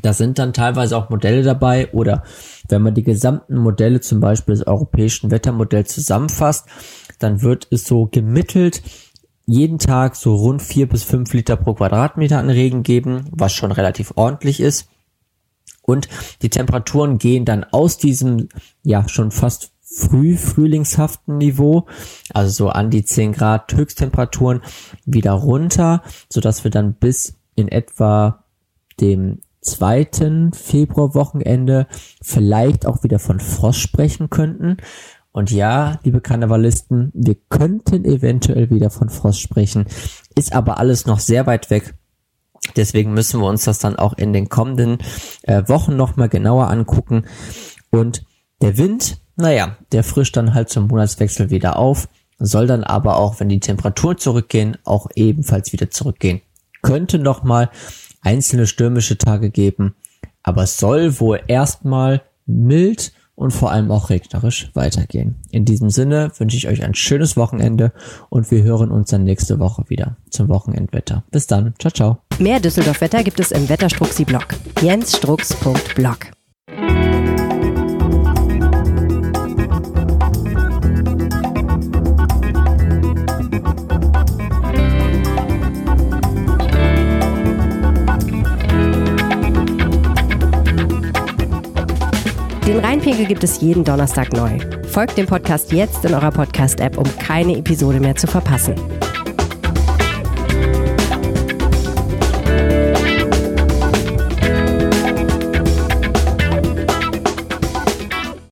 Da 0.00 0.12
sind 0.12 0.38
dann 0.38 0.52
teilweise 0.52 0.96
auch 0.96 1.10
Modelle 1.10 1.42
dabei 1.42 1.90
oder 1.92 2.22
wenn 2.68 2.82
man 2.82 2.94
die 2.94 3.02
gesamten 3.02 3.56
Modelle 3.56 4.00
zum 4.00 4.20
Beispiel 4.20 4.54
des 4.54 4.66
europäischen 4.66 5.30
Wettermodells 5.30 5.92
zusammenfasst, 5.92 6.66
dann 7.18 7.42
wird 7.42 7.68
es 7.70 7.84
so 7.84 8.06
gemittelt 8.06 8.82
jeden 9.46 9.78
Tag 9.78 10.16
so 10.16 10.34
rund 10.34 10.62
vier 10.62 10.88
bis 10.88 11.02
fünf 11.02 11.32
Liter 11.32 11.56
pro 11.56 11.74
Quadratmeter 11.74 12.38
an 12.38 12.50
Regen 12.50 12.82
geben, 12.82 13.26
was 13.32 13.52
schon 13.52 13.72
relativ 13.72 14.12
ordentlich 14.16 14.60
ist. 14.60 14.88
Und 15.82 16.08
die 16.42 16.48
Temperaturen 16.48 17.18
gehen 17.18 17.44
dann 17.44 17.64
aus 17.64 17.98
diesem, 17.98 18.48
ja, 18.84 19.08
schon 19.08 19.30
fast 19.32 19.72
früh 19.94 20.36
frühlingshaften 20.36 21.38
Niveau, 21.38 21.86
also 22.32 22.50
so 22.50 22.68
an 22.70 22.90
die 22.90 23.04
10 23.04 23.32
Grad 23.32 23.72
Höchsttemperaturen 23.72 24.62
wieder 25.04 25.32
runter, 25.32 26.02
so 26.28 26.40
dass 26.40 26.64
wir 26.64 26.70
dann 26.70 26.94
bis 26.94 27.34
in 27.54 27.68
etwa 27.68 28.44
dem 29.00 29.40
zweiten 29.60 30.52
Februarwochenende 30.52 31.86
vielleicht 32.20 32.86
auch 32.86 33.02
wieder 33.04 33.18
von 33.18 33.38
Frost 33.38 33.80
sprechen 33.80 34.30
könnten. 34.30 34.78
Und 35.30 35.50
ja, 35.50 35.98
liebe 36.02 36.20
Karnevalisten, 36.20 37.10
wir 37.14 37.36
könnten 37.48 38.04
eventuell 38.04 38.70
wieder 38.70 38.90
von 38.90 39.08
Frost 39.08 39.40
sprechen, 39.40 39.86
ist 40.34 40.52
aber 40.52 40.78
alles 40.78 41.06
noch 41.06 41.20
sehr 41.20 41.46
weit 41.46 41.70
weg. 41.70 41.94
Deswegen 42.76 43.12
müssen 43.12 43.40
wir 43.40 43.46
uns 43.46 43.64
das 43.64 43.78
dann 43.78 43.96
auch 43.96 44.12
in 44.12 44.32
den 44.32 44.48
kommenden 44.48 44.98
äh, 45.42 45.62
Wochen 45.68 45.96
nochmal 45.96 46.28
genauer 46.28 46.68
angucken. 46.68 47.24
Und 47.90 48.24
der 48.60 48.78
Wind, 48.78 49.21
naja, 49.42 49.76
der 49.92 50.04
frischt 50.04 50.36
dann 50.36 50.54
halt 50.54 50.70
zum 50.70 50.86
Monatswechsel 50.86 51.50
wieder 51.50 51.76
auf, 51.76 52.08
soll 52.38 52.66
dann 52.66 52.84
aber 52.84 53.16
auch, 53.16 53.40
wenn 53.40 53.48
die 53.48 53.60
Temperaturen 53.60 54.18
zurückgehen, 54.18 54.78
auch 54.84 55.08
ebenfalls 55.14 55.72
wieder 55.72 55.90
zurückgehen. 55.90 56.40
Könnte 56.80 57.18
nochmal 57.18 57.70
einzelne 58.22 58.66
stürmische 58.66 59.18
Tage 59.18 59.50
geben, 59.50 59.94
aber 60.42 60.62
es 60.62 60.76
soll 60.78 61.20
wohl 61.20 61.40
erstmal 61.46 62.22
mild 62.46 63.12
und 63.34 63.52
vor 63.52 63.70
allem 63.72 63.90
auch 63.90 64.10
regnerisch 64.10 64.70
weitergehen. 64.74 65.36
In 65.50 65.64
diesem 65.64 65.90
Sinne 65.90 66.30
wünsche 66.38 66.56
ich 66.56 66.68
euch 66.68 66.84
ein 66.84 66.94
schönes 66.94 67.36
Wochenende 67.36 67.92
und 68.28 68.50
wir 68.50 68.62
hören 68.62 68.90
uns 68.90 69.10
dann 69.10 69.24
nächste 69.24 69.58
Woche 69.58 69.84
wieder 69.88 70.16
zum 70.30 70.48
Wochenendwetter. 70.48 71.24
Bis 71.30 71.46
dann, 71.46 71.74
ciao, 71.78 71.92
ciao. 71.92 72.18
Mehr 72.38 72.60
Düsseldorf-Wetter 72.60 73.24
gibt 73.24 73.40
es 73.40 73.50
im 73.50 73.68
Wetterstruxi-Blog. 73.68 74.46
jensstrux.blog. 74.80 76.26
Den 92.72 92.82
Rheinpegel 92.82 93.26
gibt 93.26 93.44
es 93.44 93.60
jeden 93.60 93.84
Donnerstag 93.84 94.32
neu. 94.32 94.58
Folgt 94.88 95.18
dem 95.18 95.26
Podcast 95.26 95.72
jetzt 95.72 96.06
in 96.06 96.14
eurer 96.14 96.30
Podcast-App, 96.30 96.96
um 96.96 97.04
keine 97.18 97.58
Episode 97.58 98.00
mehr 98.00 98.16
zu 98.16 98.26
verpassen. 98.26 98.76